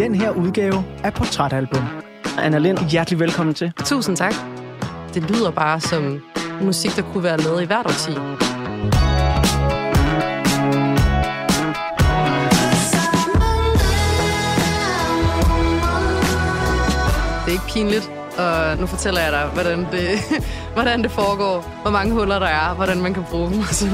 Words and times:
den 0.00 0.14
her 0.14 0.30
udgave 0.30 0.84
af 1.04 1.14
Portrætalbum. 1.14 1.84
Anna 2.38 2.58
Lind, 2.58 2.78
hjertelig 2.90 3.20
velkommen 3.20 3.54
til. 3.54 3.72
Tusind 3.84 4.16
tak. 4.16 4.34
Det 5.14 5.30
lyder 5.30 5.50
bare 5.50 5.80
som 5.80 6.22
musik, 6.62 6.96
der 6.96 7.02
kunne 7.02 7.24
være 7.24 7.36
lavet 7.36 7.62
i 7.62 7.64
hvert 7.64 7.86
årti. 7.86 8.10
Det 17.44 17.48
er 17.48 17.52
ikke 17.52 17.72
pinligt, 17.74 18.10
og 18.38 18.78
nu 18.78 18.86
fortæller 18.86 19.20
jeg 19.20 19.32
dig, 19.32 19.50
hvordan 19.54 19.78
det, 19.78 20.08
hvordan 20.74 21.02
det 21.02 21.10
foregår, 21.10 21.80
hvor 21.82 21.90
mange 21.90 22.12
huller 22.12 22.38
der 22.38 22.46
er, 22.46 22.74
hvordan 22.74 23.00
man 23.02 23.14
kan 23.14 23.24
bruge 23.30 23.50
dem 23.50 23.60
osv. 23.60 23.90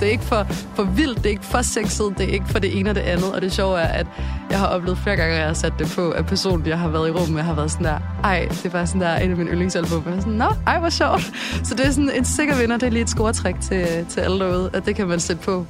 Det 0.00 0.06
er 0.06 0.10
ikke 0.10 0.24
for, 0.24 0.42
for 0.74 0.82
vildt, 0.82 1.18
det 1.18 1.26
er 1.26 1.30
ikke 1.30 1.44
for 1.44 1.62
sexet, 1.62 2.14
det 2.18 2.28
er 2.28 2.32
ikke 2.32 2.46
for 2.46 2.58
det 2.58 2.78
ene 2.78 2.90
og 2.90 2.94
det 2.94 3.00
andet. 3.00 3.32
Og 3.34 3.42
det 3.42 3.52
sjove 3.52 3.80
er, 3.80 3.86
at 3.86 4.06
jeg 4.50 4.58
har 4.58 4.66
oplevet 4.66 4.98
flere 4.98 5.16
gange, 5.16 5.32
at 5.32 5.38
jeg 5.38 5.46
har 5.46 5.54
sat 5.54 5.72
det 5.78 5.92
på, 5.96 6.10
at 6.10 6.26
personen, 6.26 6.66
jeg 6.66 6.78
har 6.78 6.88
været 6.88 7.08
i 7.08 7.10
rummet 7.10 7.30
med, 7.30 7.42
har 7.42 7.54
været 7.54 7.70
sådan 7.70 7.86
der, 7.86 7.98
ej, 8.24 8.46
det 8.50 8.66
er 8.66 8.70
bare 8.70 8.86
sådan 8.86 9.00
der 9.00 9.16
en 9.16 9.30
af 9.30 9.36
mine 9.36 9.50
yndlingsalbum. 9.50 10.02
Jeg 10.06 10.16
er 10.16 10.20
sådan, 10.20 10.32
nå, 10.32 10.48
ej, 10.66 10.78
hvor 10.78 10.88
sjovt. 10.88 11.32
Så 11.64 11.74
det 11.74 11.86
er 11.86 11.90
sådan 11.90 12.10
en 12.10 12.24
sikker 12.24 12.56
vinder, 12.56 12.76
det 12.76 12.86
er 12.86 12.90
lige 12.90 13.02
et 13.02 13.10
scoretræk 13.10 13.54
til, 13.60 14.06
til 14.08 14.20
alle 14.20 14.38
derude, 14.38 14.70
at 14.72 14.86
det 14.86 14.96
kan 14.96 15.08
man 15.08 15.20
sætte 15.20 15.42
på. 15.42 15.66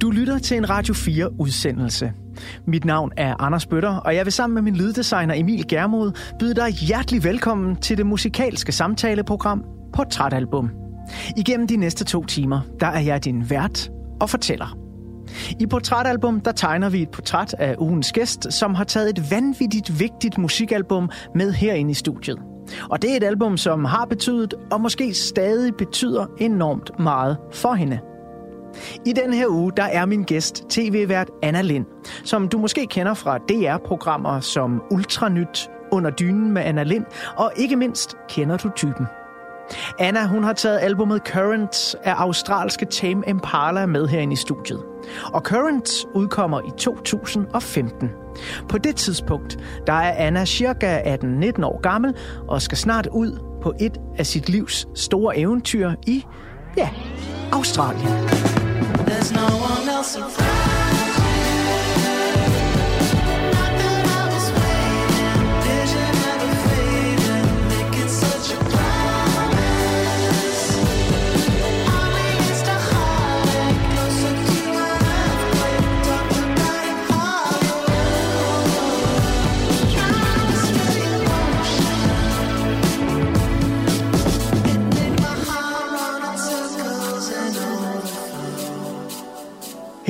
Du 0.00 0.10
lytter 0.10 0.38
til 0.38 0.56
en 0.56 0.70
Radio 0.70 0.94
4-udsendelse. 0.94 2.12
Mit 2.66 2.84
navn 2.84 3.12
er 3.16 3.34
Anders 3.42 3.66
Bøtter, 3.66 3.96
og 3.96 4.14
jeg 4.14 4.24
vil 4.24 4.32
sammen 4.32 4.54
med 4.54 4.62
min 4.62 4.76
lyddesigner 4.76 5.34
Emil 5.34 5.68
Germod 5.68 6.12
byde 6.38 6.54
dig 6.54 6.70
hjertelig 6.70 7.24
velkommen 7.24 7.76
til 7.76 7.96
det 7.96 8.06
musikalske 8.06 8.72
samtaleprogram 8.72 9.64
Portrætalbum. 9.92 10.89
Igennem 11.36 11.66
de 11.66 11.76
næste 11.76 12.04
to 12.04 12.24
timer, 12.24 12.60
der 12.80 12.86
er 12.86 13.00
jeg 13.00 13.24
din 13.24 13.50
vært 13.50 13.90
og 14.20 14.30
fortæller. 14.30 14.76
I 15.60 15.66
Portrætalbum, 15.66 16.40
der 16.40 16.52
tegner 16.52 16.88
vi 16.88 17.02
et 17.02 17.10
portræt 17.10 17.54
af 17.58 17.74
ugens 17.78 18.12
gæst, 18.12 18.52
som 18.52 18.74
har 18.74 18.84
taget 18.84 19.18
et 19.18 19.30
vanvittigt 19.30 20.00
vigtigt 20.00 20.38
musikalbum 20.38 21.10
med 21.34 21.52
herinde 21.52 21.90
i 21.90 21.94
studiet. 21.94 22.38
Og 22.90 23.02
det 23.02 23.12
er 23.12 23.16
et 23.16 23.24
album, 23.24 23.56
som 23.56 23.84
har 23.84 24.04
betydet, 24.04 24.54
og 24.70 24.80
måske 24.80 25.14
stadig 25.14 25.74
betyder 25.74 26.26
enormt 26.38 26.90
meget 26.98 27.36
for 27.52 27.74
hende. 27.74 27.98
I 29.06 29.12
den 29.12 29.32
her 29.32 29.46
uge, 29.48 29.72
der 29.76 29.82
er 29.82 30.06
min 30.06 30.22
gæst 30.22 30.64
tv-vært 30.68 31.30
Anna 31.42 31.62
Lind, 31.62 31.86
som 32.24 32.48
du 32.48 32.58
måske 32.58 32.86
kender 32.86 33.14
fra 33.14 33.38
DR-programmer 33.38 34.40
som 34.40 34.82
Ultranyt, 34.90 35.70
Under 35.92 36.10
dynen 36.10 36.52
med 36.52 36.62
Anna 36.62 36.82
Lind, 36.82 37.04
og 37.36 37.52
ikke 37.56 37.76
mindst 37.76 38.16
kender 38.28 38.56
du 38.56 38.70
typen. 38.76 39.06
Anna, 39.98 40.26
hun 40.26 40.44
har 40.44 40.52
taget 40.52 40.78
albumet 40.78 41.22
Current 41.26 41.96
af 42.04 42.14
australske 42.16 42.84
Tame 42.84 43.22
Impala 43.26 43.86
med 43.86 44.08
herinde 44.08 44.32
i 44.32 44.36
studiet. 44.36 44.82
Og 45.32 45.40
Current 45.40 45.90
udkommer 46.14 46.60
i 46.60 46.70
2015. 46.78 48.10
På 48.68 48.78
det 48.78 48.96
tidspunkt, 48.96 49.58
der 49.86 49.92
er 49.92 50.26
Anna 50.26 50.44
cirka 50.44 51.16
18-19 51.16 51.64
år 51.64 51.80
gammel 51.80 52.14
og 52.48 52.62
skal 52.62 52.78
snart 52.78 53.08
ud 53.12 53.38
på 53.62 53.72
et 53.80 53.98
af 54.18 54.26
sit 54.26 54.48
livs 54.48 54.86
store 54.94 55.38
eventyr 55.38 55.92
i, 56.06 56.26
ja, 56.76 56.88
Australien. 57.52 58.08
There's 59.06 59.34
no 59.34 59.46
one 59.46 59.98
else 59.98 60.18
around. 60.18 60.79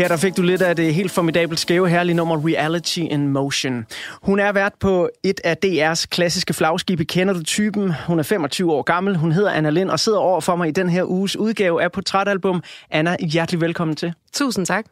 Her 0.00 0.08
der 0.08 0.16
fik 0.16 0.36
du 0.36 0.42
lidt 0.42 0.62
af 0.62 0.76
det 0.76 0.94
helt 0.94 1.10
formidabelt 1.10 1.60
skæve 1.60 1.88
herlige 1.88 2.16
nummer 2.16 2.46
Reality 2.46 2.98
in 2.98 3.28
Motion. 3.28 3.86
Hun 4.22 4.38
er 4.40 4.52
vært 4.52 4.72
på 4.80 5.10
et 5.24 5.40
af 5.44 5.56
DR's 5.66 6.04
klassiske 6.10 6.54
flagskibe. 6.54 7.04
Kender 7.04 7.34
du 7.34 7.42
typen? 7.42 7.92
Hun 8.06 8.18
er 8.18 8.22
25 8.22 8.72
år 8.72 8.82
gammel. 8.82 9.16
Hun 9.16 9.32
hedder 9.32 9.50
Anna 9.50 9.70
Lind 9.70 9.90
og 9.90 10.00
sidder 10.00 10.18
over 10.18 10.40
for 10.40 10.56
mig 10.56 10.68
i 10.68 10.70
den 10.70 10.88
her 10.88 11.04
uges 11.04 11.36
udgave 11.36 11.82
af 11.82 11.92
Portrætalbum. 11.92 12.62
Anna, 12.90 13.16
hjertelig 13.20 13.60
velkommen 13.60 13.96
til. 13.96 14.14
Tusind 14.32 14.66
tak. 14.66 14.86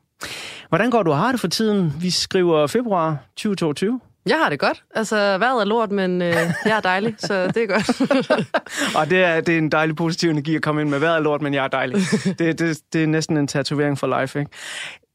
Hvordan 0.69 0.91
går 0.91 1.03
du 1.03 1.11
og 1.11 1.19
har 1.19 1.31
det 1.31 1.41
for 1.41 1.49
tiden? 1.49 1.93
Vi 2.01 2.11
skriver 2.11 2.67
februar 2.67 3.17
2022. 3.37 4.01
Jeg 4.29 4.39
har 4.39 4.49
det 4.49 4.59
godt. 4.59 4.85
Altså, 4.95 5.17
vejret 5.39 5.61
er 5.61 5.65
lort, 5.65 5.91
men 5.91 6.23
øh, 6.23 6.35
jeg 6.65 6.77
er 6.77 6.81
dejlig, 6.81 7.15
så 7.19 7.47
det 7.47 7.63
er 7.63 7.67
godt. 7.67 8.01
og 8.99 9.11
det 9.11 9.25
er, 9.25 9.41
det 9.41 9.55
er 9.55 9.59
en 9.59 9.73
dejlig 9.73 9.97
positiv 9.97 10.31
energi 10.31 10.57
at 10.57 10.63
komme 10.63 10.81
ind 10.81 10.91
med. 10.91 10.99
Vejret 10.99 11.17
er 11.17 11.21
lort, 11.21 11.43
men 11.43 11.55
jeg 11.55 11.65
er 11.65 11.69
dejlig. 11.69 11.97
Det, 12.39 12.59
det, 12.59 12.81
det 12.93 13.03
er 13.03 13.07
næsten 13.07 13.37
en 13.37 13.47
tatovering 13.47 13.99
for 13.99 14.21
life, 14.21 14.39
ikke? 14.39 14.51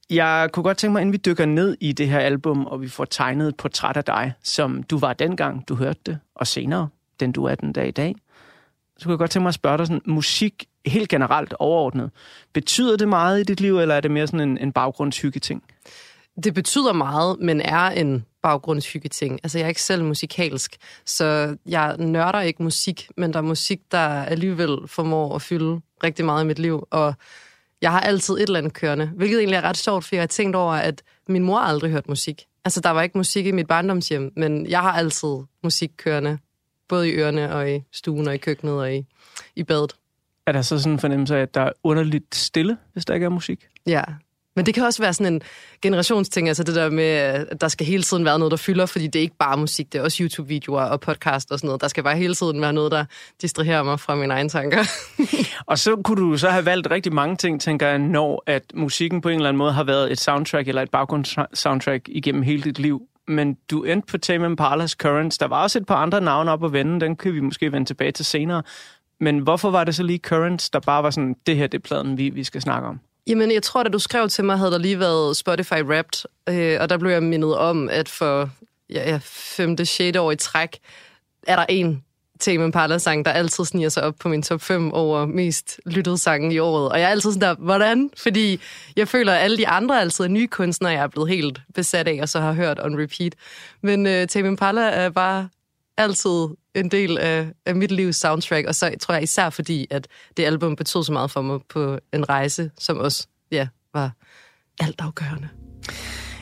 Jeg 0.10 0.50
kunne 0.54 0.64
godt 0.64 0.78
tænke 0.78 0.92
mig, 0.92 1.02
inden 1.02 1.14
vi 1.14 1.18
dykker 1.18 1.46
ned 1.46 1.78
i 1.80 1.92
det 1.92 2.10
her 2.10 2.20
album, 2.20 2.66
og 2.66 2.82
vi 2.82 2.90
får 2.90 3.06
tegnet 3.06 3.48
et 3.48 3.56
portræt 3.56 3.98
af 3.98 4.04
dig, 4.04 4.34
som 4.44 4.84
du 4.84 4.98
var 4.98 5.14
dengang, 5.14 5.68
du 5.68 5.76
hørte 5.76 6.00
det, 6.06 6.20
og 6.36 6.48
senere, 6.48 6.88
den 7.20 7.32
du 7.32 7.46
er 7.46 7.56
den 7.56 7.74
dag 7.74 7.88
i 7.88 7.92
dag, 7.92 8.16
så 8.98 9.06
kunne 9.06 9.12
jeg 9.12 9.20
godt 9.20 9.32
tænke 9.32 9.44
mig 9.44 9.50
at 9.50 9.54
spørge 9.54 9.78
dig 9.78 9.88
sådan, 9.88 10.02
musik 10.06 10.66
helt 10.86 11.10
generelt 11.10 11.54
overordnet, 11.60 12.12
betyder 12.54 12.98
det 12.98 13.08
meget 13.08 13.40
i 13.40 13.44
dit 13.44 13.62
liv, 13.62 13.80
eller 13.80 13.96
er 13.96 14.02
det 14.02 14.12
mere 14.12 14.28
sådan 14.28 14.50
en, 14.50 14.58
en 14.58 14.72
baggrundshygge 14.72 15.40
ting? 15.40 15.64
Det 16.44 16.54
betyder 16.54 16.94
meget, 16.94 17.40
men 17.40 17.62
er 17.62 17.90
en 17.90 18.26
baggrundshygge 18.44 19.10
ting. 19.10 19.40
Altså, 19.44 19.58
jeg 19.58 19.66
er 19.66 19.70
ikke 19.70 19.82
selv 19.82 20.04
musikalsk, 20.04 20.76
så 21.06 21.58
jeg 21.66 21.98
nørder 21.98 22.42
ikke 22.42 22.64
musik, 22.64 23.10
men 23.18 23.34
der 23.34 23.40
er 23.40 23.44
musik, 23.44 23.80
der 23.92 24.24
alligevel 24.24 24.78
formår 24.88 25.36
at 25.36 25.42
fylde 25.42 25.82
rigtig 26.04 26.26
meget 26.26 26.44
i 26.44 26.48
mit 26.48 26.60
liv, 26.60 26.88
og 26.92 27.14
jeg 27.82 27.92
har 27.92 28.00
altid 28.00 28.34
et 28.34 28.42
eller 28.42 28.58
andet 28.58 28.74
kørende, 28.74 29.06
hvilket 29.06 29.38
egentlig 29.38 29.58
er 29.58 29.62
ret 29.62 29.78
sjovt, 29.78 30.06
for 30.06 30.16
jeg 30.16 30.22
har 30.22 30.28
tænkt 30.28 30.56
over, 30.56 30.74
at 30.74 31.04
min 31.28 31.44
mor 31.44 31.60
aldrig 31.60 31.92
hørt 31.92 32.10
musik. 32.10 32.46
Altså, 32.66 32.82
der 32.82 32.90
var 32.90 33.02
ikke 33.02 33.18
musik 33.18 33.46
i 33.46 33.52
mit 33.52 33.68
barndomshjem, 33.68 34.34
men 34.36 34.68
jeg 34.68 34.82
har 34.82 34.92
altid 34.92 35.38
musik 35.64 35.92
kørende, 35.98 36.38
både 36.88 37.10
i 37.10 37.12
ørerne 37.12 37.56
og 37.56 37.72
i 37.72 37.84
stuen 37.92 38.28
og 38.28 38.34
i 38.34 38.38
køkkenet 38.38 38.74
og 38.74 38.96
i, 38.96 39.06
i 39.56 39.64
badet. 39.64 39.96
Er 40.48 40.52
der 40.52 40.62
så 40.62 40.80
sådan 40.80 40.94
en 40.94 41.00
fornemmelse 41.00 41.38
af, 41.38 41.42
at 41.42 41.54
der 41.54 41.62
er 41.62 41.72
underligt 41.84 42.36
stille, 42.36 42.78
hvis 42.94 43.06
der 43.06 43.14
ikke 43.14 43.26
er 43.26 43.30
musik? 43.30 43.68
Ja, 43.86 44.04
men 44.56 44.66
det 44.66 44.74
kan 44.74 44.84
også 44.84 45.02
være 45.02 45.14
sådan 45.14 45.34
en 45.34 45.42
generationsting, 45.82 46.48
altså 46.48 46.64
det 46.64 46.76
der 46.76 46.90
med, 46.90 47.06
at 47.06 47.62
der 47.62 47.68
skal 47.68 47.86
hele 47.86 48.04
tiden 48.04 48.26
være 48.26 48.40
noget, 48.40 48.52
der 48.52 48.58
fylder, 48.58 48.86
fordi 48.86 49.08
det 49.08 49.20
er 49.20 49.22
ikke 49.22 49.38
bare 49.40 49.58
musik, 49.58 49.94
det 49.94 50.00
er 50.00 50.04
også 50.04 50.24
YouTube-videoer 50.24 50.84
og 50.84 51.00
podcast 51.00 51.52
og 51.52 51.60
sådan 51.60 51.68
noget. 51.68 51.82
Der 51.82 51.88
skal 51.88 52.04
bare 52.04 52.18
hele 52.18 52.36
tiden 52.36 52.62
være 52.62 52.74
noget, 52.74 52.92
der 52.92 53.06
distraherer 53.42 53.84
mig 53.84 54.00
fra 54.00 54.16
mine 54.16 54.34
egne 54.34 54.50
tanker. 54.50 54.84
og 55.72 55.80
så 55.80 55.96
kunne 55.96 56.22
du 56.22 56.38
så 56.38 56.50
have 56.50 56.66
valgt 56.66 56.92
rigtig 56.92 57.14
mange 57.14 57.36
ting, 57.36 57.62
tænker 57.62 57.88
jeg, 57.88 58.00
når 58.00 58.44
at 58.48 58.64
musikken 58.74 59.22
på 59.22 59.30
en 59.30 59.36
eller 59.36 59.50
anden 59.50 59.58
måde 59.58 59.74
har 59.74 59.84
været 59.84 60.12
et 60.12 60.20
soundtrack 60.20 60.68
eller 60.68 60.82
et 60.82 60.92
baggrundssoundtrack 60.92 62.04
igennem 62.08 62.42
hele 62.42 62.64
dit 62.64 62.80
liv. 62.80 63.02
Men 63.28 63.58
du 63.72 63.84
endte 63.84 64.06
på 64.12 64.18
Tame 64.18 64.48
Impala's 64.48 64.96
Currents. 64.96 65.38
Der 65.38 65.48
var 65.48 65.64
også 65.64 65.80
et 65.80 65.86
par 65.86 65.96
andre 65.96 66.22
navne 66.22 66.52
op 66.52 66.66
at 66.66 66.74
vende, 66.74 67.00
den 67.00 67.16
kan 67.16 67.34
vi 67.34 67.40
måske 67.40 67.72
vende 67.72 67.86
tilbage 67.90 68.12
til 68.12 68.26
senere. 68.26 68.64
Men 69.20 69.40
hvorfor 69.40 69.72
var 69.72 69.84
det 69.84 69.96
så 69.96 70.04
lige 70.04 70.20
Currents, 70.20 70.70
der 70.70 70.80
bare 70.80 71.04
var 71.04 71.10
sådan, 71.10 71.36
det 71.48 71.56
her 71.56 71.68
det 71.68 71.78
er 71.78 71.82
pladen, 71.82 72.18
vi, 72.18 72.30
vi 72.30 72.44
skal 72.44 72.62
snakke 72.62 72.88
om? 72.88 73.00
Jamen, 73.28 73.52
jeg 73.52 73.64
tror, 73.64 73.84
da 73.84 73.90
du 73.90 74.00
skrev 74.00 74.30
til 74.30 74.44
mig, 74.44 74.58
havde 74.58 74.72
der 74.72 74.78
lige 74.78 75.00
været 75.00 75.38
Spotify 75.38 75.82
Wrapped, 75.84 76.26
øh, 76.50 76.78
og 76.82 76.90
der 76.90 76.98
blev 76.98 77.12
jeg 77.12 77.24
mindet 77.24 77.58
om, 77.58 77.90
at 77.90 78.10
for 78.10 78.50
ja, 78.90 79.10
ja, 79.12 79.20
femte, 79.24 79.86
sjette 79.86 80.22
år 80.22 80.32
i 80.32 80.36
træk, 80.36 80.80
er 81.48 81.56
der 81.56 81.66
en 81.70 82.04
Tame 82.40 82.64
Impala-sang, 82.64 83.26
der 83.26 83.32
altid 83.32 83.66
sniger 83.66 83.90
sig 83.90 84.04
op 84.04 84.16
på 84.20 84.30
min 84.30 84.44
top 84.44 84.62
5 84.62 84.94
over 84.94 85.26
mest 85.26 85.80
lyttede 85.86 86.18
sange 86.18 86.54
i 86.54 86.60
året. 86.60 86.90
Og 86.92 87.00
jeg 87.00 87.06
er 87.06 87.10
altid 87.10 87.32
sådan 87.32 87.42
der, 87.42 87.56
hvordan? 87.56 88.10
Fordi 88.18 88.62
jeg 88.96 89.08
føler, 89.08 89.34
at 89.34 89.44
alle 89.44 89.58
de 89.58 89.68
andre 89.68 90.02
altid 90.02 90.26
er 90.26 90.30
nye 90.30 90.48
kunstnere, 90.48 90.92
jeg 90.92 91.04
er 91.04 91.08
blevet 91.08 91.30
helt 91.30 91.62
besat 91.76 92.08
af, 92.08 92.20
og 92.22 92.30
så 92.30 92.40
har 92.40 92.54
hørt 92.54 92.80
on 92.84 93.02
repeat. 93.02 93.36
Men 93.82 94.08
øh, 94.08 94.28
Tame 94.28 94.48
Impala 94.48 94.82
er 94.82 95.10
bare 95.10 95.50
altid 95.98 96.48
en 96.76 96.92
del 96.92 97.18
af, 97.18 97.48
af 97.66 97.76
mit 97.76 97.92
livs 97.92 98.16
soundtrack, 98.16 98.68
og 98.68 98.76
så 98.76 98.96
tror 99.02 99.14
jeg 99.14 99.24
især 99.24 99.50
fordi, 99.50 99.88
at 99.90 100.08
det 100.38 100.46
album 100.46 100.76
betød 100.76 101.04
så 101.04 101.12
meget 101.12 101.32
for 101.32 101.42
mig 101.42 101.60
på 101.70 102.00
en 102.14 102.30
rejse, 102.30 102.72
som 102.80 102.98
også 102.98 103.28
ja, 103.52 103.68
var 103.94 104.12
altafgørende. 104.80 105.50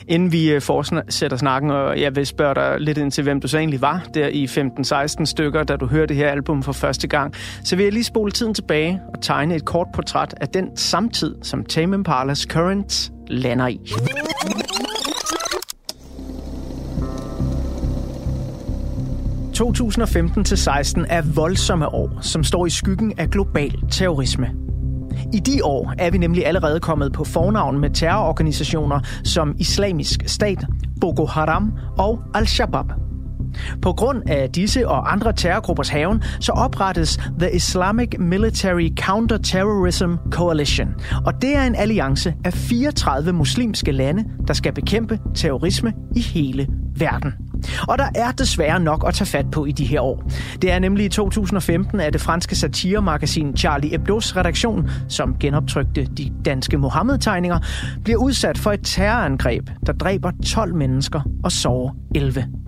Inden 0.08 0.32
vi 0.32 0.50
øh, 0.50 0.60
fortsætter 0.60 1.36
snakken, 1.36 1.70
og 1.70 2.00
jeg 2.00 2.16
vil 2.16 2.26
spørge 2.26 2.54
dig 2.54 2.80
lidt 2.80 2.98
ind 2.98 3.10
til, 3.10 3.24
hvem 3.24 3.40
du 3.40 3.48
så 3.48 3.58
egentlig 3.58 3.80
var 3.80 4.06
der 4.14 4.28
i 4.28 4.44
15-16 4.44 5.24
stykker, 5.24 5.62
da 5.62 5.76
du 5.76 5.86
hørte 5.86 6.08
det 6.08 6.16
her 6.16 6.30
album 6.30 6.62
for 6.62 6.72
første 6.72 7.08
gang, 7.08 7.34
så 7.64 7.76
vil 7.76 7.82
jeg 7.82 7.92
lige 7.92 8.04
spole 8.04 8.32
tiden 8.32 8.54
tilbage 8.54 9.00
og 9.14 9.22
tegne 9.22 9.54
et 9.54 9.64
kort 9.64 9.86
portræt 9.94 10.34
af 10.40 10.48
den 10.48 10.76
samtid, 10.76 11.34
som 11.42 11.64
Tame 11.64 11.96
Impala's 11.96 12.46
Currents 12.46 13.12
lander 13.26 13.66
i. 13.66 13.80
2015-16 19.68 21.04
er 21.08 21.22
voldsomme 21.34 21.88
år, 21.88 22.18
som 22.20 22.44
står 22.44 22.66
i 22.66 22.70
skyggen 22.70 23.12
af 23.18 23.30
global 23.30 23.74
terrorisme. 23.90 24.50
I 25.32 25.38
de 25.38 25.64
år 25.64 25.94
er 25.98 26.10
vi 26.10 26.18
nemlig 26.18 26.46
allerede 26.46 26.80
kommet 26.80 27.12
på 27.12 27.24
fornavn 27.24 27.80
med 27.80 27.90
terrororganisationer 27.90 29.00
som 29.24 29.54
Islamisk 29.58 30.22
Stat, 30.26 30.66
Boko 31.00 31.26
Haram 31.26 31.72
og 31.98 32.22
Al-Shabaab. 32.34 32.86
På 33.82 33.92
grund 33.92 34.22
af 34.28 34.50
disse 34.50 34.88
og 34.88 35.12
andre 35.12 35.32
terrorgruppers 35.32 35.88
haven, 35.88 36.22
så 36.40 36.52
oprettes 36.52 37.16
The 37.38 37.54
Islamic 37.54 38.08
Military 38.18 38.88
Counter-Terrorism 39.00 40.30
Coalition. 40.30 40.88
Og 41.26 41.42
det 41.42 41.56
er 41.56 41.62
en 41.62 41.74
alliance 41.74 42.34
af 42.44 42.52
34 42.52 43.32
muslimske 43.32 43.92
lande, 43.92 44.24
der 44.48 44.54
skal 44.54 44.72
bekæmpe 44.72 45.18
terrorisme 45.34 45.92
i 46.16 46.20
hele 46.20 46.68
verden. 46.96 47.51
Og 47.88 47.98
der 47.98 48.08
er 48.14 48.32
desværre 48.32 48.80
nok 48.80 49.04
at 49.08 49.14
tage 49.14 49.28
fat 49.28 49.50
på 49.50 49.64
i 49.64 49.72
de 49.72 49.84
her 49.84 50.00
år. 50.00 50.22
Det 50.62 50.72
er 50.72 50.78
nemlig 50.78 51.06
i 51.06 51.08
2015, 51.08 52.00
at 52.00 52.12
det 52.12 52.20
franske 52.20 52.56
satiremagasin 52.56 53.56
Charlie 53.56 53.90
Hebdo's 53.90 54.36
redaktion, 54.36 54.90
som 55.08 55.36
genoptrykte 55.40 56.04
de 56.04 56.32
danske 56.44 56.76
Mohammed-tegninger, 56.76 57.58
bliver 58.04 58.18
udsat 58.18 58.58
for 58.58 58.72
et 58.72 58.80
terrorangreb, 58.82 59.70
der 59.86 59.92
dræber 59.92 60.30
12 60.46 60.74
mennesker 60.74 61.20
og 61.44 61.52
sårer 61.52 61.96
11. 62.14 62.61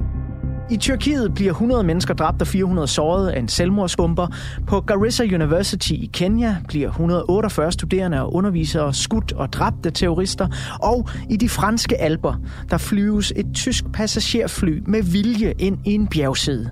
I 0.70 0.76
Tyrkiet 0.76 1.34
bliver 1.34 1.50
100 1.50 1.84
mennesker 1.84 2.14
dræbt 2.14 2.42
og 2.42 2.46
400 2.48 2.88
såret 2.88 3.28
af 3.28 3.38
en 3.38 3.48
selvmordsbomber. 3.48 4.26
På 4.66 4.80
Garissa 4.80 5.24
University 5.24 5.92
i 5.92 6.10
Kenya 6.12 6.56
bliver 6.68 6.88
148 6.88 7.72
studerende 7.72 8.22
og 8.22 8.34
undervisere 8.34 8.94
skudt 8.94 9.32
og 9.32 9.52
dræbt 9.52 9.86
af 9.86 9.92
terrorister. 9.92 10.48
Og 10.82 11.08
i 11.30 11.36
de 11.36 11.48
franske 11.48 12.00
alber, 12.00 12.34
der 12.70 12.78
flyves 12.78 13.32
et 13.36 13.46
tysk 13.54 13.84
passagerfly 13.92 14.82
med 14.86 15.02
vilje 15.02 15.54
ind 15.58 15.78
i 15.86 15.94
en 15.94 16.06
bjergside. 16.06 16.70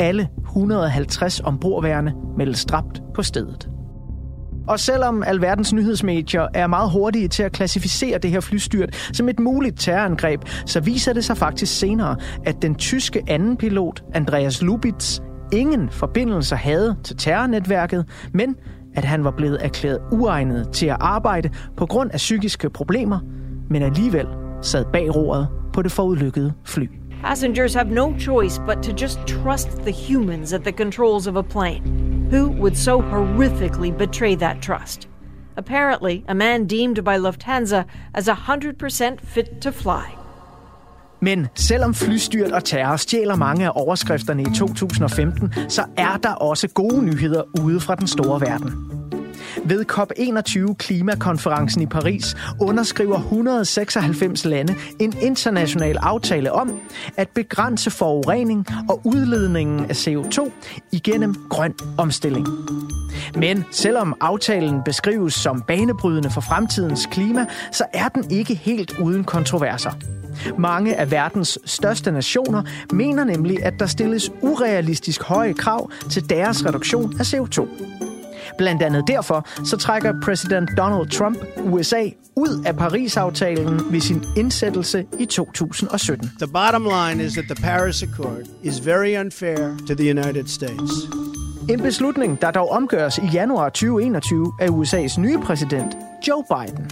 Alle 0.00 0.28
150 0.46 1.40
ombordværende 1.40 2.12
meldes 2.36 2.64
dræbt 2.64 3.02
på 3.14 3.22
stedet. 3.22 3.68
Og 4.70 4.80
selvom 4.80 5.22
alverdens 5.26 5.72
nyhedsmedier 5.72 6.48
er 6.54 6.66
meget 6.66 6.90
hurtige 6.90 7.28
til 7.28 7.42
at 7.42 7.52
klassificere 7.52 8.18
det 8.18 8.30
her 8.30 8.40
flystyrt 8.40 9.10
som 9.12 9.28
et 9.28 9.38
muligt 9.40 9.80
terrorangreb, 9.80 10.40
så 10.66 10.80
viser 10.80 11.12
det 11.12 11.24
sig 11.24 11.36
faktisk 11.36 11.78
senere, 11.78 12.16
at 12.46 12.62
den 12.62 12.74
tyske 12.74 13.22
anden 13.28 13.56
pilot, 13.56 14.02
Andreas 14.14 14.62
Lubitz, 14.62 15.20
ingen 15.52 15.90
forbindelser 15.90 16.56
havde 16.56 16.96
til 17.04 17.16
terrornetværket, 17.16 18.04
men 18.34 18.56
at 18.94 19.04
han 19.04 19.24
var 19.24 19.30
blevet 19.30 19.58
erklæret 19.64 19.98
uegnet 20.12 20.68
til 20.72 20.86
at 20.86 20.96
arbejde 21.00 21.50
på 21.76 21.86
grund 21.86 22.10
af 22.10 22.16
psykiske 22.16 22.70
problemer, 22.70 23.18
men 23.70 23.82
alligevel 23.82 24.26
sad 24.62 24.84
bag 24.92 25.16
roret 25.16 25.48
på 25.72 25.82
det 25.82 25.92
forudlykkede 25.92 26.52
fly. 26.64 26.86
Passengers 27.24 27.74
have 27.74 27.90
no 27.90 28.18
choice 28.18 28.60
but 28.66 28.82
to 28.82 28.92
just 29.02 29.18
trust 29.26 29.68
the 29.68 30.14
humans 30.14 30.52
at 30.52 30.60
the 30.62 30.72
controls 30.72 31.26
of 31.26 31.36
a 31.36 31.42
plane. 31.42 32.09
Who 32.30 32.48
would 32.48 32.76
so 32.76 33.00
horrifically 33.00 33.98
betray 33.98 34.36
that 34.36 34.62
trust? 34.62 35.08
Apparently, 35.56 36.24
a 36.28 36.34
man 36.34 36.66
deemed 36.66 37.04
by 37.04 37.16
Lufthansa 37.18 37.84
as 38.14 38.28
100% 38.28 39.20
fit 39.20 39.60
to 39.60 39.72
fly. 39.72 40.04
Men 41.20 41.48
selvom 41.54 41.94
flystyrt 41.94 42.52
og 42.52 42.64
terror 42.64 42.96
stjæler 42.96 43.36
mange 43.36 43.66
af 43.66 43.72
overskrifterne 43.74 44.42
i 44.42 44.54
2015, 44.56 45.52
så 45.68 45.84
er 45.96 46.16
der 46.16 46.32
også 46.32 46.68
gode 46.68 47.04
nyheder 47.04 47.42
ude 47.60 47.80
fra 47.80 47.94
den 47.94 48.06
store 48.06 48.40
verden. 48.40 48.72
Ved 49.64 49.84
COP21-klimakonferencen 49.92 51.82
i 51.82 51.86
Paris 51.86 52.36
underskriver 52.60 53.18
196 53.18 54.44
lande 54.44 54.74
en 54.98 55.14
international 55.20 55.96
aftale 55.96 56.52
om 56.52 56.80
at 57.16 57.28
begrænse 57.28 57.90
forurening 57.90 58.66
og 58.88 59.00
udledningen 59.04 59.84
af 59.90 60.06
CO2 60.06 60.50
igennem 60.92 61.34
grøn 61.50 61.74
omstilling. 61.98 62.46
Men 63.36 63.64
selvom 63.70 64.16
aftalen 64.20 64.82
beskrives 64.84 65.34
som 65.34 65.62
banebrydende 65.62 66.30
for 66.30 66.40
fremtidens 66.40 67.06
klima, 67.12 67.46
så 67.72 67.84
er 67.92 68.08
den 68.08 68.30
ikke 68.30 68.54
helt 68.54 68.98
uden 68.98 69.24
kontroverser. 69.24 69.90
Mange 70.58 70.96
af 70.96 71.10
verdens 71.10 71.58
største 71.64 72.12
nationer 72.12 72.62
mener 72.92 73.24
nemlig, 73.24 73.64
at 73.64 73.74
der 73.78 73.86
stilles 73.86 74.30
urealistisk 74.42 75.22
høje 75.22 75.52
krav 75.52 75.90
til 76.10 76.30
deres 76.30 76.66
reduktion 76.66 77.14
af 77.20 77.34
CO2. 77.34 77.68
Blandt 78.60 78.82
andet 78.82 79.08
derfor 79.08 79.46
så 79.64 79.76
trækker 79.76 80.12
præsident 80.22 80.70
Donald 80.76 81.08
Trump 81.08 81.38
USA 81.56 82.08
ud 82.36 82.62
af 82.66 82.76
Paris-aftalen 82.76 83.92
ved 83.92 84.00
sin 84.00 84.24
indsættelse 84.36 85.06
i 85.18 85.24
2017. 85.24 86.30
The 86.38 86.46
bottom 86.46 86.84
line 86.84 87.24
is 87.24 87.32
that 87.32 87.44
the 87.44 87.54
Paris 87.54 88.02
Accord 88.02 88.42
is 88.62 88.86
very 88.86 89.20
unfair 89.20 89.76
to 89.88 89.94
the 89.94 90.10
United 90.10 90.46
States. 90.46 90.92
En 91.68 91.82
beslutning, 91.82 92.42
der 92.42 92.50
dog 92.50 92.70
omgøres 92.70 93.18
i 93.18 93.26
januar 93.32 93.68
2021 93.68 94.52
af 94.60 94.68
USA's 94.68 95.20
nye 95.20 95.38
præsident, 95.38 95.96
Joe 96.28 96.44
Biden. 96.50 96.90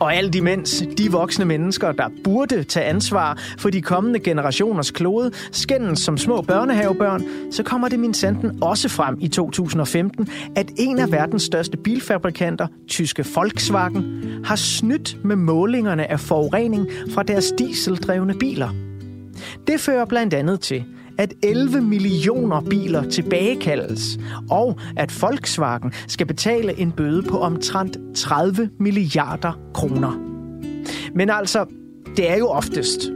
Og 0.00 0.14
alt 0.14 0.34
imens 0.34 0.84
de 0.98 1.12
voksne 1.12 1.44
mennesker, 1.44 1.92
der 1.92 2.08
burde 2.24 2.64
tage 2.64 2.86
ansvar 2.86 3.38
for 3.58 3.70
de 3.70 3.82
kommende 3.82 4.20
generationers 4.20 4.90
klode, 4.90 5.30
skændes 5.52 5.98
som 5.98 6.18
små 6.18 6.42
børnehavebørn, 6.42 7.22
så 7.52 7.62
kommer 7.62 7.88
det 7.88 7.98
min 7.98 8.14
sanden 8.14 8.62
også 8.62 8.88
frem 8.88 9.16
i 9.20 9.28
2015, 9.28 10.28
at 10.56 10.70
en 10.76 10.98
af 10.98 11.12
verdens 11.12 11.42
største 11.42 11.76
bilfabrikanter, 11.76 12.66
tyske 12.88 13.24
Volkswagen, 13.34 14.22
har 14.44 14.56
snydt 14.56 15.24
med 15.24 15.36
målingerne 15.36 16.10
af 16.10 16.20
forurening 16.20 16.86
fra 17.14 17.22
deres 17.22 17.52
dieseldrevne 17.58 18.34
biler. 18.34 18.68
Det 19.66 19.80
fører 19.80 20.04
blandt 20.04 20.34
andet 20.34 20.60
til, 20.60 20.84
at 21.18 21.34
11 21.42 21.80
millioner 21.80 22.60
biler 22.60 23.10
tilbagekaldes, 23.10 24.18
og 24.50 24.78
at 24.96 25.22
Volkswagen 25.22 25.92
skal 26.08 26.26
betale 26.26 26.78
en 26.78 26.92
bøde 26.92 27.22
på 27.22 27.38
omtrent 27.38 27.98
30 28.14 28.70
milliarder 28.80 29.58
kroner. 29.74 30.20
Men 31.14 31.30
altså, 31.30 31.64
det 32.16 32.30
er 32.30 32.36
jo 32.36 32.46
oftest, 32.46 33.10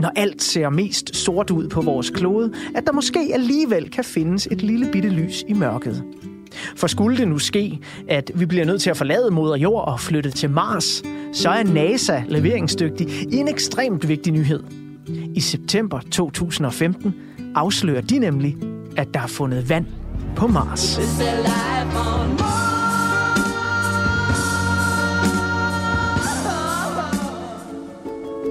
når 0.00 0.12
alt 0.16 0.42
ser 0.42 0.70
mest 0.70 1.16
sort 1.16 1.50
ud 1.50 1.68
på 1.68 1.80
vores 1.80 2.10
klode, 2.10 2.52
at 2.74 2.86
der 2.86 2.92
måske 2.92 3.30
alligevel 3.34 3.90
kan 3.90 4.04
findes 4.04 4.48
et 4.50 4.62
lille 4.62 4.88
bitte 4.92 5.08
lys 5.08 5.44
i 5.48 5.52
mørket. 5.52 6.04
For 6.76 6.86
skulle 6.86 7.16
det 7.16 7.28
nu 7.28 7.38
ske, 7.38 7.78
at 8.08 8.30
vi 8.34 8.46
bliver 8.46 8.64
nødt 8.64 8.82
til 8.82 8.90
at 8.90 8.96
forlade 8.96 9.30
moder 9.30 9.56
jord 9.56 9.88
og 9.88 10.00
flytte 10.00 10.30
til 10.30 10.50
Mars, 10.50 11.02
så 11.32 11.48
er 11.48 11.62
NASA 11.62 12.22
leveringsdygtig 12.28 13.08
i 13.32 13.36
en 13.36 13.48
ekstremt 13.48 14.08
vigtig 14.08 14.32
nyhed. 14.32 14.62
I 15.34 15.40
september 15.40 16.00
2015 16.10 17.14
afslører 17.56 18.00
de 18.00 18.18
nemlig, 18.18 18.56
at 18.96 19.14
der 19.14 19.20
er 19.20 19.26
fundet 19.26 19.68
vand 19.68 19.86
på 20.36 20.46
Mars. 20.46 20.98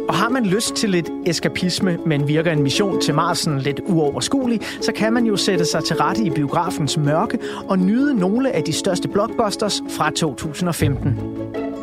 Og 0.08 0.16
har 0.16 0.30
man 0.30 0.46
lyst 0.46 0.76
til 0.76 0.90
lidt 0.90 1.10
eskapisme, 1.26 1.98
men 2.06 2.28
virker 2.28 2.52
en 2.52 2.64
mission 2.64 3.02
til 3.02 3.14
Marsen 3.14 3.60
lidt 3.60 3.82
uoverskuelig, 3.86 4.62
så 4.82 4.92
kan 4.92 5.14
man 5.14 5.26
jo 5.26 5.38
sætte 5.38 5.66
sig 5.66 5.84
til 5.84 5.96
rette 5.96 6.24
i 6.24 6.30
biografens 6.30 6.98
mørke 6.98 7.40
og 7.68 7.80
nyde 7.80 8.14
nogle 8.20 8.52
af 8.52 8.64
de 8.64 8.74
største 8.74 9.08
blockbusters 9.08 9.82
fra 9.90 10.10
2015. 10.10 11.75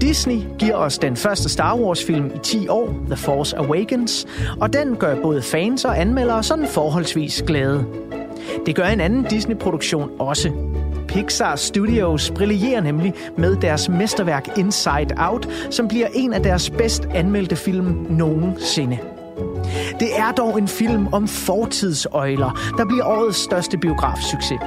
Disney 0.00 0.38
giver 0.58 0.74
os 0.74 0.98
den 0.98 1.16
første 1.16 1.48
Star 1.48 1.76
Wars-film 1.76 2.26
i 2.26 2.38
10 2.42 2.68
år, 2.68 2.94
The 3.06 3.16
Force 3.16 3.56
Awakens, 3.56 4.26
og 4.60 4.72
den 4.72 4.96
gør 4.96 5.22
både 5.22 5.42
fans 5.42 5.84
og 5.84 6.00
anmeldere 6.00 6.42
sådan 6.42 6.66
forholdsvis 6.66 7.44
glade. 7.46 7.84
Det 8.66 8.74
gør 8.74 8.84
en 8.84 9.00
anden 9.00 9.24
Disney-produktion 9.24 10.10
også. 10.18 10.50
Pixar 11.08 11.56
Studios 11.56 12.30
brillerer 12.30 12.80
nemlig 12.80 13.14
med 13.38 13.56
deres 13.56 13.88
mesterværk 13.88 14.58
Inside 14.58 15.14
Out, 15.18 15.48
som 15.70 15.88
bliver 15.88 16.06
en 16.14 16.32
af 16.32 16.42
deres 16.42 16.70
bedst 16.70 17.04
anmeldte 17.14 17.56
film 17.56 18.06
nogensinde. 18.10 18.98
Det 20.00 20.08
er 20.16 20.32
dog 20.32 20.58
en 20.58 20.68
film 20.68 21.06
om 21.12 21.28
fortidsøjler, 21.28 22.72
der 22.76 22.84
bliver 22.84 23.04
årets 23.04 23.38
største 23.38 23.78
biografsucces. 23.78 24.58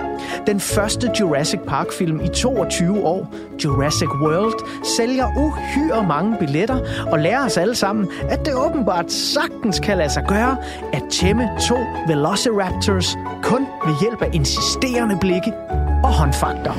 Den 0.48 0.60
første 0.60 1.12
Jurassic 1.20 1.60
Park-film 1.68 2.22
i 2.22 2.28
22 2.28 3.06
år, 3.06 3.34
Jurassic 3.64 4.10
World, 4.10 4.86
sælger 4.98 5.28
uhyre 5.38 6.08
mange 6.08 6.38
billetter 6.40 6.80
og 7.12 7.20
lærer 7.20 7.46
os 7.46 7.58
alle 7.58 7.76
sammen, 7.76 8.08
at 8.30 8.46
det 8.46 8.54
åbenbart 8.56 9.12
sagtens 9.12 9.80
kan 9.80 9.98
lade 9.98 10.10
sig 10.10 10.26
gøre 10.28 10.58
at 10.94 11.04
tæmme 11.12 11.50
to 11.70 11.76
Velociraptors 12.08 13.18
kun 13.44 13.66
ved 13.86 13.94
hjælp 14.02 14.22
af 14.22 14.30
insisterende 14.34 15.18
blikke 15.22 15.54
og 16.04 16.14
håndfakter. 16.14 16.74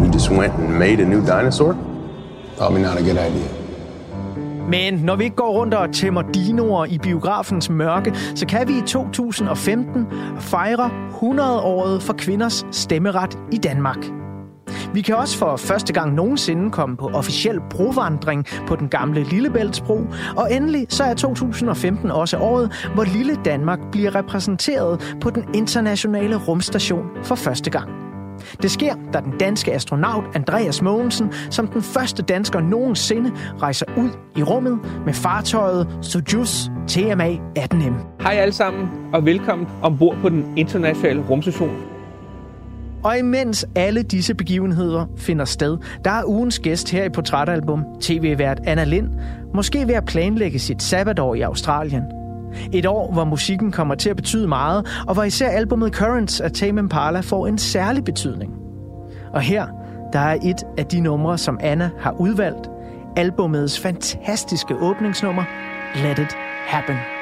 We 0.00 0.08
just 0.14 0.30
went 0.30 0.54
and 0.54 0.68
made 0.68 1.00
a 1.02 1.04
new 1.04 1.20
dinosaur? 1.20 1.76
Probably 2.58 2.82
not 2.82 2.98
a 2.98 3.02
good 3.02 3.18
idea. 3.18 3.61
Men 4.68 4.94
når 4.94 5.16
vi 5.16 5.24
ikke 5.24 5.36
går 5.36 5.50
rundt 5.50 5.74
og 5.74 5.92
tæmmer 5.92 6.22
dinoer 6.22 6.84
i 6.84 6.98
biografens 6.98 7.70
mørke, 7.70 8.14
så 8.34 8.46
kan 8.46 8.68
vi 8.68 8.78
i 8.78 8.82
2015 8.86 10.06
fejre 10.40 10.90
100-året 11.10 12.02
for 12.02 12.12
kvinders 12.12 12.66
stemmeret 12.70 13.38
i 13.52 13.56
Danmark. 13.56 13.98
Vi 14.94 15.00
kan 15.00 15.16
også 15.16 15.38
for 15.38 15.56
første 15.56 15.92
gang 15.92 16.14
nogensinde 16.14 16.70
komme 16.70 16.96
på 16.96 17.10
officiel 17.14 17.60
brovandring 17.70 18.46
på 18.66 18.76
den 18.76 18.88
gamle 18.88 19.22
Lillebæltsbro, 19.22 20.00
og 20.36 20.52
endelig 20.52 20.86
så 20.88 21.04
er 21.04 21.14
2015 21.14 22.10
også 22.10 22.38
året, 22.38 22.90
hvor 22.94 23.04
lille 23.04 23.38
Danmark 23.44 23.78
bliver 23.92 24.14
repræsenteret 24.14 25.16
på 25.20 25.30
den 25.30 25.44
internationale 25.54 26.36
rumstation 26.36 27.06
for 27.22 27.34
første 27.34 27.70
gang. 27.70 28.11
Det 28.62 28.70
sker, 28.70 28.94
da 29.12 29.20
den 29.20 29.32
danske 29.40 29.72
astronaut 29.72 30.24
Andreas 30.34 30.82
Mogensen 30.82 31.32
som 31.50 31.66
den 31.66 31.82
første 31.82 32.22
dansker 32.22 32.60
nogensinde 32.60 33.32
rejser 33.62 33.86
ud 33.96 34.10
i 34.36 34.42
rummet 34.42 34.78
med 35.06 35.14
fartøjet 35.14 35.98
Soyuz 36.02 36.68
TMA 36.88 37.36
18M. 37.58 37.92
Hej 38.22 38.34
alle 38.34 38.52
sammen, 38.52 38.88
og 39.12 39.26
velkommen 39.26 39.68
ombord 39.82 40.16
på 40.22 40.28
den 40.28 40.52
internationale 40.56 41.24
rumstation. 41.30 41.92
Og 43.04 43.18
imens 43.18 43.66
alle 43.74 44.02
disse 44.02 44.34
begivenheder 44.34 45.06
finder 45.16 45.44
sted, 45.44 45.78
der 46.04 46.10
er 46.10 46.22
ugens 46.26 46.58
gæst 46.58 46.90
her 46.90 47.04
i 47.04 47.08
Portrætalbum, 47.08 47.84
tv-vært 48.00 48.60
Anna 48.66 48.84
Lind, 48.84 49.08
måske 49.54 49.88
ved 49.88 49.94
at 49.94 50.04
planlægge 50.04 50.58
sit 50.58 50.82
sabbatår 50.82 51.34
i 51.34 51.40
Australien. 51.40 52.21
Et 52.72 52.86
år, 52.86 53.12
hvor 53.12 53.24
musikken 53.24 53.72
kommer 53.72 53.94
til 53.94 54.10
at 54.10 54.16
betyde 54.16 54.48
meget, 54.48 55.02
og 55.06 55.14
hvor 55.14 55.22
især 55.22 55.48
albumet 55.48 55.94
Currents 55.94 56.40
af 56.40 56.52
Tame 56.52 56.80
Impala 56.80 57.20
får 57.20 57.46
en 57.46 57.58
særlig 57.58 58.04
betydning. 58.04 58.52
Og 59.32 59.40
her, 59.40 59.66
der 60.12 60.18
er 60.18 60.38
et 60.42 60.62
af 60.78 60.86
de 60.86 61.00
numre, 61.00 61.38
som 61.38 61.58
Anna 61.60 61.90
har 62.00 62.12
udvalgt, 62.20 62.70
albumets 63.16 63.80
fantastiske 63.80 64.74
åbningsnummer, 64.74 65.44
Let 65.94 66.18
It 66.18 66.36
Happen. 66.66 67.21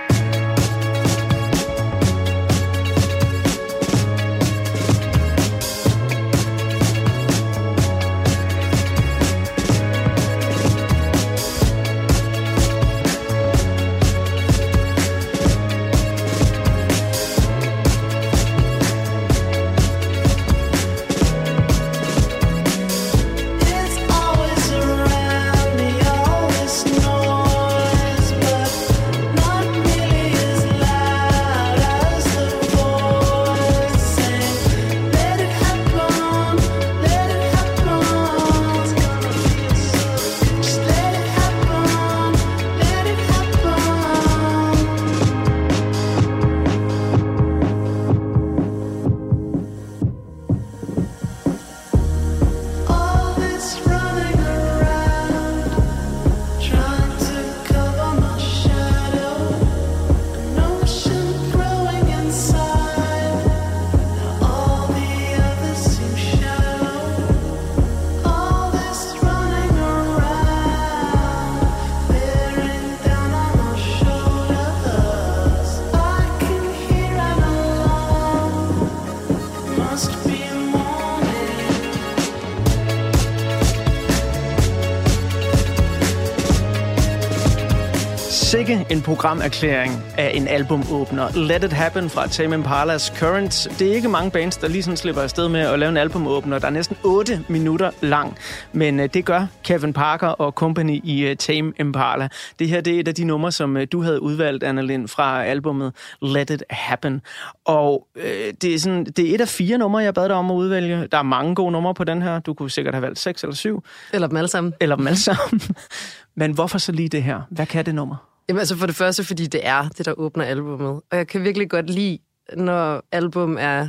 En 88.90 89.02
programerklæring 89.02 89.92
af 90.18 90.30
en 90.34 90.48
albumåbner. 90.48 91.38
Let 91.38 91.64
It 91.64 91.72
Happen 91.72 92.10
fra 92.10 92.26
Tame 92.26 92.56
Impala's 92.56 93.18
Currents. 93.18 93.68
Det 93.78 93.90
er 93.90 93.94
ikke 93.94 94.08
mange 94.08 94.30
bands, 94.30 94.56
der 94.56 94.68
lige 94.68 94.82
sådan 94.82 94.96
slipper 94.96 95.22
afsted 95.22 95.48
med 95.48 95.60
at 95.60 95.78
lave 95.78 95.90
en 95.90 95.96
albumåbner, 95.96 96.58
der 96.58 96.66
er 96.66 96.70
næsten 96.70 96.96
8 97.04 97.44
minutter 97.48 97.90
lang. 98.00 98.36
Men 98.72 99.00
øh, 99.00 99.08
det 99.14 99.24
gør 99.24 99.46
Kevin 99.64 99.92
Parker 99.92 100.26
og 100.28 100.52
company 100.52 101.00
i 101.04 101.26
øh, 101.26 101.36
Tame 101.36 101.72
Impala. 101.78 102.28
Det 102.58 102.68
her 102.68 102.80
det 102.80 102.96
er 102.96 103.00
et 103.00 103.08
af 103.08 103.14
de 103.14 103.24
numre, 103.24 103.52
som 103.52 103.76
øh, 103.76 103.86
du 103.92 104.02
havde 104.02 104.22
udvalgt, 104.22 104.64
Anna 104.64 104.82
Lind, 104.82 105.08
fra 105.08 105.44
albumet 105.44 105.92
Let 106.22 106.50
It 106.50 106.62
Happen. 106.70 107.20
Og 107.64 108.06
øh, 108.16 108.52
det, 108.62 108.74
er 108.74 108.78
sådan, 108.78 109.04
det 109.04 109.30
er 109.30 109.34
et 109.34 109.40
af 109.40 109.48
fire 109.48 109.78
numre, 109.78 110.02
jeg 110.02 110.14
bad 110.14 110.28
dig 110.28 110.36
om 110.36 110.50
at 110.50 110.54
udvælge. 110.54 111.06
Der 111.12 111.18
er 111.18 111.22
mange 111.22 111.54
gode 111.54 111.72
numre 111.72 111.94
på 111.94 112.04
den 112.04 112.22
her. 112.22 112.38
Du 112.38 112.54
kunne 112.54 112.70
sikkert 112.70 112.94
have 112.94 113.02
valgt 113.02 113.18
seks 113.18 113.42
eller 113.42 113.54
syv, 113.56 113.84
Eller 114.12 114.28
dem 114.28 114.36
alle 114.36 114.48
sammen. 114.48 114.72
eller 114.80 114.96
dem 114.96 115.06
alle 115.06 115.20
sammen. 115.20 115.60
Men 116.40 116.52
hvorfor 116.52 116.78
så 116.78 116.92
lige 116.92 117.08
det 117.08 117.22
her? 117.22 117.40
Hvad 117.50 117.66
kan 117.66 117.86
det 117.86 117.94
nummer? 117.94 118.29
Jamen 118.50 118.58
altså 118.58 118.76
for 118.76 118.86
det 118.86 118.94
første, 118.94 119.24
fordi 119.24 119.46
det 119.46 119.60
er 119.66 119.88
det, 119.88 120.06
der 120.06 120.12
åbner 120.12 120.44
albummet. 120.44 121.00
Og 121.10 121.16
jeg 121.16 121.26
kan 121.26 121.44
virkelig 121.44 121.70
godt 121.70 121.90
lide, 121.90 122.18
når 122.56 123.02
album 123.12 123.56
er 123.60 123.88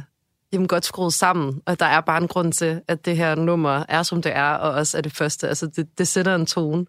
jamen, 0.54 0.68
godt 0.68 0.86
skruet 0.86 1.14
sammen, 1.14 1.62
og 1.66 1.80
der 1.80 1.86
er 1.86 2.02
bare 2.02 2.22
en 2.22 2.28
grund 2.28 2.54
til, 2.54 2.82
at 2.88 3.06
det 3.06 3.18
her 3.18 3.36
nummer 3.36 3.84
er, 3.90 4.04
som 4.04 4.22
det 4.22 4.36
er, 4.36 4.52
og 4.52 4.72
også 4.72 4.98
er 4.98 5.02
det 5.02 5.14
første. 5.14 5.48
Altså, 5.48 5.68
det, 5.68 5.98
det 5.98 6.08
sætter 6.08 6.36
en 6.36 6.46
tone. 6.46 6.80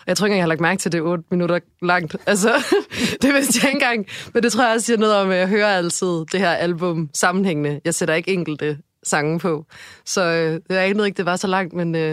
Og 0.00 0.04
jeg 0.06 0.16
tror 0.16 0.26
ikke 0.26 0.36
jeg 0.36 0.42
har 0.42 0.48
lagt 0.48 0.60
mærke 0.60 0.78
til, 0.80 0.92
det 0.92 0.98
er 0.98 1.02
8 1.02 1.24
minutter 1.30 1.58
langt. 1.82 2.16
Altså, 2.26 2.54
det 3.22 3.34
vidste 3.34 3.60
jeg 3.62 3.70
ikke 3.70 3.76
engang. 3.76 4.06
Men 4.34 4.42
det 4.42 4.52
tror 4.52 4.64
jeg 4.64 4.74
også 4.74 4.86
siger 4.86 4.96
noget 4.96 5.14
om, 5.16 5.30
at 5.30 5.36
jeg 5.36 5.48
hører 5.48 5.76
altid 5.76 6.24
det 6.32 6.40
her 6.40 6.50
album 6.50 7.10
sammenhængende. 7.14 7.80
Jeg 7.84 7.94
sætter 7.94 8.14
ikke 8.14 8.32
enkelte 8.32 8.78
sange 9.02 9.38
på. 9.38 9.66
Så 10.04 10.22
øh, 10.22 10.60
jeg 10.68 10.88
anede 10.88 11.06
ikke, 11.06 11.16
det 11.16 11.26
var 11.26 11.36
så 11.36 11.46
langt, 11.46 11.74
men 11.74 11.94
øh, 11.94 12.10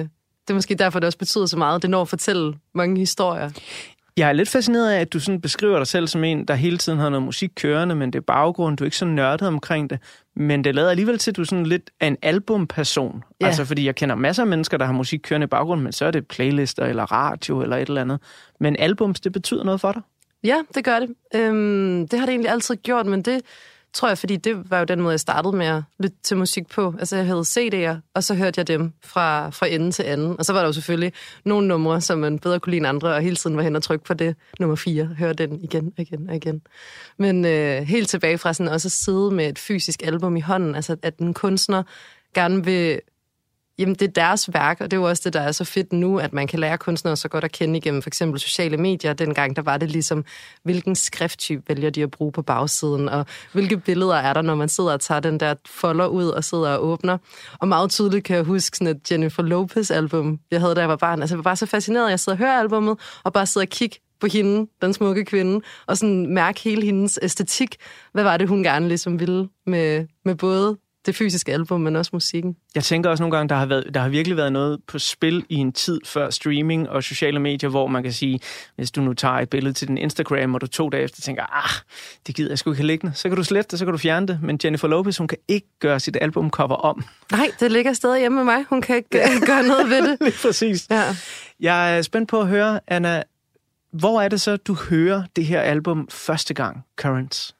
det 0.47 0.49
er 0.49 0.53
måske 0.53 0.75
derfor, 0.75 0.99
det 0.99 1.07
også 1.07 1.17
betyder 1.17 1.45
så 1.45 1.57
meget. 1.57 1.81
Det 1.81 1.89
når 1.89 2.01
at 2.01 2.09
fortælle 2.09 2.53
mange 2.73 2.99
historier. 2.99 3.49
Jeg 4.17 4.29
er 4.29 4.33
lidt 4.33 4.49
fascineret 4.49 4.91
af, 4.91 5.01
at 5.01 5.13
du 5.13 5.19
sådan 5.19 5.41
beskriver 5.41 5.77
dig 5.77 5.87
selv 5.87 6.07
som 6.07 6.23
en, 6.23 6.45
der 6.45 6.55
hele 6.55 6.77
tiden 6.77 6.99
har 6.99 7.09
noget 7.09 7.23
musik 7.23 7.51
kørende, 7.55 7.95
men 7.95 8.13
det 8.13 8.19
er 8.19 8.23
baggrund, 8.23 8.77
du 8.77 8.83
er 8.83 8.85
ikke 8.85 8.97
så 8.97 9.05
nørdet 9.05 9.47
omkring 9.47 9.89
det. 9.89 9.99
Men 10.35 10.63
det 10.63 10.75
lader 10.75 10.89
alligevel 10.89 11.17
til, 11.17 11.31
at 11.31 11.35
du 11.37 11.41
er 11.41 11.45
sådan 11.45 11.65
lidt 11.65 11.89
en 12.01 12.17
albumperson. 12.21 13.23
Ja. 13.41 13.45
Altså, 13.45 13.65
fordi 13.65 13.85
jeg 13.85 13.95
kender 13.95 14.15
masser 14.15 14.43
af 14.43 14.47
mennesker, 14.47 14.77
der 14.77 14.85
har 14.85 14.93
musik 14.93 15.19
kørende 15.23 15.45
i 15.45 15.47
baggrunden, 15.47 15.83
men 15.83 15.93
så 15.93 16.05
er 16.05 16.11
det 16.11 16.27
playlister 16.27 16.85
eller 16.85 17.11
radio 17.11 17.61
eller 17.61 17.77
et 17.77 17.87
eller 17.87 18.01
andet. 18.01 18.19
Men 18.59 18.75
albums, 18.79 19.19
det 19.19 19.31
betyder 19.31 19.63
noget 19.63 19.81
for 19.81 19.91
dig? 19.91 20.01
Ja, 20.43 20.57
det 20.75 20.83
gør 20.83 20.99
det. 20.99 21.09
Øhm, 21.35 22.07
det 22.07 22.19
har 22.19 22.25
det 22.25 22.33
egentlig 22.33 22.51
altid 22.51 22.75
gjort, 22.75 23.05
men 23.05 23.21
det 23.21 23.41
tror 23.97 24.07
jeg, 24.07 24.17
fordi 24.17 24.35
det 24.35 24.71
var 24.71 24.79
jo 24.79 24.85
den 24.85 25.01
måde, 25.01 25.11
jeg 25.11 25.19
startede 25.19 25.55
med 25.55 25.65
at 25.65 25.83
lytte 25.99 26.17
til 26.23 26.37
musik 26.37 26.67
på. 26.67 26.95
Altså, 26.99 27.15
jeg 27.15 27.25
havde 27.25 27.41
CD'er, 27.41 28.11
og 28.13 28.23
så 28.23 28.35
hørte 28.35 28.59
jeg 28.59 28.67
dem 28.67 28.93
fra, 29.03 29.49
fra 29.49 29.67
ende 29.67 29.91
til 29.91 30.03
anden. 30.03 30.35
Og 30.39 30.45
så 30.45 30.53
var 30.53 30.59
der 30.59 30.67
jo 30.67 30.73
selvfølgelig 30.73 31.13
nogle 31.45 31.67
numre, 31.67 32.01
som 32.01 32.19
man 32.19 32.39
bedre 32.39 32.59
kunne 32.59 32.71
lide 32.71 32.77
end 32.77 32.87
andre, 32.87 33.15
og 33.15 33.21
hele 33.21 33.35
tiden 33.35 33.57
var 33.57 33.63
hen 33.63 33.75
og 33.75 33.83
trykke 33.83 34.05
på 34.05 34.13
det. 34.13 34.35
Nummer 34.59 34.75
fire, 34.75 35.05
høre 35.05 35.33
den 35.33 35.63
igen 35.63 35.93
og 35.97 36.01
igen 36.01 36.29
og 36.29 36.35
igen. 36.35 36.61
Men 37.17 37.45
øh, 37.45 37.81
helt 37.81 38.09
tilbage 38.09 38.37
fra 38.37 38.53
sådan 38.53 38.73
også 38.73 38.87
at 38.87 38.91
sidde 38.91 39.31
med 39.31 39.49
et 39.49 39.59
fysisk 39.59 40.03
album 40.03 40.35
i 40.35 40.41
hånden, 40.41 40.75
altså 40.75 40.95
at 41.01 41.17
en 41.17 41.33
kunstner 41.33 41.83
gerne 42.33 42.65
vil 42.65 42.99
Jamen, 43.79 43.95
det 43.95 44.01
er 44.07 44.11
deres 44.11 44.53
værk, 44.53 44.81
og 44.81 44.91
det 44.91 44.97
er 44.97 45.01
jo 45.01 45.07
også 45.07 45.21
det, 45.25 45.33
der 45.33 45.41
er 45.41 45.51
så 45.51 45.63
fedt 45.63 45.93
nu, 45.93 46.19
at 46.19 46.33
man 46.33 46.47
kan 46.47 46.59
lære 46.59 46.77
kunstnere 46.77 47.15
så 47.15 47.27
godt 47.27 47.43
at 47.43 47.51
kende 47.51 47.77
igennem 47.77 48.01
for 48.01 48.09
eksempel 48.09 48.39
sociale 48.39 48.77
medier. 48.77 49.13
Dengang, 49.13 49.55
der 49.55 49.61
var 49.61 49.77
det 49.77 49.91
ligesom, 49.91 50.25
hvilken 50.63 50.95
skrifttype 50.95 51.63
vælger 51.67 51.89
de 51.89 52.03
at 52.03 52.11
bruge 52.11 52.31
på 52.31 52.41
bagsiden, 52.41 53.09
og 53.09 53.25
hvilke 53.53 53.77
billeder 53.77 54.15
er 54.15 54.33
der, 54.33 54.41
når 54.41 54.55
man 54.55 54.69
sidder 54.69 54.93
og 54.93 54.99
tager 54.99 55.19
den 55.19 55.39
der 55.39 55.55
folder 55.65 56.07
ud 56.07 56.27
og 56.27 56.43
sidder 56.43 56.69
og 56.69 56.85
åbner. 56.85 57.17
Og 57.59 57.67
meget 57.67 57.91
tydeligt 57.91 58.25
kan 58.25 58.35
jeg 58.35 58.43
huske 58.43 58.77
sådan 58.77 58.95
et 58.95 59.11
Jennifer 59.11 59.43
Lopez-album, 59.43 60.39
jeg 60.51 60.59
havde, 60.59 60.75
da 60.75 60.79
jeg 60.79 60.89
var 60.89 60.95
barn. 60.95 61.21
Altså, 61.21 61.35
jeg 61.35 61.37
var 61.37 61.43
bare 61.43 61.55
så 61.55 61.65
fascineret, 61.65 62.09
jeg 62.09 62.19
sidder 62.19 62.35
og 62.35 62.39
hører 62.39 62.59
albummet, 62.59 62.99
og 63.23 63.33
bare 63.33 63.45
sidder 63.45 63.65
og 63.65 63.69
kigger 63.69 63.97
på 64.19 64.27
hende, 64.27 64.69
den 64.81 64.93
smukke 64.93 65.25
kvinde, 65.25 65.61
og 65.87 65.97
sådan 65.97 66.33
mærke 66.33 66.59
hele 66.59 66.85
hendes 66.85 67.19
æstetik. 67.21 67.75
Hvad 68.13 68.23
var 68.23 68.37
det, 68.37 68.47
hun 68.47 68.63
gerne 68.63 68.87
ligesom 68.87 69.19
ville 69.19 69.49
med, 69.65 70.05
med 70.25 70.35
både 70.35 70.77
det 71.07 71.15
fysiske 71.15 71.53
album, 71.53 71.81
men 71.81 71.95
også 71.95 72.09
musikken. 72.13 72.55
Jeg 72.75 72.83
tænker 72.83 73.09
også 73.09 73.23
nogle 73.23 73.37
gange, 73.37 73.49
der 73.49 73.55
har, 73.55 73.65
været, 73.65 73.93
der 73.93 73.99
har 73.99 74.09
virkelig 74.09 74.37
været 74.37 74.53
noget 74.53 74.79
på 74.87 74.99
spil 74.99 75.45
i 75.49 75.55
en 75.55 75.71
tid 75.71 75.99
før 76.05 76.29
streaming 76.29 76.89
og 76.89 77.03
sociale 77.03 77.39
medier, 77.39 77.69
hvor 77.69 77.87
man 77.87 78.03
kan 78.03 78.13
sige, 78.13 78.39
hvis 78.75 78.91
du 78.91 79.01
nu 79.01 79.13
tager 79.13 79.33
et 79.33 79.49
billede 79.49 79.73
til 79.73 79.87
din 79.87 79.97
Instagram, 79.97 80.53
og 80.53 80.61
du 80.61 80.67
to 80.67 80.89
dage 80.89 81.03
efter 81.03 81.21
tænker, 81.21 81.65
ah, 81.65 81.81
det 82.27 82.35
gider 82.35 82.51
jeg 82.51 82.59
sgu 82.59 82.71
ikke 82.71 82.85
liggende, 82.85 83.15
så 83.15 83.29
kan 83.29 83.37
du 83.37 83.43
slette 83.43 83.71
det, 83.71 83.79
så 83.79 83.85
kan 83.85 83.91
du 83.91 83.97
fjerne 83.97 84.27
det. 84.27 84.39
Men 84.43 84.59
Jennifer 84.63 84.87
Lopez, 84.87 85.17
hun 85.17 85.27
kan 85.27 85.37
ikke 85.47 85.67
gøre 85.79 85.99
sit 85.99 86.17
albumcover 86.21 86.75
om. 86.75 87.05
Nej, 87.31 87.51
det 87.59 87.71
ligger 87.71 87.93
stadig 87.93 88.19
hjemme 88.19 88.35
med 88.35 88.43
mig. 88.43 88.65
Hun 88.69 88.81
kan 88.81 88.95
ikke 88.95 89.17
øh, 89.17 89.41
gøre 89.45 89.63
noget 89.63 89.89
ved 89.89 90.09
det. 90.09 90.17
Lige 90.25 90.37
præcis. 90.41 90.87
Ja. 90.89 91.03
Jeg 91.59 91.97
er 91.97 92.01
spændt 92.01 92.29
på 92.29 92.41
at 92.41 92.47
høre, 92.47 92.79
Anna, 92.87 93.23
hvor 93.91 94.21
er 94.21 94.27
det 94.27 94.41
så, 94.41 94.57
du 94.57 94.73
hører 94.73 95.23
det 95.35 95.45
her 95.45 95.61
album 95.61 96.07
første 96.11 96.53
gang, 96.53 96.85
Currents? 96.97 97.55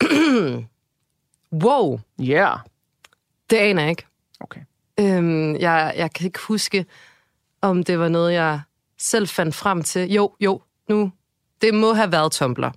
Wow. 1.52 2.00
Yeah. 2.20 2.58
Det 3.50 3.56
aner 3.56 3.82
jeg 3.82 3.90
ikke. 3.90 4.06
Okay. 4.40 4.60
Øhm, 5.00 5.56
jeg, 5.56 5.94
jeg 5.96 6.12
kan 6.12 6.26
ikke 6.26 6.40
huske, 6.48 6.86
om 7.60 7.84
det 7.84 7.98
var 7.98 8.08
noget, 8.08 8.32
jeg 8.32 8.60
selv 8.98 9.28
fandt 9.28 9.54
frem 9.54 9.82
til. 9.82 10.12
Jo, 10.12 10.32
jo, 10.40 10.62
nu. 10.88 11.12
Det 11.62 11.74
må 11.74 11.92
have 11.92 12.12
været 12.12 12.32
Tumblr. 12.32 12.68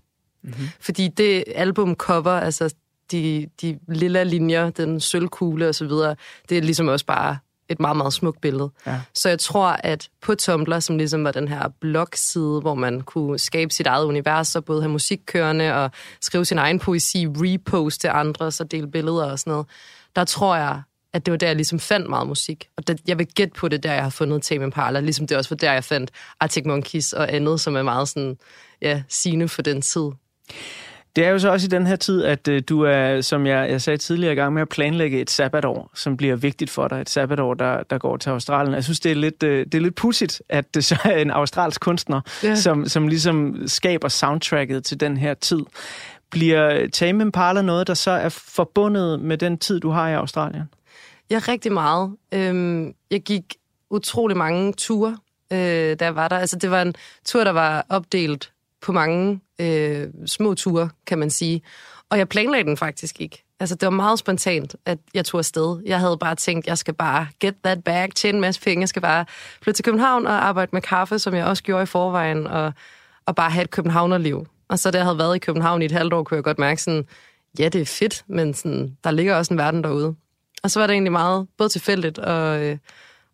Mm-hmm. 0.44 0.68
Fordi 0.80 1.08
det 1.08 1.44
album 1.56 1.96
cover, 1.96 2.32
altså 2.32 2.74
de, 3.12 3.50
de 3.62 3.80
lille 3.88 4.24
linjer, 4.24 4.70
den 4.70 5.00
sølvkugle 5.00 5.70
og 5.70 5.76
så 5.76 5.86
videre, 5.86 6.16
det 6.50 6.58
er 6.58 6.62
ligesom 6.62 6.88
også 6.88 7.06
bare 7.06 7.38
et 7.70 7.80
meget, 7.80 7.98
meget 7.98 8.14
smukt 8.14 8.42
billede. 8.42 8.70
Ja. 8.86 9.02
Så 9.14 9.30
jeg 9.30 9.40
tror, 9.40 9.68
at 9.68 10.10
på 10.22 10.36
Tumblr, 10.36 10.80
som 10.80 10.98
ligesom 10.98 11.24
var 11.24 11.32
den 11.32 11.48
her 11.48 11.70
blogside, 11.80 12.60
hvor 12.62 12.76
man 12.76 13.02
kunne 13.02 13.40
skabe 13.40 13.74
sit 13.74 13.88
eget 13.88 14.06
univers, 14.06 14.56
og 14.56 14.66
både 14.66 14.82
have 14.82 14.92
musik 14.92 15.20
kørende 15.26 15.74
og 15.74 15.92
skrive 16.22 16.46
sin 16.46 16.58
egen 16.58 16.80
poesi, 16.80 17.28
reposte 17.28 18.10
andre, 18.10 18.46
og 18.46 18.54
så 18.54 18.64
dele 18.64 18.88
billeder 18.88 19.32
og 19.32 19.40
sådan 19.40 19.52
noget, 19.52 19.68
der 20.16 20.24
tror 20.24 20.56
jeg, 20.56 20.82
at 21.14 21.26
det 21.26 21.32
var 21.32 21.38
der, 21.38 21.48
jeg 21.48 21.56
ligesom 21.56 21.80
fandt 21.80 22.10
meget 22.10 22.28
musik. 22.28 22.70
Og 22.78 22.88
det, 22.88 23.00
jeg 23.08 23.18
vil 23.18 23.28
gætte 23.28 23.54
på 23.54 23.68
det, 23.68 23.84
der 23.84 23.94
jeg 23.94 24.04
har 24.04 24.10
fundet 24.10 24.42
Tame 24.44 24.64
Impala, 24.64 25.00
ligesom 25.00 25.28
det 25.28 25.38
også 25.38 25.50
var 25.50 25.56
der, 25.58 25.74
jeg 25.74 25.84
fandt 25.84 26.12
Arctic 26.40 26.66
Monkeys 26.66 27.14
og 27.14 27.34
andet, 27.34 27.60
som 27.60 27.76
er 27.76 27.84
meget 27.84 28.08
sådan, 28.08 28.38
ja, 28.82 29.04
sigende 29.10 29.48
for 29.48 29.62
den 29.62 29.82
tid. 29.82 30.02
Det 31.16 31.26
er 31.26 31.30
jo 31.30 31.40
så 31.40 31.52
også 31.52 31.66
i 31.66 31.68
den 31.68 31.88
her 31.88 31.96
tid, 31.96 32.24
at 32.24 32.48
øh, 32.48 32.62
du 32.70 32.82
er, 32.82 33.22
som 33.22 33.46
jeg, 33.46 33.70
jeg 33.70 33.82
sagde 33.82 33.98
tidligere, 33.98 34.34
i 34.34 34.36
gang 34.36 34.54
med 34.54 34.62
at 34.62 34.70
planlægge 34.70 35.22
et 35.22 35.30
sabbatår, 35.30 35.92
som 35.96 36.18
bliver 36.18 36.36
vigtigt 36.36 36.70
for 36.72 36.88
dig. 36.88 37.02
Et 37.02 37.10
sabbatår, 37.10 37.54
der, 37.54 37.84
der 37.84 37.98
går 37.98 38.18
til 38.18 38.30
Australien. 38.30 38.74
Jeg 38.76 38.84
synes, 38.84 39.00
det 39.00 39.12
er 39.12 39.16
lidt, 39.16 39.44
øh, 39.44 39.66
det 39.66 39.76
er 39.76 39.80
lidt 39.82 39.96
pudsigt, 39.96 40.42
at 40.50 40.74
det 40.74 40.86
så 40.86 40.98
er 41.06 41.18
en 41.18 41.32
australsk 41.32 41.82
kunstner, 41.82 42.22
Ja. 42.44 42.56
som, 42.56 42.86
som 42.88 43.08
ligesom 43.08 43.68
skaber 43.68 44.08
soundtracket 44.08 44.84
til 44.84 45.00
den 45.00 45.18
her 45.18 45.34
tid. 45.34 45.60
Bliver 46.32 46.88
Tame 46.88 47.24
Impala 47.24 47.62
noget, 47.62 47.88
der 47.88 47.94
så 47.94 48.12
er 48.12 48.30
forbundet 48.30 49.20
med 49.20 49.38
den 49.38 49.58
tid, 49.58 49.80
du 49.80 49.90
har 49.90 50.10
i 50.10 50.14
Australien? 50.14 50.64
Ja, 51.30 51.42
rigtig 51.48 51.72
meget. 51.72 52.16
Øhm, 52.32 52.94
jeg 53.12 53.22
gik 53.22 53.56
utrolig 53.90 54.38
mange 54.38 54.74
ture, 54.74 55.18
øh, 55.52 56.00
da 56.00 56.06
jeg 56.06 56.16
var 56.16 56.28
der. 56.28 56.38
Altså, 56.38 56.56
det 56.56 56.72
var 56.72 56.82
en 56.82 56.94
tur, 57.26 57.44
der 57.44 57.52
var 57.52 57.86
opdelt 57.90 58.52
på 58.82 58.92
mange 58.92 59.40
øh, 59.60 60.08
små 60.26 60.54
ture, 60.54 60.90
kan 61.08 61.20
man 61.20 61.30
sige. 61.30 61.62
Og 62.10 62.18
jeg 62.18 62.30
planlagde 62.30 62.64
den 62.64 62.78
faktisk 62.78 63.22
ikke. 63.22 63.44
Altså, 63.60 63.76
det 63.76 63.86
var 63.86 63.92
meget 63.92 64.20
spontant, 64.20 64.76
at 64.86 64.98
jeg 65.14 65.26
tog 65.26 65.40
afsted. 65.40 65.82
Jeg 65.86 66.00
havde 66.00 66.18
bare 66.18 66.36
tænkt, 66.36 66.68
jeg 66.68 66.78
skal 66.78 66.94
bare 66.94 67.28
get 67.40 67.56
that 67.64 67.84
bag, 67.84 68.10
tjene 68.16 68.36
en 68.36 68.42
masse 68.42 68.62
penge. 68.62 68.82
Jeg 68.82 68.90
skal 68.90 69.02
bare 69.02 69.26
flytte 69.62 69.78
til 69.78 69.86
København 69.86 70.28
og 70.28 70.48
arbejde 70.48 70.70
med 70.74 70.82
kaffe, 70.82 71.20
som 71.20 71.34
jeg 71.34 71.46
også 71.46 71.64
gjorde 71.64 71.84
i 71.84 71.86
forvejen, 71.86 72.48
og, 72.48 72.74
og 73.26 73.36
bare 73.36 73.50
have 73.50 73.64
et 73.64 73.72
københavnerliv. 73.72 74.48
Og 74.72 74.80
så 74.80 74.92
da 74.92 74.98
jeg 74.98 75.06
havde 75.06 75.18
været 75.18 75.36
i 75.36 75.40
København 75.40 75.82
i 75.82 75.86
et 75.86 75.92
halvt 75.92 76.14
år, 76.14 76.24
kunne 76.24 76.36
jeg 76.36 76.44
godt 76.44 76.60
mærke 76.60 76.82
sådan, 76.82 77.08
ja, 77.60 77.70
det 77.70 77.82
er 77.82 77.86
fedt, 77.86 78.24
men 78.28 78.54
sådan, 78.54 78.98
der 79.04 79.12
ligger 79.12 79.36
også 79.36 79.54
en 79.54 79.58
verden 79.58 79.84
derude. 79.84 80.16
Og 80.64 80.72
så 80.72 80.80
var 80.80 80.88
det 80.88 80.94
egentlig 80.94 81.12
meget 81.12 81.48
både 81.58 81.70
tilfældigt 81.70 82.20
og, 82.20 82.64
øh, 82.64 82.78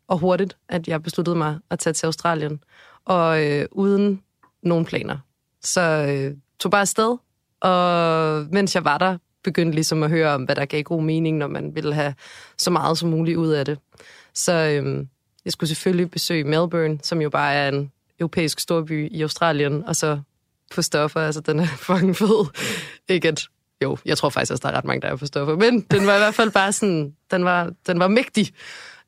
og 0.07 0.17
hurtigt, 0.17 0.57
at 0.69 0.87
jeg 0.87 1.03
besluttede 1.03 1.35
mig 1.35 1.59
at 1.69 1.79
tage 1.79 1.93
til 1.93 2.05
Australien. 2.05 2.63
Og 3.05 3.45
øh, 3.45 3.65
uden 3.71 4.21
nogen 4.63 4.85
planer. 4.85 5.17
Så 5.61 5.81
øh, 5.81 6.37
tog 6.59 6.71
bare 6.71 6.81
afsted, 6.81 7.17
og 7.61 8.45
mens 8.51 8.75
jeg 8.75 8.85
var 8.85 8.97
der, 8.97 9.17
begyndte 9.43 9.75
ligesom 9.75 10.03
at 10.03 10.09
høre 10.09 10.33
om, 10.33 10.43
hvad 10.43 10.55
der 10.55 10.65
gav 10.65 10.83
god 10.83 11.03
mening, 11.03 11.37
når 11.37 11.47
man 11.47 11.75
ville 11.75 11.93
have 11.93 12.13
så 12.57 12.71
meget 12.71 12.97
som 12.97 13.09
muligt 13.09 13.37
ud 13.37 13.49
af 13.49 13.65
det. 13.65 13.79
Så 14.33 14.53
øh, 14.53 15.05
jeg 15.45 15.53
skulle 15.53 15.67
selvfølgelig 15.67 16.11
besøge 16.11 16.43
Melbourne, 16.43 16.99
som 17.03 17.21
jo 17.21 17.29
bare 17.29 17.53
er 17.53 17.69
en 17.69 17.91
europæisk 18.19 18.59
storby 18.59 19.11
i 19.11 19.21
Australien, 19.21 19.83
og 19.83 19.95
så 19.95 20.19
på 20.75 20.81
stoffer, 20.81 21.19
altså 21.19 21.41
den 21.41 21.59
er 21.59 21.67
fucking 21.87 22.15
fed. 22.15 22.47
Ikke 23.09 23.27
at 23.27 23.47
jo, 23.83 23.97
jeg 24.05 24.17
tror 24.17 24.29
faktisk 24.29 24.51
også, 24.51 24.61
der 24.61 24.73
er 24.73 24.77
ret 24.77 24.85
mange, 24.85 25.01
der 25.01 25.07
er 25.07 25.15
på 25.15 25.25
stoffer. 25.25 25.55
Men 25.55 25.81
den 25.81 26.07
var 26.07 26.15
i 26.15 26.17
hvert 26.17 26.35
fald 26.35 26.51
bare 26.51 26.71
sådan, 26.71 27.13
den 27.31 27.45
var, 27.45 27.71
den 27.87 27.99
var 27.99 28.07
mægtig. 28.07 28.53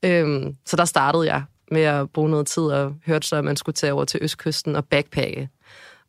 Øhm, 0.04 0.56
så 0.66 0.75
der 0.75 0.86
startede 0.86 1.25
jeg 1.25 1.44
med 1.72 1.82
at 1.82 2.10
bruge 2.10 2.30
noget 2.30 2.48
tid 2.48 2.63
og 2.63 2.94
hørte 3.06 3.28
så, 3.28 3.36
at 3.36 3.44
man 3.44 3.58
skulle 3.58 3.74
tage 3.74 3.94
over 3.94 4.06
til 4.06 4.20
Østkysten 4.24 4.75
og 4.75 4.86
backpacke. 4.86 5.50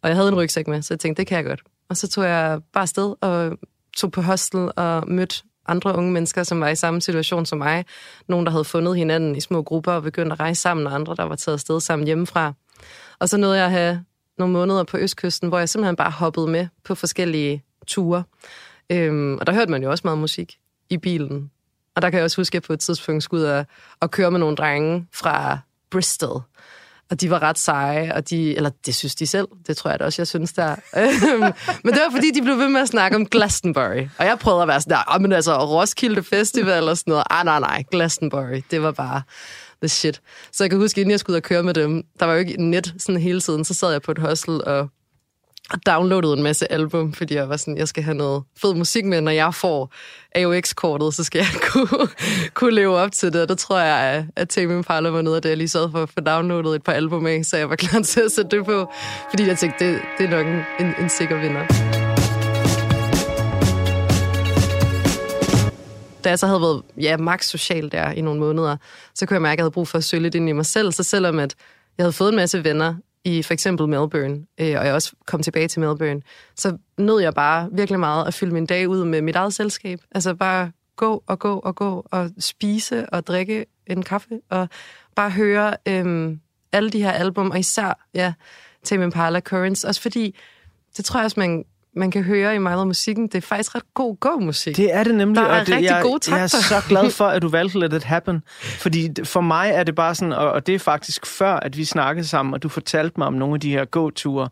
Og 0.02 0.08
jeg 0.08 0.16
havde 0.16 0.28
en 0.28 0.34
rygsæk 0.34 0.68
med, 0.68 0.82
så 0.82 0.94
jeg 0.94 1.00
tænkte, 1.00 1.20
det 1.20 1.26
kan 1.26 1.36
jeg 1.36 1.44
godt. 1.44 1.60
Og 1.88 1.96
så 1.96 2.08
tog 2.08 2.24
jeg 2.24 2.60
bare 2.72 2.86
sted 2.86 3.14
og 3.20 3.58
tog 3.96 4.12
på 4.12 4.22
hostel 4.22 4.70
og 4.76 5.08
mødte 5.08 5.42
andre 5.66 5.96
unge 5.96 6.12
mennesker, 6.12 6.42
som 6.42 6.60
var 6.60 6.68
i 6.68 6.76
samme 6.76 7.00
situation 7.00 7.46
som 7.46 7.58
mig. 7.58 7.84
Nogle, 8.28 8.44
der 8.44 8.50
havde 8.50 8.64
fundet 8.64 8.96
hinanden 8.96 9.36
i 9.36 9.40
små 9.40 9.62
grupper 9.62 9.92
og 9.92 10.02
begyndt 10.02 10.32
at 10.32 10.40
rejse 10.40 10.60
sammen, 10.60 10.86
og 10.86 10.94
andre, 10.94 11.14
der 11.16 11.22
var 11.22 11.36
taget 11.36 11.56
afsted 11.56 11.80
sammen 11.80 12.06
hjemmefra. 12.06 12.52
Og 13.18 13.28
så 13.28 13.36
nåede 13.36 13.56
jeg 13.56 13.64
at 13.64 13.70
have 13.70 14.04
nogle 14.40 14.52
måneder 14.52 14.84
på 14.84 14.98
Østkysten, 14.98 15.48
hvor 15.48 15.58
jeg 15.58 15.68
simpelthen 15.68 15.96
bare 15.96 16.10
hoppede 16.10 16.46
med 16.46 16.66
på 16.84 16.94
forskellige 16.94 17.64
ture. 17.86 18.24
Øhm, 18.90 19.38
og 19.38 19.46
der 19.46 19.52
hørte 19.52 19.70
man 19.70 19.82
jo 19.82 19.90
også 19.90 20.02
meget 20.04 20.18
musik 20.18 20.58
i 20.90 20.96
bilen. 20.96 21.50
Og 21.96 22.02
der 22.02 22.10
kan 22.10 22.16
jeg 22.16 22.24
også 22.24 22.40
huske, 22.40 22.52
at 22.52 22.54
jeg 22.54 22.62
på 22.62 22.72
et 22.72 22.80
tidspunkt 22.80 23.22
skulle 23.22 23.42
ud 23.42 23.48
og, 23.48 23.66
og 24.00 24.10
køre 24.10 24.30
med 24.30 24.38
nogle 24.38 24.56
drenge 24.56 25.06
fra 25.12 25.58
Bristol. 25.90 26.42
Og 27.10 27.20
de 27.20 27.30
var 27.30 27.42
ret 27.42 27.58
seje, 27.58 28.14
og 28.14 28.30
de, 28.30 28.56
eller 28.56 28.70
det 28.86 28.94
synes 28.94 29.14
de 29.14 29.26
selv, 29.26 29.48
det 29.66 29.76
tror 29.76 29.90
jeg 29.90 30.00
da 30.00 30.04
også, 30.04 30.22
jeg 30.22 30.26
synes 30.26 30.52
der. 30.52 30.76
Øhm, 30.96 31.40
men 31.84 31.94
det 31.94 32.02
var 32.06 32.10
fordi, 32.10 32.30
de 32.30 32.42
blev 32.42 32.58
ved 32.58 32.68
med 32.68 32.80
at 32.80 32.88
snakke 32.88 33.16
om 33.16 33.26
Glastonbury. 33.26 34.08
Og 34.18 34.26
jeg 34.26 34.38
prøvede 34.38 34.62
at 34.62 34.68
være 34.68 34.80
sådan 34.80 34.96
der, 34.96 35.14
ah, 35.14 35.20
men 35.20 35.32
altså 35.32 35.66
Roskilde 35.66 36.22
Festival 36.22 36.88
og 36.88 36.96
sådan 36.98 37.10
noget. 37.10 37.24
Ah, 37.30 37.44
nej, 37.44 37.60
nej, 37.60 37.84
Glastonbury, 37.90 38.62
det 38.70 38.82
var 38.82 38.92
bare 38.92 39.22
the 39.82 39.88
shit. 39.88 40.20
Så 40.52 40.64
jeg 40.64 40.70
kan 40.70 40.78
huske, 40.78 41.00
inden 41.00 41.10
jeg 41.10 41.20
skulle 41.20 41.34
ud 41.34 41.36
og 41.36 41.42
køre 41.42 41.62
med 41.62 41.74
dem, 41.74 42.02
der 42.20 42.26
var 42.26 42.32
jo 42.32 42.38
ikke 42.38 42.62
net 42.70 42.94
sådan 42.98 43.20
hele 43.20 43.40
tiden, 43.40 43.64
så 43.64 43.74
sad 43.74 43.90
jeg 43.92 44.02
på 44.02 44.10
et 44.12 44.18
hostel 44.18 44.64
og 44.64 44.88
downloadede 45.86 46.32
en 46.36 46.42
masse 46.42 46.72
album, 46.72 47.12
fordi 47.12 47.34
jeg 47.34 47.48
var 47.48 47.56
sådan, 47.56 47.76
jeg 47.76 47.88
skal 47.88 48.02
have 48.02 48.14
noget 48.16 48.42
fed 48.62 48.74
musik 48.74 49.04
med, 49.04 49.20
når 49.20 49.30
jeg 49.32 49.54
får 49.54 49.92
AUX-kortet, 50.36 51.14
så 51.14 51.24
skal 51.24 51.38
jeg 51.38 51.48
kunne, 51.70 52.08
kunne 52.54 52.74
leve 52.74 52.96
op 52.96 53.12
til 53.12 53.32
det. 53.32 53.42
Og 53.42 53.48
det 53.48 53.58
tror 53.58 53.78
jeg, 53.78 53.96
at- 53.98 54.24
at 54.36 54.48
Tame 54.48 54.76
Impala 54.76 55.08
var 55.08 55.22
noget 55.22 55.36
af 55.36 55.42
det, 55.42 55.48
jeg 55.48 55.56
lige 55.58 55.68
sad 55.68 55.90
for 55.90 56.02
at 56.02 56.08
få 56.08 56.20
downloadet 56.20 56.74
et 56.74 56.82
par 56.82 56.92
album 56.92 57.26
af, 57.26 57.44
så 57.44 57.56
jeg 57.56 57.70
var 57.70 57.76
klar 57.76 58.02
til 58.02 58.20
at 58.20 58.32
sætte 58.32 58.56
det 58.56 58.66
på, 58.66 58.92
fordi 59.30 59.46
jeg 59.46 59.58
tænkte, 59.58 59.86
det, 59.92 60.00
det 60.18 60.26
er 60.26 60.30
nok 60.30 60.46
en, 60.46 60.86
en, 60.86 60.94
en 61.02 61.08
sikker 61.08 61.40
vinder. 61.40 61.99
Da 66.24 66.28
jeg 66.28 66.38
så 66.38 66.46
havde 66.46 66.60
været 66.60 66.82
ja, 66.96 67.16
max 67.16 67.44
social 67.44 67.92
der 67.92 68.10
i 68.10 68.20
nogle 68.20 68.40
måneder, 68.40 68.76
så 69.14 69.26
kunne 69.26 69.34
jeg 69.34 69.42
mærke, 69.42 69.52
at 69.52 69.58
jeg 69.58 69.64
havde 69.64 69.72
brug 69.72 69.88
for 69.88 69.98
at 69.98 70.04
søge 70.04 70.22
lidt 70.22 70.34
ind 70.34 70.48
i 70.48 70.52
mig 70.52 70.66
selv. 70.66 70.92
Så 70.92 71.02
selvom 71.02 71.38
at 71.38 71.54
jeg 71.98 72.04
havde 72.04 72.12
fået 72.12 72.28
en 72.28 72.36
masse 72.36 72.64
venner 72.64 72.94
i 73.24 73.42
for 73.42 73.52
eksempel 73.52 73.88
Melbourne, 73.88 74.46
øh, 74.60 74.78
og 74.78 74.86
jeg 74.86 74.94
også 74.94 75.12
kom 75.26 75.42
tilbage 75.42 75.68
til 75.68 75.80
Melbourne, 75.80 76.22
så 76.56 76.76
nød 76.98 77.20
jeg 77.20 77.34
bare 77.34 77.68
virkelig 77.72 78.00
meget 78.00 78.26
at 78.26 78.34
fylde 78.34 78.52
min 78.52 78.66
dag 78.66 78.88
ud 78.88 79.04
med 79.04 79.22
mit 79.22 79.36
eget 79.36 79.54
selskab. 79.54 80.00
Altså 80.10 80.34
bare 80.34 80.72
gå 80.96 81.22
og 81.26 81.38
gå 81.38 81.58
og 81.58 81.74
gå 81.74 82.06
og 82.10 82.30
spise 82.38 83.10
og 83.10 83.26
drikke 83.26 83.66
en 83.86 84.02
kaffe 84.02 84.40
og 84.50 84.68
bare 85.14 85.30
høre 85.30 85.76
øh, 85.88 86.36
alle 86.72 86.90
de 86.90 87.02
her 87.02 87.12
album, 87.12 87.50
og 87.50 87.58
især 87.58 88.06
ja, 88.14 88.32
Tame 88.84 89.04
Impala 89.04 89.40
Currents, 89.40 89.84
også 89.84 90.00
fordi 90.00 90.36
det 90.96 91.04
tror 91.04 91.20
jeg 91.20 91.24
også, 91.24 91.40
man, 91.40 91.64
man 91.96 92.10
kan 92.10 92.22
høre 92.22 92.54
i 92.54 92.58
meget 92.58 92.80
af 92.80 92.86
musikken. 92.86 93.26
Det 93.26 93.34
er 93.34 93.40
faktisk 93.40 93.74
ret 93.74 93.94
god 93.94 94.16
gå-musik. 94.20 94.76
Det 94.76 94.94
er 94.94 95.04
det 95.04 95.14
nemlig, 95.14 95.36
Der 95.42 95.48
er 95.48 95.60
og 95.60 95.66
det, 95.66 95.74
rigtig 95.74 95.90
jeg, 95.90 96.02
gode 96.02 96.34
jeg 96.34 96.42
er 96.42 96.46
takter. 96.46 96.80
så 96.80 96.88
glad 96.88 97.10
for, 97.10 97.24
at 97.24 97.42
du 97.42 97.48
valgte 97.48 97.78
Let 97.78 97.92
It 97.92 98.04
Happen. 98.04 98.42
Fordi 98.60 99.08
for 99.24 99.40
mig 99.40 99.70
er 99.74 99.82
det 99.84 99.94
bare 99.94 100.14
sådan, 100.14 100.32
og, 100.32 100.52
og 100.52 100.66
det 100.66 100.74
er 100.74 100.78
faktisk 100.78 101.26
før, 101.26 101.52
at 101.52 101.76
vi 101.76 101.84
snakkede 101.84 102.26
sammen, 102.28 102.54
og 102.54 102.62
du 102.62 102.68
fortalte 102.68 103.14
mig 103.18 103.26
om 103.26 103.32
nogle 103.34 103.54
af 103.54 103.60
de 103.60 103.70
her 103.70 103.84
gåture, 103.84 104.48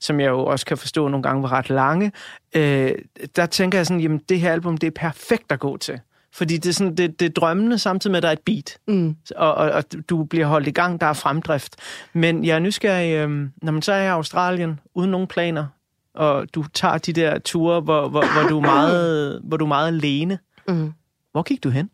som 0.00 0.20
jeg 0.20 0.28
jo 0.28 0.44
også 0.44 0.66
kan 0.66 0.78
forstå 0.78 1.08
nogle 1.08 1.22
gange 1.22 1.42
var 1.42 1.52
ret 1.52 1.70
lange. 1.70 2.12
Øh, 2.56 2.92
der 3.36 3.46
tænker 3.46 3.78
jeg 3.78 3.86
sådan, 3.86 4.00
jamen 4.00 4.20
det 4.28 4.40
her 4.40 4.52
album, 4.52 4.76
det 4.78 4.86
er 4.86 5.08
perfekt 5.10 5.52
at 5.52 5.60
gå 5.60 5.76
til. 5.76 6.00
Fordi 6.34 6.56
det 6.56 6.68
er, 6.68 6.72
sådan, 6.72 6.94
det, 6.94 7.20
det 7.20 7.26
er 7.26 7.30
drømmende, 7.30 7.78
samtidig 7.78 8.12
med, 8.12 8.16
at 8.16 8.22
der 8.22 8.28
er 8.28 8.32
et 8.32 8.40
beat. 8.46 8.76
Mm. 8.88 9.16
Og, 9.36 9.54
og, 9.54 9.70
og 9.70 9.84
du 10.10 10.24
bliver 10.24 10.46
holdt 10.46 10.68
i 10.68 10.70
gang, 10.70 11.00
der 11.00 11.06
er 11.06 11.12
fremdrift. 11.12 11.76
Men 12.12 12.44
jeg 12.44 12.54
er 12.54 12.58
nysgerrig, 12.58 13.14
øh, 13.14 13.30
når 13.62 13.72
man 13.72 13.82
så 13.82 13.92
er 13.92 14.02
i 14.02 14.06
Australien, 14.06 14.80
uden 14.94 15.10
nogen 15.10 15.26
planer, 15.26 15.66
og 16.14 16.54
du 16.54 16.64
tager 16.74 16.98
de 16.98 17.12
der 17.12 17.38
ture, 17.38 17.80
hvor, 17.80 18.08
hvor, 18.08 18.40
hvor, 18.40 18.48
du, 18.48 18.58
er 18.58 18.62
meget, 18.62 19.40
hvor 19.48 19.56
du 19.56 19.64
er 19.64 19.68
meget 19.68 19.88
alene. 19.88 20.38
Mm. 20.68 20.92
Hvor 21.32 21.42
gik 21.42 21.64
du 21.64 21.70
hen? 21.70 21.90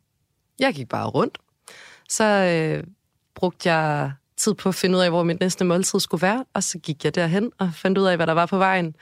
Jeg 0.59 0.75
gik 0.75 0.89
bare 0.89 1.07
rundt. 1.07 1.39
Så 2.09 2.25
øh, 2.25 2.85
brugte 3.35 3.73
jeg 3.73 4.13
tid 4.37 4.55
på 4.55 4.69
at 4.69 4.75
finde 4.75 4.99
ud 4.99 5.03
af, 5.03 5.11
hvor 5.11 5.23
mit 5.23 5.41
næste 5.41 5.65
måltid 5.65 6.01
skulle 6.01 6.23
være, 6.23 6.45
og 6.55 6.63
så 6.63 6.79
gik 6.79 7.05
jeg 7.05 7.15
derhen 7.15 7.51
og 7.59 7.71
fandt 7.75 7.99
ud 7.99 8.05
af, 8.05 8.17
hvad 8.17 8.27
der 8.27 8.33
var 8.33 8.47
på 8.47 8.59
vejen. 8.59 8.97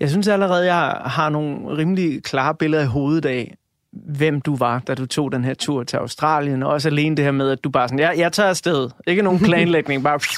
Jeg 0.00 0.10
synes 0.10 0.28
allerede, 0.28 0.74
jeg 0.74 1.00
har 1.04 1.28
nogle 1.28 1.76
rimelig 1.76 2.22
klare 2.22 2.54
billeder 2.54 2.82
i 2.82 2.86
hovedet 2.86 3.24
af, 3.24 3.56
hvem 3.92 4.40
du 4.40 4.56
var, 4.56 4.78
da 4.78 4.94
du 4.94 5.06
tog 5.06 5.32
den 5.32 5.44
her 5.44 5.54
tur 5.54 5.82
til 5.82 5.96
Australien, 5.96 6.62
og 6.62 6.72
også 6.72 6.88
alene 6.88 7.16
det 7.16 7.24
her 7.24 7.32
med, 7.32 7.50
at 7.50 7.64
du 7.64 7.70
bare 7.70 7.88
sådan, 7.88 7.98
jeg, 7.98 8.14
jeg 8.18 8.32
tager 8.32 8.48
afsted. 8.48 8.90
Ikke 9.06 9.22
nogen 9.22 9.40
planlægning, 9.48 10.02
bare... 10.02 10.20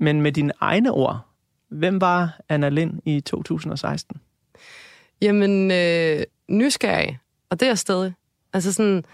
Men 0.00 0.22
med 0.22 0.32
dine 0.32 0.52
egne 0.60 0.90
ord, 0.90 1.27
hvem 1.68 2.00
var 2.00 2.40
Anna 2.48 2.68
Lind 2.68 3.00
i 3.04 3.20
2016? 3.20 4.20
Jamen, 5.22 5.70
øh, 5.70 6.22
nysgerrig, 6.48 7.18
og 7.50 7.60
det 7.60 7.66
er 7.66 7.70
jeg 7.70 7.78
stadig. 7.78 8.14
Altså 8.52 8.72
sådan, 8.72 9.04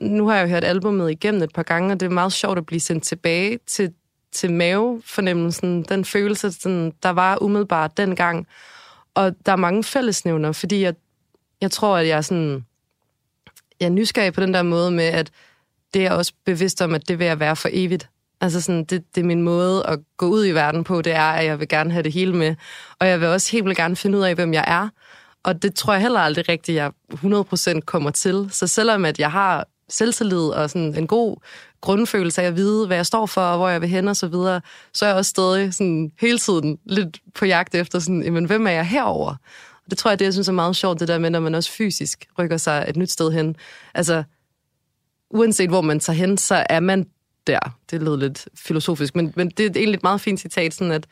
nu 0.00 0.28
har 0.28 0.36
jeg 0.36 0.42
jo 0.42 0.48
hørt 0.48 0.64
albumet 0.64 1.10
igennem 1.10 1.42
et 1.42 1.52
par 1.52 1.62
gange, 1.62 1.92
og 1.92 2.00
det 2.00 2.06
er 2.06 2.10
meget 2.10 2.32
sjovt 2.32 2.58
at 2.58 2.66
blive 2.66 2.80
sendt 2.80 3.04
tilbage 3.04 3.58
til, 3.66 3.94
til 4.32 4.52
mavefornemmelsen, 4.52 5.82
den 5.82 6.04
følelse, 6.04 6.52
sådan, 6.52 6.92
der 7.02 7.10
var 7.10 7.42
umiddelbart 7.42 7.96
dengang. 7.96 8.46
Og 9.14 9.34
der 9.46 9.52
er 9.52 9.56
mange 9.56 9.84
fællesnævner, 9.84 10.52
fordi 10.52 10.80
jeg, 10.82 10.94
jeg 11.60 11.70
tror, 11.70 11.96
at 11.96 12.08
jeg 12.08 12.16
er 12.16 12.20
sådan, 12.20 12.66
jeg 13.80 13.86
er 13.86 13.90
nysgerrig 13.90 14.32
på 14.32 14.40
den 14.40 14.54
der 14.54 14.62
måde 14.62 14.90
med, 14.90 15.04
at 15.04 15.30
det 15.94 16.00
er 16.00 16.04
jeg 16.04 16.12
også 16.12 16.32
bevidst 16.44 16.82
om, 16.82 16.94
at 16.94 17.08
det 17.08 17.18
vil 17.18 17.26
jeg 17.26 17.40
være 17.40 17.56
for 17.56 17.68
evigt. 17.72 18.08
Altså 18.42 18.60
sådan, 18.60 18.84
det, 18.84 19.14
det 19.14 19.20
er 19.20 19.24
min 19.24 19.42
måde 19.42 19.86
at 19.86 19.98
gå 20.16 20.26
ud 20.26 20.46
i 20.46 20.50
verden 20.50 20.84
på, 20.84 21.02
det 21.02 21.12
er, 21.12 21.30
at 21.30 21.44
jeg 21.44 21.60
vil 21.60 21.68
gerne 21.68 21.92
have 21.92 22.02
det 22.02 22.12
hele 22.12 22.36
med. 22.36 22.54
Og 22.98 23.08
jeg 23.08 23.20
vil 23.20 23.28
også 23.28 23.52
helt 23.52 23.64
vildt 23.64 23.76
gerne 23.76 23.96
finde 23.96 24.18
ud 24.18 24.22
af, 24.22 24.34
hvem 24.34 24.54
jeg 24.54 24.64
er. 24.66 24.88
Og 25.42 25.62
det 25.62 25.74
tror 25.74 25.92
jeg 25.92 26.02
heller 26.02 26.20
aldrig 26.20 26.48
rigtigt, 26.48 26.76
jeg 26.76 26.92
100% 27.12 27.80
kommer 27.80 28.10
til. 28.10 28.48
Så 28.50 28.66
selvom 28.66 29.04
at 29.04 29.18
jeg 29.18 29.30
har 29.30 29.66
selvtillid 29.88 30.38
og 30.38 30.70
sådan 30.70 30.98
en 30.98 31.06
god 31.06 31.36
grundfølelse 31.80 32.42
af 32.42 32.46
at 32.46 32.56
vide, 32.56 32.86
hvad 32.86 32.96
jeg 32.96 33.06
står 33.06 33.26
for, 33.26 33.40
og 33.40 33.56
hvor 33.56 33.68
jeg 33.68 33.80
vil 33.80 33.88
hen 33.88 34.08
og 34.08 34.16
så 34.16 34.26
videre, 34.26 34.60
så 34.92 35.04
er 35.04 35.08
jeg 35.08 35.16
også 35.16 35.28
stadig 35.28 35.74
sådan 35.74 36.12
hele 36.20 36.38
tiden 36.38 36.78
lidt 36.84 37.20
på 37.34 37.44
jagt 37.44 37.74
efter 37.74 37.98
sådan, 37.98 38.22
jamen, 38.22 38.44
hvem 38.44 38.66
er 38.66 38.70
jeg 38.70 38.86
herover? 38.86 39.30
Og 39.84 39.90
det 39.90 39.98
tror 39.98 40.10
jeg, 40.10 40.18
det 40.18 40.24
jeg 40.24 40.32
synes 40.32 40.48
er 40.48 40.52
meget 40.52 40.76
sjovt, 40.76 41.00
det 41.00 41.08
der 41.08 41.18
med, 41.18 41.30
når 41.30 41.40
man 41.40 41.54
også 41.54 41.72
fysisk 41.72 42.26
rykker 42.38 42.56
sig 42.56 42.84
et 42.88 42.96
nyt 42.96 43.10
sted 43.10 43.32
hen. 43.32 43.56
Altså, 43.94 44.22
uanset 45.30 45.68
hvor 45.68 45.80
man 45.80 46.00
tager 46.00 46.16
hen, 46.16 46.38
så 46.38 46.66
er 46.70 46.80
man 46.80 47.06
der. 47.46 47.76
Det 47.90 48.02
lød 48.02 48.16
lidt 48.16 48.48
filosofisk, 48.54 49.16
men, 49.16 49.32
men 49.36 49.50
det 49.50 49.60
er 49.60 49.70
egentlig 49.80 49.96
et 49.96 50.02
meget 50.02 50.20
fint 50.20 50.40
citat, 50.40 50.74
sådan 50.74 50.92
at 50.92 51.06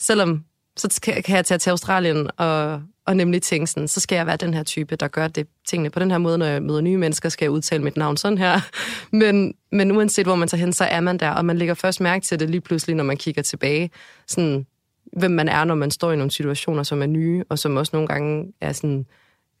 selvom 0.00 0.44
så 0.76 1.00
kan 1.24 1.36
jeg 1.36 1.44
tage 1.44 1.58
til 1.58 1.70
Australien 1.70 2.30
og, 2.36 2.82
og 3.06 3.16
nemlig 3.16 3.42
tænke 3.42 3.66
sådan, 3.66 3.88
så 3.88 4.00
skal 4.00 4.16
jeg 4.16 4.26
være 4.26 4.36
den 4.36 4.54
her 4.54 4.62
type, 4.62 4.96
der 4.96 5.08
gør 5.08 5.28
det 5.28 5.46
tingene 5.66 5.90
på 5.90 5.98
den 5.98 6.10
her 6.10 6.18
måde, 6.18 6.38
når 6.38 6.46
jeg 6.46 6.62
møder 6.62 6.80
nye 6.80 6.96
mennesker, 6.96 7.28
skal 7.28 7.44
jeg 7.44 7.50
udtale 7.50 7.82
mit 7.82 7.96
navn 7.96 8.16
sådan 8.16 8.38
her. 8.38 8.60
Men, 9.16 9.54
men 9.72 9.90
uanset 9.90 10.26
hvor 10.26 10.34
man 10.34 10.48
tager 10.48 10.60
hen, 10.60 10.72
så 10.72 10.84
er 10.84 11.00
man 11.00 11.18
der, 11.18 11.30
og 11.30 11.44
man 11.44 11.58
lægger 11.58 11.74
først 11.74 12.00
mærke 12.00 12.24
til 12.24 12.40
det 12.40 12.50
lige 12.50 12.60
pludselig, 12.60 12.96
når 12.96 13.04
man 13.04 13.16
kigger 13.16 13.42
tilbage. 13.42 13.90
Sådan, 14.26 14.66
hvem 15.12 15.30
man 15.30 15.48
er, 15.48 15.64
når 15.64 15.74
man 15.74 15.90
står 15.90 16.12
i 16.12 16.16
nogle 16.16 16.30
situationer, 16.30 16.82
som 16.82 17.02
er 17.02 17.06
nye, 17.06 17.44
og 17.48 17.58
som 17.58 17.76
også 17.76 17.90
nogle 17.92 18.08
gange 18.08 18.52
er 18.60 18.72
sådan, 18.72 19.06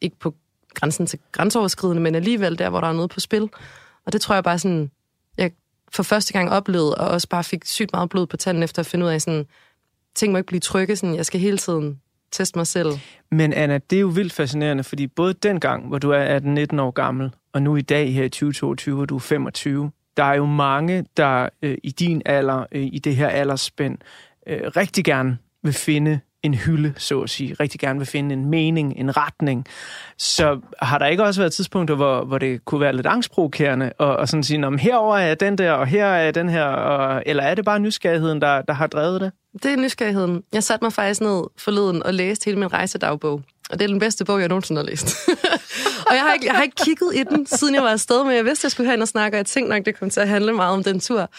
ikke 0.00 0.16
på 0.18 0.34
grænsen 0.74 1.06
til 1.06 1.18
grænseoverskridende, 1.32 2.02
men 2.02 2.14
alligevel 2.14 2.58
der, 2.58 2.70
hvor 2.70 2.80
der 2.80 2.88
er 2.88 2.92
noget 2.92 3.10
på 3.10 3.20
spil. 3.20 3.48
Og 4.06 4.12
det 4.12 4.20
tror 4.20 4.34
jeg 4.34 4.44
bare 4.44 4.58
sådan, 4.58 4.90
for 5.94 6.02
første 6.02 6.32
gang 6.32 6.50
oplevede, 6.50 6.94
og 6.94 7.08
også 7.08 7.28
bare 7.28 7.44
fik 7.44 7.64
sygt 7.64 7.92
meget 7.92 8.10
blod 8.10 8.26
på 8.26 8.36
tanden 8.36 8.62
efter 8.62 8.80
at 8.80 8.86
finde 8.86 9.06
ud 9.06 9.10
af 9.10 9.22
sådan, 9.22 9.46
ting 10.14 10.32
må 10.32 10.38
ikke 10.38 10.46
blive 10.46 10.60
trygge, 10.60 10.96
sådan, 10.96 11.14
jeg 11.14 11.26
skal 11.26 11.40
hele 11.40 11.58
tiden 11.58 12.00
teste 12.32 12.58
mig 12.58 12.66
selv. 12.66 12.88
Men 13.30 13.52
Anna, 13.52 13.78
det 13.90 13.96
er 13.96 14.00
jo 14.00 14.06
vildt 14.06 14.32
fascinerende, 14.32 14.84
fordi 14.84 15.06
både 15.06 15.34
dengang, 15.34 15.88
hvor 15.88 15.98
du 15.98 16.10
er 16.10 16.40
18-19 16.72 16.80
år 16.80 16.90
gammel, 16.90 17.30
og 17.52 17.62
nu 17.62 17.76
i 17.76 17.82
dag 17.82 18.14
her 18.14 18.24
i 18.24 18.28
2022, 18.28 18.94
hvor 18.94 19.04
du 19.04 19.16
er 19.16 19.20
25, 19.20 19.90
der 20.16 20.24
er 20.24 20.34
jo 20.34 20.46
mange, 20.46 21.04
der 21.16 21.48
øh, 21.62 21.78
i 21.82 21.90
din 21.90 22.22
alder, 22.26 22.66
øh, 22.72 22.82
i 22.92 22.98
det 22.98 23.16
her 23.16 23.28
aldersspænd, 23.28 23.98
øh, 24.46 24.60
rigtig 24.76 25.04
gerne 25.04 25.38
vil 25.62 25.72
finde 25.72 26.20
en 26.44 26.54
hylde, 26.54 26.94
så 26.96 27.20
at 27.20 27.30
sige. 27.30 27.56
Rigtig 27.60 27.80
gerne 27.80 27.98
vil 27.98 28.06
finde 28.06 28.32
en 28.32 28.44
mening, 28.44 28.94
en 28.96 29.16
retning. 29.16 29.66
Så 30.18 30.60
har 30.82 30.98
der 30.98 31.06
ikke 31.06 31.24
også 31.24 31.40
været 31.40 31.52
tidspunkter, 31.52 31.94
hvor, 31.94 32.24
hvor 32.24 32.38
det 32.38 32.64
kunne 32.64 32.80
være 32.80 32.96
lidt 32.96 33.06
angstprovokerende, 33.06 33.92
og, 33.98 34.16
og 34.16 34.28
sådan 34.28 34.44
sige, 34.44 34.66
om 34.66 34.78
herover 34.78 35.16
er 35.16 35.34
den 35.34 35.58
der, 35.58 35.72
og 35.72 35.86
her 35.86 36.06
er 36.06 36.30
den 36.30 36.48
her, 36.48 36.64
og, 36.64 37.22
eller 37.26 37.42
er 37.42 37.54
det 37.54 37.64
bare 37.64 37.80
nysgerrigheden, 37.80 38.40
der, 38.40 38.62
der 38.62 38.72
har 38.72 38.86
drevet 38.86 39.20
det? 39.20 39.32
Det 39.62 39.72
er 39.72 39.76
nysgerrigheden. 39.76 40.42
Jeg 40.52 40.62
satte 40.62 40.84
mig 40.84 40.92
faktisk 40.92 41.20
ned 41.20 41.42
forleden 41.58 42.02
og 42.02 42.14
læste 42.14 42.44
hele 42.44 42.58
min 42.58 42.72
rejsedagbog. 42.72 43.42
Og 43.70 43.78
det 43.78 43.82
er 43.82 43.88
den 43.88 43.98
bedste 43.98 44.24
bog, 44.24 44.40
jeg 44.40 44.48
nogensinde 44.48 44.78
har 44.78 44.86
læst. 44.86 45.16
og 46.08 46.14
jeg 46.14 46.22
har, 46.22 46.32
ikke, 46.32 46.46
jeg 46.46 46.54
har 46.54 46.62
ikke 46.62 46.84
kigget 46.84 47.14
i 47.14 47.22
den, 47.22 47.46
siden 47.46 47.74
jeg 47.74 47.82
var 47.82 47.90
afsted, 47.90 48.24
men 48.24 48.36
jeg 48.36 48.44
vidste, 48.44 48.64
jeg 48.64 48.70
skulle 48.70 48.90
hen 48.90 49.02
og 49.02 49.08
snakke, 49.08 49.34
og 49.34 49.38
jeg 49.38 49.46
tænkte 49.46 49.76
nok, 49.76 49.86
det 49.86 49.98
kom 49.98 50.10
til 50.10 50.20
at 50.20 50.28
handle 50.28 50.52
meget 50.52 50.72
om 50.72 50.84
den 50.84 51.00
tur. 51.00 51.30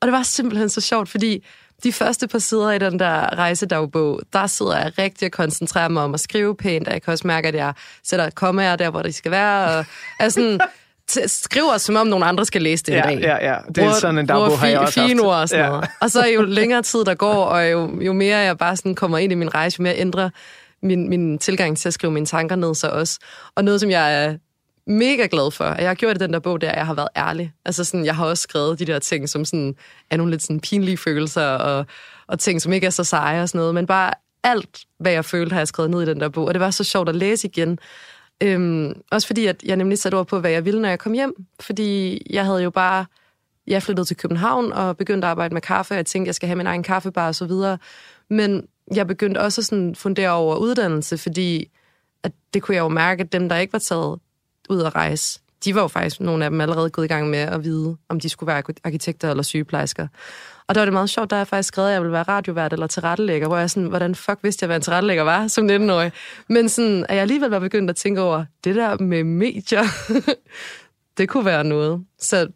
Og 0.00 0.06
det 0.06 0.12
var 0.12 0.22
simpelthen 0.22 0.68
så 0.68 0.80
sjovt, 0.80 1.08
fordi 1.08 1.44
de 1.84 1.92
første 1.92 2.28
par 2.28 2.38
sider 2.38 2.70
i 2.70 2.78
den 2.78 2.98
der 2.98 3.34
rejsedagbog, 3.38 4.20
der 4.32 4.46
sidder 4.46 4.78
jeg 4.78 4.92
rigtig 4.98 5.26
og 5.26 5.32
koncentrerer 5.32 5.88
mig 5.88 6.02
om 6.02 6.14
at 6.14 6.20
skrive 6.20 6.56
pænt, 6.56 6.88
og 6.88 6.94
jeg 6.94 7.02
kan 7.02 7.12
også 7.12 7.26
mærke, 7.26 7.48
at 7.48 7.54
jeg 7.54 7.72
sætter 8.04 8.30
kommaer 8.30 8.76
der, 8.76 8.90
hvor 8.90 9.02
de 9.02 9.12
skal 9.12 9.30
være, 9.30 9.78
og 9.78 9.84
er 10.20 10.28
sådan, 10.28 10.60
skriver, 11.26 11.78
som 11.78 11.96
om 11.96 12.06
nogen 12.06 12.22
andre 12.22 12.44
skal 12.46 12.62
læse 12.62 12.84
det 12.84 12.92
Ja, 12.92 13.08
i 13.10 13.14
dag. 13.16 13.22
ja, 13.22 13.52
ja. 13.52 13.58
Det 13.74 13.84
er 13.84 13.92
sådan 13.92 14.18
en 14.18 14.26
dagbog, 14.26 14.58
har 14.58 14.66
jeg 14.66 14.78
også 14.78 15.00
haft. 15.00 15.10
Fine 15.10 15.22
ord 15.22 15.36
og 15.36 15.48
sådan 15.48 15.64
Ja. 15.64 15.70
noget. 15.70 15.88
Og 16.00 16.10
så 16.10 16.26
jo 16.26 16.42
længere 16.42 16.82
tid 16.82 17.04
der 17.04 17.14
går, 17.14 17.44
og 17.44 17.70
jo, 17.72 18.00
jo 18.00 18.12
mere 18.12 18.38
jeg 18.38 18.58
bare 18.58 18.76
sådan 18.76 18.94
kommer 18.94 19.18
ind 19.18 19.32
i 19.32 19.34
min 19.34 19.54
rejse, 19.54 19.76
jo 19.78 19.82
mere 19.82 19.96
ændrer 19.98 20.30
min, 20.82 21.08
min 21.08 21.38
tilgang 21.38 21.78
til 21.78 21.88
at 21.88 21.94
skrive 21.94 22.12
mine 22.12 22.26
tanker 22.26 22.56
ned 22.56 22.74
så 22.74 22.88
også. 22.88 23.18
Og 23.56 23.64
noget, 23.64 23.80
som 23.80 23.90
jeg 23.90 24.24
er 24.24 24.34
mega 24.86 25.26
glad 25.30 25.50
for, 25.50 25.64
at 25.64 25.80
jeg 25.80 25.88
har 25.90 25.94
gjort 25.94 26.16
i 26.16 26.18
den 26.18 26.32
der 26.32 26.38
bog, 26.38 26.60
der 26.60 26.70
at 26.70 26.78
jeg 26.78 26.86
har 26.86 26.94
været 26.94 27.08
ærlig. 27.16 27.52
Altså 27.64 27.84
sådan, 27.84 28.04
jeg 28.04 28.16
har 28.16 28.26
også 28.26 28.42
skrevet 28.42 28.78
de 28.78 28.84
der 28.84 28.98
ting, 28.98 29.28
som 29.28 29.44
sådan, 29.44 29.74
er 30.10 30.16
nogle 30.16 30.30
lidt 30.30 30.42
sådan 30.42 30.60
pinlige 30.60 30.96
følelser, 30.96 31.46
og, 31.46 31.86
og 32.26 32.38
ting, 32.38 32.62
som 32.62 32.72
ikke 32.72 32.86
er 32.86 32.90
så 32.90 33.04
seje 33.04 33.42
og 33.42 33.48
sådan 33.48 33.58
noget, 33.58 33.74
men 33.74 33.86
bare 33.86 34.14
alt, 34.44 34.84
hvad 34.98 35.12
jeg 35.12 35.24
følte, 35.24 35.52
har 35.52 35.60
jeg 35.60 35.68
skrevet 35.68 35.90
ned 35.90 36.02
i 36.02 36.06
den 36.06 36.20
der 36.20 36.28
bog. 36.28 36.44
Og 36.46 36.54
det 36.54 36.60
var 36.60 36.70
så 36.70 36.84
sjovt 36.84 37.08
at 37.08 37.16
læse 37.16 37.48
igen. 37.48 37.78
Øhm, 38.42 38.92
også 39.10 39.26
fordi, 39.26 39.46
at 39.46 39.62
jeg 39.62 39.76
nemlig 39.76 39.98
satte 39.98 40.16
ord 40.16 40.26
på, 40.26 40.40
hvad 40.40 40.50
jeg 40.50 40.64
ville, 40.64 40.80
når 40.80 40.88
jeg 40.88 40.98
kom 40.98 41.12
hjem. 41.12 41.34
Fordi 41.60 42.22
jeg 42.30 42.44
havde 42.44 42.62
jo 42.62 42.70
bare... 42.70 43.06
Jeg 43.66 43.82
flyttede 43.82 44.08
til 44.08 44.16
København 44.16 44.72
og 44.72 44.96
begyndte 44.96 45.26
at 45.26 45.30
arbejde 45.30 45.54
med 45.54 45.62
kaffe. 45.62 45.94
Jeg 45.94 46.06
tænkte, 46.06 46.28
jeg 46.28 46.34
skal 46.34 46.46
have 46.46 46.56
min 46.56 46.66
egen 46.66 46.82
kaffebar 46.82 47.26
og 47.28 47.34
så 47.34 47.46
videre. 47.46 47.78
Men 48.30 48.66
jeg 48.94 49.06
begyndte 49.06 49.38
også 49.40 49.60
at 49.60 49.64
sådan 49.64 49.94
fundere 49.94 50.30
over 50.30 50.56
uddannelse, 50.56 51.18
fordi 51.18 51.70
at 52.22 52.32
det 52.54 52.62
kunne 52.62 52.74
jeg 52.74 52.82
jo 52.82 52.88
mærke, 52.88 53.20
at 53.20 53.32
dem, 53.32 53.48
der 53.48 53.56
ikke 53.56 53.72
var 53.72 53.78
taget 53.78 54.18
ud 54.68 54.82
at 54.82 54.94
rejse, 54.94 55.40
de 55.64 55.74
var 55.74 55.80
jo 55.80 55.88
faktisk 55.88 56.20
nogle 56.20 56.44
af 56.44 56.50
dem 56.50 56.60
allerede 56.60 56.90
gået 56.90 57.04
i 57.04 57.08
gang 57.08 57.30
med 57.30 57.38
at 57.38 57.64
vide, 57.64 57.96
om 58.08 58.20
de 58.20 58.28
skulle 58.28 58.48
være 58.48 58.62
arkitekter 58.84 59.30
eller 59.30 59.42
sygeplejersker. 59.42 60.08
Og 60.66 60.74
der 60.74 60.80
var 60.80 60.84
det 60.84 60.92
meget 60.92 61.10
sjovt, 61.10 61.30
der 61.30 61.36
jeg 61.36 61.46
faktisk 61.46 61.68
skrevet, 61.68 61.88
at 61.88 61.92
jeg 61.92 62.02
ville 62.02 62.12
være 62.12 62.22
radiovært 62.22 62.72
eller 62.72 62.86
tilrettelægger, 62.86 63.48
hvor 63.48 63.56
jeg 63.56 63.70
sådan, 63.70 63.88
hvordan 63.88 64.14
fuck 64.14 64.38
vidste 64.42 64.64
jeg, 64.64 64.66
hvad 64.66 64.76
en 64.76 64.82
tilrettelægger 64.82 65.22
var 65.22 65.46
som 65.46 65.66
19-årig. 65.70 66.12
Men 66.48 66.68
sådan, 66.68 67.06
at 67.08 67.14
jeg 67.14 67.22
alligevel 67.22 67.50
var 67.50 67.58
begyndt 67.58 67.90
at 67.90 67.96
tænke 67.96 68.20
over, 68.20 68.44
det 68.64 68.74
der 68.74 68.98
med 68.98 69.24
medier, 69.24 69.82
det 71.18 71.28
kunne 71.28 71.44
være 71.44 71.64
noget. 71.64 72.04
Så 72.18 72.48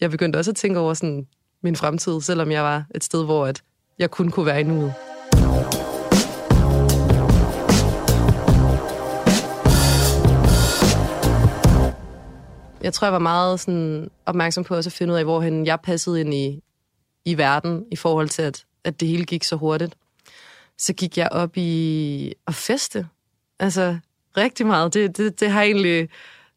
jeg 0.00 0.10
begyndte 0.10 0.36
også 0.36 0.50
at 0.50 0.56
tænke 0.56 0.78
over 0.78 0.94
sådan, 0.94 1.26
min 1.62 1.76
fremtid, 1.76 2.20
selvom 2.20 2.50
jeg 2.50 2.62
var 2.62 2.84
et 2.94 3.04
sted, 3.04 3.24
hvor 3.24 3.46
at 3.46 3.62
jeg 3.98 4.10
kun 4.10 4.30
kunne 4.30 4.46
være 4.46 4.60
i 4.60 4.64
nuet. 4.64 4.94
Jeg 12.82 12.94
tror, 12.94 13.06
jeg 13.06 13.12
var 13.12 13.18
meget 13.18 13.60
sådan 13.60 14.10
opmærksom 14.26 14.64
på 14.64 14.76
også 14.76 14.88
at 14.88 14.92
finde 14.92 15.12
ud 15.12 15.18
af, 15.18 15.24
hvorhen 15.24 15.66
jeg 15.66 15.80
passede 15.80 16.20
ind 16.20 16.34
i, 16.34 16.62
i 17.24 17.38
verden, 17.38 17.84
i 17.90 17.96
forhold 17.96 18.28
til, 18.28 18.42
at, 18.42 18.64
at 18.84 19.00
det 19.00 19.08
hele 19.08 19.24
gik 19.24 19.44
så 19.44 19.56
hurtigt. 19.56 19.94
Så 20.78 20.92
gik 20.92 21.18
jeg 21.18 21.28
op 21.32 21.56
i 21.56 22.34
at 22.46 22.54
feste. 22.54 23.06
Altså, 23.58 23.98
rigtig 24.36 24.66
meget. 24.66 24.94
Det, 24.94 25.16
det, 25.16 25.40
det 25.40 25.50
har 25.50 25.62
egentlig... 25.62 26.08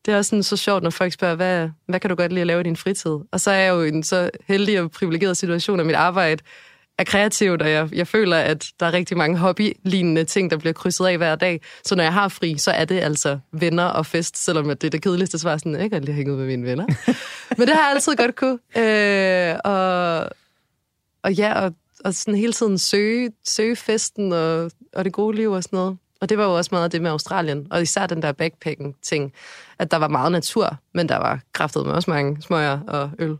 Det 0.05 0.13
er 0.13 0.17
også 0.17 0.29
sådan 0.29 0.43
så 0.43 0.57
sjovt, 0.57 0.83
når 0.83 0.89
folk 0.89 1.13
spørger, 1.13 1.35
hvad, 1.35 1.69
hvad 1.85 1.99
kan 1.99 2.09
du 2.09 2.15
godt 2.15 2.31
lide 2.31 2.41
at 2.41 2.47
lave 2.47 2.61
i 2.61 2.63
din 2.63 2.75
fritid? 2.75 3.17
Og 3.31 3.39
så 3.39 3.51
er 3.51 3.55
jeg 3.55 3.69
jo 3.69 3.81
i 3.81 3.87
en 3.87 4.03
så 4.03 4.29
heldig 4.47 4.81
og 4.81 4.91
privilegeret 4.91 5.37
situation, 5.37 5.79
af 5.79 5.85
mit 5.85 5.95
arbejde 5.95 6.43
er 6.97 7.03
kreativt, 7.03 7.61
og 7.61 7.71
jeg, 7.71 7.89
jeg 7.93 8.07
føler, 8.07 8.37
at 8.37 8.67
der 8.79 8.85
er 8.85 8.93
rigtig 8.93 9.17
mange 9.17 9.37
hobby-lignende 9.37 10.23
ting, 10.23 10.51
der 10.51 10.57
bliver 10.57 10.73
krydset 10.73 11.05
af 11.05 11.17
hver 11.17 11.35
dag. 11.35 11.61
Så 11.83 11.95
når 11.95 12.03
jeg 12.03 12.13
har 12.13 12.27
fri, 12.27 12.57
så 12.57 12.71
er 12.71 12.85
det 12.85 12.99
altså 12.99 13.39
venner 13.51 13.83
og 13.83 14.05
fest, 14.05 14.45
selvom 14.45 14.65
det 14.65 14.83
er 14.83 14.89
det 14.89 15.01
kedeligste 15.01 15.39
svar, 15.39 15.57
sådan, 15.57 15.75
jeg 15.75 15.89
kan 15.89 16.07
hænge 16.07 16.33
ud 16.33 16.37
med 16.37 16.45
mine 16.45 16.65
venner. 16.65 16.85
Men 17.57 17.67
det 17.67 17.75
har 17.75 17.81
jeg 17.81 17.91
altid 17.95 18.15
godt 18.15 18.35
kunne. 18.35 18.59
Øh, 18.77 19.55
og, 19.63 20.29
og 21.23 21.33
ja, 21.33 21.61
og, 21.61 21.73
og 22.05 22.13
sådan 22.13 22.39
hele 22.39 22.53
tiden 22.53 22.77
søge, 22.77 23.31
søge 23.43 23.75
festen 23.75 24.33
og, 24.33 24.71
og 24.93 25.05
det 25.05 25.13
gode 25.13 25.37
liv 25.37 25.51
og 25.51 25.63
sådan 25.63 25.77
noget. 25.77 25.97
Og 26.21 26.29
det 26.29 26.37
var 26.37 26.45
jo 26.45 26.57
også 26.57 26.69
meget 26.71 26.83
af 26.83 26.89
det 26.89 27.01
med 27.01 27.11
Australien, 27.11 27.67
og 27.71 27.81
især 27.81 28.07
den 28.07 28.21
der 28.21 28.31
backpacking-ting, 28.31 29.33
at 29.79 29.91
der 29.91 29.97
var 29.97 30.07
meget 30.07 30.31
natur, 30.31 30.77
men 30.93 31.09
der 31.09 31.17
var 31.17 31.39
kraftet 31.53 31.85
med 31.85 31.93
også 31.93 32.11
mange 32.11 32.41
smøger 32.41 32.79
og 32.87 33.11
øl. 33.19 33.37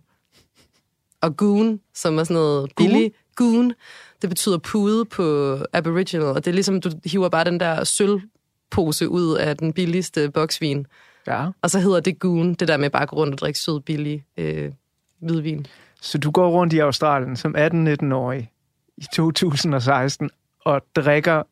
Og 1.22 1.38
goon, 1.38 1.80
som 1.94 2.18
er 2.18 2.24
sådan 2.24 2.34
noget 2.34 2.72
billig. 2.78 3.12
Goon, 3.36 3.74
det 4.21 4.30
betyder 4.30 4.58
pude 4.58 5.06
på 5.06 5.58
aboriginal, 5.74 6.26
og 6.26 6.45
det 6.45 6.52
er 6.52 6.54
ligesom, 6.54 6.82
du 6.82 6.91
hiver 7.06 7.30
bare 7.30 7.43
den 7.43 7.60
der 7.60 7.84
sølvpose 7.84 9.10
ud 9.10 9.36
af 9.38 9.58
den 9.58 9.74
billigste 9.74 10.32
boksvin, 10.32 10.88
Ja. 11.28 11.48
og 11.62 11.69
så 11.69 11.80
hedder 11.80 12.00
det 12.00 12.19
goon, 12.19 12.54
det 12.54 12.67
der 12.67 12.78
med 12.78 12.89
bare 12.89 13.04
at 13.04 13.10
gå 13.10 13.15
rundt 13.15 13.34
og 13.34 13.38
drikke 13.38 13.60
sød, 13.60 13.80
billig 13.82 14.24
øh, 14.38 14.71
hvidvin. 15.19 15.67
Så 16.02 16.17
du 16.17 16.32
går 16.32 16.50
rundt 16.50 16.74
i 16.74 16.80
Australien 16.80 17.36
som 17.36 17.56
18-19-årig 17.58 18.52
i 18.98 19.06
2016 19.13 20.30
og 20.65 20.82
drikker 20.95 21.43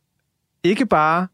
ikke 0.63 0.86
bare 0.86 1.28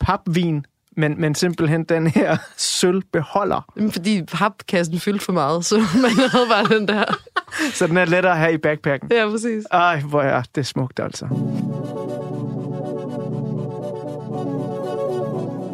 papvin, 0.00 0.66
men, 0.96 1.20
men 1.20 1.34
simpelthen 1.34 1.84
den 1.84 2.06
her 2.06 2.36
sølvbeholder. 2.56 3.72
Jamen, 3.76 3.92
Fordi 3.92 4.22
papkassen 4.22 5.00
fyldte 5.00 5.24
for 5.24 5.32
meget, 5.32 5.64
så 5.64 5.76
man 6.02 6.10
havde 6.10 6.46
bare 6.50 6.78
den 6.78 6.88
der. 6.88 7.04
Så 7.74 7.86
den 7.86 7.96
er 7.96 8.04
lettere 8.04 8.32
at 8.32 8.38
have 8.38 8.52
i 8.52 8.58
backpacken. 8.58 9.10
Ja, 9.12 9.28
præcis. 9.30 9.64
Ej, 9.72 10.00
hvor 10.00 10.22
er 10.22 10.42
det 10.54 10.66
smukt 10.66 11.00
altså. 11.00 11.26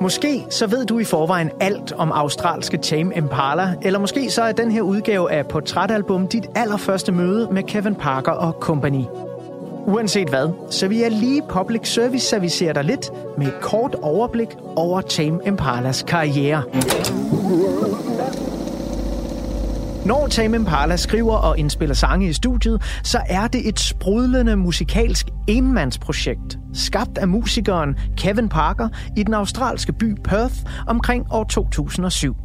Måske 0.00 0.44
så 0.50 0.66
ved 0.66 0.87
du 0.87 0.98
i 0.98 1.04
forvejen 1.04 1.50
alt 1.61 1.92
om 1.92 2.12
australske 2.12 2.76
Tame 2.76 3.16
Impala, 3.16 3.74
eller 3.82 3.98
måske 3.98 4.30
så 4.30 4.42
er 4.42 4.52
den 4.52 4.70
her 4.70 4.82
udgave 4.82 5.32
af 5.32 5.46
Portrætalbum 5.46 6.28
dit 6.28 6.44
allerførste 6.54 7.12
møde 7.12 7.48
med 7.52 7.62
Kevin 7.62 7.94
Parker 7.94 8.32
og 8.32 8.52
Company. 8.61 9.04
Uanset 9.86 10.28
hvad, 10.28 10.70
så 10.70 10.88
vil 10.88 10.98
jeg 10.98 11.10
lige 11.10 11.42
public 11.48 11.88
service 11.88 12.26
servicere 12.26 12.72
dig 12.72 12.84
lidt 12.84 13.10
med 13.38 13.46
et 13.46 13.60
kort 13.60 13.94
overblik 14.02 14.48
over 14.76 15.00
Tame 15.00 15.40
Impalas 15.46 16.02
karriere. 16.02 16.62
Når 20.06 20.26
Tame 20.26 20.56
Impala 20.56 20.96
skriver 20.96 21.34
og 21.34 21.58
indspiller 21.58 21.94
sange 21.94 22.28
i 22.28 22.32
studiet, 22.32 22.82
så 23.04 23.20
er 23.28 23.46
det 23.46 23.68
et 23.68 23.80
sprudlende 23.80 24.56
musikalsk 24.56 25.26
enmandsprojekt, 25.48 26.58
skabt 26.72 27.18
af 27.18 27.28
musikeren 27.28 27.96
Kevin 28.16 28.48
Parker 28.48 28.88
i 29.16 29.22
den 29.22 29.34
australske 29.34 29.92
by 29.92 30.14
Perth 30.24 30.54
omkring 30.86 31.26
år 31.30 31.44
2007. 31.44 32.36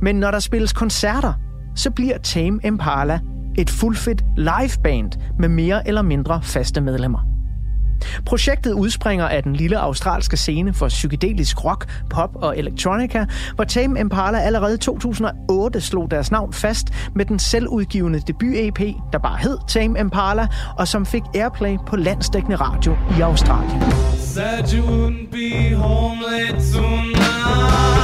Men 0.00 0.16
når 0.16 0.30
der 0.30 0.38
spilles 0.38 0.72
koncerter, 0.72 1.32
så 1.76 1.90
bliver 1.90 2.18
Tame 2.18 2.60
Impala 2.64 3.20
et 3.58 3.70
fuldfedt 3.70 4.24
liveband 4.36 5.12
med 5.38 5.48
mere 5.48 5.88
eller 5.88 6.02
mindre 6.02 6.40
faste 6.42 6.80
medlemmer. 6.80 7.32
Projektet 8.26 8.72
udspringer 8.72 9.28
af 9.28 9.42
den 9.42 9.56
lille 9.56 9.78
australske 9.78 10.36
scene 10.36 10.74
for 10.74 10.88
psykedelisk 10.88 11.64
rock, 11.64 11.88
pop 12.10 12.30
og 12.34 12.58
elektronika, 12.58 13.24
hvor 13.54 13.64
Tame 13.64 14.00
Impala 14.00 14.40
allerede 14.40 14.74
i 14.74 14.78
2008 14.78 15.80
slog 15.80 16.10
deres 16.10 16.30
navn 16.30 16.52
fast 16.52 16.86
med 17.14 17.24
den 17.24 17.38
selvudgivende 17.38 18.20
debut-EP, 18.26 18.80
der 19.12 19.18
bare 19.18 19.38
hed 19.38 19.58
Tame 19.68 20.00
Impala, 20.00 20.46
og 20.78 20.88
som 20.88 21.06
fik 21.06 21.22
airplay 21.34 21.76
på 21.86 21.96
landsdækkende 21.96 22.56
radio 22.56 22.96
i 23.18 23.20
Australien. 23.20 23.82
Said 24.18 24.74
you 24.74 24.86
wouldn't 24.86 25.30
be 25.30 25.74
home 25.74 26.20
late 26.30 26.72
tonight. 26.72 28.01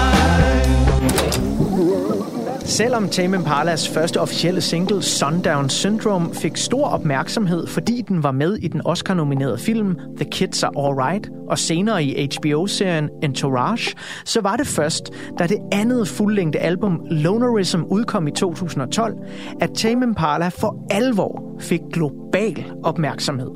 Selvom 2.68 3.08
Tame 3.08 3.36
Impalas 3.36 3.88
første 3.88 4.20
officielle 4.20 4.60
single 4.60 5.02
Sundown 5.02 5.68
Syndrome 5.68 6.34
fik 6.34 6.56
stor 6.56 6.86
opmærksomhed, 6.86 7.66
fordi 7.66 8.04
den 8.08 8.22
var 8.22 8.30
med 8.30 8.56
i 8.56 8.68
den 8.68 8.80
Oscar-nominerede 8.84 9.58
film 9.58 9.96
The 10.16 10.30
Kids 10.30 10.62
Are 10.62 10.72
Alright, 10.76 11.30
og 11.48 11.58
senere 11.58 12.04
i 12.04 12.28
HBO-serien 12.36 13.10
Entourage, 13.22 13.94
så 14.24 14.40
var 14.40 14.56
det 14.56 14.66
først, 14.66 15.10
da 15.38 15.46
det 15.46 15.58
andet 15.72 16.08
fuldlængde 16.08 16.58
album 16.58 17.00
Lonerism 17.10 17.82
udkom 17.90 18.28
i 18.28 18.30
2012, 18.30 19.14
at 19.60 19.70
Tame 19.70 20.04
Impala 20.04 20.48
for 20.48 20.86
alvor 20.90 21.42
fik 21.60 21.80
global 21.92 22.64
opmærksomhed. 22.84 23.50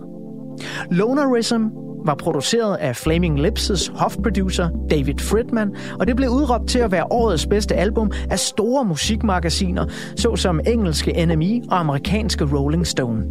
Lonerism 0.90 1.64
var 2.04 2.14
produceret 2.14 2.76
af 2.76 2.96
Flaming 2.96 3.46
Lips' 3.46 3.98
hofproducer 3.98 4.68
David 4.90 5.18
Fridman, 5.18 5.76
og 6.00 6.06
det 6.06 6.16
blev 6.16 6.28
udråbt 6.28 6.68
til 6.68 6.78
at 6.78 6.92
være 6.92 7.04
årets 7.10 7.46
bedste 7.46 7.74
album 7.74 8.10
af 8.30 8.38
store 8.38 8.84
musikmagasiner, 8.84 9.86
såsom 10.16 10.60
engelske 10.66 11.26
NME 11.26 11.62
og 11.70 11.80
amerikanske 11.80 12.44
Rolling 12.44 12.86
Stone. 12.86 13.24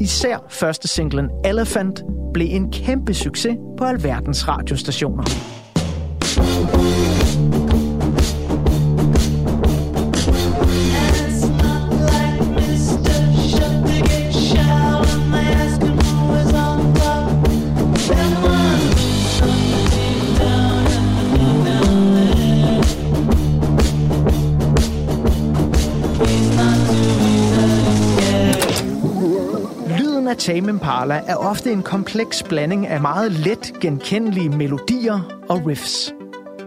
Især 0.00 0.46
første 0.48 0.88
singlen 0.88 1.30
Elephant 1.44 2.02
blev 2.34 2.48
en 2.50 2.72
kæmpe 2.72 3.14
succes 3.14 3.56
på 3.78 3.84
alverdens 3.84 4.48
radiostationer. 4.48 5.24
It's 6.34 7.21
Tame 30.42 30.68
Impala 30.68 31.22
er 31.26 31.36
ofte 31.36 31.72
en 31.72 31.82
kompleks 31.82 32.42
blanding 32.42 32.86
af 32.86 33.00
meget 33.00 33.32
let 33.32 33.72
genkendelige 33.80 34.48
melodier 34.48 35.20
og 35.48 35.66
riffs. 35.66 36.12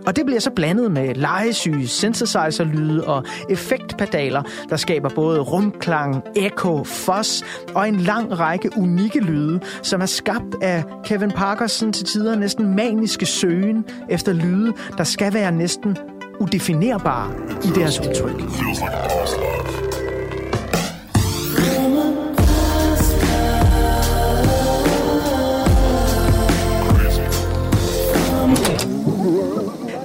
Og 0.05 0.15
det 0.15 0.25
bliver 0.25 0.39
så 0.39 0.51
blandet 0.55 0.91
med 0.91 1.15
legesyge 1.15 1.87
synthesizer-lyde 1.87 3.03
og 3.07 3.23
effektpedaler, 3.49 4.43
der 4.69 4.75
skaber 4.75 5.09
både 5.09 5.39
rumklang, 5.39 6.23
echo, 6.35 6.83
fuzz 6.83 7.41
og 7.73 7.87
en 7.87 7.95
lang 7.95 8.39
række 8.39 8.69
unikke 8.77 9.19
lyde, 9.19 9.59
som 9.83 10.01
er 10.01 10.05
skabt 10.05 10.55
af 10.61 10.83
Kevin 11.03 11.31
Parkersen 11.31 11.93
til 11.93 12.05
tider 12.05 12.35
næsten 12.35 12.75
maniske 12.75 13.25
søgen 13.25 13.85
efter 14.09 14.33
lyde, 14.33 14.73
der 14.97 15.03
skal 15.03 15.33
være 15.33 15.51
næsten 15.51 15.97
udefinerbare 16.39 17.31
i 17.63 17.67
deres 17.67 17.99
udtryk. 17.99 18.41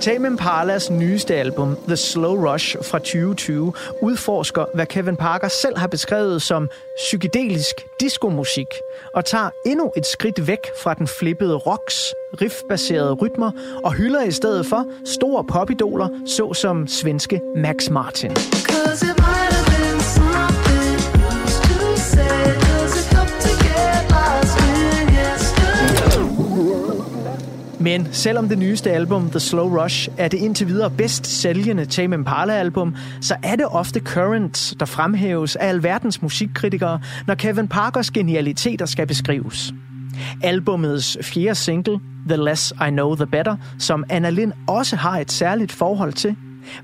Tame 0.01 0.27
Impalas 0.27 0.91
nyeste 0.91 1.35
album, 1.35 1.77
The 1.87 1.97
Slow 1.97 2.53
Rush 2.53 2.77
fra 2.83 2.99
2020, 2.99 3.73
udforsker, 4.03 4.65
hvad 4.75 4.87
Kevin 4.87 5.17
Parker 5.17 5.49
selv 5.49 5.79
har 5.79 5.87
beskrevet 5.87 6.43
som 6.43 6.71
psykedelisk 6.97 7.87
diskomusik, 8.01 8.67
og 9.15 9.25
tager 9.25 9.51
endnu 9.67 9.93
et 9.97 10.07
skridt 10.07 10.47
væk 10.47 10.59
fra 10.83 10.95
den 10.95 11.07
flippede 11.07 11.55
rocks, 11.55 12.15
riffbaserede 12.41 13.13
rytmer, 13.13 13.51
og 13.85 13.93
hylder 13.93 14.23
i 14.23 14.31
stedet 14.31 14.67
for 14.67 14.87
store 15.05 15.45
popidoler, 15.45 16.09
såsom 16.27 16.87
svenske 16.87 17.41
Max 17.57 17.91
Martin. 17.91 18.31
Men 27.91 28.09
selvom 28.13 28.49
det 28.49 28.59
nyeste 28.59 28.91
album, 28.91 29.31
The 29.31 29.41
Slow 29.41 29.83
Rush, 29.83 30.09
er 30.19 30.29
det 30.29 30.39
indtil 30.39 30.67
videre 30.67 30.91
bedst 30.91 31.27
sælgende 31.27 31.85
Tame 31.85 32.15
Impala-album, 32.15 32.95
så 33.21 33.37
er 33.43 33.57
det 33.57 33.67
ofte 33.71 34.01
Current, 34.01 34.75
der 34.81 34.87
fremhæves 34.87 35.57
af 35.57 35.69
alverdens 35.69 36.23
musikkritikere, 36.23 37.01
når 37.27 37.35
Kevin 37.35 37.69
Parkers 37.69 38.11
genialiteter 38.11 38.87
skal 38.87 39.07
beskrives. 39.07 39.75
Albumets 40.43 41.19
fjerde 41.23 41.55
single, 41.55 42.01
The 42.29 42.37
Less 42.37 42.73
I 42.89 42.91
Know 42.91 43.15
The 43.15 43.27
Better, 43.27 43.57
som 43.79 44.05
Anna 44.09 44.31
Lind 44.31 44.53
også 44.69 44.97
har 44.97 45.19
et 45.19 45.33
særligt 45.33 45.73
forhold 45.73 46.13
til, 46.13 46.37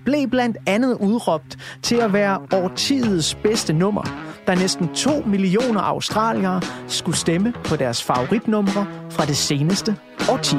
blev 0.05 0.31
blandt 0.31 0.57
andet 0.67 0.97
udråbt 1.01 1.57
til 1.83 1.97
at 1.97 2.13
være 2.13 2.39
årtidets 2.53 3.35
bedste 3.35 3.73
nummer, 3.73 4.03
da 4.47 4.55
næsten 4.55 4.89
2 4.95 5.11
millioner 5.27 5.81
australiere 5.81 6.61
skulle 6.89 7.17
stemme 7.17 7.53
på 7.65 7.77
deres 7.77 8.03
favoritnumre 8.03 8.87
fra 9.11 9.25
det 9.25 9.37
seneste 9.37 9.97
årti. 10.31 10.57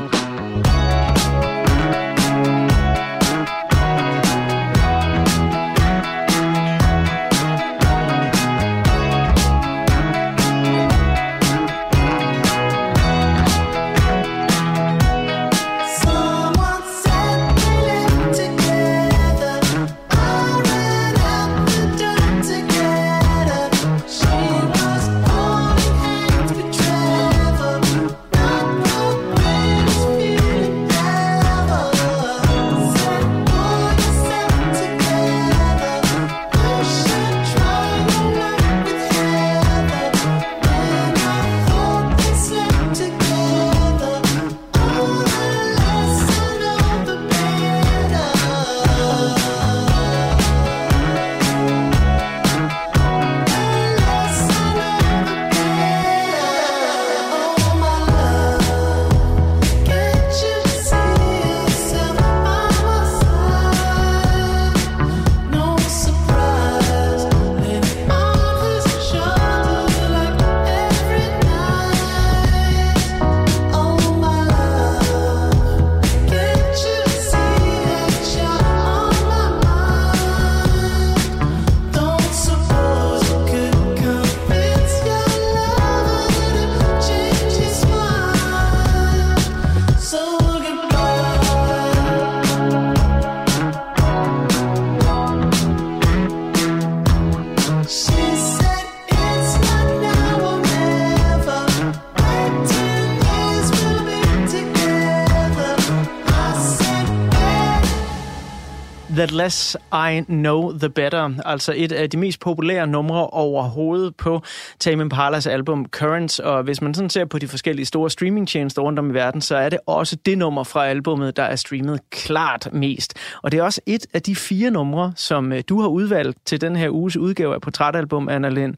The 109.17 109.25
Less 109.25 109.77
I 109.93 110.21
Know, 110.27 110.77
The 110.77 110.89
Better. 110.89 111.32
Altså 111.45 111.73
et 111.75 111.91
af 111.91 112.10
de 112.10 112.17
mest 112.17 112.39
populære 112.39 112.88
numre 112.88 113.27
overhovedet 113.27 114.15
på 114.15 114.41
Tame 114.80 115.03
Impalas 115.03 115.47
album 115.47 115.86
Currents. 115.86 116.39
Og 116.39 116.63
hvis 116.63 116.82
man 116.82 116.93
sådan 116.93 117.10
ser 117.10 117.25
på 117.25 117.39
de 117.39 117.47
forskellige 117.47 117.86
store 117.86 118.10
streamingtjenester 118.10 118.82
rundt 118.82 118.99
om 118.99 119.10
i 119.10 119.13
verden, 119.13 119.41
så 119.41 119.56
er 119.56 119.69
det 119.69 119.80
også 119.86 120.15
det 120.25 120.38
nummer 120.38 120.63
fra 120.63 120.88
albummet, 120.88 121.38
der 121.38 121.43
er 121.43 121.56
streamet 121.56 121.99
klart 122.10 122.69
mest. 122.73 123.13
Og 123.43 123.51
det 123.51 123.58
er 123.58 123.63
også 123.63 123.82
et 123.86 124.08
af 124.13 124.21
de 124.21 124.36
fire 124.36 124.71
numre, 124.71 125.13
som 125.15 125.53
øh, 125.53 125.63
du 125.69 125.82
har 125.82 125.88
udvalgt 125.88 126.38
til 126.45 126.62
den 126.62 126.75
her 126.75 126.89
uges 126.89 127.17
udgave 127.17 127.53
af 127.53 127.62
Portrætalbum, 127.62 128.30
Anna 128.30 128.49
Lind. 128.49 128.75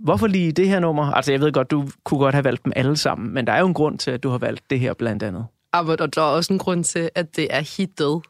Hvorfor 0.00 0.26
lige 0.26 0.52
det 0.52 0.68
her 0.68 0.80
nummer? 0.80 1.12
Altså, 1.12 1.32
jeg 1.32 1.40
ved 1.40 1.52
godt, 1.52 1.70
du 1.70 1.88
kunne 2.04 2.20
godt 2.20 2.34
have 2.34 2.44
valgt 2.44 2.64
dem 2.64 2.72
alle 2.76 2.96
sammen, 2.96 3.34
men 3.34 3.46
der 3.46 3.52
er 3.52 3.60
jo 3.60 3.66
en 3.66 3.74
grund 3.74 3.98
til, 3.98 4.10
at 4.10 4.22
du 4.22 4.28
har 4.28 4.38
valgt 4.38 4.70
det 4.70 4.80
her 4.80 4.94
blandt 4.94 5.22
andet. 5.22 5.46
Ah, 5.72 5.86
der 5.86 6.08
er 6.16 6.20
også 6.20 6.52
en 6.52 6.58
grund 6.58 6.84
til, 6.84 7.10
at 7.14 7.36
det 7.36 7.46
er 7.50 7.76
hittet. 7.76 8.22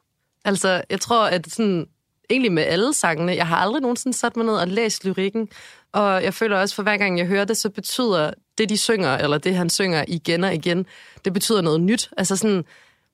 Altså, 0.49 0.83
jeg 0.91 1.01
tror, 1.01 1.27
at 1.27 1.51
sådan, 1.51 1.87
egentlig 2.31 2.53
med 2.53 2.63
alle 2.63 2.95
sangene, 2.95 3.37
jeg 3.37 3.47
har 3.47 3.57
aldrig 3.57 3.83
nogensinde 3.83 4.17
sat 4.17 4.37
mig 4.37 4.47
ned 4.47 4.55
og 4.55 4.69
læst 4.69 5.05
lyrikken, 5.05 5.49
og 5.93 6.23
jeg 6.23 6.35
føler 6.35 6.57
også, 6.59 6.75
for 6.75 6.83
hver 6.83 6.97
gang 6.97 7.19
jeg 7.19 7.27
hører 7.27 7.45
det, 7.45 7.57
så 7.57 7.71
betyder 7.71 8.31
det, 8.59 8.69
de 8.69 8.77
synger, 8.77 9.17
eller 9.17 9.39
det, 9.39 9.55
han 9.55 9.71
synger 9.71 10.05
igen 10.09 10.45
og 10.45 10.55
igen, 10.55 10.87
det 11.25 11.33
betyder 11.33 11.61
noget 11.61 11.81
nyt. 11.81 12.11
Altså 12.17 12.37
sådan, 12.37 12.65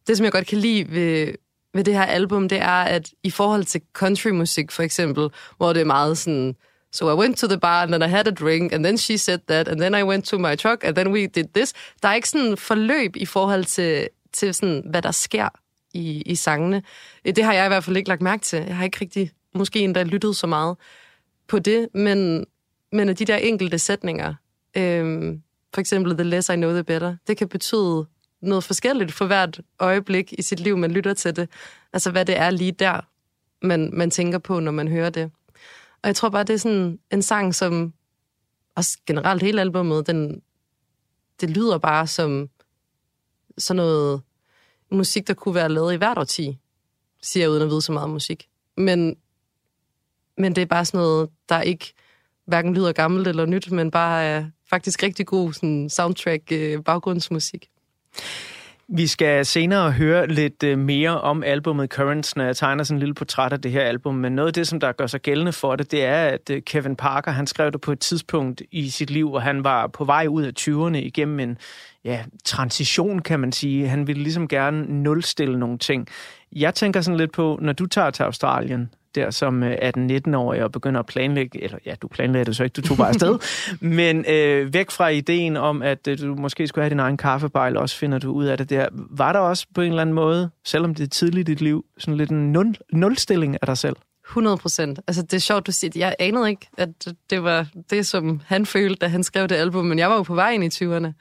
det, 0.06 0.16
som 0.16 0.24
jeg 0.24 0.32
godt 0.32 0.46
kan 0.46 0.58
lide 0.58 0.90
ved, 0.90 1.34
ved 1.74 1.84
det 1.84 1.94
her 1.94 2.04
album, 2.04 2.48
det 2.48 2.58
er, 2.58 2.82
at 2.82 3.10
i 3.22 3.30
forhold 3.30 3.64
til 3.64 3.80
countrymusik 3.92 4.72
for 4.72 4.82
eksempel, 4.82 5.28
hvor 5.56 5.72
det 5.72 5.80
er 5.80 5.86
meget 5.86 6.18
sådan, 6.18 6.56
So 6.92 7.10
I 7.10 7.14
went 7.14 7.38
to 7.38 7.46
the 7.46 7.58
bar, 7.58 7.82
and 7.82 7.92
then 7.92 8.02
I 8.02 8.08
had 8.08 8.28
a 8.28 8.30
drink, 8.30 8.72
and 8.72 8.84
then 8.84 8.98
she 8.98 9.18
said 9.18 9.38
that, 9.48 9.68
and 9.68 9.80
then 9.80 9.94
I 9.94 10.02
went 10.02 10.26
to 10.26 10.38
my 10.38 10.56
truck, 10.56 10.84
and 10.84 10.96
then 10.96 11.12
we 11.12 11.26
did 11.26 11.44
this. 11.54 11.72
Der 12.02 12.08
er 12.08 12.14
ikke 12.14 12.28
sådan 12.28 12.46
en 12.46 12.56
forløb 12.56 13.16
i 13.16 13.26
forhold 13.26 13.64
til, 13.64 14.08
til 14.32 14.54
sådan, 14.54 14.82
hvad 14.90 15.02
der 15.02 15.10
sker 15.10 15.48
i, 15.94 16.22
i 16.22 16.34
sangene. 16.34 16.82
Øh, 17.24 17.36
det 17.36 17.44
har 17.44 17.52
jeg 17.52 17.64
i 17.66 17.68
hvert 17.68 17.84
fald 17.84 17.96
ikke 17.96 18.08
lagt 18.08 18.22
mærke 18.22 18.42
til. 18.42 18.58
Jeg 18.58 18.76
har 18.76 18.84
ikke 18.84 18.98
rigtig, 19.00 19.30
måske 19.54 19.78
endda 19.78 20.02
lyttet 20.02 20.36
så 20.36 20.46
meget 20.46 20.76
på 21.48 21.58
det, 21.58 21.88
men, 21.94 22.46
men 22.92 23.08
af 23.08 23.16
de 23.16 23.24
der 23.24 23.36
enkelte 23.36 23.78
sætninger, 23.78 24.34
øh, 24.76 25.34
for 25.74 25.80
eksempel 25.80 26.14
The 26.14 26.24
Less 26.24 26.48
I 26.48 26.56
Know 26.56 26.70
The 26.70 26.84
Better, 26.84 27.16
det 27.26 27.36
kan 27.36 27.48
betyde 27.48 28.06
noget 28.42 28.64
forskelligt 28.64 29.12
for 29.12 29.26
hvert 29.26 29.60
øjeblik 29.78 30.32
i 30.38 30.42
sit 30.42 30.60
liv, 30.60 30.76
man 30.76 30.90
lytter 30.90 31.14
til 31.14 31.36
det. 31.36 31.48
Altså, 31.92 32.10
hvad 32.10 32.24
det 32.24 32.38
er 32.38 32.50
lige 32.50 32.72
der, 32.72 33.00
man, 33.62 33.90
man 33.92 34.10
tænker 34.10 34.38
på, 34.38 34.60
når 34.60 34.72
man 34.72 34.88
hører 34.88 35.10
det. 35.10 35.30
Og 36.02 36.06
jeg 36.06 36.16
tror 36.16 36.28
bare, 36.28 36.44
det 36.44 36.54
er 36.54 36.58
sådan 36.58 36.98
en 37.10 37.22
sang, 37.22 37.54
som 37.54 37.92
også 38.76 38.98
generelt 39.06 39.42
hele 39.42 39.60
albumet, 39.60 40.06
den, 40.06 40.42
det 41.40 41.50
lyder 41.50 41.78
bare 41.78 42.06
som 42.06 42.48
sådan 43.58 43.76
noget 43.76 44.22
musik, 44.96 45.26
der 45.26 45.34
kunne 45.34 45.54
være 45.54 45.68
lavet 45.68 45.94
i 45.94 45.96
hvert 45.96 46.18
årti, 46.18 46.58
siger 47.22 47.44
jeg 47.44 47.50
uden 47.50 47.62
at 47.62 47.68
vide 47.68 47.82
så 47.82 47.92
meget 47.92 48.04
om 48.04 48.10
musik. 48.10 48.48
Men, 48.76 49.16
men 50.38 50.54
det 50.54 50.62
er 50.62 50.66
bare 50.66 50.84
sådan 50.84 50.98
noget, 50.98 51.30
der 51.48 51.60
ikke 51.60 51.94
hverken 52.46 52.74
lyder 52.74 52.92
gammelt 52.92 53.28
eller 53.28 53.46
nyt, 53.46 53.70
men 53.70 53.90
bare 53.90 54.24
er 54.24 54.44
faktisk 54.70 55.02
rigtig 55.02 55.26
god 55.26 55.52
sådan 55.52 55.90
soundtrack 55.90 56.42
øh, 56.52 56.82
baggrundsmusik. 56.82 57.68
Vi 58.88 59.06
skal 59.06 59.46
senere 59.46 59.92
høre 59.92 60.26
lidt 60.26 60.62
øh, 60.62 60.78
mere 60.78 61.20
om 61.20 61.42
albumet 61.42 61.90
Currents, 61.90 62.36
når 62.36 62.44
jeg 62.44 62.56
tegner 62.56 62.84
sådan 62.84 62.96
en 62.96 62.98
lille 62.98 63.14
portræt 63.14 63.52
af 63.52 63.60
det 63.60 63.70
her 63.70 63.80
album. 63.80 64.14
Men 64.14 64.32
noget 64.32 64.46
af 64.46 64.52
det, 64.52 64.68
som 64.68 64.80
der 64.80 64.92
gør 64.92 65.06
sig 65.06 65.20
gældende 65.20 65.52
for 65.52 65.76
det, 65.76 65.90
det 65.90 66.04
er, 66.04 66.26
at 66.26 66.50
øh, 66.50 66.62
Kevin 66.62 66.96
Parker, 66.96 67.30
han 67.30 67.46
skrev 67.46 67.72
det 67.72 67.80
på 67.80 67.92
et 67.92 68.00
tidspunkt 68.00 68.62
i 68.70 68.90
sit 68.90 69.10
liv, 69.10 69.28
hvor 69.28 69.38
han 69.38 69.64
var 69.64 69.86
på 69.86 70.04
vej 70.04 70.26
ud 70.26 70.42
af 70.42 70.52
20'erne 70.60 70.96
igennem 70.96 71.40
en 71.40 71.58
ja, 72.04 72.24
transition, 72.44 73.18
kan 73.18 73.40
man 73.40 73.52
sige. 73.52 73.88
Han 73.88 74.06
ville 74.06 74.22
ligesom 74.22 74.48
gerne 74.48 75.02
nulstille 75.02 75.58
nogle 75.58 75.78
ting. 75.78 76.08
Jeg 76.52 76.74
tænker 76.74 77.00
sådan 77.00 77.18
lidt 77.18 77.32
på, 77.32 77.58
når 77.62 77.72
du 77.72 77.86
tager 77.86 78.10
til 78.10 78.22
Australien, 78.22 78.90
der 79.14 79.30
som 79.30 79.62
øh, 79.62 79.76
18-19-årig 79.98 80.62
og 80.62 80.72
begynder 80.72 81.00
at 81.00 81.06
planlægge, 81.06 81.64
eller 81.64 81.78
ja, 81.86 81.94
du 82.02 82.08
planlagde 82.08 82.44
det 82.44 82.56
så 82.56 82.64
ikke, 82.64 82.74
du 82.74 82.82
tog 82.82 82.96
bare 82.96 83.08
afsted, 83.08 83.38
men 83.80 84.24
øh, 84.28 84.74
væk 84.74 84.90
fra 84.90 85.08
ideen 85.08 85.56
om, 85.56 85.82
at 85.82 86.08
øh, 86.08 86.18
du 86.18 86.34
måske 86.34 86.66
skulle 86.66 86.82
have 86.82 86.90
din 86.90 87.00
egen 87.00 87.16
kaffebejl, 87.16 87.76
også 87.76 87.96
finder 87.96 88.18
du 88.18 88.32
ud 88.32 88.44
af 88.44 88.58
det 88.58 88.70
der. 88.70 88.88
Var 88.92 89.32
der 89.32 89.40
også 89.40 89.66
på 89.74 89.80
en 89.80 89.88
eller 89.88 90.02
anden 90.02 90.14
måde, 90.14 90.50
selvom 90.64 90.94
det 90.94 91.04
er 91.04 91.08
tidligt 91.08 91.48
i 91.48 91.52
dit 91.52 91.60
liv, 91.60 91.84
sådan 91.98 92.16
lidt 92.16 92.30
en 92.30 92.52
nul, 92.52 92.74
nulstilling 92.92 93.56
af 93.62 93.66
dig 93.66 93.78
selv? 93.78 93.96
100 94.28 94.56
procent. 94.56 95.00
Altså, 95.06 95.22
det 95.22 95.34
er 95.34 95.38
sjovt, 95.38 95.66
du 95.66 95.72
siger 95.72 95.90
det. 95.90 96.00
Jeg 96.00 96.16
anede 96.18 96.50
ikke, 96.50 96.68
at 96.78 96.88
det 97.30 97.42
var 97.42 97.66
det, 97.90 98.06
som 98.06 98.40
han 98.46 98.66
følte, 98.66 98.96
da 98.96 99.06
han 99.06 99.22
skrev 99.22 99.48
det 99.48 99.54
album, 99.54 99.84
men 99.84 99.98
jeg 99.98 100.10
var 100.10 100.16
jo 100.16 100.22
på 100.22 100.34
vej 100.34 100.50
ind 100.50 100.64
i 100.64 100.84
20'erne. 100.84 101.12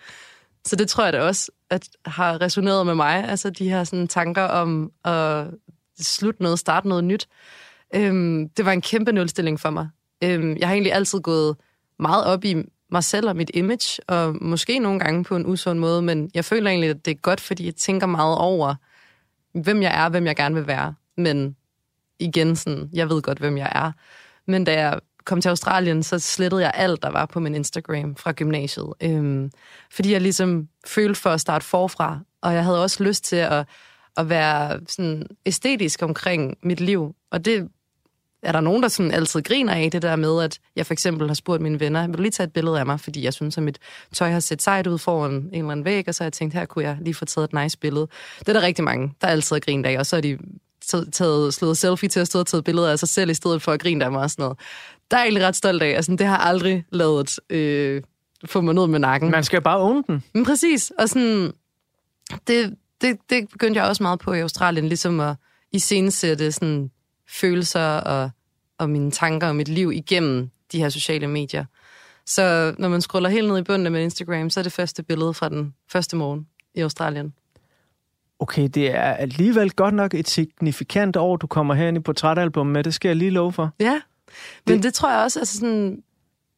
Så 0.66 0.76
det 0.76 0.88
tror 0.88 1.04
jeg 1.04 1.14
da 1.14 1.22
også, 1.22 1.52
at 1.70 1.90
har 2.06 2.42
resoneret 2.42 2.86
med 2.86 2.96
mig. 2.96 3.30
Altså, 3.30 3.50
de 3.50 3.70
her 3.70 3.84
sådan, 3.84 4.08
tanker 4.08 4.44
om 4.44 4.92
at 5.06 5.48
slutte 6.00 6.44
noget, 6.44 6.60
starte 6.60 6.88
noget 6.88 7.04
nyt. 7.04 7.28
Øhm, 7.96 8.50
det 8.50 8.66
var 8.66 8.72
en 8.72 8.82
kæmpe 8.82 9.12
nulstilling 9.12 9.60
for 9.60 9.70
mig. 9.70 9.90
Øhm, 10.24 10.58
jeg 10.58 10.68
har 10.68 10.74
egentlig 10.74 10.94
altid 10.94 11.20
gået 11.20 11.56
meget 12.00 12.26
op 12.26 12.46
i 12.46 12.56
mig 12.92 13.04
selv 13.04 13.30
og 13.30 13.36
mit 13.36 13.52
image, 13.54 14.02
og 14.08 14.36
måske 14.42 14.80
nogle 14.80 15.00
gange 15.00 15.24
på 15.24 15.36
en 15.36 15.46
usund 15.46 15.80
måde, 15.80 16.02
men 16.02 16.32
jeg 16.34 16.46
føler 16.46 16.70
egentlig, 16.70 16.90
at 16.90 17.06
det 17.06 17.12
er 17.12 17.16
godt, 17.16 17.42
fordi 17.42 17.66
jeg 17.66 17.76
tænker 17.76 18.08
meget 18.08 18.38
over, 18.38 18.76
hvem 19.54 19.82
jeg 19.82 20.06
er, 20.06 20.10
hvem 20.10 20.26
jeg 20.26 20.36
gerne 20.36 20.56
vil 20.56 20.68
være. 20.68 20.94
Men 21.18 21.56
igen, 22.20 22.56
sådan, 22.56 22.90
jeg 22.94 23.10
ved 23.10 23.22
godt, 23.22 23.40
hvem 23.40 23.58
jeg 23.58 23.72
er. 23.76 23.92
Men 24.48 24.64
da 24.64 24.82
jeg 24.82 25.00
kom 25.26 25.42
til 25.42 25.50
Australien, 25.50 26.04
så 26.04 26.20
slettede 26.20 26.62
jeg 26.62 26.72
alt, 26.76 27.04
der 27.04 27.10
var 27.10 27.26
på 27.26 27.40
min 27.40 27.56
Instagram 27.56 28.16
fra 28.16 28.32
gymnasiet. 28.32 28.94
Øhm, 29.04 29.52
fordi 29.92 30.12
jeg 30.12 30.22
ligesom 30.22 30.68
følte 30.88 31.20
for 31.20 31.30
at 31.30 31.42
starte 31.42 31.66
forfra, 31.66 32.20
og 32.42 32.54
jeg 32.54 32.64
havde 32.64 32.84
også 32.84 33.04
lyst 33.04 33.24
til 33.24 33.36
at, 33.36 33.68
at 34.18 34.30
være 34.30 34.80
sådan 34.88 35.28
æstetisk 35.46 36.02
omkring 36.02 36.58
mit 36.64 36.82
liv. 36.82 37.16
Og 37.32 37.46
det 37.46 37.70
er 38.44 38.52
der 38.52 38.62
nogen, 38.62 38.84
der 38.84 38.90
sådan 38.90 39.12
altid 39.12 39.42
griner 39.42 39.74
af, 39.74 39.92
det 39.92 40.02
der 40.02 40.16
med, 40.16 40.44
at 40.44 40.60
jeg 40.76 40.86
for 40.86 40.94
eksempel 40.94 41.28
har 41.28 41.34
spurgt 41.34 41.62
mine 41.62 41.80
venner, 41.80 42.08
vil 42.08 42.18
du 42.18 42.22
lige 42.22 42.32
tage 42.32 42.46
et 42.46 42.54
billede 42.54 42.80
af 42.80 42.86
mig, 42.86 43.00
fordi 43.00 43.24
jeg 43.24 43.34
synes, 43.34 43.58
at 43.58 43.64
mit 43.64 43.80
tøj 44.14 44.32
har 44.32 44.40
set 44.40 44.62
sejt 44.62 44.88
ud 44.88 44.98
foran 44.98 45.32
en 45.32 45.50
eller 45.54 45.72
anden 45.72 45.86
væg, 45.86 46.08
og 46.08 46.16
så 46.16 46.24
har 46.24 46.26
jeg 46.26 46.34
tænkt, 46.34 46.54
her 46.54 46.66
kunne 46.66 46.86
jeg 46.86 46.98
lige 47.02 47.14
få 47.14 47.26
taget 47.26 47.54
et 47.54 47.62
nice 47.62 47.78
billede. 47.78 48.08
Det 48.40 48.50
er 48.50 48.54
der 48.54 48.62
rigtig 48.62 48.84
mange, 48.84 49.14
der 49.22 49.28
altid 49.28 49.56
har 49.56 49.60
grint 49.60 49.86
af, 49.86 50.00
og 50.00 50.06
så 50.06 50.16
har 50.16 50.22
de 50.22 50.38
taget, 51.12 51.54
slået 51.54 51.78
selfie 51.78 52.10
til 52.10 52.20
at 52.20 52.28
stå 52.28 52.40
og 52.40 52.48
taget 52.48 52.64
billeder 52.64 52.92
af 52.92 53.00
sig 53.00 53.10
selv, 53.10 53.30
i 53.30 53.34
stedet 53.34 53.62
for 53.62 53.72
at 53.72 53.80
grine 53.80 54.06
af 54.06 54.12
mig 54.12 54.22
og 54.22 54.30
sådan 54.30 54.44
noget. 54.44 54.60
Der 55.12 55.18
er 55.18 55.22
jeg 55.22 55.26
egentlig 55.26 55.48
ret 55.48 55.56
stolt 55.56 55.84
af. 55.84 55.90
Altså, 55.90 56.12
det 56.12 56.28
har 56.28 56.38
aldrig 56.38 56.86
lavet 56.92 57.40
øh, 57.50 58.02
få 58.46 58.62
mig 58.62 58.74
ned 58.74 58.88
med 58.88 59.00
nakken. 59.00 59.32
Man 59.32 59.44
skal 59.44 59.62
bare 59.62 59.80
own 59.80 60.04
den. 60.08 60.24
Men 60.34 60.46
præcis, 60.46 60.92
og 61.00 61.10
sådan, 61.10 61.52
det, 62.48 62.76
det, 63.02 63.18
det 63.30 63.50
begyndte 63.50 63.80
jeg 63.80 63.90
også 63.90 64.04
meget 64.04 64.20
på 64.20 64.34
i 64.34 64.40
Australien, 64.40 64.88
ligesom 64.88 65.20
at 65.20 65.36
iscenesætte 65.72 66.52
sådan 66.52 66.92
følelser 67.34 67.86
og, 67.86 68.30
og 68.78 68.90
mine 68.90 69.12
tanker 69.12 69.48
og 69.48 69.56
mit 69.56 69.68
liv 69.68 69.92
igennem 69.92 70.50
de 70.72 70.80
her 70.80 70.90
sociale 70.90 71.28
medier. 71.28 71.66
Så 72.26 72.76
når 72.78 72.90
man 72.90 73.02
scroller 73.02 73.30
helt 73.30 73.48
ned 73.48 73.58
i 73.58 73.62
bunden 73.62 73.94
med 73.94 74.04
Instagram, 74.04 74.50
så 74.50 74.60
er 74.60 74.64
det 74.64 74.72
første 74.72 75.04
billede 75.04 75.34
fra 75.34 75.50
den 75.50 75.74
første 75.88 76.16
morgen 76.16 76.48
i 76.76 76.82
Australien. 76.82 77.34
Okay, 78.40 78.70
det 78.74 78.96
er 78.96 79.14
alligevel 79.14 79.72
godt 79.72 79.94
nok 79.94 80.14
et 80.14 80.30
signifikant 80.30 81.18
år, 81.18 81.36
du 81.36 81.48
kommer 81.48 81.74
herind 81.74 81.98
i 81.98 82.00
portrætalbum 82.00 82.68
med. 82.68 82.84
Det 82.84 82.94
skal 82.94 83.10
jeg 83.10 83.16
lige 83.16 83.32
love 83.32 83.54
for. 83.54 83.72
Ja, 83.80 84.02
men 84.68 84.76
det, 84.76 84.84
det 84.84 84.94
tror 84.94 85.12
jeg 85.12 85.24
også, 85.24 85.40
altså 85.40 85.58
sådan, 85.58 86.04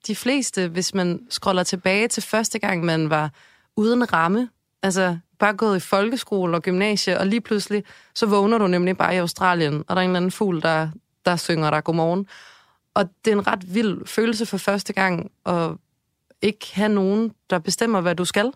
de 0.07 0.15
fleste, 0.15 0.67
hvis 0.67 0.93
man 0.93 1.19
scroller 1.29 1.63
tilbage 1.63 2.07
til 2.07 2.23
første 2.23 2.59
gang, 2.59 2.83
man 2.83 3.09
var 3.09 3.31
uden 3.75 4.13
ramme, 4.13 4.49
altså 4.83 5.17
bare 5.39 5.53
gået 5.53 5.77
i 5.77 5.79
folkeskole 5.79 6.57
og 6.57 6.63
gymnasie, 6.63 7.19
og 7.19 7.27
lige 7.27 7.41
pludselig, 7.41 7.83
så 8.13 8.25
vågner 8.25 8.57
du 8.57 8.67
nemlig 8.67 8.97
bare 8.97 9.15
i 9.15 9.17
Australien, 9.17 9.83
og 9.87 9.95
der 9.95 10.01
er 10.01 10.03
en 10.03 10.09
eller 10.09 10.17
anden 10.17 10.31
fugl, 10.31 10.61
der, 10.61 10.89
der 11.25 11.35
synger 11.35 11.69
dig 11.69 11.83
godmorgen. 11.83 12.27
Og 12.93 13.09
det 13.25 13.31
er 13.33 13.35
en 13.35 13.47
ret 13.47 13.73
vild 13.73 14.07
følelse 14.07 14.45
for 14.45 14.57
første 14.57 14.93
gang, 14.93 15.31
at 15.45 15.71
ikke 16.41 16.67
have 16.73 16.89
nogen, 16.89 17.31
der 17.49 17.59
bestemmer, 17.59 18.01
hvad 18.01 18.15
du 18.15 18.25
skal. 18.25 18.51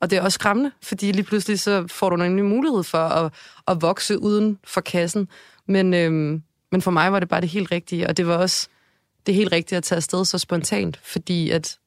Og 0.00 0.10
det 0.10 0.18
er 0.18 0.22
også 0.22 0.34
skræmmende, 0.34 0.70
fordi 0.82 1.12
lige 1.12 1.24
pludselig 1.24 1.60
så 1.60 1.86
får 1.88 2.10
du 2.10 2.22
en 2.22 2.36
ny 2.36 2.40
mulighed 2.40 2.82
for 2.82 2.98
at, 2.98 3.32
at 3.68 3.82
vokse 3.82 4.18
uden 4.18 4.58
for 4.64 4.80
kassen. 4.80 5.28
Men, 5.66 5.94
øhm, 5.94 6.42
men 6.72 6.82
for 6.82 6.90
mig 6.90 7.12
var 7.12 7.20
det 7.20 7.28
bare 7.28 7.40
det 7.40 7.48
helt 7.48 7.72
rigtige, 7.72 8.08
og 8.08 8.16
det 8.16 8.26
var 8.26 8.36
også 8.36 8.68
det 9.26 9.34
helt 9.34 9.52
rigtige 9.52 9.76
at 9.76 9.84
tage 9.84 9.96
afsted 9.96 10.24
så 10.24 10.38
spontant, 10.38 11.00
fordi 11.04 11.50
at 11.50 11.78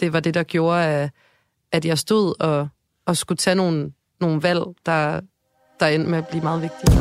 det 0.00 0.12
var 0.12 0.20
det, 0.20 0.34
der 0.34 0.42
gjorde, 0.42 0.84
at, 0.84 1.10
at 1.72 1.84
jeg 1.84 1.98
stod 1.98 2.34
og, 2.40 2.68
og 3.06 3.16
skulle 3.16 3.36
tage 3.36 3.54
nogle, 3.54 3.92
nogle 4.20 4.42
valg, 4.42 4.62
der, 4.86 5.20
der 5.80 5.86
endte 5.86 6.10
med 6.10 6.18
at 6.18 6.28
blive 6.28 6.42
meget 6.42 6.62
vigtige. 6.62 6.96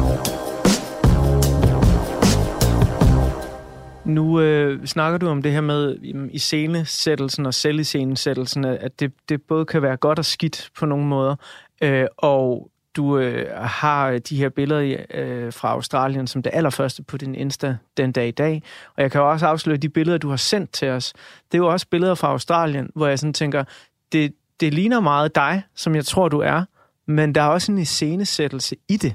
Nu 4.06 4.42
øh, 4.42 4.86
snakker 4.86 5.18
du 5.18 5.28
om 5.28 5.42
det 5.42 5.52
her 5.52 5.62
med 5.62 5.98
jamen, 5.98 6.30
iscenesættelsen 6.32 7.46
og 7.46 7.54
selviscenesættelsen, 7.54 8.66
at 8.66 9.00
det, 9.00 9.12
det 9.30 9.42
både 9.42 9.66
kan 9.66 9.82
være 9.82 9.98
godt 9.98 10.20
og 10.20 10.26
skidt 10.26 10.70
på 10.80 10.86
nogle 10.86 11.06
måder. 11.06 11.36
Øh, 11.82 12.08
og 12.18 12.72
du 12.96 13.18
øh, 13.18 13.58
har 13.62 14.18
de 14.18 14.38
her 14.38 14.50
billeder 14.50 15.06
øh, 15.14 15.54
fra 15.54 15.72
Australien 15.72 16.28
som 16.28 16.44
det 16.44 16.52
allerførste 16.54 17.04
på 17.04 17.18
din 17.18 17.36
Insta 17.36 17.78
den 17.98 18.12
dag 18.12 18.28
i 18.28 18.32
dag. 18.32 18.64
Og 18.96 19.04
jeg 19.04 19.12
kan 19.12 19.22
jo 19.22 19.32
også 19.32 19.48
afsløre, 19.48 19.78
de 19.78 19.90
billeder, 19.90 20.18
du 20.18 20.30
har 20.30 20.38
sendt 20.38 20.72
til 20.72 20.90
os, 20.90 21.14
det 21.52 21.58
er 21.58 21.58
jo 21.58 21.68
også 21.68 21.88
billeder 21.92 22.16
fra 22.16 22.28
Australien, 22.28 22.90
hvor 22.96 23.08
jeg 23.08 23.20
sådan 23.20 23.34
tænker, 23.34 23.64
det, 24.12 24.34
det 24.60 24.74
ligner 24.74 25.00
meget 25.00 25.36
dig, 25.36 25.64
som 25.76 25.96
jeg 25.96 26.06
tror, 26.06 26.30
du 26.30 26.40
er, 26.40 26.64
men 27.08 27.36
der 27.36 27.42
er 27.42 27.48
også 27.48 27.72
en 27.72 27.78
iscenesættelse 27.78 28.76
i 28.90 28.98
det. 28.98 29.14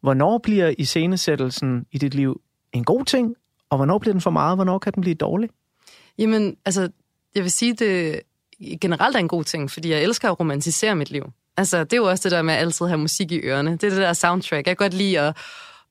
Hvornår 0.00 0.38
bliver 0.38 0.74
iscenesættelsen 0.78 1.86
i 1.92 1.98
dit 1.98 2.14
liv 2.14 2.40
en 2.72 2.84
god 2.84 3.04
ting, 3.04 3.34
og 3.70 3.76
hvornår 3.76 3.98
bliver 3.98 4.14
den 4.14 4.20
for 4.20 4.30
meget, 4.30 4.56
hvornår 4.56 4.78
kan 4.78 4.92
den 4.92 5.00
blive 5.00 5.14
dårlig? 5.14 5.50
Jamen, 6.18 6.56
altså, 6.64 6.88
jeg 7.34 7.42
vil 7.42 7.50
sige, 7.50 7.74
det 7.74 8.20
generelt 8.80 9.16
er 9.16 9.20
en 9.20 9.28
god 9.28 9.44
ting, 9.44 9.70
fordi 9.70 9.90
jeg 9.90 10.02
elsker 10.02 10.30
at 10.30 10.40
romantisere 10.40 10.96
mit 10.96 11.10
liv. 11.10 11.32
Altså, 11.56 11.84
det 11.84 11.92
er 11.92 11.96
jo 11.96 12.04
også 12.04 12.28
det 12.28 12.32
der 12.32 12.42
med 12.42 12.54
at 12.54 12.60
altid 12.60 12.86
have 12.86 12.98
musik 12.98 13.32
i 13.32 13.40
ørerne. 13.40 13.70
Det 13.70 13.84
er 13.84 13.90
det 13.90 13.98
der 13.98 14.12
soundtrack. 14.12 14.66
Jeg 14.66 14.76
kan 14.76 14.84
godt 14.84 14.94
lide 14.94 15.20
at... 15.20 15.36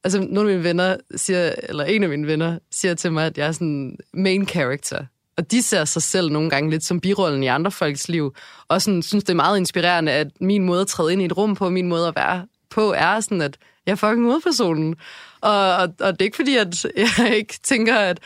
Altså, 0.04 0.20
nogle 0.20 0.50
af 0.50 0.56
mine 0.56 0.64
venner 0.64 0.98
siger, 1.16 1.52
eller 1.64 1.84
en 1.84 2.04
af 2.04 2.10
mine 2.10 2.28
venner 2.28 2.60
siger 2.72 2.94
til 2.94 3.12
mig, 3.12 3.26
at 3.26 3.38
jeg 3.38 3.48
er 3.48 3.52
sådan 3.52 3.98
main 4.14 4.48
character. 4.48 5.06
Og 5.38 5.52
de 5.52 5.62
ser 5.62 5.86
sig 5.86 6.02
selv 6.02 6.32
nogle 6.32 6.50
gange 6.50 6.70
lidt 6.70 6.84
som 6.84 7.00
birollen 7.00 7.44
i 7.44 7.48
andre 7.48 7.72
folks 7.72 8.10
liv. 8.10 8.36
Og 8.68 8.82
sådan, 8.82 9.02
synes, 9.02 9.24
det 9.24 9.30
er 9.30 9.36
meget 9.36 9.58
inspirerende, 9.58 10.12
at 10.12 10.28
min 10.42 10.64
måde 10.64 10.82
at 10.82 10.88
træde 10.88 11.14
ind 11.14 11.22
i 11.22 11.26
et 11.26 11.38
rum 11.38 11.56
på, 11.56 11.70
min 11.70 11.88
måde 11.88 12.08
at 12.08 12.16
være 12.16 12.46
på, 12.70 12.94
er 12.94 13.20
sådan, 13.20 13.42
at 13.42 13.58
jeg 13.86 13.92
er 13.92 13.96
fucking 13.96 14.26
hovedpersonen. 14.26 14.96
Og, 15.42 15.76
og, 15.76 15.94
og 16.00 16.14
det 16.14 16.22
er 16.22 16.26
ikke 16.26 16.36
fordi, 16.36 16.58
at 16.58 16.86
jeg 16.96 17.36
ikke 17.40 17.60
tænker, 17.64 17.96
at 17.96 18.20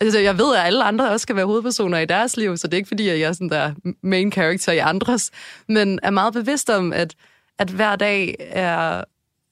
Altså, 0.00 0.18
jeg 0.18 0.38
ved, 0.38 0.56
at 0.56 0.66
alle 0.66 0.84
andre 0.84 1.10
også 1.10 1.22
skal 1.22 1.36
være 1.36 1.46
hovedpersoner 1.46 1.98
i 1.98 2.06
deres 2.06 2.36
liv, 2.36 2.56
så 2.56 2.66
det 2.66 2.74
er 2.74 2.76
ikke 2.76 2.88
fordi, 2.88 3.08
at 3.08 3.20
jeg 3.20 3.28
er 3.28 3.32
sådan 3.32 3.48
der 3.48 3.74
main 4.02 4.32
character 4.32 4.72
i 4.72 4.78
andres, 4.78 5.30
men 5.68 5.98
er 6.02 6.10
meget 6.10 6.32
bevidst 6.32 6.70
om, 6.70 6.92
at, 6.92 7.14
at 7.58 7.70
hver 7.70 7.96
dag 7.96 8.36
er, 8.40 9.04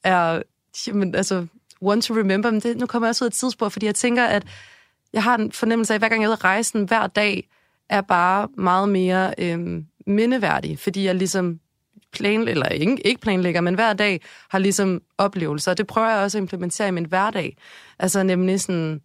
er 0.03 0.41
jamen, 0.87 1.15
altså, 1.15 1.47
one 1.81 2.01
to 2.01 2.13
remember. 2.13 2.51
Men 2.51 2.59
det, 2.59 2.77
nu 2.77 2.85
kommer 2.85 3.07
jeg 3.07 3.09
også 3.09 3.23
ud 3.23 3.27
af 3.27 3.29
et 3.29 3.33
tidsspor, 3.33 3.69
fordi 3.69 3.85
jeg 3.85 3.95
tænker, 3.95 4.25
at 4.25 4.43
jeg 5.13 5.23
har 5.23 5.35
en 5.35 5.51
fornemmelse 5.51 5.93
af, 5.93 5.95
at 5.95 6.01
hver 6.01 6.09
gang 6.09 6.21
jeg 6.21 6.25
er 6.25 6.29
ude 6.29 6.37
at 6.37 6.43
rejse, 6.43 6.69
sådan, 6.69 6.87
hver 6.87 7.07
dag 7.07 7.49
er 7.89 8.01
bare 8.01 8.47
meget 8.57 8.89
mere 8.89 9.33
øh, 9.37 9.83
mindeværdig, 10.07 10.79
fordi 10.79 11.05
jeg 11.05 11.15
ligesom 11.15 11.59
plan, 12.11 12.47
eller 12.47 12.65
ikke, 12.65 13.07
ikke 13.07 13.21
planlægger, 13.21 13.61
men 13.61 13.75
hver 13.75 13.93
dag 13.93 14.21
har 14.49 14.59
ligesom 14.59 15.01
oplevelser, 15.17 15.71
og 15.71 15.77
det 15.77 15.87
prøver 15.87 16.09
jeg 16.09 16.19
også 16.19 16.37
at 16.37 16.41
implementere 16.41 16.87
i 16.87 16.91
min 16.91 17.05
hverdag. 17.05 17.57
Altså 17.99 18.23
nemlig 18.23 18.61
sådan, 18.61 19.01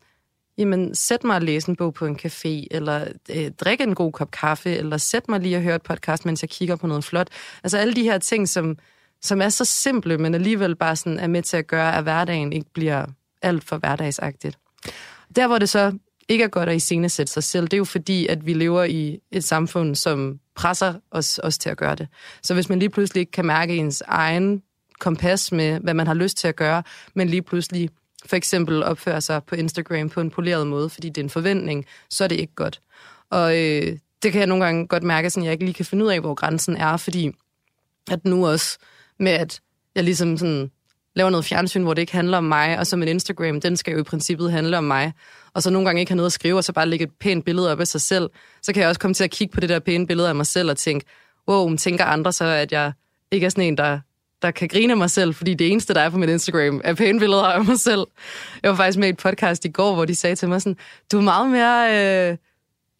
jamen 0.58 0.94
sæt 0.94 1.24
mig 1.24 1.36
og 1.36 1.42
læse 1.42 1.68
en 1.68 1.76
bog 1.76 1.94
på 1.94 2.06
en 2.06 2.18
café, 2.26 2.66
eller 2.70 3.06
øh, 3.30 3.50
drikke 3.50 3.84
en 3.84 3.94
god 3.94 4.12
kop 4.12 4.30
kaffe, 4.30 4.76
eller 4.76 4.96
sæt 4.96 5.28
mig 5.28 5.40
lige 5.40 5.56
og 5.56 5.62
høre 5.62 5.76
et 5.76 5.82
podcast, 5.82 6.26
mens 6.26 6.42
jeg 6.42 6.50
kigger 6.50 6.76
på 6.76 6.86
noget 6.86 7.04
flot. 7.04 7.28
Altså 7.64 7.78
alle 7.78 7.94
de 7.94 8.02
her 8.02 8.18
ting, 8.18 8.48
som, 8.48 8.78
som 9.22 9.42
er 9.42 9.48
så 9.48 9.64
simple, 9.64 10.18
men 10.18 10.34
alligevel 10.34 10.76
bare 10.76 10.96
sådan 10.96 11.18
er 11.18 11.26
med 11.26 11.42
til 11.42 11.56
at 11.56 11.66
gøre, 11.66 11.96
at 11.96 12.02
hverdagen 12.02 12.52
ikke 12.52 12.70
bliver 12.72 13.06
alt 13.42 13.64
for 13.64 13.76
hverdagsagtigt. 13.76 14.58
Der, 15.36 15.46
hvor 15.46 15.58
det 15.58 15.68
så 15.68 15.92
ikke 16.28 16.44
er 16.44 16.48
godt 16.48 16.68
at 16.68 16.76
iscenesætte 16.76 17.32
sig 17.32 17.44
selv, 17.44 17.64
det 17.64 17.72
er 17.72 17.78
jo 17.78 17.84
fordi, 17.84 18.26
at 18.26 18.46
vi 18.46 18.52
lever 18.52 18.84
i 18.84 19.18
et 19.30 19.44
samfund, 19.44 19.94
som 19.94 20.40
presser 20.54 20.94
os, 21.10 21.40
os 21.42 21.58
til 21.58 21.70
at 21.70 21.76
gøre 21.76 21.94
det. 21.94 22.08
Så 22.42 22.54
hvis 22.54 22.68
man 22.68 22.78
lige 22.78 22.90
pludselig 22.90 23.20
ikke 23.20 23.32
kan 23.32 23.46
mærke 23.46 23.76
ens 23.76 24.02
egen 24.06 24.62
kompas 25.00 25.52
med, 25.52 25.80
hvad 25.80 25.94
man 25.94 26.06
har 26.06 26.14
lyst 26.14 26.36
til 26.36 26.48
at 26.48 26.56
gøre, 26.56 26.82
men 27.14 27.28
lige 27.28 27.42
pludselig 27.42 27.90
for 28.26 28.36
eksempel 28.36 28.82
opfører 28.82 29.20
sig 29.20 29.44
på 29.44 29.54
Instagram 29.54 30.08
på 30.08 30.20
en 30.20 30.30
poleret 30.30 30.66
måde, 30.66 30.90
fordi 30.90 31.08
det 31.08 31.18
er 31.18 31.24
en 31.24 31.30
forventning, 31.30 31.86
så 32.10 32.24
er 32.24 32.28
det 32.28 32.40
ikke 32.40 32.54
godt. 32.54 32.80
Og 33.30 33.58
øh, 33.58 33.98
det 34.22 34.32
kan 34.32 34.38
jeg 34.38 34.46
nogle 34.46 34.64
gange 34.64 34.86
godt 34.86 35.02
mærke, 35.02 35.26
at 35.26 35.36
jeg 35.36 35.52
ikke 35.52 35.64
lige 35.64 35.74
kan 35.74 35.84
finde 35.84 36.04
ud 36.04 36.10
af, 36.10 36.20
hvor 36.20 36.34
grænsen 36.34 36.76
er, 36.76 36.96
fordi 36.96 37.32
at 38.10 38.24
nu 38.24 38.46
også 38.46 38.78
med, 39.18 39.32
at 39.32 39.60
jeg 39.94 40.04
ligesom 40.04 40.38
sådan 40.38 40.70
laver 41.16 41.30
noget 41.30 41.44
fjernsyn, 41.44 41.82
hvor 41.82 41.94
det 41.94 42.02
ikke 42.02 42.12
handler 42.12 42.38
om 42.38 42.44
mig, 42.44 42.78
og 42.78 42.86
så 42.86 42.96
min 42.96 43.08
Instagram, 43.08 43.60
den 43.60 43.76
skal 43.76 43.92
jo 43.92 44.00
i 44.00 44.02
princippet 44.02 44.52
handle 44.52 44.78
om 44.78 44.84
mig, 44.84 45.12
og 45.54 45.62
så 45.62 45.70
nogle 45.70 45.86
gange 45.86 46.00
ikke 46.00 46.10
have 46.10 46.16
noget 46.16 46.26
at 46.26 46.32
skrive, 46.32 46.56
og 46.56 46.64
så 46.64 46.72
bare 46.72 46.86
lægge 46.86 47.04
et 47.04 47.10
pænt 47.20 47.44
billede 47.44 47.72
op 47.72 47.80
af 47.80 47.86
sig 47.86 48.00
selv, 48.00 48.30
så 48.62 48.72
kan 48.72 48.80
jeg 48.80 48.88
også 48.88 49.00
komme 49.00 49.14
til 49.14 49.24
at 49.24 49.30
kigge 49.30 49.52
på 49.52 49.60
det 49.60 49.68
der 49.68 49.78
pæne 49.78 50.06
billede 50.06 50.28
af 50.28 50.34
mig 50.34 50.46
selv 50.46 50.70
og 50.70 50.76
tænke, 50.76 51.06
wow, 51.48 51.76
tænker 51.76 52.04
andre 52.04 52.32
så, 52.32 52.44
at 52.44 52.72
jeg 52.72 52.92
ikke 53.32 53.46
er 53.46 53.50
sådan 53.50 53.64
en, 53.64 53.76
der, 53.76 54.00
der 54.42 54.50
kan 54.50 54.68
grine 54.68 54.92
af 54.92 54.96
mig 54.96 55.10
selv, 55.10 55.34
fordi 55.34 55.54
det 55.54 55.70
eneste, 55.70 55.94
der 55.94 56.00
er 56.00 56.10
på 56.10 56.18
min 56.18 56.28
Instagram, 56.28 56.80
er 56.84 56.94
pæne 56.94 57.20
billeder 57.20 57.44
af 57.44 57.64
mig 57.64 57.80
selv. 57.80 58.06
Jeg 58.62 58.70
var 58.70 58.76
faktisk 58.76 58.98
med 58.98 59.08
i 59.08 59.10
et 59.10 59.16
podcast 59.16 59.64
i 59.64 59.68
går, 59.68 59.94
hvor 59.94 60.04
de 60.04 60.14
sagde 60.14 60.36
til 60.36 60.48
mig 60.48 60.62
sådan, 60.62 60.76
du 61.12 61.18
er 61.18 61.22
meget 61.22 61.50
mere... 61.50 62.30
Øh, 62.30 62.36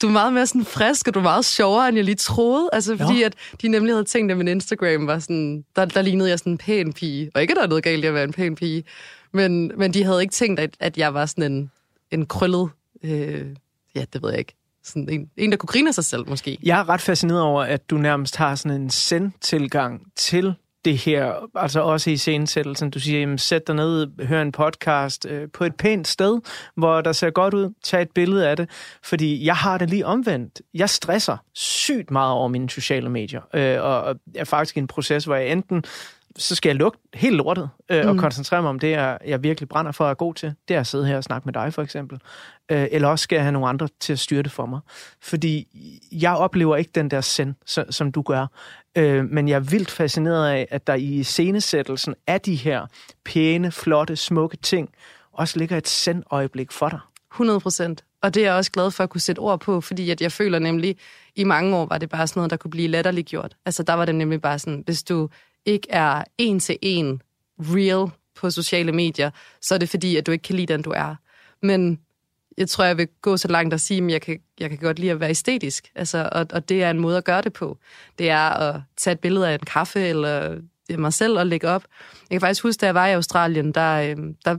du 0.02 0.06
er 0.06 0.10
meget 0.10 0.32
mere 0.32 0.46
sådan 0.46 0.64
frisk, 0.64 1.08
og 1.08 1.14
du 1.14 1.18
er 1.18 1.22
meget 1.22 1.44
sjovere, 1.44 1.88
end 1.88 1.96
jeg 1.96 2.04
lige 2.04 2.14
troede. 2.14 2.68
Altså, 2.72 2.96
fordi 2.96 3.22
at 3.22 3.34
de 3.62 3.68
nemlig 3.68 3.94
havde 3.94 4.04
tænkt, 4.04 4.32
at 4.32 4.38
min 4.38 4.48
Instagram 4.48 5.06
var 5.06 5.18
sådan... 5.18 5.64
Der, 5.76 5.84
der 5.84 6.02
lignede 6.02 6.28
jeg 6.28 6.38
sådan 6.38 6.52
en 6.52 6.58
pæn 6.58 6.92
pige. 6.92 7.30
Og 7.34 7.40
ikke, 7.40 7.52
at 7.52 7.56
der 7.56 7.62
er 7.62 7.68
noget 7.68 7.84
galt 7.84 8.04
i 8.04 8.06
at 8.06 8.14
være 8.14 8.24
en 8.24 8.32
pæn 8.32 8.54
pige. 8.54 8.84
Men, 9.32 9.72
men 9.76 9.94
de 9.94 10.04
havde 10.04 10.22
ikke 10.22 10.32
tænkt, 10.32 10.60
at, 10.60 10.76
at 10.80 10.98
jeg 10.98 11.14
var 11.14 11.26
sådan 11.26 11.52
en, 11.52 11.70
en 12.10 12.26
krøllet... 12.26 12.70
Øh, 13.02 13.46
ja, 13.94 14.04
det 14.12 14.22
ved 14.22 14.30
jeg 14.30 14.38
ikke. 14.38 14.54
Sådan 14.84 15.08
en, 15.08 15.30
en, 15.36 15.50
der 15.50 15.56
kunne 15.56 15.68
grine 15.68 15.88
af 15.88 15.94
sig 15.94 16.04
selv, 16.04 16.28
måske. 16.28 16.58
Jeg 16.62 16.80
er 16.80 16.88
ret 16.88 17.00
fascineret 17.00 17.40
over, 17.40 17.62
at 17.62 17.90
du 17.90 17.96
nærmest 17.96 18.36
har 18.36 18.54
sådan 18.54 18.80
en 18.80 18.90
send-tilgang 18.90 20.02
til 20.16 20.54
det 20.86 20.98
her, 20.98 21.48
altså 21.54 21.80
også 21.80 22.10
i 22.10 22.16
scenesættelsen. 22.16 22.90
Du 22.90 23.00
siger, 23.00 23.20
jamen, 23.20 23.38
sæt 23.38 23.66
dig 23.66 23.74
ned, 23.74 24.26
hør 24.26 24.42
en 24.42 24.52
podcast 24.52 25.26
øh, 25.28 25.48
på 25.52 25.64
et 25.64 25.74
pænt 25.74 26.08
sted, 26.08 26.40
hvor 26.76 27.00
der 27.00 27.12
ser 27.12 27.30
godt 27.30 27.54
ud, 27.54 27.74
tag 27.84 28.02
et 28.02 28.10
billede 28.10 28.48
af 28.48 28.56
det, 28.56 28.70
fordi 29.02 29.46
jeg 29.46 29.56
har 29.56 29.78
det 29.78 29.90
lige 29.90 30.06
omvendt. 30.06 30.62
Jeg 30.74 30.90
stresser 30.90 31.36
sygt 31.54 32.10
meget 32.10 32.32
over 32.32 32.48
mine 32.48 32.70
sociale 32.70 33.10
medier, 33.10 33.40
øh, 33.54 33.82
og 33.82 34.02
og 34.06 34.16
er 34.34 34.44
faktisk 34.44 34.76
i 34.76 34.80
en 34.80 34.86
proces, 34.86 35.24
hvor 35.24 35.34
jeg 35.34 35.52
enten 35.52 35.84
så 36.38 36.54
skal 36.54 36.68
jeg 36.68 36.76
lukke 36.76 36.98
helt 37.14 37.36
lortet 37.36 37.70
øh, 37.90 38.02
mm. 38.02 38.08
og 38.08 38.16
koncentrere 38.16 38.62
mig 38.62 38.68
om 38.68 38.78
det, 38.78 38.90
jeg, 38.90 39.18
jeg 39.26 39.42
virkelig 39.42 39.68
brænder 39.68 39.92
for 39.92 40.04
at 40.04 40.10
er 40.10 40.14
god 40.14 40.34
til. 40.34 40.54
Det 40.68 40.76
er 40.76 40.80
at 40.80 40.86
sidde 40.86 41.06
her 41.06 41.16
og 41.16 41.24
snakke 41.24 41.44
med 41.44 41.52
dig, 41.52 41.74
for 41.74 41.82
eksempel. 41.82 42.18
Øh, 42.70 42.88
eller 42.90 43.08
også 43.08 43.22
skal 43.22 43.36
jeg 43.36 43.44
have 43.44 43.52
nogle 43.52 43.68
andre 43.68 43.88
til 44.00 44.12
at 44.12 44.18
styre 44.18 44.42
det 44.42 44.52
for 44.52 44.66
mig. 44.66 44.80
Fordi 45.22 45.68
jeg 46.12 46.36
oplever 46.36 46.76
ikke 46.76 46.90
den 46.94 47.10
der 47.10 47.20
send, 47.20 47.54
som 47.90 48.12
du 48.12 48.22
gør. 48.22 48.46
Øh, 48.96 49.24
men 49.24 49.48
jeg 49.48 49.56
er 49.56 49.60
vildt 49.60 49.90
fascineret 49.90 50.48
af, 50.48 50.68
at 50.70 50.86
der 50.86 50.94
i 50.94 51.22
scenesættelsen 51.22 52.14
af 52.26 52.40
de 52.40 52.54
her 52.54 52.86
pæne, 53.24 53.72
flotte, 53.72 54.16
smukke 54.16 54.56
ting, 54.56 54.88
også 55.32 55.58
ligger 55.58 55.76
et 55.76 55.88
send-øjeblik 55.88 56.72
for 56.72 56.88
dig. 56.88 57.00
100 57.32 57.60
procent. 57.60 58.04
Og 58.22 58.34
det 58.34 58.40
er 58.40 58.46
jeg 58.46 58.54
også 58.54 58.70
glad 58.70 58.90
for 58.90 59.04
at 59.04 59.10
kunne 59.10 59.20
sætte 59.20 59.40
ord 59.40 59.60
på, 59.60 59.80
fordi 59.80 60.10
at 60.10 60.20
jeg 60.20 60.32
føler 60.32 60.58
nemlig, 60.58 60.96
i 61.34 61.44
mange 61.44 61.76
år 61.76 61.86
var 61.86 61.98
det 61.98 62.08
bare 62.08 62.26
sådan 62.26 62.40
noget, 62.40 62.50
der 62.50 62.56
kunne 62.56 62.70
blive 62.70 62.88
latterligt 62.88 63.28
gjort. 63.28 63.56
Altså 63.66 63.82
der 63.82 63.92
var 63.92 64.04
det 64.04 64.14
nemlig 64.14 64.42
bare 64.42 64.58
sådan, 64.58 64.82
hvis 64.84 65.02
du 65.02 65.28
ikke 65.66 65.86
er 65.90 66.24
en 66.38 66.60
til 66.60 66.78
en 66.82 67.22
real 67.58 68.10
på 68.34 68.50
sociale 68.50 68.92
medier, 68.92 69.30
så 69.62 69.74
er 69.74 69.78
det 69.78 69.88
fordi, 69.88 70.16
at 70.16 70.26
du 70.26 70.32
ikke 70.32 70.42
kan 70.42 70.56
lide 70.56 70.72
den, 70.72 70.82
du 70.82 70.90
er. 70.90 71.14
Men 71.62 72.00
jeg 72.58 72.68
tror, 72.68 72.84
jeg 72.84 72.96
vil 72.96 73.08
gå 73.22 73.36
så 73.36 73.48
langt 73.48 73.74
og 73.74 73.80
sige, 73.80 74.04
at 74.04 74.10
jeg 74.10 74.22
kan, 74.22 74.38
jeg 74.60 74.70
kan 74.70 74.78
godt 74.78 74.98
lide 74.98 75.10
at 75.10 75.20
være 75.20 75.30
æstetisk. 75.30 75.90
Altså, 75.94 76.28
og, 76.32 76.46
og 76.52 76.68
det 76.68 76.82
er 76.82 76.90
en 76.90 77.00
måde 77.00 77.16
at 77.16 77.24
gøre 77.24 77.42
det 77.42 77.52
på. 77.52 77.78
Det 78.18 78.30
er 78.30 78.48
at 78.50 78.80
tage 78.96 79.12
et 79.12 79.20
billede 79.20 79.48
af 79.48 79.54
en 79.54 79.60
kaffe 79.66 80.00
eller 80.00 80.58
mig 80.98 81.12
selv 81.12 81.38
og 81.38 81.46
lægge 81.46 81.68
op. 81.68 81.84
Jeg 82.30 82.34
kan 82.34 82.40
faktisk 82.40 82.62
huske, 82.62 82.80
da 82.80 82.86
jeg 82.86 82.94
var 82.94 83.06
i 83.06 83.12
Australien, 83.12 83.72
der, 83.72 84.10
øhm, 84.10 84.36
der 84.44 84.56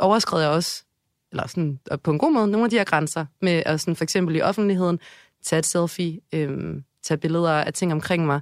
overskred 0.00 0.40
jeg 0.40 0.50
også, 0.50 0.84
eller 1.30 1.46
sådan, 1.46 1.80
på 2.02 2.10
en 2.10 2.18
god 2.18 2.32
måde, 2.32 2.48
nogle 2.48 2.64
af 2.64 2.70
de 2.70 2.76
her 2.76 2.84
grænser, 2.84 3.26
med 3.42 3.62
at 3.66 3.80
sådan, 3.80 3.96
for 3.96 4.04
eksempel 4.04 4.36
i 4.36 4.40
offentligheden, 4.40 5.00
tage 5.44 5.58
et 5.58 5.66
selfie, 5.66 6.20
øhm, 6.32 6.84
tage 7.02 7.18
billeder 7.18 7.52
af 7.52 7.72
ting 7.72 7.92
omkring 7.92 8.26
mig. 8.26 8.40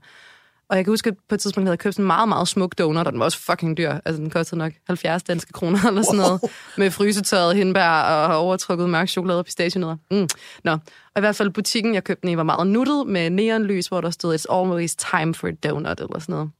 Og 0.74 0.78
jeg 0.78 0.84
kan 0.84 0.92
huske, 0.92 1.08
at 1.08 1.16
på 1.28 1.34
et 1.34 1.40
tidspunkt 1.40 1.66
havde 1.66 1.72
jeg 1.72 1.78
købt 1.78 1.96
en 1.96 2.04
meget, 2.04 2.28
meget 2.28 2.48
smuk 2.48 2.78
donut, 2.78 3.06
og 3.06 3.12
den 3.12 3.18
var 3.18 3.24
også 3.24 3.38
fucking 3.38 3.76
dyr. 3.78 3.92
Altså, 4.04 4.22
den 4.22 4.30
kostede 4.30 4.58
nok 4.58 4.72
70 4.86 5.22
danske 5.22 5.52
kroner 5.52 5.78
eller 5.88 6.02
sådan 6.02 6.18
noget. 6.18 6.40
Med 6.78 6.90
frysetørret 6.90 7.56
hindbær 7.56 7.88
og 7.88 8.36
overtrukket 8.38 8.90
mørk 8.90 9.08
chokolade 9.08 9.38
og 9.38 9.44
pistachienødder. 9.44 9.96
Mm. 10.10 10.28
Nå. 10.64 10.72
Og 10.72 10.80
i 11.16 11.20
hvert 11.20 11.36
fald 11.36 11.50
butikken, 11.50 11.94
jeg 11.94 12.04
købte 12.04 12.22
den 12.22 12.30
i, 12.30 12.36
var 12.36 12.42
meget 12.42 12.66
nuttet 12.66 13.06
med 13.06 13.30
neonlys, 13.30 13.86
hvor 13.86 14.00
der 14.00 14.10
stod, 14.10 14.34
it's 14.34 14.54
always 14.54 14.96
time 14.96 15.34
for 15.34 15.48
a 15.48 15.50
donut, 15.50 16.00
eller 16.00 16.18
sådan 16.18 16.32
noget. 16.32 16.50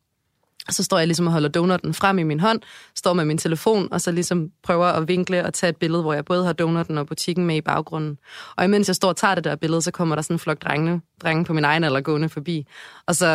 Så 0.70 0.84
står 0.84 0.98
jeg 0.98 1.06
ligesom 1.06 1.26
og 1.26 1.32
holder 1.32 1.48
donutten 1.48 1.94
frem 1.94 2.18
i 2.18 2.22
min 2.22 2.40
hånd, 2.40 2.60
står 2.94 3.12
med 3.12 3.24
min 3.24 3.38
telefon, 3.38 3.88
og 3.92 4.00
så 4.00 4.12
ligesom 4.12 4.50
prøver 4.62 4.86
at 4.86 5.08
vinkle 5.08 5.44
og 5.44 5.54
tage 5.54 5.70
et 5.70 5.76
billede, 5.76 6.02
hvor 6.02 6.14
jeg 6.14 6.24
både 6.24 6.44
har 6.44 6.52
donutten 6.52 6.98
og 6.98 7.06
butikken 7.06 7.46
med 7.46 7.56
i 7.56 7.60
baggrunden. 7.60 8.18
Og 8.56 8.64
imens 8.64 8.88
jeg 8.88 8.96
står 8.96 9.08
og 9.08 9.16
tager 9.16 9.34
det 9.34 9.44
der 9.44 9.56
billede, 9.56 9.82
så 9.82 9.90
kommer 9.90 10.14
der 10.14 10.22
sådan 10.22 10.34
en 10.34 10.38
flok 10.38 10.62
drenge, 10.62 11.00
drenge 11.22 11.44
på 11.44 11.52
min 11.52 11.64
egen 11.64 11.84
alder 11.84 12.00
gående 12.00 12.28
forbi. 12.28 12.66
Og 13.06 13.16
så 13.16 13.26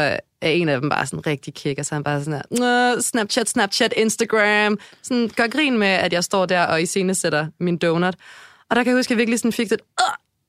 er 0.41 0.49
en 0.49 0.69
af 0.69 0.82
dem 0.82 0.89
bare 0.89 1.05
sådan 1.05 1.27
rigtig 1.27 1.53
kæk, 1.53 1.80
og 1.80 1.86
så 1.86 1.95
er 1.95 1.95
han 1.95 2.03
bare 2.03 2.23
sådan 2.23 2.41
her, 2.51 3.01
Snapchat, 3.01 3.49
Snapchat, 3.49 3.93
Instagram. 3.97 4.80
Sådan 5.01 5.30
gør 5.36 5.47
grin 5.47 5.77
med, 5.77 5.88
at 5.88 6.13
jeg 6.13 6.23
står 6.23 6.45
der 6.45 6.65
og 6.65 6.82
iscenesætter 6.82 7.47
min 7.59 7.77
donut. 7.77 8.15
Og 8.69 8.75
der 8.75 8.84
kan 8.84 8.91
jeg 8.91 8.97
huske, 8.99 9.07
at 9.07 9.11
jeg 9.11 9.17
virkelig 9.17 9.39
sådan 9.39 9.53
fik 9.53 9.69
det, 9.69 9.80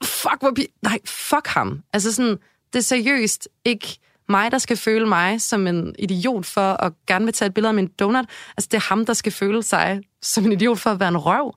fuck, 0.05 0.41
hvor 0.41 0.53
pi- 0.59 0.79
Nej, 0.83 0.99
fuck 1.07 1.47
ham. 1.47 1.83
Altså 1.93 2.13
sådan, 2.13 2.37
det 2.73 2.79
er 2.79 2.83
seriøst 2.83 3.49
ikke 3.65 3.99
mig, 4.31 4.53
der 4.53 4.59
skal 4.59 4.77
føle 4.77 5.07
mig 5.07 5.41
som 5.41 5.67
en 5.67 5.95
idiot 5.99 6.47
for 6.47 6.73
at 6.73 6.93
gerne 7.07 7.25
vil 7.25 7.35
tage 7.35 7.47
et 7.47 7.55
billede 7.55 7.69
af 7.71 7.75
min 7.75 7.87
donut. 7.87 8.25
Altså, 8.57 8.69
det 8.71 8.75
er 8.75 8.89
ham, 8.89 9.07
der 9.07 9.13
skal 9.13 9.33
føle 9.33 9.63
sig 9.63 10.01
som 10.23 10.45
en 10.45 10.53
idiot 10.53 10.79
for 10.79 10.91
at 10.91 11.01
være 11.01 11.09
en 11.09 11.19
røv. 11.19 11.55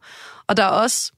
Og 0.47 0.57
der 0.57 0.63
er 0.63 0.67
også, 0.67 1.11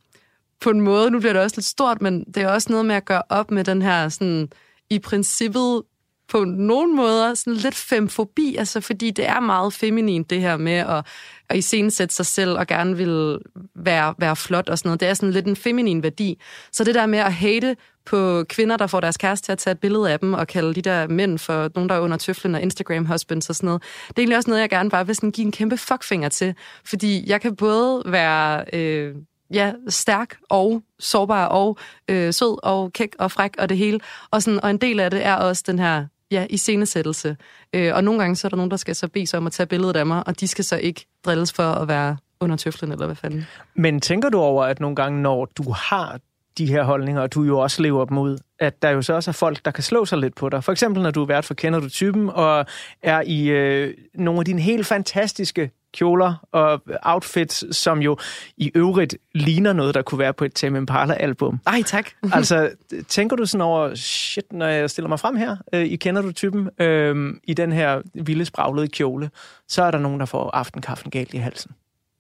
på 0.61 0.69
en 0.69 0.81
måde, 0.81 1.11
nu 1.11 1.19
bliver 1.19 1.33
det 1.33 1.41
også 1.41 1.57
lidt 1.57 1.65
stort, 1.65 2.01
men 2.01 2.23
det 2.23 2.43
er 2.43 2.49
også 2.49 2.71
noget 2.71 2.85
med 2.85 2.95
at 2.95 3.05
gøre 3.05 3.21
op 3.29 3.51
med 3.51 3.63
den 3.63 3.81
her, 3.81 4.09
sådan, 4.09 4.49
i 4.89 4.99
princippet, 4.99 5.81
på 6.27 6.43
nogle 6.43 6.93
måder 6.93 7.33
sådan 7.33 7.53
lidt 7.53 7.75
femfobi, 7.75 8.55
altså 8.55 8.81
fordi 8.81 9.11
det 9.11 9.27
er 9.27 9.39
meget 9.39 9.73
feminin 9.73 10.23
det 10.23 10.41
her 10.41 10.57
med 10.57 10.73
at, 10.73 11.05
at 11.49 11.57
iscenesætte 11.57 12.15
sig 12.15 12.25
selv 12.25 12.57
og 12.57 12.67
gerne 12.67 12.97
vil 12.97 13.37
være, 13.75 14.13
være 14.17 14.35
flot 14.35 14.69
og 14.69 14.77
sådan 14.77 14.87
noget. 14.89 14.99
Det 14.99 15.07
er 15.07 15.13
sådan 15.13 15.31
lidt 15.31 15.45
en 15.45 15.55
feminin 15.55 16.03
værdi. 16.03 16.41
Så 16.71 16.83
det 16.83 16.95
der 16.95 17.05
med 17.05 17.19
at 17.19 17.33
hate 17.33 17.75
på 18.05 18.43
kvinder, 18.49 18.77
der 18.77 18.87
får 18.87 18.99
deres 18.99 19.17
kæreste 19.17 19.47
til 19.47 19.51
at 19.51 19.57
tage 19.57 19.71
et 19.71 19.79
billede 19.79 20.11
af 20.11 20.19
dem 20.19 20.33
og 20.33 20.47
kalde 20.47 20.73
de 20.73 20.81
der 20.81 21.07
mænd 21.07 21.39
for 21.39 21.69
nogen, 21.75 21.89
der 21.89 21.95
er 21.95 21.99
under 21.99 22.17
tøflen 22.17 22.55
og 22.55 22.61
Instagram 22.61 23.05
husbands 23.05 23.49
og 23.49 23.55
sådan 23.55 23.67
noget. 23.67 23.81
Det 24.07 24.17
er 24.17 24.21
egentlig 24.21 24.37
også 24.37 24.49
noget, 24.49 24.61
jeg 24.61 24.69
gerne 24.69 24.89
bare 24.89 25.05
vil 25.05 25.15
sådan 25.15 25.31
give 25.31 25.45
en 25.45 25.51
kæmpe 25.51 25.77
fuckfinger 25.77 26.29
til. 26.29 26.55
Fordi 26.85 27.29
jeg 27.29 27.41
kan 27.41 27.55
både 27.55 28.03
være... 28.05 28.65
Øh, 28.73 29.15
ja, 29.53 29.73
stærk 29.89 30.37
og 30.49 30.83
sårbar 30.99 31.45
og 31.45 31.77
øh, 32.09 32.33
sød 32.33 32.59
og 32.63 32.93
kæk 32.93 33.15
og 33.19 33.31
fræk 33.31 33.55
og 33.57 33.69
det 33.69 33.77
hele. 33.77 33.99
Og, 34.31 34.43
sådan, 34.43 34.63
og 34.63 34.69
en 34.69 34.77
del 34.77 34.99
af 34.99 35.11
det 35.11 35.25
er 35.25 35.35
også 35.35 35.63
den 35.67 35.79
her 35.79 36.05
ja, 36.31 36.45
i 36.49 36.57
scenesættelse. 36.57 37.37
Øh, 37.73 37.95
og 37.95 38.03
nogle 38.03 38.19
gange 38.19 38.35
så 38.35 38.47
er 38.47 38.49
der 38.49 38.55
nogen, 38.55 38.71
der 38.71 38.77
skal 38.77 38.95
så 38.95 39.07
bede 39.07 39.27
sig 39.27 39.37
om 39.37 39.47
at 39.47 39.51
tage 39.51 39.67
billedet 39.67 39.95
af 39.95 40.05
mig, 40.05 40.27
og 40.27 40.39
de 40.39 40.47
skal 40.47 40.65
så 40.65 40.77
ikke 40.77 41.05
drilles 41.25 41.53
for 41.53 41.63
at 41.63 41.87
være 41.87 42.17
under 42.39 42.55
tøflen, 42.55 42.91
eller 42.91 43.05
hvad 43.05 43.15
fanden. 43.15 43.45
Men 43.75 44.01
tænker 44.01 44.29
du 44.29 44.39
over, 44.39 44.63
at 44.63 44.79
nogle 44.79 44.95
gange, 44.95 45.21
når 45.21 45.45
du 45.45 45.71
har 45.71 46.19
de 46.57 46.65
her 46.65 46.83
holdninger, 46.83 47.21
og 47.21 47.33
du 47.33 47.43
jo 47.43 47.59
også 47.59 47.81
lever 47.81 48.05
dem 48.05 48.17
ud, 48.17 48.37
at 48.59 48.81
der 48.81 48.89
jo 48.89 49.01
så 49.01 49.13
også 49.13 49.31
er 49.31 49.33
folk, 49.33 49.65
der 49.65 49.71
kan 49.71 49.83
slå 49.83 50.05
sig 50.05 50.17
lidt 50.17 50.35
på 50.35 50.49
dig. 50.49 50.63
For 50.63 50.71
eksempel, 50.71 51.03
når 51.03 51.11
du 51.11 51.21
er 51.21 51.25
vært 51.25 51.45
for 51.45 51.53
Kender 51.53 51.79
du 51.79 51.89
typen, 51.89 52.29
og 52.29 52.65
er 53.03 53.21
i 53.25 53.47
øh, 53.47 53.93
nogle 54.13 54.39
af 54.39 54.45
dine 54.45 54.61
helt 54.61 54.85
fantastiske 54.85 55.71
kjoler 55.95 56.47
og 56.51 56.81
outfits, 57.01 57.77
som 57.77 58.01
jo 58.01 58.17
i 58.57 58.71
øvrigt 58.75 59.15
ligner 59.33 59.73
noget, 59.73 59.95
der 59.95 60.01
kunne 60.01 60.19
være 60.19 60.33
på 60.33 60.45
et 60.45 60.53
Tame 60.53 60.77
Impala-album. 60.77 61.59
Ej, 61.67 61.81
tak. 61.85 62.09
altså, 62.33 62.69
tænker 63.07 63.35
du 63.35 63.45
sådan 63.45 63.61
over, 63.61 63.95
shit, 63.95 64.53
når 64.53 64.67
jeg 64.67 64.89
stiller 64.89 65.09
mig 65.09 65.19
frem 65.19 65.35
her, 65.35 65.57
øh, 65.73 65.85
I 65.85 65.95
kender 65.95 66.21
du 66.21 66.31
typen, 66.31 66.69
øh, 66.79 67.33
i 67.43 67.53
den 67.53 67.71
her 67.71 68.01
vilde 68.13 68.45
spraglede 68.45 68.87
kjole, 68.87 69.29
så 69.67 69.83
er 69.83 69.91
der 69.91 69.99
nogen, 69.99 70.19
der 70.19 70.25
får 70.25 70.49
aftenkaffen 70.53 71.11
galt 71.11 71.33
i 71.33 71.37
halsen. 71.37 71.71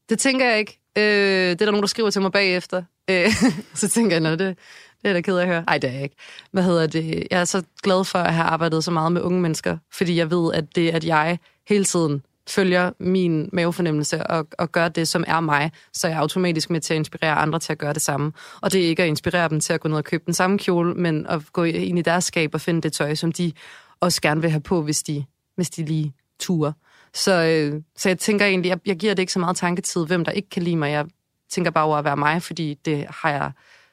Det 0.09 0.19
tænker 0.19 0.49
jeg 0.49 0.59
ikke. 0.59 0.79
Øh, 0.97 1.03
det 1.03 1.51
er 1.51 1.55
der 1.55 1.71
nogen, 1.71 1.83
der 1.83 1.87
skriver 1.87 2.09
til 2.09 2.21
mig 2.21 2.31
bagefter. 2.31 2.83
Øh, 3.09 3.27
så 3.73 3.89
tænker 3.89 4.11
jeg, 4.11 4.21
nå, 4.21 4.31
det, 4.31 4.57
det 5.01 5.09
er 5.09 5.13
da 5.13 5.21
ked 5.21 5.37
af 5.37 5.41
at 5.41 5.47
høre. 5.47 5.63
Nej, 5.67 5.77
det 5.77 5.89
er 5.89 5.93
jeg 5.93 6.03
ikke. 6.03 6.15
Hvad 6.51 6.63
hedder 6.63 6.87
det? 6.87 7.27
Jeg 7.31 7.39
er 7.39 7.45
så 7.45 7.63
glad 7.83 8.05
for 8.05 8.19
at 8.19 8.33
have 8.33 8.45
arbejdet 8.45 8.83
så 8.83 8.91
meget 8.91 9.11
med 9.11 9.21
unge 9.21 9.41
mennesker, 9.41 9.77
fordi 9.91 10.17
jeg 10.17 10.31
ved, 10.31 10.53
at 10.53 10.75
det, 10.75 10.89
at 10.89 11.05
jeg 11.05 11.39
hele 11.67 11.85
tiden 11.85 12.23
følger 12.49 12.91
min 12.99 13.49
mavefornemmelse 13.53 14.27
og, 14.27 14.47
og 14.57 14.71
gør 14.71 14.87
det, 14.87 15.07
som 15.07 15.23
er 15.27 15.39
mig, 15.39 15.71
så 15.93 16.07
er 16.07 16.11
jeg 16.11 16.19
automatisk 16.19 16.69
med 16.69 16.81
til 16.81 16.93
at 16.93 16.97
inspirere 16.97 17.35
andre 17.35 17.59
til 17.59 17.71
at 17.71 17.77
gøre 17.77 17.93
det 17.93 18.01
samme. 18.01 18.31
Og 18.61 18.71
det 18.71 18.85
er 18.85 18.87
ikke 18.87 19.03
at 19.03 19.09
inspirere 19.09 19.49
dem 19.49 19.59
til 19.59 19.73
at 19.73 19.79
gå 19.79 19.89
ned 19.89 19.97
og 19.97 20.03
købe 20.03 20.23
den 20.25 20.33
samme 20.33 20.57
kjole, 20.57 20.93
men 20.93 21.27
at 21.27 21.41
gå 21.53 21.63
ind 21.63 21.99
i 21.99 22.01
deres 22.01 22.23
skab 22.23 22.53
og 22.53 22.61
finde 22.61 22.81
det 22.81 22.93
tøj, 22.93 23.15
som 23.15 23.31
de 23.31 23.51
også 23.99 24.21
gerne 24.21 24.41
vil 24.41 24.49
have 24.49 24.61
på, 24.61 24.81
hvis 24.81 25.03
de, 25.03 25.25
hvis 25.55 25.69
de 25.69 25.85
lige 25.85 26.13
turer. 26.39 26.71
Så, 27.13 27.43
øh, 27.43 27.81
så 27.97 28.09
jeg 28.09 28.19
tænker 28.19 28.45
egentlig, 28.45 28.69
jeg, 28.69 28.79
jeg 28.85 28.95
giver 28.95 29.13
det 29.13 29.23
ikke 29.23 29.33
så 29.33 29.39
meget 29.39 29.57
tanketid, 29.57 30.05
hvem 30.05 30.25
der 30.25 30.31
ikke 30.31 30.49
kan 30.49 30.63
lide 30.63 30.75
mig. 30.75 30.91
Jeg 30.91 31.05
tænker 31.49 31.71
bare 31.71 31.85
over 31.85 31.97
at 31.97 32.05
være 32.05 32.17
mig, 32.17 32.41
fordi 32.41 32.73
det 32.73 33.05
har 33.09 33.29
jeg 33.29 33.51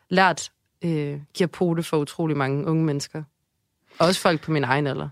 lært 0.08 0.50
øh, 0.84 1.20
giver 1.34 1.48
pote 1.48 1.82
for 1.82 1.96
utrolig 1.96 2.36
mange 2.36 2.66
unge 2.66 2.84
mennesker. 2.84 3.22
Også 3.98 4.20
folk 4.20 4.40
på 4.40 4.50
min 4.50 4.64
egen 4.64 4.86
alder. 4.86 5.08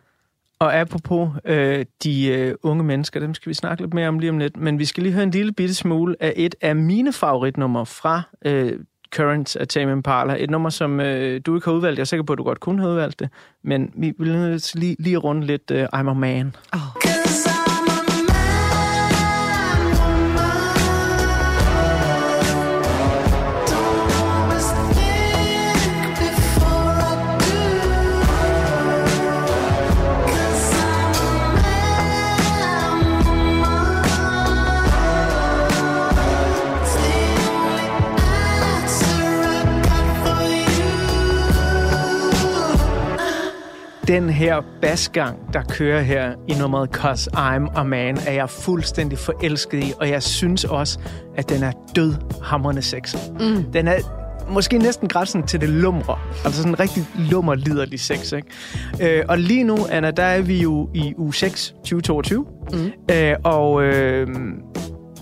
Og 0.61 0.74
apropos 0.74 1.30
øh, 1.44 1.84
de 2.04 2.26
øh, 2.26 2.54
unge 2.62 2.84
mennesker, 2.84 3.20
dem 3.20 3.34
skal 3.34 3.50
vi 3.50 3.54
snakke 3.54 3.82
lidt 3.82 3.94
mere 3.94 4.08
om 4.08 4.18
lige 4.18 4.30
om 4.30 4.38
lidt, 4.38 4.56
men 4.56 4.78
vi 4.78 4.84
skal 4.84 5.02
lige 5.02 5.12
høre 5.12 5.22
en 5.22 5.30
lille 5.30 5.52
bitte 5.52 5.74
smule 5.74 6.16
af 6.20 6.32
et 6.36 6.54
af 6.61 6.76
mine 6.76 7.12
favoritnumre 7.12 7.86
fra 7.86 8.22
øh, 8.44 8.72
Current 9.14 9.56
af 9.56 9.68
Tame 9.68 9.92
Impala. 9.92 10.36
Et 10.38 10.50
nummer, 10.50 10.70
som 10.70 11.00
øh, 11.00 11.40
du 11.46 11.54
ikke 11.54 11.64
har 11.64 11.72
udvalgt. 11.72 11.98
Jeg 11.98 12.02
er 12.02 12.06
sikker 12.06 12.24
på, 12.24 12.32
at 12.32 12.38
du 12.38 12.42
godt 12.42 12.61
kunne 12.61 12.80
have 12.80 12.90
udvalgt 12.90 13.20
det, 13.20 13.28
men 13.62 13.92
vi 13.96 14.12
vil 14.18 14.62
lige, 14.74 14.96
lige 14.98 15.16
runde 15.16 15.46
lidt 15.46 15.70
øh, 15.70 15.84
I'm 15.94 16.11
a 16.11 16.12
Man. 16.12 16.54
Oh. 16.72 17.09
Den 44.11 44.30
her 44.30 44.62
basgang, 44.82 45.52
der 45.52 45.62
kører 45.62 46.00
her 46.02 46.32
i 46.48 46.54
nummeret 46.54 46.90
Cause 46.90 47.30
I'm 47.34 47.78
a 47.78 47.82
Man, 47.82 48.18
er 48.26 48.32
jeg 48.32 48.50
fuldstændig 48.50 49.18
forelsket 49.18 49.84
i, 49.84 49.92
og 50.00 50.08
jeg 50.08 50.22
synes 50.22 50.64
også, 50.64 50.98
at 51.36 51.48
den 51.48 51.62
er 51.62 51.72
død 51.96 52.14
hammerne 52.42 52.82
sex. 52.82 53.16
Mm. 53.40 53.64
Den 53.72 53.88
er 53.88 53.94
måske 54.48 54.78
næsten 54.78 55.08
grænsen 55.08 55.42
til 55.42 55.61
det 55.61 55.68
lumre. 55.68 56.18
Altså 56.44 56.62
sådan 56.62 56.72
en 56.72 56.80
rigtig 56.80 57.06
lummer 57.30 57.54
liderlig 57.54 58.00
sex, 58.00 58.32
ikke? 58.32 59.18
Øh, 59.18 59.24
og 59.28 59.38
lige 59.38 59.64
nu, 59.64 59.76
Anna, 59.90 60.11
der 60.11 60.22
er 60.22 60.42
vi 60.42 60.62
jo 60.62 60.88
i 60.94 61.14
uge 61.16 61.34
6, 61.34 61.68
2022. 61.68 62.46
Mm. 62.72 62.92
Øh, 63.14 63.36
og 63.44 63.82
øh, 63.82 64.26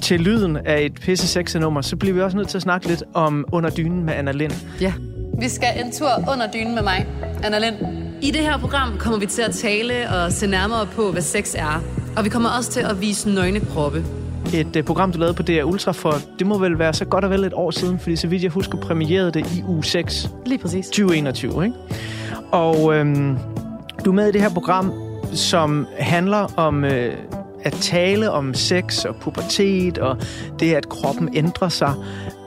til 0.02 0.20
lyden 0.20 0.56
af 0.56 0.82
et 0.82 0.94
pisse 0.94 1.28
sexet 1.28 1.60
nummer, 1.60 1.80
så 1.80 1.96
bliver 1.96 2.14
vi 2.14 2.20
også 2.20 2.36
nødt 2.36 2.48
til 2.48 2.58
at 2.58 2.62
snakke 2.62 2.88
lidt 2.88 3.02
om 3.14 3.44
Under 3.52 3.70
dynen 3.70 4.04
med 4.04 4.14
Anna 4.14 4.32
Lind. 4.32 4.52
Ja. 4.80 4.92
Vi 5.40 5.48
skal 5.48 5.68
en 5.84 5.92
tur 5.92 6.32
under 6.32 6.50
dynen 6.54 6.74
med 6.74 6.82
mig, 6.82 7.06
Anna 7.44 7.58
Lind. 7.58 8.07
I 8.22 8.30
det 8.30 8.40
her 8.40 8.58
program 8.58 8.98
kommer 8.98 9.18
vi 9.18 9.26
til 9.26 9.42
at 9.42 9.50
tale 9.50 10.10
og 10.10 10.32
se 10.32 10.46
nærmere 10.46 10.86
på, 10.86 11.12
hvad 11.12 11.22
sex 11.22 11.54
er. 11.54 11.82
Og 12.16 12.24
vi 12.24 12.28
kommer 12.28 12.48
også 12.48 12.70
til 12.70 12.80
at 12.80 13.00
vise 13.00 13.30
nøgne 13.30 13.60
kroppe. 13.60 14.04
Et 14.54 14.76
uh, 14.76 14.84
program, 14.84 15.12
du 15.12 15.18
lavede 15.18 15.34
på 15.34 15.42
DR 15.42 15.62
Ultra 15.62 15.92
for, 15.92 16.14
det 16.38 16.46
må 16.46 16.58
vel 16.58 16.78
være 16.78 16.92
så 16.92 17.04
godt 17.04 17.24
og 17.24 17.30
vel 17.30 17.44
et 17.44 17.52
år 17.52 17.70
siden, 17.70 17.98
fordi 17.98 18.16
så 18.16 18.26
vidt 18.26 18.42
jeg 18.42 18.50
husker, 18.50 18.78
premierede 18.78 19.32
det 19.32 19.46
i 19.56 19.62
uge 19.68 19.84
6 19.84 20.30
Lige 20.46 20.58
præcis. 20.58 20.86
2021, 20.86 21.64
ikke? 21.64 21.76
Og 22.52 22.94
øhm, 22.94 23.38
du 24.04 24.10
er 24.10 24.14
med 24.14 24.28
i 24.28 24.32
det 24.32 24.40
her 24.40 24.50
program, 24.50 24.92
som 25.32 25.86
handler 25.98 26.52
om 26.56 26.84
øh, 26.84 27.12
at 27.64 27.72
tale 27.72 28.30
om 28.30 28.54
sex 28.54 29.04
og 29.04 29.16
pubertet 29.20 29.98
og 29.98 30.16
det, 30.60 30.74
at 30.74 30.88
kroppen 30.88 31.28
ændrer 31.34 31.68
sig. 31.68 31.94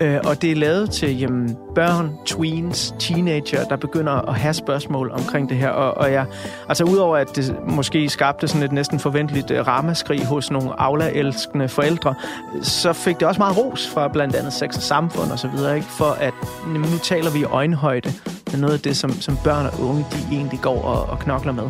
Øh, 0.02 0.20
og 0.24 0.42
det 0.42 0.52
er 0.52 0.56
lavet 0.56 0.92
til 0.92 1.20
jamen, 1.20 1.58
børn, 1.76 2.12
tweens, 2.26 2.96
teenager, 3.00 3.64
der 3.64 3.76
begynder 3.76 4.30
at 4.30 4.36
have 4.36 4.54
spørgsmål 4.54 5.12
omkring 5.12 5.50
det 5.50 5.58
her. 5.58 5.70
Og, 5.70 5.98
og 5.98 6.12
jeg, 6.12 6.26
altså 6.70 6.84
udover 6.84 7.18
at 7.18 7.36
det 7.36 7.56
måske 7.68 8.10
skabte 8.10 8.48
sådan 8.48 8.64
et 8.64 8.72
næsten 8.72 9.00
forventeligt 9.00 9.52
øh, 9.52 9.68
ramaskrig 9.68 10.26
hos 10.26 10.52
nogle 10.52 10.82
aula-elskende 10.82 11.68
forældre, 11.68 12.16
så 12.62 12.94
fik 12.94 13.20
det 13.20 13.28
også 13.28 13.40
meget 13.40 13.58
ros 13.58 13.90
fra 13.94 14.08
blandt 14.08 14.36
andet 14.36 14.54
sex 14.54 14.76
og 14.76 14.82
samfund 14.82 15.32
og 15.32 15.40
så 15.40 15.48
videre, 15.48 15.76
ikke? 15.76 15.88
for 15.88 16.18
at 16.20 16.34
jamen, 16.68 16.82
nu 16.82 16.98
taler 17.04 17.32
vi 17.32 17.40
i 17.40 17.44
øjenhøjde 17.44 18.14
med 18.52 18.60
noget 18.60 18.74
af 18.74 18.80
det, 18.80 18.98
som, 18.98 19.12
som 19.12 19.38
børn 19.44 19.66
og 19.66 19.80
unge 19.82 20.06
de 20.12 20.36
egentlig 20.36 20.60
går 20.62 20.82
og, 20.82 21.10
og 21.10 21.20
knokler 21.20 21.52
med. 21.52 21.64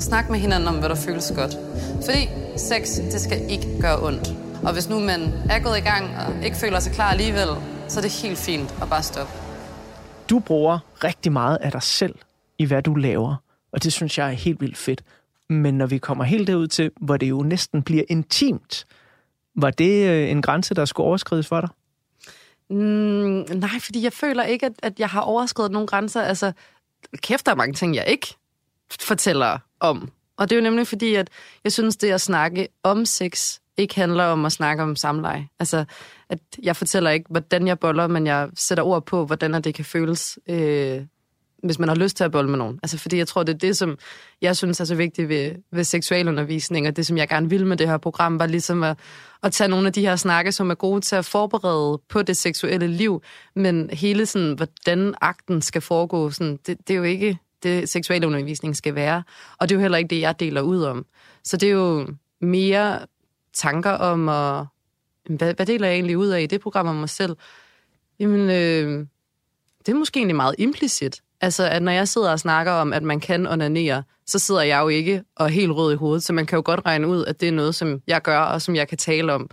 Snak 0.00 0.30
med 0.30 0.38
hinanden 0.38 0.68
om, 0.68 0.74
hvad 0.74 0.88
der 0.88 0.94
føles 0.94 1.32
godt. 1.36 1.56
Fordi 2.04 2.28
sex, 2.56 2.96
det 3.12 3.20
skal 3.20 3.40
ikke 3.48 3.66
gøre 3.80 4.02
ondt. 4.02 4.34
Og 4.62 4.72
hvis 4.72 4.88
nu 4.88 4.98
man 4.98 5.32
er 5.50 5.58
gået 5.58 5.78
i 5.78 5.80
gang 5.80 6.04
og 6.18 6.44
ikke 6.44 6.56
føler 6.56 6.80
sig 6.80 6.92
klar 6.92 7.10
alligevel, 7.10 7.48
så 7.88 8.00
er 8.00 8.02
det 8.02 8.10
helt 8.10 8.38
fint 8.38 8.74
at 8.82 8.88
bare 8.88 9.02
stoppe. 9.02 9.32
Du 10.30 10.38
bruger 10.38 10.78
rigtig 11.04 11.32
meget 11.32 11.56
af 11.56 11.72
dig 11.72 11.82
selv 11.82 12.14
i, 12.58 12.64
hvad 12.64 12.82
du 12.82 12.94
laver, 12.94 13.36
og 13.72 13.82
det 13.82 13.92
synes 13.92 14.18
jeg 14.18 14.26
er 14.26 14.32
helt 14.32 14.60
vildt 14.60 14.76
fedt. 14.76 15.02
Men 15.48 15.78
når 15.78 15.86
vi 15.86 15.98
kommer 15.98 16.24
helt 16.24 16.46
derud 16.46 16.66
til, 16.66 16.90
hvor 17.00 17.16
det 17.16 17.28
jo 17.28 17.42
næsten 17.42 17.82
bliver 17.82 18.04
intimt, 18.08 18.86
var 19.54 19.70
det 19.70 20.08
øh, 20.08 20.30
en 20.30 20.42
grænse, 20.42 20.74
der 20.74 20.84
skulle 20.84 21.06
overskrides 21.06 21.46
for 21.46 21.60
dig? 21.60 21.70
Mm, 22.70 23.46
nej, 23.58 23.80
fordi 23.80 24.02
jeg 24.02 24.12
føler 24.12 24.44
ikke, 24.44 24.66
at, 24.66 24.72
at 24.82 25.00
jeg 25.00 25.08
har 25.08 25.20
overskrevet 25.20 25.70
nogle 25.70 25.88
grænser. 25.88 26.22
Altså, 26.22 26.52
kæft, 27.16 27.46
der 27.46 27.52
er 27.52 27.56
mange 27.56 27.74
ting, 27.74 27.94
jeg 27.94 28.04
ikke 28.08 28.34
fortæller 29.00 29.58
om. 29.80 30.10
Og 30.36 30.50
det 30.50 30.56
er 30.56 30.60
jo 30.60 30.64
nemlig 30.64 30.86
fordi, 30.86 31.14
at 31.14 31.30
jeg 31.64 31.72
synes, 31.72 31.96
det 31.96 32.10
at 32.10 32.20
snakke 32.20 32.68
om 32.82 33.04
sex 33.04 33.58
ikke 33.78 33.94
handler 33.94 34.24
om 34.24 34.44
at 34.44 34.52
snakke 34.52 34.82
om 34.82 34.96
samleje. 34.96 35.48
Altså, 35.58 35.84
at 36.28 36.38
jeg 36.62 36.76
fortæller 36.76 37.10
ikke, 37.10 37.26
hvordan 37.30 37.66
jeg 37.66 37.78
boller, 37.78 38.06
men 38.06 38.26
jeg 38.26 38.48
sætter 38.54 38.84
ord 38.84 39.06
på, 39.06 39.26
hvordan 39.26 39.62
det 39.62 39.74
kan 39.74 39.84
føles, 39.84 40.38
øh, 40.48 41.00
hvis 41.62 41.78
man 41.78 41.88
har 41.88 41.96
lyst 41.96 42.16
til 42.16 42.24
at 42.24 42.32
bolle 42.32 42.50
med 42.50 42.58
nogen. 42.58 42.78
Altså, 42.82 42.98
fordi 42.98 43.16
jeg 43.16 43.28
tror, 43.28 43.42
det 43.42 43.54
er 43.54 43.58
det, 43.58 43.76
som 43.76 43.98
jeg 44.42 44.56
synes 44.56 44.80
er 44.80 44.84
så 44.84 44.94
vigtigt 44.94 45.28
ved, 45.28 45.54
ved 45.72 45.84
seksualundervisning, 45.84 46.88
og 46.88 46.96
det, 46.96 47.06
som 47.06 47.16
jeg 47.16 47.28
gerne 47.28 47.50
vil 47.50 47.66
med 47.66 47.76
det 47.76 47.88
her 47.88 47.98
program, 47.98 48.38
var 48.38 48.46
ligesom 48.46 48.82
at, 48.82 48.98
at 49.42 49.52
tage 49.52 49.68
nogle 49.68 49.86
af 49.86 49.92
de 49.92 50.00
her 50.00 50.16
snakke, 50.16 50.52
som 50.52 50.70
er 50.70 50.74
gode 50.74 51.00
til 51.00 51.16
at 51.16 51.24
forberede 51.24 52.00
på 52.08 52.22
det 52.22 52.36
seksuelle 52.36 52.86
liv, 52.86 53.22
men 53.54 53.90
hele 53.92 54.26
sådan, 54.26 54.52
hvordan 54.52 55.14
akten 55.20 55.62
skal 55.62 55.82
foregå, 55.82 56.30
sådan, 56.30 56.58
det, 56.66 56.78
det 56.88 56.94
er 56.94 56.98
jo 56.98 57.02
ikke 57.04 57.38
det, 57.62 57.88
seksualundervisning 57.88 58.76
skal 58.76 58.94
være. 58.94 59.22
Og 59.58 59.68
det 59.68 59.74
er 59.74 59.76
jo 59.76 59.80
heller 59.80 59.98
ikke 59.98 60.08
det, 60.08 60.20
jeg 60.20 60.40
deler 60.40 60.60
ud 60.60 60.82
om. 60.82 61.06
Så 61.44 61.56
det 61.56 61.68
er 61.68 61.72
jo 61.72 62.06
mere 62.40 62.98
tanker 63.58 63.90
om, 63.90 64.28
og 64.28 64.66
hvad, 65.28 65.54
hvad 65.54 65.66
deler 65.66 65.86
jeg 65.86 65.94
egentlig 65.94 66.18
ud 66.18 66.28
af 66.28 66.40
i 66.42 66.46
det 66.46 66.60
program 66.60 66.86
om 66.86 66.96
mig 66.96 67.08
selv? 67.08 67.36
Jamen, 68.18 68.40
øh, 68.50 69.06
det 69.86 69.92
er 69.92 69.98
måske 69.98 70.18
egentlig 70.18 70.36
meget 70.36 70.54
implicit. 70.58 71.22
Altså, 71.40 71.68
at 71.68 71.82
når 71.82 71.92
jeg 71.92 72.08
sidder 72.08 72.30
og 72.30 72.40
snakker 72.40 72.72
om, 72.72 72.92
at 72.92 73.02
man 73.02 73.20
kan 73.20 73.46
onanere, 73.46 74.02
så 74.26 74.38
sidder 74.38 74.62
jeg 74.62 74.80
jo 74.80 74.88
ikke 74.88 75.22
og 75.36 75.46
er 75.46 75.50
helt 75.50 75.72
rød 75.72 75.92
i 75.92 75.96
hovedet, 75.96 76.22
så 76.22 76.32
man 76.32 76.46
kan 76.46 76.56
jo 76.56 76.62
godt 76.64 76.80
regne 76.86 77.08
ud, 77.08 77.24
at 77.24 77.40
det 77.40 77.48
er 77.48 77.52
noget, 77.52 77.74
som 77.74 78.02
jeg 78.06 78.22
gør, 78.22 78.40
og 78.40 78.62
som 78.62 78.76
jeg 78.76 78.88
kan 78.88 78.98
tale 78.98 79.32
om. 79.32 79.50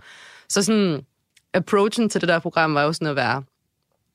Så 0.48 0.62
sådan, 0.62 1.06
approachen 1.54 2.08
til 2.08 2.20
det 2.20 2.28
der 2.28 2.38
program 2.38 2.74
var 2.74 2.82
jo 2.82 2.92
sådan 2.92 3.06
at 3.06 3.16
være 3.16 3.42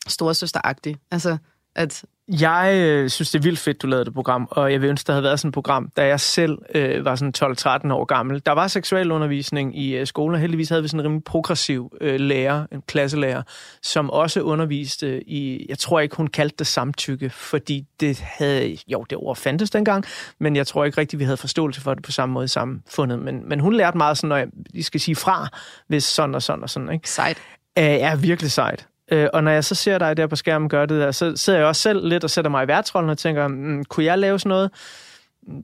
storsøsteragtig. 0.08 0.98
Altså, 1.12 1.38
at 1.76 2.06
jeg 2.40 2.74
øh, 2.76 3.10
synes, 3.10 3.32
det 3.32 3.40
er 3.40 3.44
vildt 3.44 3.60
fedt, 3.60 3.82
du 3.82 3.88
lavede 3.88 4.06
det 4.06 4.14
program, 4.14 4.48
og 4.52 4.72
jeg 4.72 4.82
vil 4.82 4.90
ønske, 4.90 5.08
der 5.08 5.14
havde 5.14 5.24
været 5.24 5.40
sådan 5.40 5.50
et 5.50 5.54
program, 5.54 5.90
da 5.98 6.06
jeg 6.06 6.20
selv 6.20 6.58
øh, 6.76 7.06
var 7.06 7.16
sådan 7.16 7.88
12-13 7.88 7.94
år 7.94 8.06
gammel. 8.06 8.42
Der 8.46 8.52
var 8.52 8.68
seksualundervisning 8.68 9.80
i 9.80 9.98
øh, 9.98 10.08
skolen, 10.08 10.36
og 10.36 10.42
heldigvis 10.42 10.70
havde 10.70 10.82
vi 10.82 10.88
sådan 10.88 11.00
en 11.00 11.06
rimelig 11.06 11.24
progressiv 11.24 11.92
øh, 12.02 12.20
lærer, 12.20 12.66
en 12.72 12.82
klasselærer, 12.88 13.42
som 13.82 14.10
også 14.10 14.42
underviste 14.42 15.30
i, 15.30 15.66
jeg 15.70 15.78
tror 15.80 16.00
ikke, 16.00 16.16
hun 16.16 16.28
kaldte 16.28 16.56
det 16.60 16.68
samtykke, 16.68 17.30
fordi 17.30 17.86
det 18.00 18.20
havde, 18.20 18.78
jo, 18.88 19.06
det 19.10 19.18
ord 19.18 19.36
fandtes 19.36 19.70
dengang, 19.70 20.06
men 20.40 20.56
jeg 20.56 20.68
tror 20.68 20.86
ikke 20.86 20.98
rigtigt, 20.98 21.20
vi 21.20 21.24
havde 21.24 21.38
forståelse 21.38 21.82
for 21.82 21.94
det 21.94 22.04
på 22.04 22.12
samme 22.12 22.34
måde 22.34 22.46
i 22.46 22.48
samfundet. 22.48 23.20
Men, 23.20 23.50
men 23.50 23.60
hun 23.60 23.74
lærte 23.74 23.98
meget 23.98 24.18
sådan, 24.18 24.28
når 24.28 24.38
jeg, 24.38 24.48
I 24.74 24.82
skal 24.82 25.00
sige 25.00 25.16
fra, 25.16 25.48
hvis 25.88 26.04
sådan 26.04 26.36
og 26.36 26.42
sådan 26.42 26.64
og 26.64 26.70
sådan, 26.70 26.92
ikke? 26.92 27.10
sejt. 27.10 27.38
øh, 27.78 27.84
er 27.84 28.16
virkelig 28.16 28.52
sejt. 28.52 28.88
Øh, 29.12 29.28
og 29.34 29.44
når 29.44 29.52
jeg 29.52 29.64
så 29.64 29.76
ser 29.76 29.98
dig 29.98 30.18
der 30.18 30.28
på 30.28 30.36
skærmen 30.36 30.70
gøre 30.70 30.86
det 30.86 31.02
der, 31.02 31.12
så 31.12 31.34
sidder 31.36 31.60
jeg 31.60 31.68
også 31.68 31.82
selv 31.82 32.08
lidt 32.08 32.24
og 32.24 32.30
sætter 32.30 32.52
mig 32.52 32.64
i 32.64 32.68
værtsrollen 32.68 33.10
og 33.10 33.18
tænker, 33.18 33.48
mm, 33.48 33.86
kunne 33.86 34.06
jeg 34.06 34.18
lave 34.18 34.40
sådan 34.40 34.50
noget? 34.50 34.72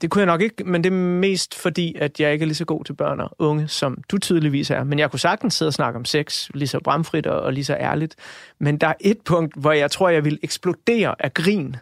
Det 0.02 0.10
kunne 0.10 0.20
jeg 0.20 0.26
nok 0.26 0.41
ikke, 0.41 0.64
men 0.64 0.84
det 0.84 0.89
er 0.89 0.98
mest 0.98 1.56
fordi, 1.56 1.95
at 2.00 2.20
jeg 2.20 2.34
ikke 2.34 2.43
er 2.43 2.48
lige 2.48 2.56
så 2.56 2.66
god 2.66 2.84
til 2.86 2.93
børn 2.93 3.20
og 3.20 3.36
unge, 3.39 3.68
som 3.68 3.98
du 4.12 4.18
tydeligvis 4.18 4.72
er. 4.72 4.84
Men 4.84 5.00
jeg 5.00 5.12
kunne 5.12 5.20
sagtens 5.20 5.54
sidde 5.54 5.70
og 5.70 5.74
snakke 5.74 6.00
om 6.00 6.06
sex, 6.06 6.50
lige 6.54 6.68
så 6.68 6.80
bramfrit 6.80 7.28
og, 7.28 7.41
og 7.41 7.54
lige 7.54 7.66
så 7.66 7.74
ærligt. 7.74 8.16
Men 8.60 8.78
der 8.78 8.88
er 8.88 8.93
et 9.00 9.18
punkt, 9.26 9.54
hvor 9.58 9.72
jeg 9.72 9.91
tror, 9.91 10.10
jeg 10.10 10.26
vil 10.26 10.39
eksplodere 10.43 11.16
af 11.20 11.34
grin. 11.34 11.76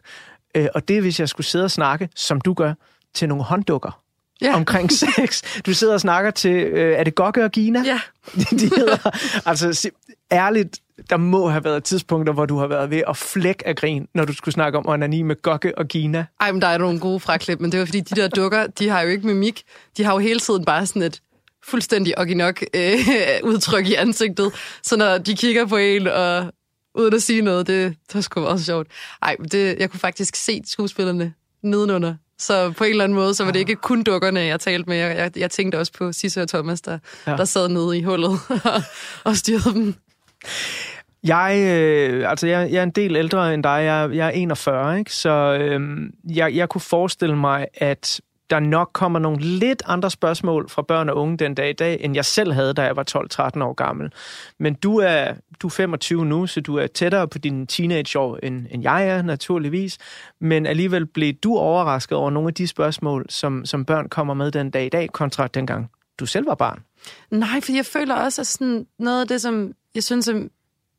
Øh, 0.55 0.67
og 0.75 0.87
det 0.87 0.97
er, 0.97 1.01
hvis 1.01 1.19
jeg 1.19 1.29
skulle 1.29 1.47
sidde 1.47 1.65
og 1.65 1.71
snakke, 1.71 2.09
som 2.15 2.41
du 2.41 2.53
gør, 2.53 2.73
til 3.13 3.29
nogle 3.29 3.43
hånddukker 3.43 4.04
Ja. 4.41 4.55
omkring 4.55 4.91
sex. 5.17 5.41
Du 5.65 5.73
sidder 5.73 5.93
og 5.93 6.01
snakker 6.01 6.31
til, 6.31 6.55
øh, 6.55 6.99
er 6.99 7.03
det 7.03 7.15
Gokke 7.15 7.43
og 7.43 7.51
Gina? 7.51 7.83
Ja. 7.85 7.99
De 8.59 8.69
hedder, 8.77 9.09
altså 9.45 9.89
ærligt, 10.31 10.79
der 11.09 11.17
må 11.17 11.49
have 11.49 11.63
været 11.63 11.83
tidspunkter, 11.83 12.33
hvor 12.33 12.45
du 12.45 12.57
har 12.57 12.67
været 12.67 12.89
ved 12.89 13.01
at 13.07 13.17
flække 13.17 13.67
af 13.67 13.75
grin, 13.75 14.07
når 14.13 14.25
du 14.25 14.33
skulle 14.33 14.53
snakke 14.53 14.77
om 14.77 14.87
onani 14.89 15.21
med 15.21 15.41
Gokke 15.41 15.77
og 15.77 15.87
Gina. 15.87 16.25
Ej, 16.41 16.51
men 16.51 16.61
der 16.61 16.67
er 16.67 16.77
nogle 16.77 16.99
gode 16.99 17.19
fraklip, 17.19 17.59
men 17.59 17.71
det 17.71 17.79
var 17.79 17.85
fordi, 17.85 17.99
de 17.99 18.21
der 18.21 18.27
dukker, 18.27 18.67
de 18.67 18.89
har 18.89 19.01
jo 19.01 19.09
ikke 19.09 19.27
mimik. 19.27 19.63
De 19.97 20.03
har 20.03 20.13
jo 20.13 20.19
hele 20.19 20.39
tiden 20.39 20.65
bare 20.65 20.85
sådan 20.85 21.01
et 21.01 21.21
fuldstændig 21.67 22.19
oginok 22.19 22.63
øh, 22.73 22.97
udtryk 23.51 23.87
i 23.87 23.93
ansigtet. 23.93 24.51
Så 24.83 24.97
når 24.97 25.17
de 25.17 25.35
kigger 25.35 25.65
på 25.65 25.77
en, 25.77 26.07
og 26.07 26.53
uden 26.95 27.13
at 27.13 27.23
sige 27.23 27.41
noget, 27.41 27.67
det, 27.67 27.95
det 28.07 28.15
var 28.15 28.21
sgu 28.21 28.45
også 28.45 28.65
sjovt. 28.65 28.87
Ej, 29.21 29.35
men 29.39 29.49
det, 29.49 29.79
jeg 29.79 29.89
kunne 29.91 29.99
faktisk 29.99 30.35
se 30.35 30.61
skuespillerne 30.65 31.33
nedenunder. 31.63 32.15
Så 32.39 32.71
på 32.77 32.83
en 32.83 32.89
eller 32.89 33.03
anden 33.03 33.15
måde, 33.15 33.33
så 33.35 33.43
var 33.45 33.51
det 33.51 33.59
ikke 33.59 33.75
kun 33.75 34.03
dukkerne, 34.03 34.39
jeg 34.39 34.59
talte 34.59 34.89
med. 34.89 34.97
Jeg, 34.97 35.17
jeg, 35.17 35.31
jeg 35.37 35.51
tænkte 35.51 35.79
også 35.79 35.91
på 35.97 36.11
Sisse 36.13 36.41
og 36.41 36.49
Thomas, 36.49 36.81
der, 36.81 36.99
Ja. 37.27 37.31
der 37.31 37.45
sad 37.45 37.69
nede 37.69 37.97
i 37.97 38.01
hullet 38.03 38.39
og, 38.63 38.81
og 39.31 39.35
styrede 39.35 39.73
dem. 39.73 39.95
Jeg, 41.23 41.57
øh, 41.79 42.29
altså 42.29 42.47
jeg, 42.47 42.71
jeg 42.71 42.79
er 42.79 42.83
en 42.83 42.91
del 42.91 43.15
ældre 43.15 43.53
end 43.53 43.63
dig. 43.63 43.69
Jeg, 43.83 44.09
jeg 44.13 44.25
er 44.27 44.31
41, 44.31 44.99
ikke? 44.99 45.13
Så 45.13 45.29
øh, 45.61 45.81
jeg, 46.35 46.55
jeg 46.55 46.69
kunne 46.69 46.81
forestille 46.81 47.35
mig, 47.37 47.67
at 47.73 48.21
der 48.49 48.59
nok 48.59 48.89
kommer 48.93 49.19
nogle 49.19 49.41
lidt 49.41 49.83
andre 49.85 50.11
spørgsmål 50.11 50.69
fra 50.69 50.81
børn 50.81 51.09
og 51.09 51.15
unge 51.15 51.37
den 51.37 51.55
dag 51.55 51.69
i 51.69 51.73
dag, 51.73 51.97
end 52.01 52.15
jeg 52.15 52.25
selv 52.25 52.53
havde, 52.53 52.73
da 52.73 52.83
jeg 52.83 52.95
var 52.95 53.53
12-13 53.57 53.63
år 53.63 53.73
gammel. 53.73 54.11
Men 54.59 54.73
du 54.73 54.97
er, 54.97 55.33
du 55.59 55.67
er 55.67 55.71
25 55.71 56.25
nu, 56.25 56.47
så 56.47 56.61
du 56.61 56.77
er 56.77 56.87
tættere 56.87 57.27
på 57.27 57.37
dine 57.37 57.65
teenageår, 57.65 58.39
end, 58.43 58.65
end 58.71 58.83
jeg 58.83 59.07
er, 59.07 59.21
naturligvis. 59.21 59.97
Men 60.41 60.65
alligevel 60.65 61.05
blev 61.05 61.33
du 61.33 61.57
overrasket 61.57 62.17
over 62.17 62.29
nogle 62.29 62.47
af 62.47 62.53
de 62.53 62.67
spørgsmål, 62.67 63.25
som, 63.29 63.65
som 63.65 63.85
børn 63.85 64.09
kommer 64.09 64.33
med 64.33 64.51
den 64.51 64.71
dag 64.71 64.85
i 64.85 64.89
dag, 64.89 65.09
kontra 65.09 65.47
dengang 65.47 65.89
du 66.19 66.25
selv 66.25 66.47
var 66.47 66.55
barn. 66.55 66.83
Nej, 67.31 67.61
for 67.61 67.71
jeg 67.71 67.85
føler 67.85 68.15
også, 68.15 68.41
at 68.41 68.47
sådan 68.47 68.87
noget 68.99 69.21
af 69.21 69.27
det, 69.27 69.41
som 69.41 69.73
jeg 69.95 70.03
synes, 70.03 70.27
at 70.27 70.35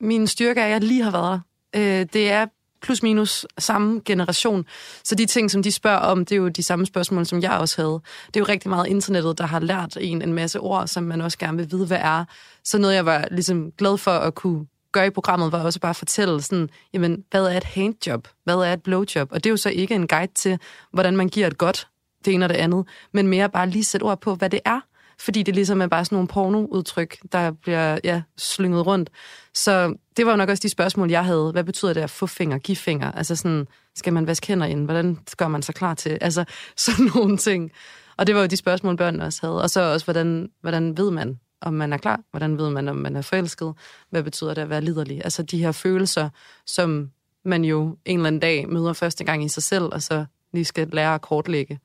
min 0.00 0.26
styrke 0.26 0.60
er, 0.60 0.64
at 0.64 0.70
jeg 0.70 0.80
lige 0.80 1.02
har 1.02 1.10
været 1.10 1.42
der. 1.74 2.00
Øh, 2.00 2.06
det 2.12 2.30
er 2.30 2.46
plus 2.86 3.02
minus 3.02 3.46
samme 3.58 4.00
generation. 4.04 4.64
Så 5.04 5.14
de 5.14 5.26
ting, 5.26 5.50
som 5.50 5.62
de 5.62 5.72
spørger 5.72 5.98
om, 5.98 6.24
det 6.24 6.32
er 6.32 6.36
jo 6.36 6.48
de 6.48 6.62
samme 6.62 6.86
spørgsmål, 6.86 7.26
som 7.26 7.42
jeg 7.42 7.50
også 7.50 7.82
havde. 7.82 8.00
Det 8.26 8.36
er 8.36 8.40
jo 8.40 8.46
rigtig 8.48 8.70
meget 8.70 8.86
internettet, 8.86 9.38
der 9.38 9.46
har 9.46 9.60
lært 9.60 9.96
en 10.00 10.22
en 10.22 10.32
masse 10.32 10.60
ord, 10.60 10.86
som 10.86 11.02
man 11.02 11.20
også 11.20 11.38
gerne 11.38 11.56
vil 11.56 11.70
vide, 11.70 11.86
hvad 11.86 11.98
er. 12.00 12.24
Så 12.64 12.78
noget, 12.78 12.94
jeg 12.94 13.06
var 13.06 13.28
ligesom 13.30 13.72
glad 13.78 13.98
for 13.98 14.10
at 14.10 14.34
kunne 14.34 14.66
gøre 14.92 15.06
i 15.06 15.10
programmet, 15.10 15.52
var 15.52 15.62
også 15.62 15.80
bare 15.80 15.90
at 15.90 15.96
fortælle 15.96 16.42
sådan, 16.42 16.68
jamen, 16.92 17.24
hvad 17.30 17.44
er 17.44 17.56
et 17.56 17.64
handjob? 17.64 18.28
Hvad 18.44 18.54
er 18.54 18.72
et 18.72 18.82
blowjob? 18.82 19.28
Og 19.32 19.44
det 19.44 19.50
er 19.50 19.52
jo 19.52 19.56
så 19.56 19.70
ikke 19.70 19.94
en 19.94 20.08
guide 20.08 20.32
til, 20.34 20.58
hvordan 20.92 21.16
man 21.16 21.28
giver 21.28 21.46
et 21.46 21.58
godt 21.58 21.88
det 22.24 22.34
ene 22.34 22.44
og 22.44 22.48
det 22.48 22.56
andet, 22.56 22.86
men 23.12 23.28
mere 23.28 23.48
bare 23.48 23.68
lige 23.68 23.84
sætte 23.84 24.04
ord 24.04 24.20
på, 24.20 24.34
hvad 24.34 24.50
det 24.50 24.60
er. 24.64 24.80
Fordi 25.20 25.42
det 25.42 25.54
ligesom 25.54 25.82
er 25.82 25.86
bare 25.86 26.04
sådan 26.04 26.16
nogle 26.16 26.28
pornoudtryk, 26.28 27.18
der 27.32 27.50
bliver 27.50 27.98
ja, 28.04 28.22
slynget 28.36 28.86
rundt. 28.86 29.10
Så 29.54 29.94
det 30.16 30.26
var 30.26 30.32
jo 30.32 30.36
nok 30.36 30.48
også 30.48 30.60
de 30.62 30.68
spørgsmål, 30.68 31.10
jeg 31.10 31.24
havde. 31.24 31.52
Hvad 31.52 31.64
betyder 31.64 31.92
det 31.92 32.00
at 32.00 32.10
få 32.10 32.26
finger, 32.26 32.58
give 32.58 32.76
finger? 32.76 33.12
Altså 33.12 33.36
sådan, 33.36 33.66
skal 33.94 34.12
man 34.12 34.26
vaske 34.26 34.46
hænder 34.46 34.66
ind? 34.66 34.84
Hvordan 34.84 35.18
gør 35.36 35.48
man 35.48 35.62
sig 35.62 35.74
klar 35.74 35.94
til? 35.94 36.18
Altså 36.20 36.44
sådan 36.76 37.10
nogle 37.14 37.36
ting. 37.36 37.70
Og 38.16 38.26
det 38.26 38.34
var 38.34 38.40
jo 38.40 38.46
de 38.46 38.56
spørgsmål, 38.56 38.96
børnene 38.96 39.24
også 39.24 39.46
havde. 39.46 39.62
Og 39.62 39.70
så 39.70 39.80
også, 39.80 40.06
hvordan, 40.06 40.48
hvordan 40.60 40.96
ved 40.96 41.10
man, 41.10 41.40
om 41.60 41.74
man 41.74 41.92
er 41.92 41.96
klar? 41.96 42.20
Hvordan 42.30 42.58
ved 42.58 42.70
man, 42.70 42.88
om 42.88 42.96
man 42.96 43.16
er 43.16 43.22
forelsket? 43.22 43.74
Hvad 44.10 44.22
betyder 44.22 44.54
det 44.54 44.62
at 44.62 44.70
være 44.70 44.80
liderlig? 44.80 45.20
Altså 45.24 45.42
de 45.42 45.58
her 45.58 45.72
følelser, 45.72 46.28
som 46.66 47.10
man 47.44 47.64
jo 47.64 47.96
en 48.04 48.18
eller 48.18 48.26
anden 48.26 48.40
dag 48.40 48.68
møder 48.68 48.92
første 48.92 49.24
gang 49.24 49.44
i 49.44 49.48
sig 49.48 49.62
selv, 49.62 49.84
og 49.84 50.02
så 50.02 50.24
lige 50.52 50.64
skal 50.64 50.88
lære 50.92 51.14
at 51.14 51.20
kortlægge 51.20 51.78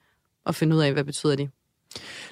og 0.46 0.56
finde 0.56 0.76
ud 0.76 0.82
af, 0.82 0.94
hvad 0.94 1.04
betyder 1.04 1.36
de. 1.36 1.50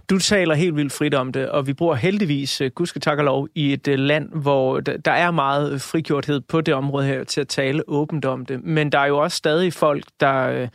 Du 0.10 0.18
taler 0.18 0.56
helt 0.56 0.76
vildt 0.76 0.94
frit 0.94 1.14
om 1.14 1.32
det, 1.32 1.50
og 1.50 1.68
vi 1.68 1.74
bor 1.74 1.96
heldigvis, 1.96 2.62
øh, 2.62 2.72
gudske 2.72 3.00
tak 3.00 3.18
og 3.18 3.24
lov, 3.24 3.48
i 3.56 3.74
et 3.74 3.88
øh, 3.88 4.00
land, 4.00 4.30
hvor 4.30 4.80
der 4.80 5.12
er 5.12 5.32
meget 5.32 5.82
frigjorthed 5.82 6.42
på 6.42 6.62
det 6.62 6.74
område 6.74 7.06
her 7.06 7.24
til 7.24 7.42
at 7.42 7.48
tale 7.48 7.84
åbent 7.88 8.26
om 8.26 8.46
det. 8.46 8.64
Men 8.64 8.92
der 8.92 9.00
er 9.00 9.06
jo 9.06 9.18
også 9.18 9.38
stadig 9.38 9.74
folk, 9.74 10.04
der 10.20 10.50
øh, 10.50 10.68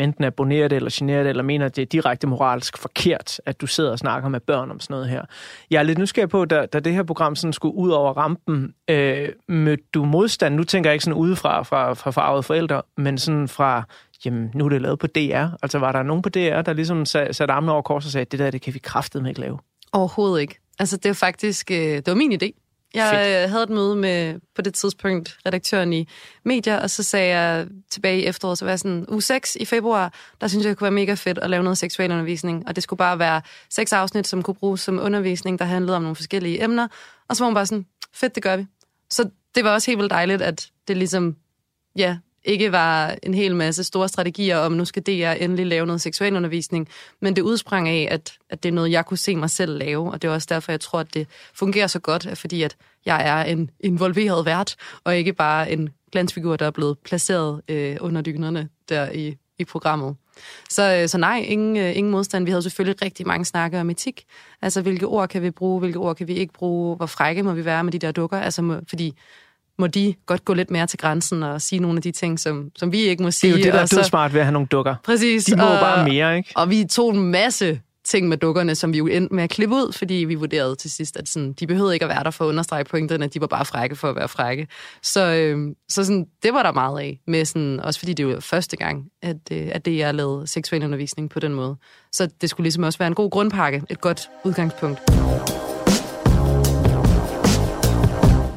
enten 0.00 0.24
abonnerer 0.24 0.68
det 0.68 0.76
eller 0.76 0.90
generer 0.92 1.22
det, 1.22 1.30
eller 1.30 1.42
mener, 1.42 1.66
at 1.66 1.76
det 1.76 1.82
er 1.82 1.86
direkte 1.86 2.26
moralsk 2.26 2.78
forkert, 2.78 3.40
at 3.46 3.60
du 3.60 3.66
sidder 3.66 3.90
og 3.90 3.98
snakker 3.98 4.28
med 4.28 4.40
børn 4.40 4.70
om 4.70 4.80
sådan 4.80 4.94
noget 4.94 5.08
her. 5.08 5.22
Jeg 5.70 5.78
er 5.78 5.82
lidt 5.82 5.98
nysgerrig 5.98 6.28
på, 6.28 6.44
da, 6.44 6.66
da 6.66 6.80
det 6.80 6.92
her 6.92 7.02
program 7.02 7.36
sådan 7.36 7.52
skulle 7.52 7.74
ud 7.74 7.90
over 7.90 8.12
rampen, 8.12 8.74
øh, 8.90 9.28
mødte 9.48 9.84
du 9.94 10.04
modstand? 10.04 10.54
Nu 10.54 10.64
tænker 10.64 10.90
jeg 10.90 10.94
ikke 10.94 11.04
sådan 11.04 11.18
udefra 11.18 11.62
fra, 11.62 11.92
fra 11.94 12.10
farvede 12.10 12.42
forældre, 12.42 12.82
men 12.96 13.18
sådan 13.18 13.48
fra 13.48 13.84
jamen, 14.24 14.50
nu 14.54 14.64
er 14.64 14.68
det 14.68 14.82
lavet 14.82 14.98
på 14.98 15.06
DR. 15.06 15.46
Altså, 15.62 15.78
var 15.78 15.92
der 15.92 16.02
nogen 16.02 16.22
på 16.22 16.28
DR, 16.28 16.62
der 16.62 16.72
ligesom 16.72 17.04
sat, 17.04 17.36
sat 17.36 17.50
armene 17.50 17.72
over 17.72 17.82
kors 17.82 18.04
og 18.04 18.10
sagde, 18.10 18.24
det 18.24 18.38
der, 18.38 18.50
det 18.50 18.62
kan 18.62 18.74
vi 18.74 18.78
kraftedeme 18.78 19.28
ikke 19.28 19.40
lave? 19.40 19.58
Overhovedet 19.92 20.40
ikke. 20.40 20.58
Altså, 20.78 20.96
det 20.96 21.08
var 21.08 21.14
faktisk 21.14 21.70
øh, 21.70 21.76
det 21.76 22.06
var 22.06 22.14
min 22.14 22.32
idé. 22.32 22.60
Jeg 22.94 23.10
Fedt. 23.10 23.44
øh, 23.44 23.50
havde 23.50 23.62
et 23.62 23.70
møde 23.70 23.96
med, 23.96 24.40
på 24.54 24.62
det 24.62 24.74
tidspunkt, 24.74 25.38
redaktøren 25.46 25.92
i 25.92 26.08
medier, 26.44 26.80
og 26.80 26.90
så 26.90 27.02
sagde 27.02 27.36
jeg 27.36 27.66
tilbage 27.90 28.20
i 28.20 28.26
efteråret, 28.26 28.58
så 28.58 28.64
var 28.64 28.72
jeg 28.72 28.78
sådan, 28.78 29.06
uge 29.08 29.22
6 29.22 29.56
i 29.60 29.64
februar, 29.64 30.14
der 30.40 30.48
synes 30.48 30.64
jeg, 30.64 30.70
det 30.70 30.78
kunne 30.78 30.84
være 30.84 30.90
mega 30.90 31.14
fedt 31.14 31.38
at 31.38 31.50
lave 31.50 31.62
noget 31.62 31.78
seksualundervisning, 31.78 32.68
og 32.68 32.74
det 32.74 32.82
skulle 32.82 32.98
bare 32.98 33.18
være 33.18 33.42
seks 33.70 33.92
afsnit, 33.92 34.26
som 34.26 34.42
kunne 34.42 34.54
bruges 34.54 34.80
som 34.80 34.98
undervisning, 34.98 35.58
der 35.58 35.64
handlede 35.64 35.96
om 35.96 36.02
nogle 36.02 36.16
forskellige 36.16 36.64
emner, 36.64 36.88
og 37.28 37.36
så 37.36 37.44
var 37.44 37.46
hun 37.46 37.54
bare 37.54 37.66
sådan, 37.66 37.86
fedt, 38.12 38.34
det 38.34 38.42
gør 38.42 38.56
vi. 38.56 38.66
Så 39.10 39.30
det 39.54 39.64
var 39.64 39.70
også 39.74 39.90
helt 39.90 39.98
vildt 39.98 40.10
dejligt, 40.10 40.42
at 40.42 40.70
det 40.88 40.96
ligesom, 40.96 41.36
ja, 41.96 42.16
ikke 42.44 42.72
var 42.72 43.16
en 43.22 43.34
hel 43.34 43.56
masse 43.56 43.84
store 43.84 44.08
strategier 44.08 44.56
om, 44.56 44.72
nu 44.72 44.84
skal 44.84 45.02
DR 45.02 45.44
endelig 45.44 45.66
lave 45.66 45.86
noget 45.86 46.00
seksualundervisning, 46.00 46.88
men 47.20 47.36
det 47.36 47.42
udsprang 47.42 47.88
af, 47.88 48.08
at, 48.10 48.32
at 48.50 48.62
det 48.62 48.68
er 48.68 48.72
noget, 48.72 48.90
jeg 48.90 49.06
kunne 49.06 49.18
se 49.18 49.36
mig 49.36 49.50
selv 49.50 49.78
lave, 49.78 50.12
og 50.12 50.22
det 50.22 50.28
er 50.28 50.32
også 50.32 50.46
derfor, 50.50 50.72
jeg 50.72 50.80
tror, 50.80 51.00
at 51.00 51.14
det 51.14 51.26
fungerer 51.54 51.86
så 51.86 51.98
godt, 51.98 52.38
fordi 52.38 52.62
at 52.62 52.76
jeg 53.06 53.28
er 53.28 53.52
en 53.52 53.70
involveret 53.80 54.46
vært, 54.46 54.76
og 55.04 55.16
ikke 55.16 55.32
bare 55.32 55.70
en 55.70 55.88
glansfigur, 56.12 56.56
der 56.56 56.66
er 56.66 56.70
blevet 56.70 56.98
placeret 56.98 57.60
øh, 57.68 57.96
under 58.00 58.22
dynerne 58.22 58.68
der 58.88 59.10
i, 59.10 59.36
i 59.58 59.64
programmet. 59.64 60.16
Så, 60.70 60.96
øh, 61.02 61.08
så 61.08 61.18
nej, 61.18 61.44
ingen, 61.48 61.76
øh, 61.76 61.96
ingen 61.96 62.10
modstand. 62.10 62.44
Vi 62.44 62.50
havde 62.50 62.62
selvfølgelig 62.62 63.02
rigtig 63.02 63.26
mange 63.26 63.44
snakke 63.44 63.80
om 63.80 63.90
etik. 63.90 64.24
Altså, 64.62 64.82
hvilke 64.82 65.06
ord 65.06 65.28
kan 65.28 65.42
vi 65.42 65.50
bruge, 65.50 65.80
hvilke 65.80 65.98
ord 65.98 66.16
kan 66.16 66.28
vi 66.28 66.34
ikke 66.34 66.52
bruge, 66.52 66.96
hvor 66.96 67.06
frække 67.06 67.42
må 67.42 67.52
vi 67.52 67.64
være 67.64 67.84
med 67.84 67.92
de 67.92 67.98
der 67.98 68.12
dukker, 68.12 68.38
altså, 68.38 68.62
må, 68.62 68.80
fordi 68.88 69.14
må 69.78 69.86
de 69.86 70.14
godt 70.26 70.44
gå 70.44 70.54
lidt 70.54 70.70
mere 70.70 70.86
til 70.86 70.98
grænsen 70.98 71.42
og 71.42 71.62
sige 71.62 71.78
nogle 71.80 71.96
af 71.98 72.02
de 72.02 72.10
ting, 72.10 72.40
som, 72.40 72.70
som 72.76 72.92
vi 72.92 72.98
ikke 73.00 73.22
må 73.22 73.26
Det 73.26 73.34
sige. 73.34 73.52
er 73.52 73.58
jo 73.58 73.62
det, 73.64 73.72
der 73.72 73.80
er 73.80 73.86
så- 73.86 73.96
dødsmart 73.96 74.32
ved 74.32 74.40
at 74.40 74.46
have 74.46 74.52
nogle 74.52 74.68
dukker. 74.70 74.94
Præcis. 75.04 75.44
De 75.44 75.56
må 75.56 75.62
og- 75.62 75.80
bare 75.80 76.08
mere, 76.08 76.36
ikke? 76.36 76.52
Og 76.56 76.70
vi 76.70 76.84
tog 76.84 77.14
en 77.14 77.30
masse 77.30 77.80
ting 78.04 78.28
med 78.28 78.36
dukkerne, 78.36 78.74
som 78.74 78.92
vi 78.92 78.98
jo 78.98 79.06
endte 79.06 79.34
med 79.34 79.44
at 79.44 79.50
klippe 79.50 79.74
ud, 79.74 79.92
fordi 79.92 80.14
vi 80.14 80.34
vurderede 80.34 80.76
til 80.76 80.90
sidst, 80.90 81.16
at 81.16 81.28
sådan, 81.28 81.52
de 81.52 81.66
behøvede 81.66 81.94
ikke 81.94 82.04
at 82.04 82.08
være 82.08 82.24
der 82.24 82.30
for 82.30 82.44
at 82.44 82.48
understrege 82.48 82.84
pointerne, 82.84 83.26
de 83.26 83.40
var 83.40 83.46
bare 83.46 83.64
frække 83.64 83.96
for 83.96 84.08
at 84.10 84.16
være 84.16 84.28
frække. 84.28 84.66
Så, 85.02 85.26
øh, 85.34 85.58
så 85.88 86.04
sådan, 86.04 86.26
det 86.42 86.54
var 86.54 86.62
der 86.62 86.72
meget 86.72 87.00
af, 87.00 87.20
med 87.26 87.44
sådan, 87.44 87.80
også 87.80 87.98
fordi 88.00 88.12
det 88.12 88.26
var 88.26 88.40
første 88.40 88.76
gang, 88.76 89.04
at, 89.22 89.36
øh, 89.52 89.68
at 89.72 89.84
det 89.84 89.96
jeg 89.96 90.14
lavede 90.14 90.46
seksuel 90.46 90.84
undervisning 90.84 91.30
på 91.30 91.40
den 91.40 91.54
måde. 91.54 91.76
Så 92.12 92.28
det 92.40 92.50
skulle 92.50 92.64
ligesom 92.64 92.82
også 92.82 92.98
være 92.98 93.08
en 93.08 93.14
god 93.14 93.30
grundpakke, 93.30 93.82
et 93.90 94.00
godt 94.00 94.28
udgangspunkt. 94.44 95.00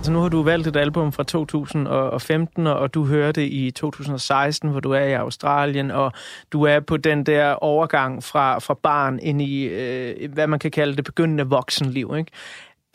Altså 0.07 0.13
nu 0.13 0.21
har 0.21 0.29
du 0.29 0.43
valgt 0.43 0.67
et 0.67 0.75
album 0.75 1.11
fra 1.11 1.23
2015, 1.23 2.67
og- 2.67 2.79
og 2.79 2.93
du 2.93 3.05
hører 3.05 3.31
det 3.31 3.41
i 3.41 3.71
2016, 3.71 4.69
hvor 4.69 4.79
du 4.79 4.91
er 4.91 5.03
i 5.03 5.13
Australien, 5.13 5.91
og 5.91 6.11
du 6.51 6.63
er 6.63 6.79
på 6.79 6.97
den 6.97 7.25
der 7.25 7.51
overgang 7.51 8.23
fra, 8.23 8.59
fra 8.59 8.73
barn 8.73 9.19
ind 9.19 9.41
i, 9.41 9.63
øh, 9.63 10.33
hvad 10.33 10.47
man 10.47 10.59
kan 10.59 10.71
kalde 10.71 10.95
det 10.95 11.03
begyndende 11.05 11.43
voksenliv. 11.43 12.13
Ikke? 12.17 12.31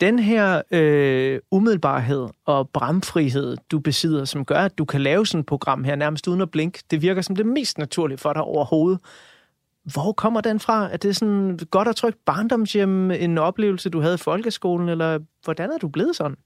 Den 0.01 0.19
her 0.19 0.61
øh, 0.71 1.39
umiddelbarhed 1.51 2.27
og 2.45 2.69
bramfrihed, 2.69 3.57
du 3.71 3.79
besidder, 3.79 4.25
som 4.25 4.45
gør, 4.45 4.59
at 4.59 4.77
du 4.77 4.85
kan 4.85 5.01
lave 5.01 5.25
sådan 5.25 5.39
et 5.39 5.45
program 5.45 5.83
her 5.83 5.95
nærmest 5.95 6.27
uden 6.27 6.41
at 6.41 6.51
blinke, 6.51 6.83
det 6.91 7.01
virker 7.01 7.21
som 7.21 7.35
det 7.35 7.45
mest 7.45 7.77
naturlige 7.77 8.17
for 8.17 8.33
dig 8.33 8.41
overhovedet. 8.41 8.99
Hvor 9.93 10.11
kommer 10.11 10.41
den 10.41 10.59
fra? 10.59 10.89
Er 10.93 10.97
det 10.97 11.15
sådan 11.15 11.59
godt 11.71 11.87
og 11.87 11.95
trygt 11.95 12.17
barndomshjem, 12.25 13.11
en 13.11 13.37
oplevelse, 13.37 13.89
du 13.89 14.01
havde 14.01 14.15
i 14.15 14.17
folkeskolen, 14.17 14.89
eller 14.89 15.19
hvordan 15.43 15.69
er 15.69 15.77
du 15.77 15.87
blevet 15.87 16.15
sådan? 16.15 16.37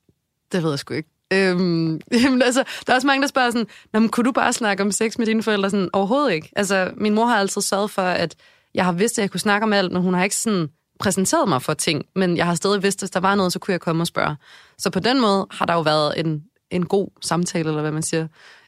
Det 0.51 0.63
ved 0.63 0.69
jeg 0.69 0.79
sgu 0.79 0.93
ikke. 0.93 1.09
Øhm, 1.33 2.01
jamen, 2.23 2.41
altså, 2.41 2.63
der 2.87 2.93
er 2.93 2.95
også 2.95 3.07
mange, 3.07 3.21
der 3.21 3.27
spørger 3.27 3.51
sådan, 3.51 3.67
Nå, 3.93 3.99
men, 3.99 4.09
kunne 4.09 4.23
du 4.23 4.31
bare 4.31 4.53
snakke 4.53 4.83
om 4.83 4.91
sex 4.91 5.17
med 5.17 5.25
dine 5.25 5.43
forældre? 5.43 5.69
Sådan, 5.69 5.89
overhovedet 5.93 6.31
ikke. 6.33 6.49
Altså, 6.55 6.91
min 6.97 7.13
mor 7.13 7.25
har 7.25 7.35
altid 7.35 7.61
sørget 7.61 7.91
for, 7.91 8.01
at 8.01 8.35
jeg 8.73 8.85
har 8.85 8.91
vidst, 8.91 9.19
at 9.19 9.21
jeg 9.21 9.31
kunne 9.31 9.39
snakke 9.39 9.63
om 9.65 9.73
alt, 9.73 9.91
men 9.91 10.01
hun 10.01 10.13
har 10.13 10.23
ikke 10.23 10.35
sådan 10.35 10.69
præsenteret 10.99 11.49
mig 11.49 11.61
for 11.61 11.73
ting. 11.73 12.05
Men 12.15 12.37
jeg 12.37 12.45
har 12.45 12.55
stadig 12.55 12.83
vidst, 12.83 12.97
at 12.97 13.01
hvis 13.01 13.11
der 13.11 13.19
var 13.19 13.35
noget, 13.35 13.53
så 13.53 13.59
kunne 13.59 13.71
jeg 13.71 13.81
komme 13.81 14.03
og 14.03 14.07
spørge. 14.07 14.35
Så 14.77 14.89
på 14.89 14.99
den 14.99 15.21
måde 15.21 15.47
har 15.51 15.65
der 15.65 15.73
jo 15.73 15.81
været 15.81 16.19
en, 16.19 16.43
en 16.71 16.85
god 16.85 17.07
samtale, 17.21 17.69
eller 17.69 17.81
hvad 17.81 17.91
man 17.91 18.03
siger. 18.03 18.27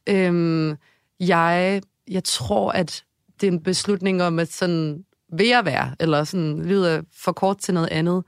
Øhm, 0.09 0.75
jeg, 1.19 1.81
jeg 2.07 2.23
tror, 2.23 2.71
at 2.71 3.03
det 3.41 3.47
er 3.47 3.51
en 3.51 3.63
beslutning 3.63 4.23
om, 4.23 4.39
at 4.39 4.53
sådan 4.53 5.03
vil 5.33 5.47
jeg 5.47 5.65
være, 5.65 5.95
eller 5.99 6.23
sådan 6.23 6.65
lyder 6.65 7.01
for 7.17 7.31
kort 7.31 7.57
til 7.57 7.73
noget 7.73 7.89
andet 7.91 8.23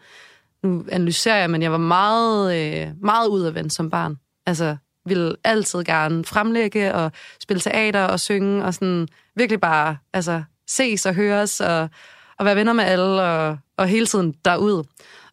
nu 0.64 0.86
analyserer 0.92 1.38
jeg, 1.38 1.50
men 1.50 1.62
jeg 1.62 1.72
var 1.72 1.78
meget, 1.78 2.56
øh, 2.56 2.88
meget 3.02 3.28
udadvendt 3.28 3.74
som 3.74 3.90
barn. 3.90 4.18
Altså, 4.46 4.78
ville 5.06 5.36
altid 5.44 5.84
gerne 5.84 6.26
fremlægge 6.26 6.94
og 6.94 7.12
spille 7.42 7.62
teater 7.62 8.04
og 8.04 8.20
synge, 8.20 8.64
og 8.64 8.74
sådan 8.74 9.08
virkelig 9.36 9.62
bare 9.62 9.98
altså, 10.14 10.44
ses 10.68 11.06
og 11.06 11.14
høres, 11.14 11.62
og, 11.62 11.90
og 12.40 12.46
være 12.46 12.56
venner 12.56 12.74
med 12.74 12.84
alle, 12.84 13.22
og, 13.22 13.58
og 13.78 13.88
hele 13.88 14.06
tiden 14.06 14.36
derud. 14.46 14.84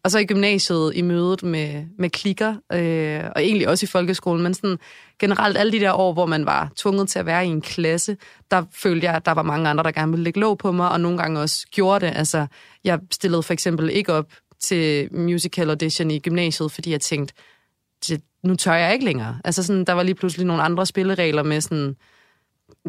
Og 0.03 0.11
så 0.11 0.19
i 0.19 0.25
gymnasiet 0.25 0.91
i 0.95 1.01
mødet 1.01 1.43
med, 1.43 1.85
med 1.97 2.09
klikker, 2.09 2.55
øh, 2.73 3.23
og 3.35 3.43
egentlig 3.43 3.69
også 3.69 3.85
i 3.85 3.87
folkeskolen, 3.87 4.43
men 4.43 4.53
sådan 4.53 4.77
generelt 5.19 5.57
alle 5.57 5.71
de 5.71 5.79
der 5.79 5.93
år, 5.93 6.13
hvor 6.13 6.25
man 6.25 6.45
var 6.45 6.71
tvunget 6.75 7.09
til 7.09 7.19
at 7.19 7.25
være 7.25 7.45
i 7.45 7.49
en 7.49 7.61
klasse, 7.61 8.17
der 8.51 8.63
følte 8.73 9.05
jeg, 9.05 9.15
at 9.15 9.25
der 9.25 9.31
var 9.31 9.43
mange 9.43 9.69
andre, 9.69 9.83
der 9.83 9.91
gerne 9.91 10.11
ville 10.11 10.23
lægge 10.23 10.39
låg 10.39 10.57
på 10.57 10.71
mig, 10.71 10.91
og 10.91 11.01
nogle 11.01 11.17
gange 11.17 11.39
også 11.39 11.67
gjorde 11.71 12.05
det. 12.05 12.13
Altså, 12.15 12.47
jeg 12.83 12.99
stillede 13.11 13.43
for 13.43 13.53
eksempel 13.53 13.89
ikke 13.89 14.13
op 14.13 14.25
til 14.59 15.13
musical 15.15 15.69
audition 15.69 16.11
i 16.11 16.19
gymnasiet, 16.19 16.71
fordi 16.71 16.91
jeg 16.91 17.01
tænkte, 17.01 17.33
det, 18.07 18.21
nu 18.43 18.55
tør 18.55 18.73
jeg 18.73 18.93
ikke 18.93 19.05
længere. 19.05 19.39
Altså 19.43 19.63
sådan, 19.63 19.85
der 19.85 19.93
var 19.93 20.03
lige 20.03 20.15
pludselig 20.15 20.45
nogle 20.45 20.63
andre 20.63 20.85
spilleregler 20.85 21.43
med 21.43 21.61
sådan, 21.61 21.95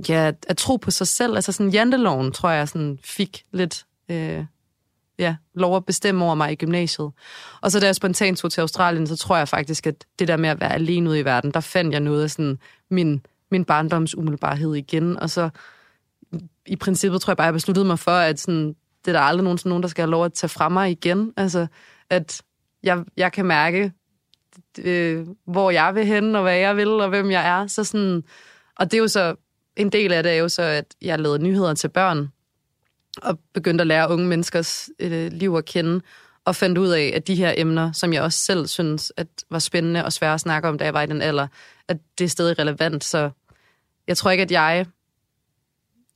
ja, 0.08 0.32
at 0.48 0.56
tro 0.56 0.76
på 0.76 0.90
sig 0.90 1.06
selv. 1.06 1.34
Altså 1.34 1.52
sådan, 1.52 1.72
janteloven, 1.72 2.32
tror 2.32 2.50
jeg, 2.50 2.68
sådan 2.68 2.98
fik 3.02 3.44
lidt, 3.52 3.86
øh, 4.08 4.44
ja, 5.18 5.36
lov 5.54 5.76
at 5.76 5.86
bestemme 5.86 6.24
over 6.24 6.34
mig 6.34 6.52
i 6.52 6.54
gymnasiet. 6.54 7.10
Og 7.60 7.72
så 7.72 7.80
da 7.80 7.86
jeg 7.86 7.94
spontant 7.94 8.38
tog 8.38 8.52
til 8.52 8.60
Australien, 8.60 9.06
så 9.06 9.16
tror 9.16 9.36
jeg 9.36 9.48
faktisk, 9.48 9.86
at 9.86 10.04
det 10.18 10.28
der 10.28 10.36
med 10.36 10.48
at 10.48 10.60
være 10.60 10.72
alene 10.72 11.10
ude 11.10 11.20
i 11.20 11.24
verden, 11.24 11.50
der 11.50 11.60
fandt 11.60 11.92
jeg 11.92 12.00
noget 12.00 12.22
af 12.22 12.30
sådan 12.30 12.58
min, 12.90 13.26
min 13.50 13.64
barndoms 13.64 14.16
umiddelbarhed 14.16 14.74
igen. 14.74 15.16
Og 15.16 15.30
så 15.30 15.50
i 16.66 16.76
princippet 16.76 17.20
tror 17.20 17.30
jeg 17.30 17.36
bare, 17.36 17.44
jeg 17.44 17.54
besluttede 17.54 17.86
mig 17.86 17.98
for, 17.98 18.10
at 18.10 18.40
sådan, 18.40 18.74
det 19.05 19.09
er 19.09 19.12
der 19.12 19.20
aldrig 19.20 19.44
nogensinde 19.44 19.68
nogen, 19.68 19.82
der 19.82 19.88
skal 19.88 20.03
have 20.03 20.11
lov 20.11 20.24
at 20.24 20.32
tage 20.32 20.48
fra 20.48 20.68
mig 20.68 20.90
igen. 20.90 21.32
Altså, 21.36 21.66
at 22.11 22.42
jeg, 22.82 23.05
jeg 23.16 23.32
kan 23.32 23.46
mærke, 23.46 23.92
øh, 24.78 25.26
hvor 25.44 25.70
jeg 25.70 25.94
vil 25.94 26.07
hen, 26.07 26.34
og 26.34 26.42
hvad 26.42 26.57
jeg 26.57 26.76
vil, 26.76 26.88
og 26.88 27.09
hvem 27.09 27.30
jeg 27.30 27.48
er. 27.48 27.66
Så 27.66 27.84
sådan, 27.84 28.24
og 28.76 28.90
det 28.90 28.94
er 28.94 29.01
jo 29.01 29.09
så, 29.09 29.34
en 29.76 29.92
del 29.92 30.12
af 30.12 30.22
det 30.22 30.32
er 30.32 30.36
jo 30.36 30.48
så, 30.48 30.62
at 30.62 30.94
jeg 31.03 31.18
lavede 31.18 31.42
nyheder 31.42 31.74
til 31.74 31.88
børn, 31.88 32.28
og 33.22 33.38
begyndte 33.55 33.82
at 33.82 33.86
lære 33.86 34.11
unge 34.11 34.26
menneskers 34.26 34.90
øh, 34.98 35.32
liv 35.32 35.55
at 35.55 35.64
kende, 35.64 36.01
og 36.44 36.57
fandt 36.57 36.78
ud 36.78 36.88
af, 36.88 37.12
at 37.14 37.26
de 37.26 37.34
her 37.34 37.55
emner, 37.57 37.92
som 37.92 38.12
jeg 38.12 38.22
også 38.22 38.38
selv 38.38 38.66
synes 38.66 39.12
at 39.16 39.26
var 39.51 39.59
spændende 39.59 40.05
og 40.05 40.12
svære 40.12 40.34
at 40.34 40.40
snakke 40.40 40.68
om, 40.68 40.78
da 40.78 40.84
jeg 40.84 40.94
var 40.94 41.03
i 41.03 41.07
den 41.07 41.22
alder, 41.22 41.46
at 41.88 41.96
det 42.18 42.24
er 42.24 42.28
stadig 42.28 42.59
relevant. 42.59 43.05
Så 43.05 43.30
jeg 44.07 44.16
tror 44.16 44.30
ikke, 44.30 44.42
at 44.42 44.51
jeg... 44.51 44.86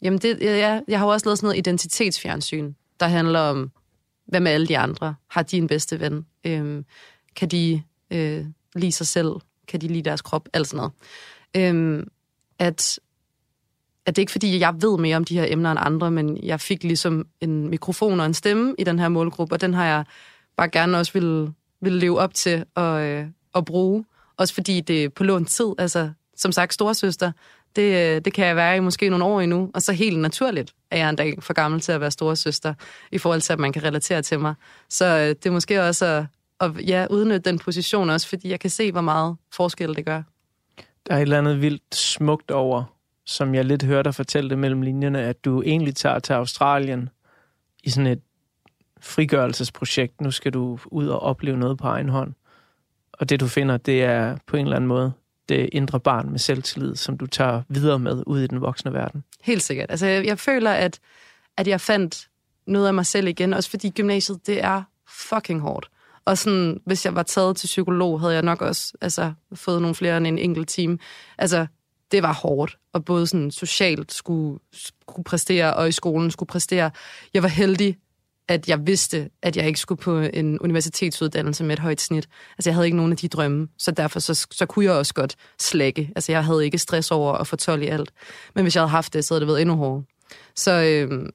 Jamen, 0.05 0.18
det, 0.18 0.40
ja, 0.40 0.80
jeg 0.88 0.98
har 0.98 1.07
jo 1.07 1.12
også 1.12 1.26
lavet 1.26 1.38
sådan 1.38 1.46
noget 1.46 1.59
identitetsfjernsyn, 1.59 2.72
der 3.00 3.07
handler 3.07 3.40
om, 3.40 3.70
hvad 4.26 4.40
med 4.40 4.52
alle 4.52 4.66
de 4.66 4.78
andre? 4.78 5.14
Har 5.28 5.42
de 5.42 5.57
en 5.57 5.66
bedste 5.66 6.00
ven? 6.00 6.26
Øhm, 6.44 6.84
kan 7.36 7.48
de 7.48 7.82
øh, 8.11 8.46
lide 8.74 8.92
sig 8.92 9.07
selv? 9.07 9.30
Kan 9.68 9.80
de 9.80 9.88
lide 9.88 10.02
deres 10.02 10.22
krop? 10.22 10.48
Alt 10.52 10.68
sådan 10.68 10.76
noget. 10.76 10.92
Øhm, 11.57 12.09
at, 12.59 13.00
at 14.07 14.16
det 14.16 14.18
er 14.18 14.22
ikke 14.22 14.32
fordi, 14.32 14.59
jeg 14.59 14.74
ved 14.82 14.98
mere 14.98 15.16
om 15.16 15.24
de 15.24 15.38
her 15.38 15.46
emner 15.48 15.70
end 15.70 15.80
andre, 15.82 16.11
men 16.11 16.38
jeg 16.42 16.61
fik 16.61 16.82
ligesom 16.84 17.26
en 17.40 17.68
mikrofon 17.68 18.20
og 18.20 18.26
en 18.26 18.34
stemme 18.34 18.74
i 18.78 18.84
den 18.84 18.98
her 18.98 19.09
målgruppe, 19.09 19.55
og 19.55 19.61
den 19.61 19.74
har 19.74 19.86
jeg 19.86 20.05
bare 20.57 20.68
gerne 20.68 20.98
også 20.98 21.12
ville, 21.12 21.52
ville 21.80 21.98
leve 21.98 22.18
op 22.18 22.34
til 22.34 22.64
at, 22.76 23.00
øh, 23.00 23.26
at 23.55 23.64
bruge. 23.64 24.05
Også 24.36 24.55
fordi 24.55 24.80
det 24.80 25.05
er 25.05 25.09
på 25.09 25.24
lånt 25.24 25.48
tid. 25.48 25.66
Altså, 25.78 26.11
som 26.36 26.52
sagt, 26.52 26.74
storesøster, 26.74 27.32
det, 27.77 28.16
øh, 28.16 28.20
det 28.25 28.33
kan 28.33 28.47
jeg 28.47 28.57
være 28.57 28.77
i 28.77 28.81
måske 28.81 29.09
nogle 29.09 29.25
år 29.25 29.41
endnu, 29.41 29.70
og 29.75 29.83
så 29.83 29.93
helt 29.93 30.18
naturligt 30.18 30.75
er 30.91 30.99
jeg 30.99 31.11
en 31.11 31.16
dag 31.16 31.43
for 31.43 31.53
gammel 31.53 31.81
til 31.81 31.93
at 31.93 32.01
være 32.01 32.11
storesøster, 32.11 32.75
i 33.12 33.18
forhold 33.18 33.41
til, 33.41 33.53
at 33.53 33.59
man 33.59 33.72
kan 33.72 33.85
relatere 33.85 34.22
til 34.22 34.41
mig. 34.41 34.55
Så 34.89 35.05
øh, 35.05 35.29
det 35.29 35.47
er 35.47 35.51
måske 35.51 35.83
også 35.83 36.07
at, 36.07 36.27
at 36.61 36.89
ja, 36.89 37.07
udnytte 37.11 37.51
den 37.51 37.59
position 37.59 38.11
også, 38.11 38.29
fordi 38.29 38.49
jeg 38.49 38.61
kan 38.61 38.70
se, 38.70 38.93
hvor 38.93 39.01
meget 39.01 39.37
forskel 39.53 39.95
det 39.95 40.05
gør. 40.05 40.22
Der 41.07 41.14
er 41.14 41.16
et 41.16 41.22
eller 41.22 41.39
andet 41.39 41.61
vildt 41.61 41.95
smukt 41.95 42.51
over, 42.51 42.85
som 43.25 43.55
jeg 43.55 43.64
lidt 43.64 43.83
hørte 43.83 44.05
dig 44.05 44.14
fortælle 44.14 44.51
det 44.51 44.59
mellem 44.59 44.83
linjerne, 44.83 45.22
at 45.22 45.45
du 45.45 45.62
egentlig 45.62 45.97
tager 45.97 46.18
til 46.18 46.33
Australien 46.33 47.09
i 47.83 47.91
sådan 47.91 48.07
et 48.07 48.20
frigørelsesprojekt. 49.01 50.20
Nu 50.20 50.31
skal 50.31 50.53
du 50.53 50.79
ud 50.87 51.07
og 51.07 51.20
opleve 51.20 51.57
noget 51.57 51.79
på 51.79 51.87
egen 51.87 52.09
hånd. 52.09 52.35
Og 53.12 53.29
det 53.29 53.41
du 53.41 53.47
finder, 53.47 53.77
det 53.77 54.05
er 54.05 54.37
på 54.47 54.57
en 54.57 54.66
eller 54.66 54.77
anden 54.77 54.89
måde 54.89 55.12
det 55.49 55.59
øh, 55.59 55.68
indre 55.72 56.01
barn 56.01 56.30
med 56.30 56.38
selvtillid, 56.38 56.97
som 56.97 57.18
du 57.18 57.26
tager 57.26 57.62
videre 57.68 57.99
med 57.99 58.22
ud 58.26 58.40
i 58.40 58.47
den 58.47 58.61
voksne 58.61 58.92
verden. 58.92 59.24
Helt 59.42 59.62
sikkert. 59.62 59.90
Altså, 59.90 60.07
jeg, 60.07 60.24
jeg 60.24 60.38
føler, 60.38 60.70
at, 60.70 61.01
at 61.57 61.68
jeg 61.68 61.80
fandt 61.80 62.28
noget 62.66 62.86
af 62.86 62.95
mig 62.95 63.07
selv 63.07 63.28
igen, 63.28 63.53
også 63.53 63.70
fordi 63.70 63.90
gymnasiet, 63.90 64.47
det 64.47 64.64
er 64.64 64.82
fucking 65.09 65.61
hårdt. 65.61 65.90
Og 66.24 66.38
sådan, 66.38 66.80
hvis 66.86 67.05
jeg 67.05 67.14
var 67.14 67.22
taget 67.22 67.57
til 67.57 67.66
psykolog, 67.66 68.20
havde 68.20 68.34
jeg 68.34 68.42
nok 68.42 68.62
også 68.62 68.92
altså, 69.01 69.32
fået 69.55 69.82
nogle 69.82 69.95
flere 69.95 70.16
end 70.16 70.26
en 70.26 70.38
enkelt 70.38 70.68
time. 70.68 70.99
Altså, 71.38 71.66
det 72.12 72.22
var 72.22 72.32
hårdt, 72.32 72.78
og 72.92 73.05
både 73.05 73.26
sådan 73.26 73.51
socialt 73.51 74.12
skulle, 74.12 74.59
skulle 74.72 75.24
præstere, 75.24 75.74
og 75.74 75.88
i 75.88 75.92
skolen 75.92 76.30
skulle 76.30 76.47
præstere. 76.47 76.90
Jeg 77.34 77.42
var 77.42 77.49
heldig, 77.49 77.99
at 78.49 78.68
jeg 78.68 78.86
vidste, 78.86 79.30
at 79.42 79.57
jeg 79.57 79.66
ikke 79.66 79.80
skulle 79.80 80.01
på 80.01 80.18
en 80.18 80.59
universitetsuddannelse 80.59 81.64
med 81.64 81.72
et 81.72 81.78
højt 81.78 82.01
snit. 82.01 82.28
Altså, 82.59 82.70
jeg 82.70 82.74
havde 82.74 82.86
ikke 82.86 82.97
nogen 82.97 83.12
af 83.12 83.18
de 83.18 83.28
drømme, 83.28 83.68
så 83.78 83.90
derfor 83.90 84.20
så, 84.20 84.47
så 84.51 84.66
kunne 84.66 84.84
jeg 84.84 84.95
også 84.95 85.14
godt 85.14 85.36
slække. 85.59 86.11
Altså, 86.16 86.32
jeg 86.32 86.45
havde 86.45 86.64
ikke 86.64 86.78
stress 86.78 87.11
over 87.11 87.32
at 87.32 87.47
få 87.47 87.57
12 87.57 87.82
i 87.82 87.86
alt. 87.86 88.11
Men 88.55 88.64
hvis 88.64 88.74
jeg 88.74 88.80
havde 88.80 88.90
haft 88.90 89.12
det, 89.12 89.24
så 89.24 89.34
havde 89.34 89.40
det 89.40 89.49
været 89.49 89.61
endnu 89.61 89.76
hårdere. 89.76 90.05
Så, 90.57 90.72
øh, 90.72 91.28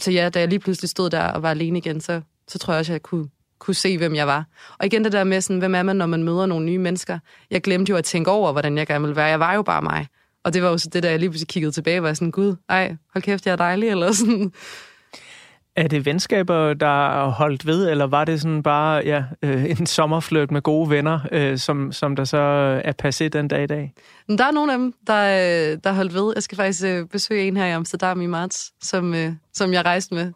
så 0.00 0.10
ja, 0.10 0.28
da 0.28 0.40
jeg 0.40 0.48
lige 0.48 0.58
pludselig 0.58 0.88
stod 0.88 1.10
der 1.10 1.22
og 1.22 1.42
var 1.42 1.50
alene 1.50 1.78
igen, 1.78 2.00
så, 2.00 2.20
så 2.48 2.58
tror 2.58 2.72
jeg 2.72 2.78
også, 2.78 2.92
at 2.92 2.94
jeg 2.94 3.02
kunne, 3.02 3.28
kunne 3.58 3.74
se, 3.74 3.98
hvem 3.98 4.14
jeg 4.14 4.26
var. 4.26 4.46
Og 4.78 4.86
igen 4.86 5.04
det 5.04 5.12
der 5.12 5.24
med, 5.24 5.40
sådan, 5.40 5.58
hvem 5.58 5.74
er 5.74 5.82
man, 5.82 5.96
når 5.96 6.06
man 6.06 6.22
møder 6.22 6.46
nogle 6.46 6.66
nye 6.66 6.78
mennesker? 6.78 7.18
Jeg 7.50 7.62
glemte 7.62 7.90
jo 7.90 7.96
at 7.96 8.04
tænke 8.04 8.30
over, 8.30 8.52
hvordan 8.52 8.78
jeg 8.78 8.86
gerne 8.86 9.02
ville 9.02 9.16
være. 9.16 9.26
Jeg 9.26 9.40
var 9.40 9.54
jo 9.54 9.62
bare 9.62 9.82
mig. 9.82 10.06
Og 10.44 10.54
det 10.54 10.62
var 10.62 10.68
jo 10.68 10.78
så 10.78 10.88
det, 10.88 11.02
der 11.02 11.10
jeg 11.10 11.18
lige 11.18 11.30
pludselig 11.30 11.48
kiggede 11.48 11.72
tilbage, 11.72 12.02
var 12.02 12.14
sådan, 12.14 12.30
gud, 12.30 12.56
ej, 12.68 12.96
hold 13.12 13.22
kæft, 13.22 13.46
jeg 13.46 13.52
er 13.52 13.56
dejlig, 13.56 13.88
eller 13.88 14.12
sådan. 14.12 14.52
Er 15.76 15.88
det 15.88 16.06
venskaber, 16.06 16.74
der 16.74 17.22
er 17.24 17.30
holdt 17.30 17.66
ved, 17.66 17.90
eller 17.90 18.06
var 18.06 18.24
det 18.24 18.40
sådan 18.40 18.62
bare 18.62 19.02
ja, 19.04 19.24
øh, 19.42 19.64
en 19.80 19.86
sommerfløjt 19.86 20.50
med 20.50 20.62
gode 20.62 20.90
venner, 20.90 21.20
øh, 21.32 21.58
som, 21.58 21.92
som 21.92 22.16
der 22.16 22.24
så 22.24 22.38
er 22.84 22.92
passé 23.04 23.28
den 23.28 23.48
dag 23.48 23.62
i 23.62 23.66
dag? 23.66 23.92
Men 24.28 24.38
der 24.38 24.44
er 24.44 24.50
nogle 24.50 24.72
af 24.72 24.78
dem, 24.78 24.94
der, 25.06 25.22
øh, 25.72 25.78
der 25.84 25.92
holdt 25.92 26.14
ved. 26.14 26.32
Jeg 26.34 26.42
skal 26.42 26.56
faktisk 26.56 26.84
øh, 26.84 27.06
besøge 27.06 27.48
en 27.48 27.56
her 27.56 27.66
i 27.66 27.70
Amsterdam 27.70 28.20
i 28.20 28.26
marts, 28.26 28.72
som, 28.82 29.14
øh, 29.14 29.32
som 29.52 29.72
jeg 29.72 29.84
rejste 29.84 30.14
med. 30.14 30.32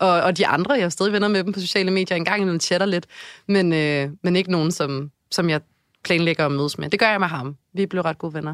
Og, 0.00 0.22
og 0.22 0.38
de 0.38 0.46
andre, 0.46 0.74
jeg 0.74 0.84
er 0.84 0.88
stadig 0.88 1.12
venner 1.12 1.28
med 1.28 1.44
dem 1.44 1.52
på 1.52 1.60
sociale 1.60 1.90
medier. 1.90 2.16
En 2.16 2.24
gang 2.24 2.40
imellem 2.40 2.60
chatter 2.60 2.86
lidt, 2.86 3.06
men, 3.48 3.72
øh, 3.72 4.10
men 4.22 4.36
ikke 4.36 4.50
nogen, 4.50 4.70
som, 4.70 5.10
som 5.30 5.50
jeg 5.50 5.60
planlægger 6.04 6.46
at 6.46 6.52
mødes 6.52 6.78
med. 6.78 6.90
Det 6.90 7.00
gør 7.00 7.10
jeg 7.10 7.20
med 7.20 7.28
ham. 7.28 7.56
Vi 7.74 7.86
blev 7.86 8.02
ret 8.02 8.18
gode 8.18 8.34
venner. 8.34 8.52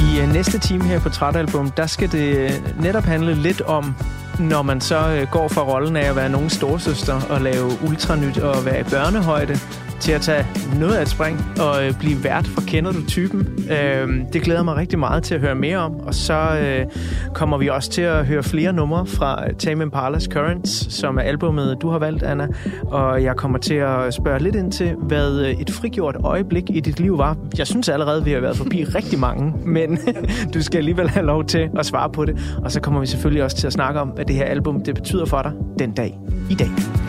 I 0.00 0.20
øh, 0.20 0.32
næste 0.32 0.58
time 0.58 0.84
her 0.84 1.00
på 1.00 1.08
Trætalbum, 1.08 1.70
der 1.70 1.86
skal 1.86 2.12
det 2.12 2.36
øh, 2.36 2.50
netop 2.82 3.04
handle 3.04 3.34
lidt 3.34 3.60
om, 3.60 3.94
når 4.38 4.62
man 4.62 4.80
så 4.80 5.10
øh, 5.10 5.26
går 5.30 5.48
fra 5.48 5.62
rollen 5.62 5.96
af 5.96 6.10
at 6.10 6.16
være 6.16 6.28
nogen 6.28 6.50
storsøster 6.50 7.20
og 7.30 7.40
lave 7.40 7.70
ultranyt 7.88 8.38
og 8.38 8.64
være 8.64 8.80
i 8.80 8.82
børnehøjde, 8.82 9.58
til 10.00 10.12
at 10.12 10.20
tage 10.20 10.46
noget 10.78 10.94
af 10.94 11.02
et 11.02 11.08
spring 11.08 11.38
og 11.60 11.86
øh, 11.86 11.98
blive 11.98 12.24
vært 12.24 12.46
for 12.46 12.60
Kender 12.60 12.92
du 12.92 13.06
typen. 13.06 13.70
Øh, 13.70 14.08
det 14.32 14.42
glæder 14.42 14.62
mig 14.62 14.76
rigtig 14.76 14.98
meget 14.98 15.22
til 15.22 15.34
at 15.34 15.40
høre 15.40 15.54
mere 15.54 15.78
om, 15.78 16.00
og 16.00 16.14
så 16.14 16.58
øh, 16.62 16.86
kommer 17.34 17.58
vi 17.58 17.68
også 17.68 17.90
til 17.90 18.02
at 18.02 18.26
høre 18.26 18.42
flere 18.42 18.72
numre 18.72 19.06
fra 19.06 19.46
øh, 19.46 19.54
Tame 19.54 19.84
Impala's 19.84 20.26
Currents, 20.32 20.94
som 20.94 21.16
er 21.16 21.22
albumet, 21.22 21.76
du 21.82 21.88
har 21.88 21.98
valgt, 21.98 22.22
Anna. 22.22 22.48
Og 22.82 23.22
jeg 23.22 23.36
kommer 23.36 23.58
til 23.58 23.74
at 23.74 24.14
spørge 24.14 24.42
lidt 24.42 24.56
ind 24.56 24.72
til, 24.72 24.94
hvad 24.98 25.40
øh, 25.40 25.50
et 25.50 25.70
frigjort 25.70 26.16
øjeblik 26.24 26.64
i 26.70 26.80
dit 26.80 27.00
liv 27.00 27.18
var. 27.18 27.36
Jeg 27.58 27.66
synes 27.66 27.88
allerede, 27.88 28.24
vi 28.24 28.32
har 28.32 28.40
været 28.40 28.56
forbi 28.56 28.84
rigtig 28.98 29.18
mange, 29.18 29.54
men 29.64 29.98
du 30.54 30.62
skal 30.62 30.78
alligevel 30.78 31.08
have 31.10 31.26
lov 31.26 31.44
til 31.44 31.68
at 31.78 31.86
svare 31.86 32.10
på 32.10 32.24
det. 32.24 32.58
Og 32.64 32.72
så 32.72 32.80
kommer 32.80 33.00
vi 33.00 33.06
selvfølgelig 33.06 33.44
også 33.44 33.56
til 33.56 33.66
at 33.66 33.72
snakke 33.72 34.00
om, 34.00 34.08
hvad 34.08 34.24
det 34.24 34.36
her 34.36 34.44
album 34.44 34.84
det 34.84 34.94
betyder 34.94 35.24
for 35.24 35.42
dig 35.42 35.52
den 35.78 35.92
dag 35.92 36.18
i 36.50 36.54
dag. 36.54 36.99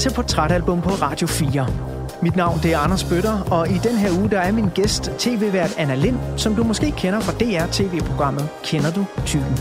Til 0.00 0.12
Portrætalbum 0.14 0.80
på 0.80 0.88
Radio 0.90 1.26
4. 1.26 1.66
Mit 2.22 2.36
navn 2.36 2.60
det 2.62 2.72
er 2.72 2.78
Anders 2.78 3.04
Bøtter, 3.04 3.40
og 3.50 3.68
i 3.68 3.78
den 3.82 3.96
her 3.96 4.10
uge 4.20 4.30
der 4.30 4.38
er 4.38 4.52
min 4.52 4.68
gæst 4.74 5.02
tv-vært 5.18 5.74
Anna 5.78 5.94
Lind, 5.94 6.18
som 6.36 6.54
du 6.54 6.64
måske 6.64 6.90
kender 6.90 7.20
fra 7.20 7.32
DR-tv-programmet 7.32 8.48
Kender 8.64 8.92
du 8.92 9.04
typen? 9.26 9.58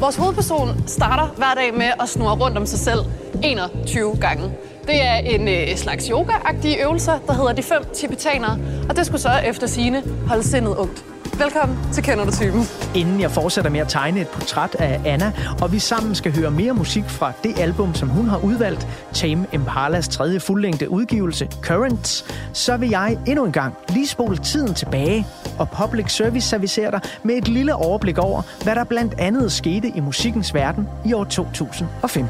Vores 0.00 0.16
hovedperson 0.16 0.68
starter 0.86 1.26
hver 1.36 1.54
dag 1.54 1.74
med 1.74 1.90
at 2.00 2.08
snurre 2.08 2.36
rundt 2.36 2.58
om 2.58 2.66
sig 2.66 2.78
selv 2.78 3.00
21 3.42 4.16
gange. 4.20 4.52
Det 4.86 5.02
er 5.02 5.14
en 5.14 5.48
øh, 5.48 5.76
slags 5.76 6.06
yoga-agtige 6.06 6.82
øvelser, 6.84 7.18
der 7.26 7.32
hedder 7.32 7.52
de 7.52 7.62
fem 7.62 7.84
tibetanere, 7.94 8.58
og 8.88 8.96
det 8.96 9.06
skulle 9.06 9.20
så 9.20 9.32
efter 9.46 9.66
sine 9.66 10.02
holde 10.26 10.42
sindet 10.42 10.76
ungt. 10.76 11.11
Velkommen 11.38 11.92
til 11.92 12.02
Kender 12.04 12.24
du 12.24 12.32
typen. 12.32 12.62
Inden 12.94 13.20
jeg 13.20 13.30
fortsætter 13.30 13.70
med 13.70 13.80
at 13.80 13.88
tegne 13.88 14.20
et 14.20 14.28
portræt 14.28 14.74
af 14.78 15.00
Anna, 15.04 15.32
og 15.62 15.72
vi 15.72 15.78
sammen 15.78 16.14
skal 16.14 16.36
høre 16.36 16.50
mere 16.50 16.72
musik 16.72 17.04
fra 17.04 17.32
det 17.44 17.58
album, 17.58 17.94
som 17.94 18.08
hun 18.08 18.28
har 18.28 18.38
udvalgt, 18.38 18.86
Tame 19.12 19.46
Impalas 19.52 20.08
tredje 20.08 20.40
fuldlængde 20.40 20.90
udgivelse, 20.90 21.48
Currents, 21.62 22.24
så 22.52 22.76
vil 22.76 22.88
jeg 22.88 23.18
endnu 23.26 23.44
en 23.44 23.52
gang 23.52 23.74
lige 23.88 24.06
spole 24.06 24.36
tiden 24.36 24.74
tilbage 24.74 25.26
og 25.58 25.70
Public 25.70 26.12
Service 26.12 26.48
servicere 26.48 26.90
dig 26.90 27.00
med 27.22 27.34
et 27.34 27.48
lille 27.48 27.74
overblik 27.74 28.18
over, 28.18 28.42
hvad 28.62 28.74
der 28.74 28.84
blandt 28.84 29.14
andet 29.18 29.52
skete 29.52 29.88
i 29.88 30.00
musikkens 30.00 30.54
verden 30.54 30.88
i 31.04 31.12
år 31.12 31.24
2015. 31.24 32.28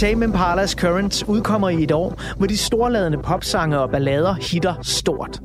Tame 0.00 0.24
Impala's 0.24 0.70
Currents 0.70 1.28
udkommer 1.28 1.68
i 1.68 1.82
et 1.82 1.92
år, 1.92 2.20
hvor 2.36 2.46
de 2.46 2.56
storladende 2.56 3.18
popsange 3.18 3.78
og 3.78 3.90
ballader 3.90 4.34
hitter 4.34 4.74
stort. 4.82 5.40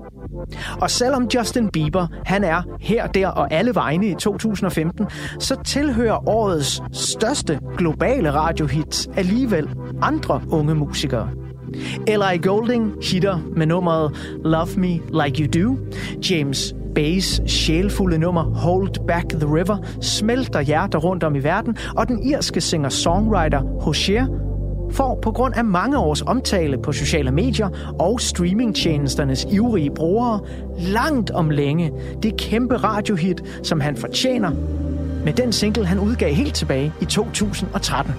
Og 0.82 0.92
selvom 0.92 1.28
Justin 1.36 1.70
Bieber, 1.70 2.08
han 2.26 2.44
er 2.44 2.62
her, 2.80 3.08
der 3.08 3.28
og 3.28 3.54
alle 3.54 3.76
vegne 3.76 4.08
i 4.08 4.16
2015, 4.16 5.06
så 5.40 5.56
tilhører 5.66 6.30
årets 6.30 6.82
største 6.92 7.60
globale 7.78 8.34
radiohits 8.34 9.10
alligevel 9.18 9.70
andre 10.02 10.42
unge 10.50 10.76
musikere. 10.76 11.30
L.I. 12.08 12.38
Golding 12.38 12.94
hitter 13.12 13.40
med 13.56 13.66
nummeret 13.66 14.12
Love 14.44 14.70
Me 14.78 15.24
Like 15.24 15.44
You 15.44 15.64
Do. 15.64 15.78
James 16.30 16.74
Bay's 17.00 17.48
sjælfulde 17.48 18.18
nummer 18.18 18.44
Hold 18.44 19.08
Back 19.08 19.30
the 19.30 19.56
River 19.56 19.78
smelter 20.02 20.62
hjerter 20.62 21.00
rundt 21.00 21.24
om 21.24 21.36
i 21.36 21.40
verden, 21.40 21.78
og 21.98 22.08
den 22.08 22.24
irske 22.24 22.62
singer-songwriter 22.62 23.82
Hozier 23.82 24.45
får 24.96 25.20
på 25.22 25.32
grund 25.32 25.54
af 25.56 25.66
mange 25.66 25.98
års 25.98 26.22
omtale 26.22 26.78
på 26.78 26.92
sociale 26.92 27.32
medier 27.32 27.96
og 28.00 28.22
streamingtjenesternes 28.22 29.48
ivrige 29.52 29.92
brugere 29.92 30.40
langt 30.78 31.32
om 31.32 31.50
længe 31.50 31.92
det 32.24 32.38
kæmpe 32.38 32.78
radiohit, 32.78 33.44
som 33.64 33.80
han 33.80 33.98
fortjener 33.98 34.52
med 35.26 35.34
den 35.34 35.52
single, 35.52 35.86
han 35.86 36.00
udgav 36.00 36.34
helt 36.34 36.56
tilbage 36.56 36.94
i 37.02 37.06
2013. 37.06 38.14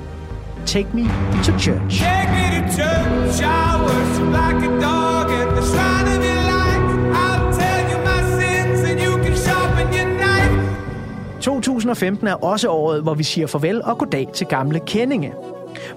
Take 0.67 0.89
Me 0.93 1.03
to 1.45 1.59
Church. 1.59 2.03
Take 2.03 2.31
me 2.33 2.61
to 2.61 2.73
church, 2.73 3.43
I 3.43 3.79
worship 3.81 4.27
like 4.27 4.61
a 4.69 4.81
dog 4.87 5.31
at 5.41 5.49
the 5.57 5.63
shrine 5.73 6.09
of 6.13 6.25
your 6.29 6.43
light. 6.53 6.83
I'll 7.23 7.53
tell 7.61 7.83
you 7.91 7.99
my 8.11 8.21
sins 8.39 8.91
and 8.91 9.01
you 9.01 9.25
can 9.25 9.37
sharpen 9.37 9.87
your 9.99 10.09
knife. 10.19 11.41
2015 11.41 12.27
er 12.27 12.35
også 12.35 12.69
året, 12.69 13.03
hvor 13.03 13.15
vi 13.15 13.23
siger 13.23 13.47
farvel 13.47 13.83
og 13.83 13.99
goddag 13.99 14.29
til 14.35 14.47
gamle 14.47 14.81
kendinge. 14.87 15.33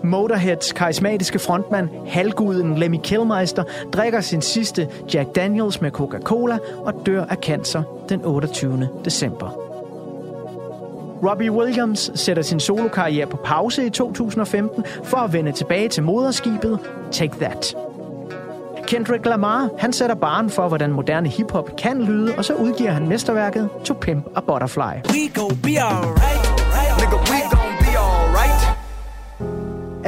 Motorheads 0.03 0.71
karismatiske 0.73 1.39
frontmand, 1.39 1.89
halvguden 2.07 2.77
Lemmy 2.77 2.99
Kilmister, 3.03 3.63
drikker 3.93 4.21
sin 4.21 4.41
sidste 4.41 4.88
Jack 5.13 5.36
Daniels 5.36 5.82
med 5.82 5.91
Coca-Cola 5.91 6.57
og 6.77 6.93
dør 7.05 7.25
af 7.25 7.38
cancer 7.38 7.84
den 8.09 8.25
28. 8.25 8.89
december. 9.05 9.69
Robbie 11.30 11.51
Williams 11.51 12.11
sætter 12.15 12.43
sin 12.43 12.59
solokarriere 12.59 13.27
på 13.27 13.38
pause 13.38 13.86
i 13.86 13.89
2015 13.89 14.84
for 15.03 15.17
at 15.17 15.34
vende 15.34 15.51
tilbage 15.51 15.89
til 15.89 16.03
moderskibet 16.03 16.80
Take 17.11 17.34
That. 17.39 17.75
Kendrick 18.88 19.25
Lamar, 19.25 19.69
han 19.77 19.93
sætter 19.93 20.15
baren 20.15 20.49
for, 20.49 20.67
hvordan 20.67 20.91
moderne 20.91 21.30
hiphop 21.30 21.75
kan 21.77 22.01
lyde, 22.01 22.36
og 22.38 22.45
så 22.45 22.53
udgiver 22.53 22.91
han 22.91 23.07
mesterværket 23.07 23.69
To 23.86 23.93
Pimp 23.93 24.25
a 24.36 24.39
Butterfly. 24.39 25.11
We 25.11 25.30
go 25.36 25.47
be 25.63 25.80
alright. 25.80 26.49
Nigga, 26.99 27.17
we 27.32 27.49
go. 27.51 27.59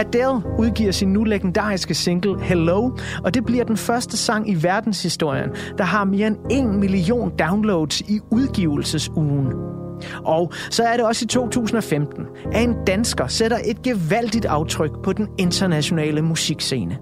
Adele 0.02 0.58
udgiver 0.60 0.91
sin 0.91 1.14
nu 1.14 1.24
legendariske 1.24 1.93
single 1.93 2.41
Hello, 2.41 2.91
og 3.24 3.34
det 3.34 3.45
bliver 3.45 3.64
den 3.64 3.78
første 3.78 4.18
sang 4.18 4.49
i 4.49 4.64
verdenshistorien, 4.64 5.49
der 5.78 5.84
har 5.84 6.04
mere 6.04 6.28
end 6.28 6.38
1 6.52 6.66
million 6.66 7.32
downloads 7.39 8.02
i 8.02 8.20
udgivelsesugen. 8.32 9.47
Og 10.24 10.54
så 10.70 10.84
er 10.84 10.97
det 10.97 11.06
også 11.06 11.26
i 11.26 11.28
2015, 11.28 12.26
at 12.52 12.64
en 12.64 12.76
dansker 12.88 13.28
sætter 13.28 13.58
et 13.66 13.82
gevaldigt 13.82 14.45
aftryk 14.45 14.91
på 15.04 15.14
den 15.14 15.28
internationale 15.38 16.22
musikscene. 16.22 16.97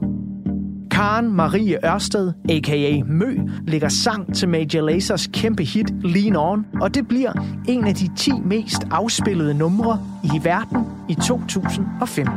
Karen 1.00 1.36
Marie 1.36 1.86
Ørsted, 1.86 2.34
a.k.a. 2.50 3.04
Mø, 3.06 3.38
lægger 3.68 3.90
sang 3.90 4.36
til 4.36 4.50
Major 4.50 4.82
Lasers 4.82 5.28
kæmpe 5.34 5.64
hit 5.64 6.04
Lean 6.04 6.36
On, 6.36 6.66
og 6.82 6.96
det 6.96 7.08
bliver 7.08 7.32
en 7.68 7.88
af 7.88 7.96
de 7.96 8.10
10 8.18 8.32
mest 8.46 8.78
afspillede 8.92 9.54
numre 9.54 10.00
i 10.24 10.44
verden 10.44 10.86
i 11.10 11.16
2015. 11.16 12.34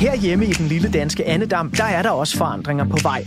Herhjemme 0.00 0.46
i 0.46 0.52
den 0.52 0.66
lille 0.66 0.90
danske 0.90 1.28
Annedam, 1.28 1.70
der 1.70 1.84
er 1.84 2.02
der 2.02 2.10
også 2.10 2.36
forandringer 2.36 2.84
på 2.84 2.96
vej. 3.02 3.24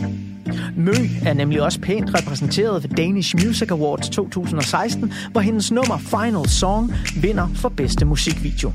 Mø 0.76 0.92
er 1.26 1.32
nemlig 1.32 1.62
også 1.62 1.80
pænt 1.80 2.14
repræsenteret 2.14 2.82
ved 2.82 2.90
Danish 2.90 3.46
Music 3.46 3.70
Awards 3.70 4.08
2016, 4.08 5.12
hvor 5.32 5.40
hendes 5.40 5.72
nummer 5.72 5.98
Final 5.98 6.48
Song 6.48 6.92
vinder 7.16 7.48
for 7.54 7.68
bedste 7.68 8.04
musikvideo. 8.04 8.72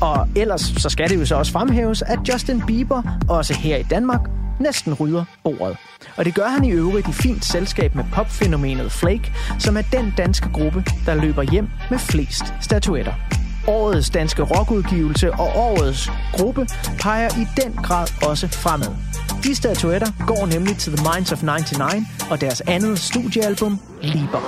Og 0.00 0.28
ellers 0.36 0.60
så 0.60 0.88
skal 0.88 1.10
det 1.10 1.20
jo 1.20 1.26
så 1.26 1.34
også 1.34 1.52
fremhæves, 1.52 2.02
at 2.02 2.18
Justin 2.32 2.62
Bieber, 2.66 3.02
også 3.28 3.54
her 3.54 3.76
i 3.76 3.82
Danmark, 3.82 4.20
næsten 4.60 4.94
rydder 4.94 5.24
bordet. 5.44 5.76
Og 6.16 6.24
det 6.24 6.34
gør 6.34 6.48
han 6.48 6.64
i 6.64 6.70
øvrigt 6.70 7.08
i 7.08 7.12
fint 7.12 7.44
selskab 7.44 7.94
med 7.94 8.04
popfænomenet 8.12 8.92
Flake, 8.92 9.32
som 9.58 9.76
er 9.76 9.82
den 9.92 10.14
danske 10.16 10.48
gruppe, 10.52 10.84
der 11.06 11.14
løber 11.14 11.42
hjem 11.42 11.68
med 11.90 11.98
flest 11.98 12.44
statuetter. 12.60 13.43
Årets 13.68 14.10
danske 14.10 14.42
rockudgivelse 14.42 15.32
og 15.32 15.48
årets 15.56 16.10
gruppe 16.32 16.66
peger 17.00 17.28
i 17.28 17.62
den 17.62 17.72
grad 17.72 18.06
også 18.28 18.48
fremad. 18.48 18.96
De 19.44 19.54
statuetter 19.54 20.06
går 20.26 20.46
nemlig 20.46 20.76
til 20.76 20.96
The 20.96 21.06
Minds 21.12 21.32
of 21.32 21.42
99 21.42 22.06
og 22.30 22.40
deres 22.40 22.60
andet 22.60 22.98
studiealbum, 22.98 23.80
Liber. 24.02 24.40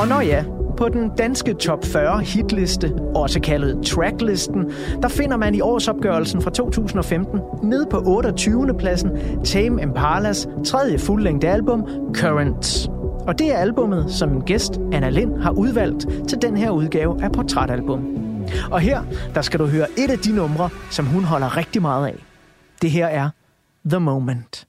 Og 0.00 0.08
når 0.08 0.20
ja, 0.20 0.44
på 0.76 0.88
den 0.88 1.10
danske 1.18 1.54
top 1.54 1.84
40 1.84 2.20
hitliste, 2.20 2.94
også 3.14 3.40
kaldet 3.40 3.86
tracklisten, 3.86 4.72
der 5.02 5.08
finder 5.08 5.36
man 5.36 5.54
i 5.54 5.60
årsopgørelsen 5.60 6.42
fra 6.42 6.50
2015 6.50 7.40
ned 7.62 7.86
på 7.90 8.02
28. 8.06 8.74
pladsen 8.78 9.10
Tame 9.44 9.82
Impalas 9.82 10.48
tredje 10.66 10.98
fuldlængde 10.98 11.48
album, 11.48 11.84
Currents. 12.14 12.90
Og 13.28 13.38
det 13.38 13.54
er 13.54 13.58
albummet, 13.58 14.12
som 14.12 14.28
min 14.28 14.40
gæst 14.40 14.72
Anna 14.92 15.08
Lind 15.10 15.42
har 15.42 15.50
udvalgt 15.50 16.06
til 16.28 16.42
den 16.42 16.56
her 16.56 16.70
udgave 16.70 17.22
af 17.22 17.32
Portrætalbum. 17.32 18.16
Og 18.70 18.80
her, 18.80 19.02
der 19.34 19.42
skal 19.42 19.60
du 19.60 19.66
høre 19.66 19.86
et 19.98 20.10
af 20.10 20.18
de 20.18 20.36
numre, 20.36 20.70
som 20.90 21.06
hun 21.06 21.24
holder 21.24 21.56
rigtig 21.56 21.82
meget 21.82 22.06
af. 22.06 22.24
Det 22.82 22.90
her 22.90 23.06
er 23.06 23.30
The 23.90 24.00
Moment. 24.00 24.66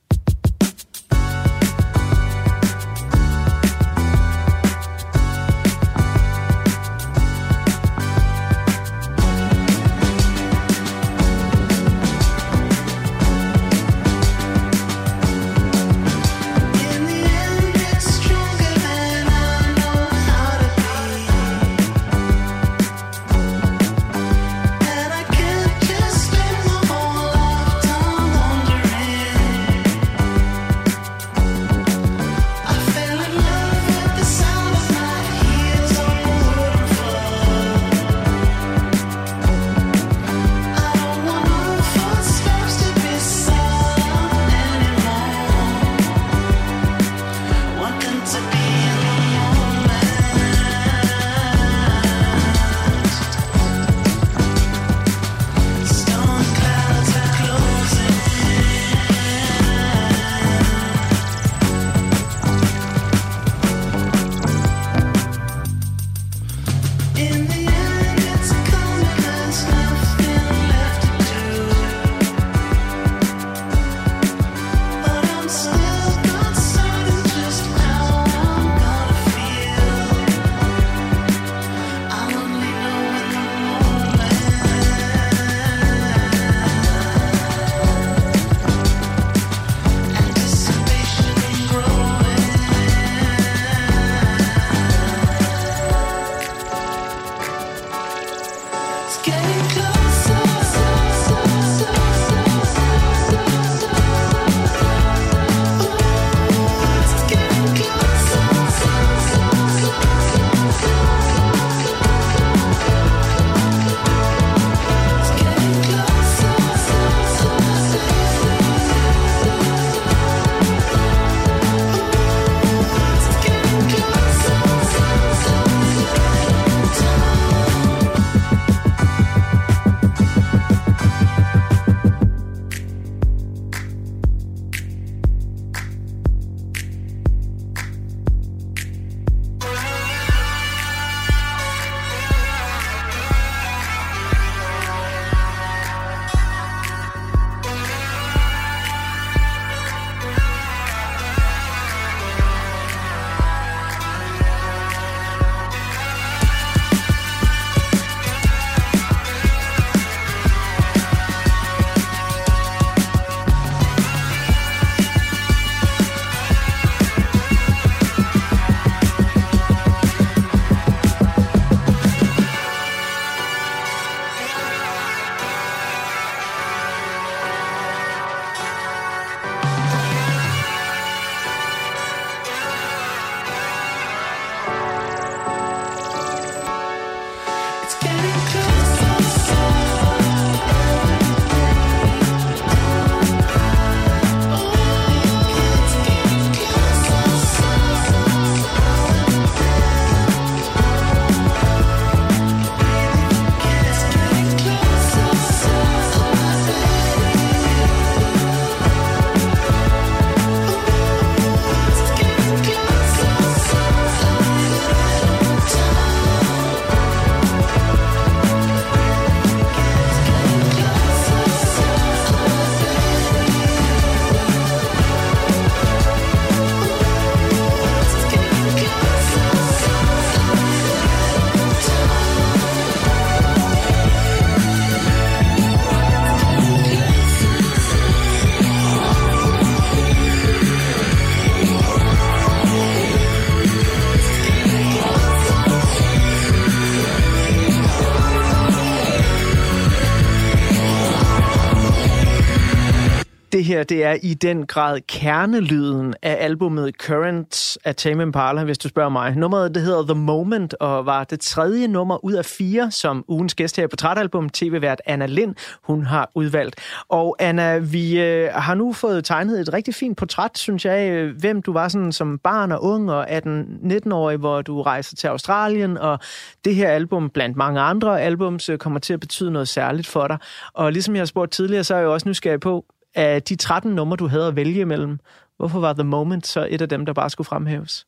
Det 253.90 254.04
er 254.04 254.18
i 254.24 254.34
den 254.34 254.66
grad 254.66 255.00
kernelyden 255.08 256.14
af 256.22 256.38
albumet 256.40 256.96
Currents 256.96 257.78
af 257.84 257.96
Tame 257.96 258.24
Impala, 258.24 258.64
hvis 258.64 258.78
du 258.78 258.88
spørger 258.90 259.10
mig. 259.10 259.36
Nummeret, 259.36 259.76
det 259.76 259.84
hedder 259.84 260.04
The 260.04 260.14
Moment, 260.14 260.74
og 260.74 261.06
var 261.06 261.24
det 261.24 261.40
tredje 261.40 261.88
nummer 261.88 262.26
ud 262.26 262.34
af 262.34 262.46
fire, 262.46 262.92
som 262.92 263.26
ugens 263.28 263.56
gæst 263.56 263.78
her 263.78 263.88
på 263.88 263.90
portrætalbum, 263.90 264.50
tv-vært 264.50 265.02
Anna 265.06 265.26
Lind, 265.26 265.56
hun 265.84 266.06
har 266.06 266.32
udvalgt. 266.36 266.76
Og 267.08 267.36
Anna, 267.40 267.78
vi 267.78 268.22
øh, 268.22 268.50
har 268.54 268.76
nu 268.76 268.94
fået 268.94 269.26
tegnet 269.26 269.60
et 269.60 269.74
rigtig 269.74 269.96
fint 269.96 270.18
portræt, 270.18 270.58
synes 270.58 270.86
jeg, 270.86 271.10
øh, 271.10 271.40
hvem 271.40 271.62
du 271.62 271.74
var 271.74 271.88
sådan 271.88 272.12
som 272.12 272.38
barn 272.38 272.72
og 272.72 272.84
ung 272.84 273.12
og 273.12 273.30
18-19-årig, 273.38 274.38
hvor 274.38 274.62
du 274.62 274.82
rejser 274.82 275.16
til 275.16 275.28
Australien, 275.28 275.98
og 275.98 276.20
det 276.66 276.76
her 276.76 276.90
album, 276.90 277.30
blandt 277.30 277.58
mange 277.58 277.82
andre 277.82 278.22
albums, 278.22 278.70
øh, 278.70 278.78
kommer 278.78 279.00
til 279.00 279.14
at 279.14 279.20
betyde 279.20 279.52
noget 279.52 279.68
særligt 279.68 280.08
for 280.08 280.28
dig. 280.28 280.38
Og 280.74 280.92
ligesom 280.92 281.16
jeg 281.16 281.22
har 281.22 281.26
spurgt 281.26 281.52
tidligere, 281.52 281.84
så 281.84 281.94
er 281.94 281.98
jeg 281.98 282.06
jo 282.06 282.14
også 282.14 282.30
nysgerrig 282.30 282.60
på, 282.60 282.86
af 283.16 283.44
de 283.44 283.56
13 283.56 283.92
numre, 283.92 284.18
du 284.18 284.28
havde 284.28 284.48
at 284.48 284.56
vælge 284.56 284.82
imellem, 284.82 285.20
hvorfor 285.58 285.80
var 285.80 285.94
The 285.94 286.04
Moment 286.04 286.48
så 286.48 286.68
et 286.70 286.82
af 286.82 286.90
dem, 286.90 287.06
der 287.06 287.14
bare 287.14 287.30
skulle 287.30 287.46
fremhæves? 287.46 288.08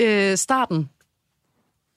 Øh, 0.00 0.36
starten, 0.36 0.88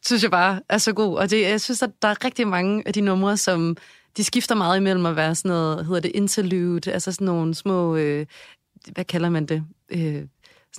synes 0.06 0.24
jeg 0.24 0.32
bare 0.32 0.62
er 0.70 0.78
så 0.78 0.94
god. 0.94 1.18
Og 1.18 1.30
det, 1.30 1.42
jeg 1.42 1.62
synes, 1.62 1.84
at 1.84 1.92
der 2.02 2.08
er 2.08 2.26
rigtig 2.26 2.48
mange 2.48 2.84
af 2.86 2.94
de 2.94 3.02
numre, 3.02 3.38
som 3.38 3.78
de 4.18 4.24
skifter 4.24 4.56
meget 4.56 4.78
imellem 4.78 5.06
at 5.06 5.16
være 5.16 5.36
sådan 5.36 5.50
noget, 5.50 5.86
hedder 5.86 6.02
det 6.02 6.12
interlude, 6.16 6.92
altså 6.92 7.12
sådan 7.12 7.26
nogle 7.26 7.56
små, 7.56 7.96
øh, 7.96 8.26
hvad 8.92 9.06
kalder 9.06 9.30
man 9.30 9.46
det? 9.46 9.64
Øh, 9.90 10.24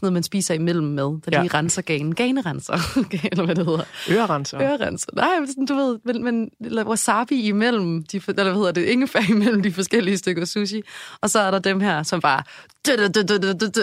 noget, 0.03 0.13
man 0.13 0.23
spiser 0.23 0.55
imellem 0.55 0.87
med, 0.87 1.05
der 1.05 1.19
Ja. 1.33 1.41
lige 1.43 1.55
renser 1.55 1.83
ganen. 1.83 2.15
Ganerenser, 2.15 2.73
eller 3.33 3.45
hvad 3.45 3.55
det 3.55 3.67
hedder. 3.67 3.85
Ørerenser. 4.11 4.61
Ørerenser. 4.63 5.09
Nej, 5.15 5.39
men 5.39 5.49
sådan, 5.49 5.67
du 5.67 5.75
ved, 5.75 5.99
men, 6.05 6.25
men 6.25 6.51
wasabi 6.87 7.43
imellem, 7.43 8.03
de, 8.03 8.21
eller 8.29 8.43
hvad 8.45 8.55
hedder 8.55 8.73
det, 8.73 8.85
ingefær 8.85 9.21
imellem 9.35 9.63
de 9.63 9.73
forskellige 9.73 10.17
stykker 10.19 10.45
sushi. 10.45 10.83
Og 11.21 11.31
så 11.31 11.39
er 11.39 11.51
der 11.51 11.59
dem 11.59 11.81
her, 11.81 12.03
som 12.03 12.21
bare, 12.21 12.43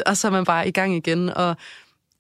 og 0.05 0.17
så 0.17 0.27
er 0.27 0.31
man 0.31 0.45
bare 0.45 0.67
i 0.67 0.71
gang 0.71 0.95
igen. 0.95 1.29
Og 1.29 1.55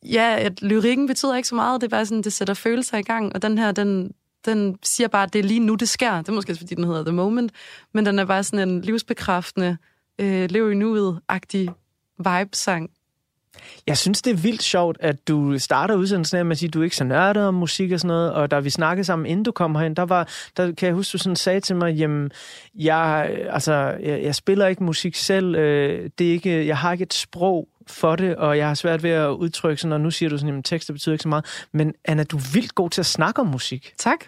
ja, 0.05 0.35
at 0.39 0.61
lyrikken 0.61 1.07
betyder 1.07 1.35
ikke 1.35 1.47
så 1.47 1.55
meget, 1.55 1.81
det 1.81 1.87
er 1.87 1.89
bare 1.89 2.05
sådan, 2.05 2.21
det 2.21 2.33
sætter 2.33 2.53
følelser 2.53 2.97
i 2.97 3.01
gang, 3.03 3.33
og 3.35 3.41
den 3.41 3.57
her, 3.57 3.71
den, 3.71 4.11
den 4.45 4.77
siger 4.83 5.07
bare, 5.07 5.23
at 5.23 5.33
det 5.33 5.39
er 5.39 5.43
lige 5.43 5.59
nu, 5.59 5.75
det 5.75 5.89
sker. 5.89 6.17
Det 6.17 6.29
er 6.29 6.33
måske, 6.33 6.55
fordi 6.55 6.75
den 6.75 6.83
hedder 6.83 7.03
The 7.03 7.11
Moment, 7.13 7.51
men 7.93 8.05
den 8.05 8.19
er 8.19 8.25
bare 8.25 8.43
sådan 8.43 8.69
en 8.69 8.81
livsbekræftende, 8.81 9.77
øh, 10.19 10.49
lev 10.49 10.71
i 10.71 10.75
nuet-agtig 10.75 11.69
vibe-sang. 12.17 12.89
Jeg 13.87 13.97
synes, 13.97 14.21
det 14.21 14.31
er 14.31 14.37
vildt 14.37 14.63
sjovt, 14.63 14.97
at 14.99 15.27
du 15.27 15.59
starter 15.59 15.95
udsendelsen 15.95 16.37
her 16.37 16.43
med 16.43 16.51
at 16.51 16.57
sige, 16.57 16.67
at 16.67 16.73
du 16.73 16.79
er 16.79 16.83
ikke 16.83 16.95
så 16.95 17.03
nørdet 17.03 17.45
om 17.45 17.53
musik 17.53 17.91
og 17.91 17.99
sådan 17.99 18.07
noget, 18.07 18.33
og 18.33 18.51
da 18.51 18.59
vi 18.59 18.69
snakkede 18.69 19.05
sammen, 19.05 19.25
inden 19.25 19.43
du 19.43 19.51
kom 19.51 19.75
herind, 19.75 19.95
der, 19.95 20.05
var, 20.05 20.29
der 20.57 20.71
kan 20.71 20.87
jeg 20.87 20.95
huske, 20.95 21.11
du 21.13 21.17
sådan 21.17 21.35
sagde 21.35 21.59
til 21.59 21.75
mig, 21.75 21.93
jamen, 21.93 22.31
jeg, 22.75 23.31
altså, 23.49 23.73
jeg, 23.73 24.23
jeg 24.23 24.35
spiller 24.35 24.67
ikke 24.67 24.83
musik 24.83 25.15
selv, 25.15 25.55
øh, 25.55 26.09
det 26.19 26.27
er 26.27 26.31
ikke, 26.31 26.67
jeg 26.67 26.77
har 26.77 26.91
ikke 26.91 27.03
et 27.03 27.13
sprog 27.13 27.67
for 27.87 28.15
det, 28.15 28.35
og 28.35 28.57
jeg 28.57 28.67
har 28.67 28.73
svært 28.73 29.03
ved 29.03 29.09
at 29.09 29.29
udtrykke 29.29 29.81
sådan, 29.81 29.93
og 29.93 30.01
nu 30.01 30.11
siger 30.11 30.29
du 30.29 30.37
sådan, 30.37 30.57
at 30.57 30.65
tekster 30.65 30.93
betyder 30.93 31.13
ikke 31.13 31.23
så 31.23 31.29
meget, 31.29 31.65
men 31.71 31.93
Anna, 32.05 32.23
du 32.23 32.37
er 32.37 32.51
vildt 32.53 32.75
god 32.75 32.89
til 32.89 33.01
at 33.01 33.05
snakke 33.05 33.41
om 33.41 33.47
musik. 33.47 33.93
Tak. 33.97 34.25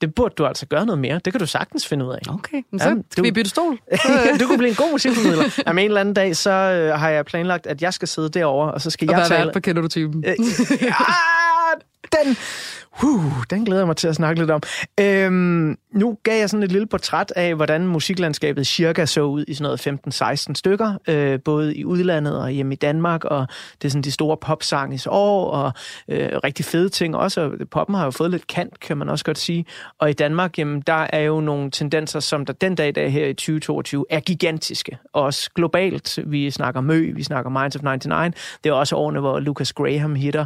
Det 0.00 0.14
burde 0.14 0.34
du 0.38 0.46
altså 0.46 0.66
gøre 0.66 0.86
noget 0.86 0.98
mere. 0.98 1.20
Det 1.24 1.32
kan 1.32 1.40
du 1.40 1.46
sagtens 1.46 1.86
finde 1.86 2.04
ud 2.06 2.12
af. 2.12 2.18
Okay, 2.28 2.62
men 2.72 2.80
så 2.80 2.88
Jamen, 2.88 3.04
skal 3.10 3.22
du- 3.22 3.26
vi 3.26 3.32
bytte 3.32 3.50
stol. 3.50 3.78
du 4.40 4.46
kunne 4.46 4.58
blive 4.58 4.70
en 4.70 4.74
god 4.76 4.90
musikformidler. 4.92 5.44
Jamen, 5.66 5.84
en 5.84 5.90
eller 5.90 6.00
anden 6.00 6.14
dag, 6.14 6.36
så 6.36 6.50
øh, 6.50 6.98
har 7.00 7.08
jeg 7.10 7.24
planlagt, 7.24 7.66
at 7.66 7.82
jeg 7.82 7.94
skal 7.94 8.08
sidde 8.08 8.28
derovre, 8.28 8.72
og 8.72 8.80
så 8.80 8.90
skal 8.90 9.10
Og 9.10 9.18
jeg 9.18 9.26
tale... 9.28 9.44
vært 9.44 9.52
på 9.52 9.60
Kender 9.60 9.82
du 9.82 9.88
typen? 9.88 10.24
Øh, 10.26 10.34
ah, 10.82 11.80
den, 12.24 12.36
Huh, 13.00 13.44
den 13.50 13.64
glæder 13.64 13.80
jeg 13.80 13.86
mig 13.86 13.96
til 13.96 14.08
at 14.08 14.14
snakke 14.14 14.40
lidt 14.40 14.50
om. 14.50 14.62
Øhm, 15.00 15.78
nu 15.92 16.18
gav 16.22 16.38
jeg 16.38 16.50
sådan 16.50 16.62
et 16.62 16.72
lille 16.72 16.86
portræt 16.86 17.32
af, 17.36 17.54
hvordan 17.54 17.86
musiklandskabet 17.86 18.66
cirka 18.66 19.06
så 19.06 19.22
ud 19.22 19.44
i 19.48 19.54
sådan 19.54 19.78
noget 19.84 20.50
15-16 20.50 20.54
stykker, 20.54 20.94
øh, 21.08 21.40
både 21.44 21.76
i 21.76 21.84
udlandet 21.84 22.40
og 22.42 22.50
hjemme 22.50 22.72
i 22.72 22.76
Danmark, 22.76 23.24
og 23.24 23.46
det 23.82 23.88
er 23.88 23.90
sådan 23.90 24.02
de 24.02 24.12
store 24.12 24.36
popsanges 24.36 25.06
år, 25.10 25.50
og 25.50 25.72
øh, 26.08 26.28
rigtig 26.44 26.64
fede 26.64 26.88
ting 26.88 27.16
også, 27.16 27.40
og 27.40 27.52
poppen 27.70 27.96
har 27.96 28.04
jo 28.04 28.10
fået 28.10 28.30
lidt 28.30 28.46
kant, 28.46 28.80
kan 28.80 28.96
man 28.96 29.08
også 29.08 29.24
godt 29.24 29.38
sige. 29.38 29.66
Og 29.98 30.10
i 30.10 30.12
Danmark, 30.12 30.58
jamen, 30.58 30.80
der 30.80 31.06
er 31.12 31.20
jo 31.20 31.40
nogle 31.40 31.70
tendenser, 31.70 32.20
som 32.20 32.46
der 32.46 32.52
den 32.52 32.74
dag 32.74 32.88
i 32.88 32.92
dag 32.92 33.12
her 33.12 33.26
i 33.26 33.34
2022 33.34 34.04
er 34.10 34.20
gigantiske, 34.20 34.98
også 35.12 35.50
globalt. 35.54 36.18
Vi 36.26 36.50
snakker 36.50 36.80
Mø, 36.80 37.12
vi 37.14 37.22
snakker 37.22 37.50
Minds 37.50 37.76
of 37.76 37.82
99, 37.82 38.58
det 38.64 38.70
er 38.70 38.74
også 38.74 38.96
årene, 38.96 39.20
hvor 39.20 39.40
Lucas 39.40 39.72
Graham 39.72 40.14
hitter. 40.14 40.44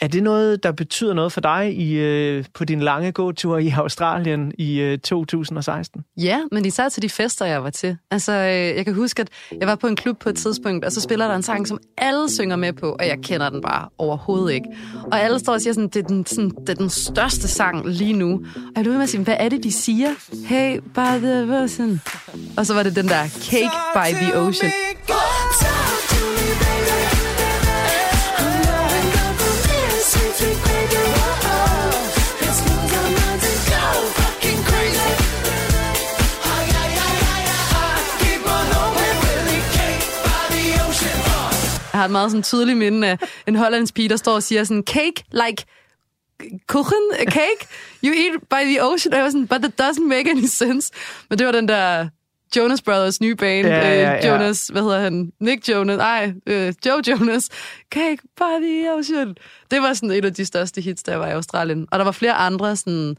Er 0.00 0.08
det 0.08 0.22
noget, 0.22 0.62
der 0.62 0.72
betyder 0.72 1.14
noget 1.14 1.32
for 1.32 1.40
dig 1.40 1.78
i 1.78 1.92
øh, 1.92 2.44
på 2.54 2.64
din 2.64 2.80
lange 2.80 3.12
gåtur 3.12 3.58
i 3.58 3.68
Australien 3.70 4.52
i 4.58 4.80
øh, 4.80 4.98
2016. 4.98 6.04
Ja, 6.16 6.40
men 6.52 6.64
især 6.64 6.88
til 6.88 7.02
de 7.02 7.08
fester, 7.08 7.46
jeg 7.46 7.64
var 7.64 7.70
til. 7.70 7.96
Altså, 8.10 8.32
øh, 8.32 8.76
jeg 8.76 8.84
kan 8.84 8.94
huske, 8.94 9.22
at 9.22 9.28
jeg 9.60 9.68
var 9.68 9.74
på 9.74 9.86
en 9.86 9.96
klub 9.96 10.18
på 10.18 10.28
et 10.28 10.36
tidspunkt, 10.36 10.84
og 10.84 10.92
så 10.92 11.00
spiller 11.00 11.28
der 11.28 11.34
en 11.34 11.42
sang, 11.42 11.68
som 11.68 11.78
alle 11.96 12.30
synger 12.30 12.56
med 12.56 12.72
på, 12.72 12.96
og 12.98 13.06
jeg 13.06 13.18
kender 13.22 13.50
den 13.50 13.62
bare 13.62 13.88
overhovedet 13.98 14.54
ikke. 14.54 14.66
Og 15.12 15.20
alle 15.20 15.38
står 15.38 15.52
og 15.52 15.60
siger 15.60 15.74
sådan, 15.74 15.88
det 15.88 16.04
er 16.04 16.08
den, 16.08 16.26
sådan, 16.26 16.50
det 16.50 16.68
er 16.68 16.74
den 16.74 16.90
største 16.90 17.48
sang 17.48 17.88
lige 17.88 18.12
nu. 18.12 18.32
Og 18.34 18.72
jeg 18.76 18.82
blev 18.82 18.90
ved 18.90 18.98
med 18.98 19.02
at 19.02 19.08
sige, 19.08 19.24
hvad 19.24 19.36
er 19.38 19.48
det, 19.48 19.64
de 19.64 19.72
siger? 19.72 20.08
Hey, 20.46 20.78
by 20.78 21.24
the 21.24 21.62
ocean. 21.62 22.00
Og 22.56 22.66
så 22.66 22.74
var 22.74 22.82
det 22.82 22.96
den 22.96 23.08
der, 23.08 23.28
Cake 23.28 23.76
by 23.94 24.14
the 24.14 24.38
Ocean. 24.38 24.72
Har 41.98 42.04
et 42.04 42.10
meget 42.10 42.30
sådan 42.30 42.42
tydeligt 42.42 42.78
minde 42.78 43.08
af 43.08 43.18
en 43.46 43.56
hollandsk 43.56 43.94
pige, 43.94 44.08
der 44.08 44.16
står 44.16 44.34
og 44.34 44.42
siger 44.42 44.64
sådan, 44.64 44.82
cake 44.86 45.24
like 45.32 45.64
kuchen, 46.66 47.02
a 47.18 47.24
cake, 47.24 47.66
you 48.04 48.12
eat 48.12 48.40
by 48.50 48.70
the 48.70 48.84
ocean. 48.84 49.12
Og 49.12 49.16
jeg 49.16 49.24
var 49.24 49.30
sådan, 49.30 49.46
but 49.46 49.60
that 49.60 49.80
doesn't 49.80 50.06
make 50.06 50.30
any 50.30 50.46
sense. 50.46 50.92
Men 51.30 51.38
det 51.38 51.46
var 51.46 51.52
den 51.52 51.68
der 51.68 52.08
Jonas 52.56 52.82
Brothers 52.82 53.20
nye 53.20 53.34
band. 53.34 53.66
Ja, 53.66 53.76
ja, 53.76 53.94
ja. 53.94 54.16
Øh, 54.16 54.24
Jonas, 54.24 54.66
hvad 54.66 54.82
hedder 54.82 55.00
han? 55.00 55.32
Nick 55.40 55.68
Jonas, 55.68 55.98
ej, 55.98 56.32
øh, 56.46 56.74
Joe 56.86 57.02
Jonas. 57.08 57.48
Cake 57.90 58.18
by 58.36 58.62
the 58.62 58.92
ocean. 58.92 59.34
Det 59.70 59.82
var 59.82 59.94
sådan 59.94 60.10
et 60.10 60.24
af 60.24 60.34
de 60.34 60.44
største 60.44 60.80
hits, 60.80 61.02
der 61.02 61.16
var 61.16 61.26
i 61.28 61.30
Australien. 61.30 61.86
Og 61.90 61.98
der 61.98 62.04
var 62.04 62.12
flere 62.12 62.32
andre 62.32 62.76
sådan 62.76 63.16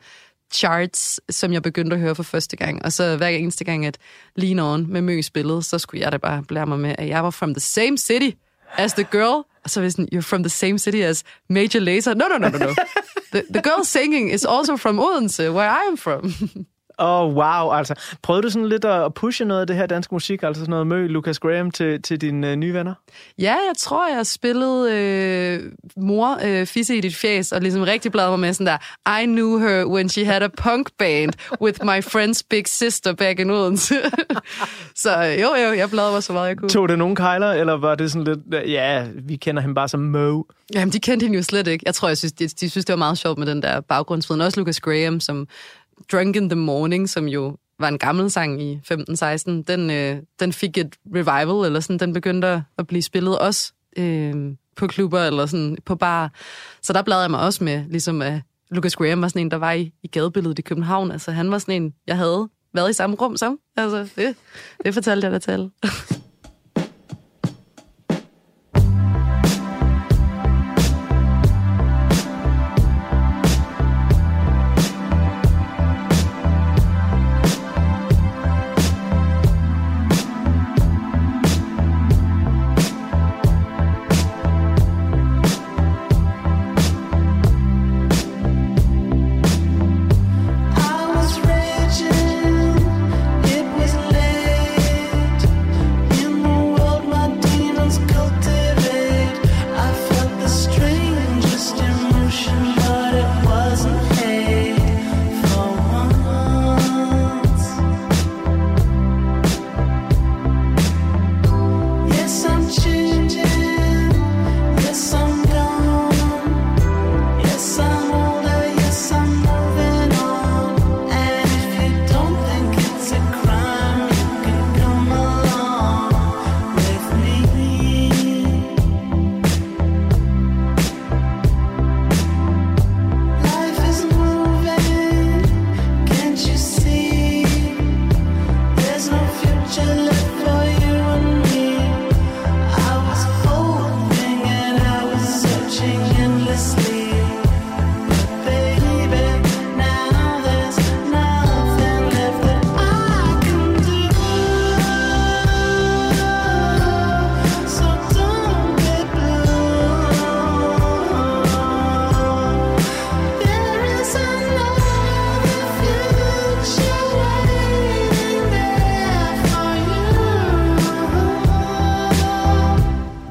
charts, 0.54 1.20
som 1.30 1.54
jeg 1.54 1.64
begyndte 1.64 1.96
at 1.96 2.02
høre 2.02 2.16
for 2.16 2.24
første 2.24 2.58
gang. 2.58 2.86
Og 2.86 2.94
så 2.94 3.18
hver 3.18 3.28
eneste 3.28 3.64
gang, 3.64 3.86
at 3.86 3.98
Lean 4.36 4.60
On 4.60 4.86
med 4.90 5.02
Mø 5.02 5.22
spillede, 5.22 5.64
så 5.64 5.80
skulle 5.80 6.02
jeg 6.02 6.12
da 6.12 6.18
bare 6.18 6.44
blære 6.44 6.66
mig 6.66 6.80
med, 6.80 6.96
at 6.98 7.08
jeg 7.08 7.24
var 7.24 7.30
from 7.30 7.54
the 7.54 7.62
same 7.62 7.98
city 7.98 8.30
as 8.78 8.94
the 8.94 9.04
girl. 9.04 9.48
So 9.68 9.82
sådan, 9.82 10.08
you're 10.12 10.22
from 10.22 10.44
the 10.44 10.50
same 10.50 10.78
city 10.78 11.04
as 11.04 11.24
Major 11.50 11.82
Lazer. 11.82 12.16
No, 12.16 12.28
no, 12.28 12.38
no, 12.38 12.50
no, 12.50 12.58
no. 12.58 12.74
The, 13.32 13.46
the 13.50 13.62
girl 13.62 13.84
singing 13.84 14.30
is 14.30 14.46
also 14.46 14.78
from 14.78 15.00
Odense, 15.00 15.38
where 15.54 15.70
I 15.70 15.84
am 15.84 15.98
from. 15.98 16.34
Åh, 17.00 17.22
oh, 17.22 17.36
wow, 17.36 17.72
altså. 17.72 17.94
Prøvede 18.22 18.44
du 18.44 18.50
sådan 18.50 18.70
lidt 18.70 18.86
at 18.86 19.14
pushe 19.14 19.46
noget 19.46 19.62
af 19.62 19.68
det 19.68 19.76
her 19.76 19.86
danske 19.86 20.16
musik, 20.16 20.44
altså 20.44 20.62
sådan 20.62 20.70
noget 20.70 20.88
med 20.88 20.98
Lucas 20.98 21.40
Graham 21.40 21.72
til, 21.72 22.02
til 22.02 22.22
dine 22.22 22.52
øh, 22.52 22.56
nye 22.56 22.74
venner? 22.74 22.94
Ja, 23.38 23.52
jeg 23.52 23.74
tror, 23.78 24.16
jeg 24.16 24.26
spillede 24.26 24.94
øh, 24.94 25.72
mor 25.98 26.40
øh, 26.46 26.66
fisse 26.66 26.98
i 26.98 27.02
dit 27.02 27.16
fjes, 27.16 27.52
og 27.52 27.62
ligesom 27.62 27.82
rigtig 27.82 28.12
bladrede 28.12 28.32
mig 28.32 28.40
med 28.40 28.54
sådan 28.54 28.68
der, 28.68 29.22
I 29.22 29.26
knew 29.26 29.60
her 29.60 29.86
when 29.86 30.10
she 30.10 30.26
had 30.26 30.42
a 30.42 30.48
punk 30.48 30.90
band 30.98 31.34
with 31.62 31.84
my 31.84 32.00
friend's 32.00 32.42
big 32.50 32.68
sister 32.68 33.14
back 33.14 33.40
in 33.40 33.50
Odense. 33.50 33.96
så 34.96 35.26
øh, 35.26 35.42
jo, 35.42 35.56
jo, 35.56 35.74
jeg 35.74 35.90
bladrede 35.90 36.14
mig 36.14 36.24
så 36.24 36.34
meget, 36.34 36.48
jeg 36.48 36.58
kunne. 36.58 36.70
Tog 36.70 36.90
det 36.90 36.98
nogen 36.98 37.16
kejler, 37.16 37.52
eller 37.52 37.74
var 37.78 37.96
det 37.96 38.12
sådan 38.12 38.24
lidt, 38.24 38.70
ja, 38.70 39.08
vi 39.16 39.36
kender 39.36 39.62
ham 39.62 39.74
bare 39.74 39.88
som 39.88 40.00
Mo? 40.00 40.44
Jamen, 40.74 40.94
de 40.94 41.00
kendte 41.00 41.24
hende 41.24 41.38
jo 41.38 41.44
slet 41.44 41.68
ikke. 41.68 41.84
Jeg 41.86 41.96
tror, 41.96 42.08
jeg 42.08 42.18
synes, 42.18 42.32
de, 42.32 42.48
de 42.48 42.70
synes, 42.70 42.86
det 42.86 42.94
var 42.94 42.98
meget 42.98 43.18
sjovt 43.18 43.38
med 43.38 43.48
den 43.48 43.62
der 43.62 43.82
baggrundsviden. 43.82 44.42
Også 44.42 44.60
Lucas 44.60 44.80
Graham, 44.80 45.20
som 45.20 45.48
Drunk 46.12 46.36
in 46.36 46.50
the 46.50 46.56
Morning, 46.56 47.10
som 47.10 47.28
jo 47.28 47.58
var 47.80 47.88
en 47.88 47.98
gammel 47.98 48.32
sang 48.32 48.62
i 48.62 48.80
15-16, 48.84 49.64
den, 49.68 49.90
øh, 49.90 50.18
den 50.40 50.54
fik 50.54 50.78
et 50.78 50.96
revival, 51.16 51.66
eller 51.66 51.80
sådan, 51.80 52.00
den 52.00 52.14
begyndte 52.14 52.64
at 52.78 52.88
blive 52.88 53.02
spillet 53.02 53.40
også 53.40 53.74
øh, 53.98 54.56
på 54.76 54.88
klubber, 54.88 55.20
eller 55.20 55.46
sådan 55.46 55.78
på 55.86 55.96
bar. 55.96 56.32
Så 56.82 56.94
der 56.94 57.02
bladrede 57.02 57.24
jeg 57.24 57.32
mig 57.32 57.40
også 57.40 57.64
med, 57.64 57.84
ligesom 57.90 58.22
at 58.22 58.42
Lucas 58.72 58.96
Graham 58.96 59.22
var 59.22 59.28
sådan 59.28 59.42
en, 59.42 59.52
der 59.52 59.58
var 59.58 59.72
i, 59.72 59.94
i 60.04 60.08
gadebilledet 60.08 60.60
i 60.60 60.62
København. 60.62 61.12
Altså, 61.12 61.32
han 61.32 61.52
var 61.52 61.58
sådan 61.58 61.82
en, 61.82 61.94
jeg 62.08 62.18
havde 62.18 62.50
været 62.74 62.90
i 62.90 62.94
samme 62.94 63.16
rum 63.16 63.38
som. 63.38 63.60
Altså, 63.76 64.10
det, 64.16 64.36
det 64.86 64.94
fortalte 64.94 65.26
jeg 65.26 65.32
da 65.32 65.40
til 65.54 65.72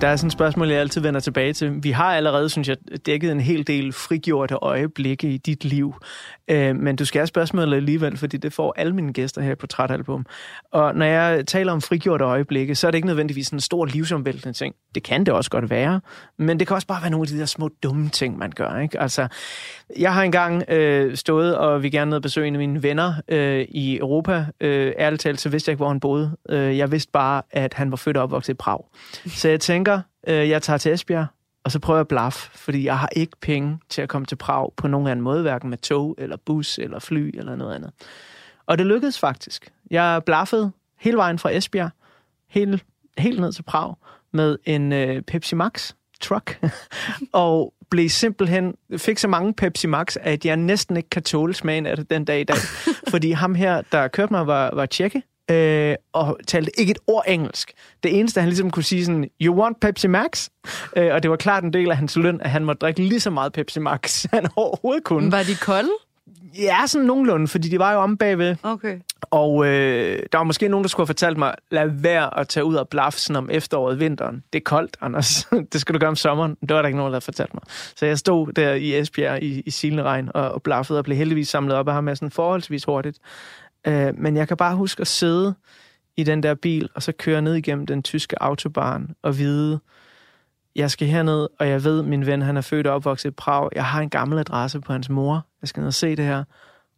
er 0.09 0.17
sådan 0.17 0.27
et 0.27 0.33
spørgsmål, 0.33 0.69
jeg 0.69 0.81
altid 0.81 1.01
vender 1.01 1.21
tilbage 1.21 1.53
til. 1.53 1.73
Vi 1.83 1.91
har 1.91 2.15
allerede, 2.15 2.49
synes 2.49 2.69
jeg, 2.69 2.77
dækket 3.07 3.33
en 3.33 3.41
hel 3.41 3.67
del 3.67 3.93
frigjorte 3.93 4.55
øjeblikke 4.55 5.29
i 5.29 5.37
dit 5.37 5.65
liv. 5.65 5.95
Øh, 6.49 6.77
men 6.77 6.97
du 6.97 7.05
skal 7.05 7.19
have 7.19 7.27
spørgsmålet 7.27 7.77
alligevel, 7.77 8.17
fordi 8.17 8.37
det 8.37 8.53
får 8.53 8.75
alle 8.77 8.95
mine 8.95 9.13
gæster 9.13 9.43
her 9.43 9.55
på 9.55 9.59
Portrætalbum. 9.61 10.27
Og 10.73 10.95
når 10.95 11.07
jeg 11.07 11.47
taler 11.47 11.73
om 11.73 11.81
frigjorte 11.81 12.25
øjeblikke, 12.25 12.75
så 12.75 12.87
er 12.87 12.91
det 12.91 12.99
ikke 12.99 13.07
nødvendigvis 13.07 13.49
en 13.49 13.61
stor 13.61 13.85
livsomvæltende 13.85 14.59
ting. 14.59 14.75
Det 14.95 15.03
kan 15.03 15.27
det 15.27 15.35
også 15.35 15.51
godt 15.51 15.71
være, 15.71 16.01
men 16.39 16.59
det 16.59 16.67
kan 16.67 16.75
også 16.75 16.87
bare 16.87 17.03
være 17.03 17.11
nogle 17.11 17.25
af 17.25 17.29
de 17.29 17.39
der 17.39 17.47
små 17.47 17.71
dumme 17.83 18.09
ting, 18.09 18.39
man 18.39 18.51
gør. 18.51 18.79
Ikke? 18.79 19.01
Altså, 19.01 19.29
jeg 19.99 20.15
har 20.15 20.23
engang 20.23 20.71
øh, 20.71 21.17
stået 21.17 21.57
og 21.57 21.83
vi 21.83 21.91
gerne 21.91 22.09
ned 22.09 22.17
og 22.17 22.23
besøge 22.23 22.47
en 22.49 22.55
af 22.55 22.59
mine 22.59 22.83
venner 22.83 23.15
øh, 23.29 23.67
i 23.69 23.99
Europa. 23.99 24.47
Øh, 24.61 24.93
ærligt 24.99 25.23
talt, 25.23 25.41
så 25.41 25.49
vidste 25.49 25.69
jeg 25.69 25.73
ikke, 25.73 25.81
hvor 25.81 25.89
han 25.89 26.01
boede. 26.01 26.37
Øh, 26.51 26.79
jeg 26.79 26.93
vidste 26.93 27.13
bare, 27.13 27.43
at 27.51 27.75
han 27.75 27.91
var 27.91 27.97
født 27.97 28.17
og 28.17 28.23
opvokset 28.23 28.53
i 28.53 28.57
Prag. 28.57 28.85
Så 29.27 29.49
jeg 29.49 29.61
tænker, 29.61 30.01
øh, 30.29 30.49
jeg 30.49 30.63
tager 30.63 30.79
til 30.79 30.93
Esbjerg, 30.93 31.27
og 31.65 31.73
så 31.73 31.79
prøver 31.79 31.99
jeg 31.99 32.01
at 32.01 32.09
blaffe, 32.09 32.51
fordi 32.59 32.85
jeg 32.85 32.99
har 32.99 33.09
ikke 33.13 33.37
penge 33.41 33.79
til 33.89 34.03
at 34.03 34.09
komme 34.09 34.27
til 34.27 34.37
Prag 34.37 34.73
på 34.77 34.89
nogen 34.89 35.09
anden 35.09 35.23
måde, 35.23 35.43
hverken 35.43 35.71
med 35.71 35.79
tog, 35.79 36.15
eller 36.19 36.37
bus, 36.37 36.79
eller 36.79 36.99
fly, 36.99 37.39
eller 37.39 37.57
noget 37.57 37.75
andet. 37.75 37.91
Og 38.67 38.79
det 38.79 38.87
lykkedes 38.87 39.19
faktisk. 39.19 39.73
Jeg 39.91 40.23
blaffede 40.27 40.73
hele 40.99 41.17
vejen 41.17 41.39
fra 41.39 41.51
Esbjerg, 41.51 41.91
helt, 42.49 42.85
helt 43.19 43.41
ned 43.41 43.53
til 43.53 43.63
Prag, 43.63 43.95
med 44.33 44.59
en 44.65 44.93
øh, 44.93 45.23
Pepsi 45.23 45.55
Max 45.55 45.93
truck, 46.21 46.65
og 47.33 47.75
blev 47.91 48.09
simpelthen, 48.09 48.75
fik 48.97 49.19
så 49.19 49.29
mange 49.29 49.55
Pepsi 49.55 49.87
Max, 49.87 50.17
at 50.21 50.45
jeg 50.45 50.57
næsten 50.57 50.97
ikke 50.97 51.11
kan 51.11 51.23
tåle 51.23 51.55
smagen 51.55 51.87
af 51.87 51.97
det 51.97 52.11
den 52.11 52.25
dag 52.25 52.41
i 52.41 52.45
dag. 52.45 52.57
Fordi 53.11 53.31
ham 53.31 53.55
her, 53.55 53.83
der 53.93 54.09
kørte 54.09 54.33
mig, 54.33 54.47
var, 54.47 54.75
var 54.75 54.87
tjekke, 54.87 55.23
øh, 55.51 55.95
og 56.13 56.39
talte 56.47 56.81
ikke 56.81 56.91
et 56.91 56.99
ord 57.07 57.25
engelsk. 57.27 57.73
Det 58.03 58.19
eneste, 58.19 58.41
han 58.41 58.49
ligesom 58.49 58.71
kunne 58.71 58.83
sige 58.83 59.05
sådan, 59.05 59.29
you 59.41 59.55
want 59.55 59.81
Pepsi 59.81 60.07
Max? 60.07 60.49
Øh, 60.97 61.15
og 61.15 61.23
det 61.23 61.31
var 61.31 61.37
klart 61.37 61.65
en 61.65 61.73
del 61.73 61.91
af 61.91 61.97
hans 61.97 62.17
løn, 62.17 62.41
at 62.41 62.51
han 62.51 62.65
måtte 62.65 62.79
drikke 62.79 63.03
lige 63.03 63.21
så 63.21 63.31
meget 63.31 63.53
Pepsi 63.53 63.81
Max, 63.81 64.25
han 64.33 64.47
overhovedet 64.57 65.05
kunne. 65.05 65.33
Var 65.33 65.43
de 65.43 65.57
kolde? 65.61 65.91
Ja, 66.59 66.87
sådan 66.87 67.07
nogenlunde, 67.07 67.49
fordi 67.49 67.69
de 67.69 67.79
var 67.79 67.93
jo 67.93 67.99
om 67.99 68.17
bagved. 68.17 68.57
Okay. 68.63 68.99
Og 69.23 69.67
øh, 69.67 70.23
der 70.33 70.39
var 70.39 70.45
måske 70.45 70.69
nogen, 70.69 70.85
der 70.85 70.89
skulle 70.89 71.05
have 71.05 71.09
fortalt 71.09 71.39
mig, 71.39 71.55
lad 71.71 71.87
være 71.87 72.39
at 72.41 72.49
tage 72.49 72.65
ud 72.65 72.75
og 72.75 72.89
blaffe 72.89 73.21
sådan 73.21 73.37
om 73.37 73.51
efteråret 73.53 74.01
vinteren. 74.01 74.43
Det 74.53 74.59
er 74.59 74.63
koldt, 74.65 74.97
Anders. 75.01 75.49
det 75.73 75.81
skal 75.81 75.95
du 75.95 75.99
gøre 75.99 76.09
om 76.09 76.17
sommeren. 76.17 76.57
Det 76.61 76.75
var 76.75 76.83
der 76.83 76.87
ikke 76.87 76.97
nogen, 76.97 77.11
der 77.11 77.15
havde 77.15 77.25
fortalt 77.25 77.55
mig. 77.55 77.63
Så 77.97 78.07
jeg 78.07 78.19
stod 78.19 78.53
der 78.53 78.75
i 78.75 78.99
Esbjerg 78.99 79.43
i, 79.43 79.63
i 79.67 79.71
silende 79.71 80.03
regn 80.03 80.31
og, 80.35 80.51
og 80.51 80.63
blaffede 80.63 80.99
og 80.99 81.05
blev 81.05 81.17
heldigvis 81.17 81.49
samlet 81.49 81.77
op 81.77 81.89
af 81.89 81.95
ham 81.95 82.05
med 82.05 82.17
sådan 82.17 82.31
forholdsvis 82.31 82.85
hurtigt. 82.85 83.19
Øh, 83.87 84.19
men 84.19 84.37
jeg 84.37 84.49
kan 84.49 84.57
bare 84.57 84.77
huske 84.77 85.01
at 85.01 85.07
sidde 85.07 85.55
i 86.17 86.25
den 86.25 86.43
der 86.43 86.55
bil, 86.55 86.89
og 86.95 87.03
så 87.03 87.13
køre 87.13 87.43
ned 87.43 87.55
igennem 87.55 87.87
den 87.87 88.03
tyske 88.03 88.43
autobahn 88.43 89.15
og 89.23 89.39
vide, 89.39 89.81
jeg 90.79 90.91
skal 90.91 91.09
herned, 91.09 91.49
og 91.59 91.69
jeg 91.69 91.85
ved, 91.85 92.03
min 92.03 92.27
ven, 92.27 92.43
han 92.43 92.57
er 92.57 92.61
født 92.61 92.87
og 92.87 92.95
opvokset 92.95 93.29
i 93.29 93.31
Prag. 93.31 93.69
Jeg 93.75 93.87
har 93.87 94.01
en 94.01 94.11
gammel 94.11 94.39
adresse 94.39 94.81
på 94.81 94.93
hans 94.93 95.11
mor. 95.11 95.47
Jeg 95.63 95.69
skal 95.69 95.81
ned 95.81 95.87
og 95.87 95.95
se 95.95 96.17
det 96.17 96.25
her. 96.25 96.45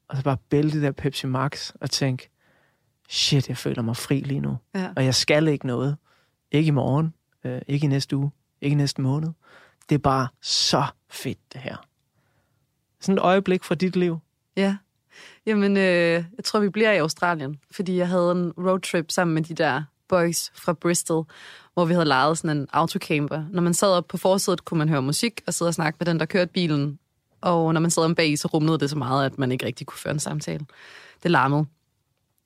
Og 0.08 0.16
så 0.16 0.22
bare 0.22 0.36
bælte 0.50 0.76
det 0.76 0.82
der 0.82 0.92
Pepsi 0.92 1.26
Max 1.26 1.72
og 1.80 1.90
tænke, 1.90 2.30
shit, 3.08 3.48
jeg 3.48 3.56
føler 3.56 3.82
mig 3.82 3.96
fri 3.96 4.20
lige 4.20 4.40
nu. 4.40 4.58
Ja. 4.74 4.88
Og 4.96 5.04
jeg 5.04 5.14
skal 5.14 5.48
ikke 5.48 5.66
noget. 5.66 5.96
Ikke 6.52 6.68
i 6.68 6.70
morgen. 6.70 7.14
Øh, 7.44 7.62
ikke 7.68 7.84
i 7.84 7.88
næste 7.88 8.16
uge. 8.16 8.30
Ikke 8.60 8.74
i 8.74 8.76
næste 8.76 9.02
måned. 9.02 9.28
Det 9.88 9.94
er 9.94 9.98
bare 9.98 10.28
så 10.40 10.84
fedt, 11.10 11.52
det 11.52 11.60
her. 11.60 11.76
Sådan 13.00 13.18
et 13.18 13.22
øjeblik 13.22 13.64
fra 13.64 13.74
dit 13.74 13.96
liv. 13.96 14.18
Ja. 14.56 14.76
Jamen, 15.46 15.76
øh, 15.76 16.24
jeg 16.36 16.44
tror, 16.44 16.60
vi 16.60 16.68
bliver 16.68 16.92
i 16.92 16.98
Australien, 16.98 17.60
fordi 17.70 17.96
jeg 17.96 18.08
havde 18.08 18.32
en 18.32 18.52
roadtrip 18.58 19.10
sammen 19.10 19.34
med 19.34 19.42
de 19.42 19.54
der 19.54 19.82
boys 20.08 20.50
fra 20.54 20.72
Bristol, 20.72 21.24
hvor 21.74 21.84
vi 21.84 21.92
havde 21.92 22.06
lejet 22.06 22.38
sådan 22.38 22.56
en 22.56 22.66
autocamper. 22.72 23.44
Når 23.50 23.62
man 23.62 23.74
sad 23.74 23.88
op 23.88 24.08
på 24.08 24.16
forsædet, 24.16 24.64
kunne 24.64 24.78
man 24.78 24.88
høre 24.88 25.02
musik 25.02 25.40
og 25.46 25.54
sidde 25.54 25.68
og 25.68 25.74
snakke 25.74 25.96
med 26.00 26.06
den, 26.06 26.20
der 26.20 26.26
kørte 26.26 26.52
bilen. 26.52 26.98
Og 27.40 27.74
når 27.74 27.80
man 27.80 27.90
sad 27.90 28.02
om 28.02 28.14
bag, 28.14 28.38
så 28.38 28.48
rumlede 28.48 28.78
det 28.78 28.90
så 28.90 28.98
meget, 28.98 29.26
at 29.26 29.38
man 29.38 29.52
ikke 29.52 29.66
rigtig 29.66 29.86
kunne 29.86 29.98
føre 29.98 30.12
en 30.12 30.20
samtale. 30.20 30.66
Det 31.22 31.30
larmede. 31.30 31.66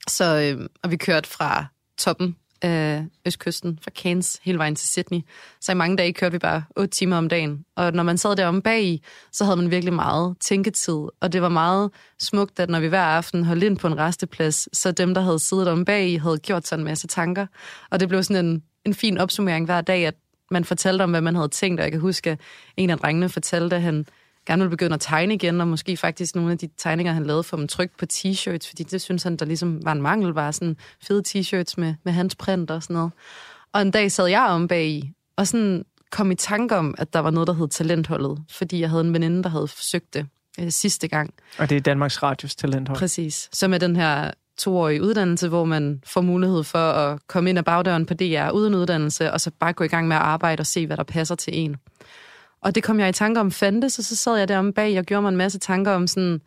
Så, 0.09 0.57
øh, 0.59 0.69
og 0.82 0.91
vi 0.91 0.97
kørte 0.97 1.28
fra 1.28 1.66
toppen 1.99 2.36
af 2.65 3.05
østkysten, 3.27 3.78
fra 3.82 3.91
Cairns 3.91 4.41
hele 4.43 4.59
vejen 4.59 4.74
til 4.77 4.89
Sydney. 4.89 5.20
Så 5.61 5.73
i 5.73 5.74
mange 5.74 5.97
dage 5.97 6.12
kørte 6.12 6.32
vi 6.32 6.39
bare 6.39 6.65
8 6.77 6.91
timer 6.91 7.16
om 7.16 7.28
dagen. 7.28 7.65
Og 7.77 7.93
når 7.93 8.03
man 8.03 8.19
sad 8.19 8.36
deromme 8.36 8.62
bag 8.62 8.85
i, 8.85 9.03
så 9.32 9.45
havde 9.45 9.57
man 9.57 9.70
virkelig 9.70 9.95
meget 9.95 10.36
tænketid. 10.41 10.95
Og 11.20 11.32
det 11.32 11.43
var 11.43 11.49
meget 11.49 11.91
smukt, 12.19 12.61
at 12.61 12.70
når 12.70 12.81
vi 12.81 12.89
hver 12.89 13.03
aften 13.03 13.45
holdt 13.45 13.62
ind 13.62 13.78
på 13.78 13.86
en 13.86 13.99
resteplads, 13.99 14.78
så 14.78 14.93
dem, 14.93 15.15
der 15.15 15.20
havde 15.20 15.39
siddet 15.39 15.69
om 15.69 15.85
bag 15.85 16.09
i, 16.09 16.16
havde 16.16 16.39
gjort 16.39 16.66
sådan 16.66 16.81
en 16.81 16.85
masse 16.85 17.07
tanker. 17.07 17.47
Og 17.91 18.01
det 18.01 18.09
blev 18.09 18.23
sådan 18.23 18.47
en, 18.47 18.62
en 18.85 18.95
fin 18.95 19.19
opsummering 19.19 19.66
hver 19.66 19.81
dag, 19.81 20.07
at 20.07 20.15
man 20.51 20.65
fortalte 20.65 21.03
om, 21.03 21.11
hvad 21.11 21.20
man 21.20 21.35
havde 21.35 21.49
tænkt. 21.49 21.81
Og 21.81 21.85
jeg 21.85 21.93
kan 21.93 22.01
huske, 22.01 22.31
at 22.31 22.41
en 22.77 22.91
af 22.91 22.99
drengene 22.99 23.28
fortalte, 23.28 23.77
at 23.77 23.82
han 23.82 24.07
gerne 24.46 24.62
ville 24.62 24.70
begynde 24.70 24.94
at 24.94 25.00
tegne 25.00 25.34
igen, 25.34 25.60
og 25.60 25.68
måske 25.68 25.96
faktisk 25.96 26.34
nogle 26.34 26.52
af 26.52 26.58
de 26.58 26.68
tegninger, 26.78 27.12
han 27.12 27.26
lavede 27.26 27.42
for 27.42 27.56
dem 27.56 27.68
trykt 27.68 27.96
på 27.96 28.06
t-shirts, 28.12 28.68
fordi 28.68 28.82
det 28.82 29.00
synes 29.00 29.22
han, 29.22 29.36
der 29.36 29.44
ligesom 29.44 29.84
var 29.84 29.92
en 29.92 30.02
mangel, 30.02 30.32
var 30.32 30.50
sådan 30.50 30.76
fede 31.02 31.22
t-shirts 31.28 31.74
med, 31.76 31.94
med 32.04 32.12
hans 32.12 32.34
print 32.34 32.70
og 32.70 32.82
sådan 32.82 32.94
noget. 32.94 33.12
Og 33.72 33.82
en 33.82 33.90
dag 33.90 34.12
sad 34.12 34.26
jeg 34.26 34.42
om 34.42 34.68
bag 34.68 34.86
i, 34.86 35.12
og 35.36 35.46
sådan 35.46 35.84
kom 36.10 36.30
i 36.30 36.34
tanke 36.34 36.76
om, 36.76 36.94
at 36.98 37.12
der 37.12 37.20
var 37.20 37.30
noget, 37.30 37.46
der 37.46 37.52
hed 37.52 37.68
Talentholdet, 37.68 38.38
fordi 38.50 38.80
jeg 38.80 38.90
havde 38.90 39.04
en 39.04 39.12
veninde, 39.12 39.42
der 39.42 39.48
havde 39.48 39.68
forsøgt 39.68 40.14
det 40.14 40.26
øh, 40.60 40.70
sidste 40.70 41.08
gang. 41.08 41.34
Og 41.58 41.70
det 41.70 41.76
er 41.76 41.80
Danmarks 41.80 42.22
Radios 42.22 42.56
talenthold. 42.56 42.98
Præcis. 42.98 43.48
Så 43.52 43.68
med 43.68 43.80
den 43.80 43.96
her 43.96 44.30
toårige 44.58 45.02
uddannelse, 45.02 45.48
hvor 45.48 45.64
man 45.64 46.02
får 46.06 46.20
mulighed 46.20 46.64
for 46.64 46.92
at 46.92 47.18
komme 47.26 47.50
ind 47.50 47.58
ad 47.58 47.62
bagdøren 47.62 48.06
på 48.06 48.14
DR 48.14 48.50
uden 48.50 48.74
uddannelse, 48.74 49.32
og 49.32 49.40
så 49.40 49.50
bare 49.60 49.72
gå 49.72 49.84
i 49.84 49.88
gang 49.88 50.08
med 50.08 50.16
at 50.16 50.22
arbejde 50.22 50.60
og 50.60 50.66
se, 50.66 50.86
hvad 50.86 50.96
der 50.96 51.02
passer 51.02 51.34
til 51.34 51.58
en. 51.58 51.76
Og 52.65 52.74
det 52.74 52.82
kom 52.82 53.01
jeg 53.01 53.09
i 53.09 53.12
tanke 53.12 53.41
om 53.41 53.51
fandtes, 53.51 53.99
og 53.99 54.05
så 54.05 54.16
sad 54.16 54.36
jeg 54.36 54.49
deromme 54.49 54.73
bag 54.73 54.99
og 54.99 55.05
gjorde 55.05 55.23
mig 55.23 55.28
en 55.28 55.36
masse 55.36 55.59
tanker 55.59 55.93
om 55.93 56.07
sådan, 56.07 56.41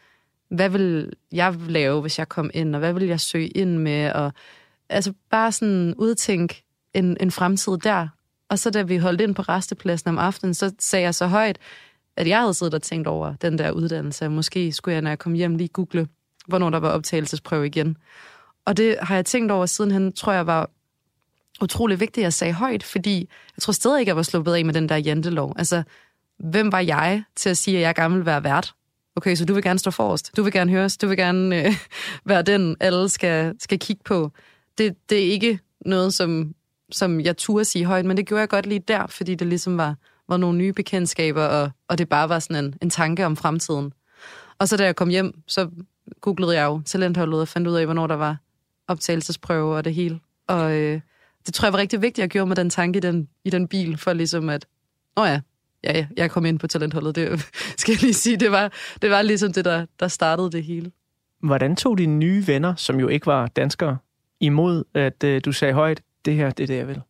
hvad 0.49 0.69
vil 0.69 1.13
jeg 1.31 1.55
lave, 1.67 2.01
hvis 2.01 2.19
jeg 2.19 2.29
kom 2.29 2.51
ind, 2.53 2.75
og 2.75 2.79
hvad 2.79 2.93
vil 2.93 3.07
jeg 3.07 3.19
søge 3.19 3.47
ind 3.47 3.77
med, 3.77 4.11
og 4.11 4.33
altså 4.89 5.13
bare 5.29 5.51
sådan 5.51 5.93
udtænke 5.97 6.63
en, 6.93 7.17
en 7.19 7.31
fremtid 7.31 7.77
der. 7.77 8.07
Og 8.49 8.59
så 8.59 8.69
da 8.69 8.81
vi 8.81 8.97
holdt 8.97 9.21
ind 9.21 9.35
på 9.35 9.41
restepladsen 9.41 10.09
om 10.09 10.17
aftenen, 10.17 10.53
så 10.53 10.71
sagde 10.79 11.05
jeg 11.05 11.15
så 11.15 11.27
højt, 11.27 11.57
at 12.15 12.27
jeg 12.27 12.39
havde 12.39 12.53
siddet 12.53 12.73
og 12.73 12.81
tænkt 12.81 13.07
over 13.07 13.33
den 13.41 13.57
der 13.57 13.71
uddannelse. 13.71 14.29
Måske 14.29 14.71
skulle 14.71 14.93
jeg, 14.93 15.01
når 15.01 15.09
jeg 15.09 15.19
kom 15.19 15.33
hjem, 15.33 15.55
lige 15.55 15.67
google, 15.67 16.07
hvornår 16.47 16.69
der 16.69 16.79
var 16.79 16.89
optagelsesprøve 16.89 17.65
igen. 17.65 17.97
Og 18.65 18.77
det 18.77 18.97
har 19.01 19.15
jeg 19.15 19.25
tænkt 19.25 19.51
over 19.51 19.65
sidenhen, 19.65 20.13
tror 20.13 20.33
jeg 20.33 20.47
var 20.47 20.69
utrolig 21.61 21.99
vigtigt, 21.99 22.17
at 22.17 22.23
jeg 22.23 22.33
sagde 22.33 22.53
højt, 22.53 22.83
fordi 22.83 23.29
jeg 23.57 23.61
tror 23.61 23.73
stadig 23.73 23.99
ikke, 23.99 24.09
jeg 24.09 24.15
var 24.15 24.23
sluppet 24.23 24.53
af 24.53 24.65
med 24.65 24.73
den 24.73 24.89
der 24.89 24.95
jantelov. 24.95 25.53
Altså, 25.57 25.83
hvem 26.39 26.71
var 26.71 26.79
jeg 26.79 27.23
til 27.35 27.49
at 27.49 27.57
sige, 27.57 27.77
at 27.77 27.83
jeg 27.83 27.95
gerne 27.95 28.15
vil 28.15 28.25
være 28.25 28.43
vært? 28.43 28.73
Okay, 29.15 29.35
så 29.35 29.45
du 29.45 29.53
vil 29.53 29.63
gerne 29.63 29.79
stå 29.79 29.91
forrest. 29.91 30.37
Du 30.37 30.43
vil 30.43 30.53
gerne 30.53 30.71
høres. 30.71 30.97
Du 30.97 31.07
vil 31.07 31.17
gerne 31.17 31.65
øh, 31.65 31.73
være 32.25 32.41
den, 32.41 32.75
alle 32.79 33.09
skal, 33.09 33.55
skal 33.59 33.79
kigge 33.79 34.03
på. 34.05 34.31
Det, 34.77 35.09
det 35.09 35.17
er 35.17 35.31
ikke 35.31 35.59
noget, 35.85 36.13
som, 36.13 36.55
som 36.91 37.19
jeg 37.19 37.37
turde 37.37 37.65
sige 37.65 37.85
højt, 37.85 38.05
men 38.05 38.17
det 38.17 38.27
gjorde 38.27 38.41
jeg 38.41 38.49
godt 38.49 38.65
lige 38.65 38.79
der, 38.79 39.07
fordi 39.07 39.35
det 39.35 39.47
ligesom 39.47 39.77
var, 39.77 39.95
var 40.29 40.37
nogle 40.37 40.57
nye 40.57 40.73
bekendtskaber, 40.73 41.43
og, 41.43 41.71
og 41.87 41.97
det 41.97 42.09
bare 42.09 42.29
var 42.29 42.39
sådan 42.39 42.65
en, 42.65 42.75
en 42.81 42.89
tanke 42.89 43.25
om 43.25 43.37
fremtiden. 43.37 43.93
Og 44.59 44.67
så 44.67 44.77
da 44.77 44.85
jeg 44.85 44.95
kom 44.95 45.09
hjem, 45.09 45.41
så 45.47 45.69
googlede 46.21 46.55
jeg 46.55 46.65
jo 46.65 46.81
talentholdet 46.85 47.41
og 47.41 47.47
fandt 47.47 47.67
ud 47.67 47.75
af, 47.75 47.85
hvornår 47.85 48.07
der 48.07 48.15
var 48.15 48.37
optagelsesprøve 48.87 49.75
og 49.75 49.85
det 49.85 49.93
hele. 49.93 50.19
Og 50.47 50.71
øh, 50.75 51.01
det 51.45 51.53
tror 51.53 51.65
jeg 51.65 51.73
var 51.73 51.79
rigtig 51.79 52.01
vigtigt, 52.01 52.19
at 52.19 52.21
jeg 52.21 52.29
gjorde 52.29 52.47
med 52.47 52.55
den 52.55 52.69
tanke 52.69 52.97
i 52.97 52.99
den, 52.99 53.29
i 53.43 53.49
den 53.49 53.67
bil, 53.67 53.97
for 53.97 54.13
ligesom 54.13 54.49
at, 54.49 54.65
åh 55.17 55.23
oh 55.23 55.29
ja, 55.29 55.41
ja, 55.83 55.97
ja, 55.97 56.07
jeg 56.17 56.31
kom 56.31 56.45
ind 56.45 56.59
på 56.59 56.67
talentholdet, 56.67 57.15
det 57.15 57.39
skal 57.79 57.91
jeg 57.91 58.01
lige 58.01 58.13
sige, 58.13 58.37
det 58.37 58.51
var, 58.51 58.71
det 59.01 59.09
var 59.09 59.21
ligesom 59.21 59.53
det, 59.53 59.65
der, 59.65 59.85
der 59.99 60.07
startede 60.07 60.51
det 60.51 60.63
hele. 60.63 60.91
Hvordan 61.43 61.75
tog 61.75 61.97
dine 61.97 62.17
nye 62.17 62.47
venner, 62.47 62.75
som 62.75 62.99
jo 62.99 63.07
ikke 63.07 63.25
var 63.25 63.47
danskere, 63.47 63.97
imod, 64.39 64.83
at 64.93 65.23
øh, 65.23 65.41
du 65.45 65.51
sagde 65.51 65.73
højt, 65.73 66.01
det 66.25 66.35
her, 66.35 66.49
det 66.49 66.63
er 66.63 66.67
det, 66.67 66.77
jeg 66.77 66.87
vil? 66.87 67.01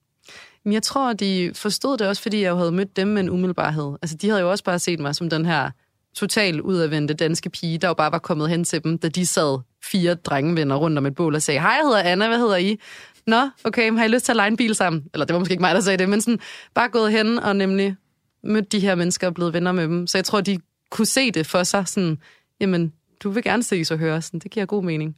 Men 0.63 0.73
jeg 0.73 0.83
tror, 0.83 1.13
de 1.13 1.51
forstod 1.55 1.97
det 1.97 2.07
også, 2.07 2.21
fordi 2.21 2.41
jeg 2.41 2.49
jo 2.49 2.57
havde 2.57 2.71
mødt 2.71 2.95
dem 2.95 3.07
med 3.07 3.21
en 3.21 3.29
umiddelbarhed. 3.29 3.95
Altså, 4.01 4.17
de 4.17 4.29
havde 4.29 4.41
jo 4.41 4.51
også 4.51 4.63
bare 4.63 4.79
set 4.79 4.99
mig 4.99 5.15
som 5.15 5.29
den 5.29 5.45
her 5.45 5.71
total 6.15 6.61
udadvendte 6.61 7.13
danske 7.13 7.49
pige, 7.49 7.77
der 7.77 7.87
jo 7.87 7.93
bare 7.93 8.11
var 8.11 8.19
kommet 8.19 8.49
hen 8.49 8.63
til 8.63 8.83
dem, 8.83 8.97
da 8.97 9.09
de 9.09 9.25
sad 9.25 9.59
fire 9.83 10.15
drengevenner 10.15 10.75
rundt 10.75 10.97
om 10.97 11.05
et 11.05 11.15
bål 11.15 11.35
og 11.35 11.41
sagde, 11.41 11.59
hej, 11.59 11.71
jeg 11.71 11.83
hedder 11.83 12.11
Anna, 12.11 12.27
hvad 12.27 12.37
hedder 12.37 12.55
I? 12.55 12.79
Nå, 13.27 13.49
okay, 13.63 13.97
har 13.97 14.05
I 14.05 14.07
lyst 14.07 14.25
til 14.25 14.31
at 14.31 14.35
lege 14.35 14.47
en 14.47 14.57
bil 14.57 14.75
sammen? 14.75 15.05
Eller 15.13 15.25
det 15.25 15.33
var 15.33 15.39
måske 15.39 15.51
ikke 15.51 15.61
mig, 15.61 15.75
der 15.75 15.81
sagde 15.81 15.97
det, 15.97 16.09
men 16.09 16.21
sådan 16.21 16.39
bare 16.73 16.89
gået 16.89 17.11
hen 17.11 17.39
og 17.39 17.55
nemlig 17.55 17.95
mødt 18.43 18.71
de 18.71 18.79
her 18.79 18.95
mennesker 18.95 19.27
og 19.27 19.33
blevet 19.33 19.53
venner 19.53 19.71
med 19.71 19.83
dem. 19.83 20.07
Så 20.07 20.17
jeg 20.17 20.25
tror, 20.25 20.41
de 20.41 20.59
kunne 20.89 21.05
se 21.05 21.31
det 21.31 21.47
for 21.47 21.63
sig, 21.63 21.87
sådan, 21.87 22.17
jamen, 22.59 22.93
du 23.23 23.29
vil 23.29 23.43
gerne 23.43 23.63
ses 23.63 23.91
og 23.91 23.97
høre, 23.97 24.21
sådan, 24.21 24.39
det 24.39 24.51
giver 24.51 24.65
god 24.65 24.83
mening. 24.83 25.15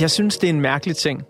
Jeg 0.00 0.10
synes, 0.10 0.38
det 0.38 0.50
er 0.50 0.52
en 0.52 0.60
mærkelig 0.60 0.96
ting, 0.96 1.22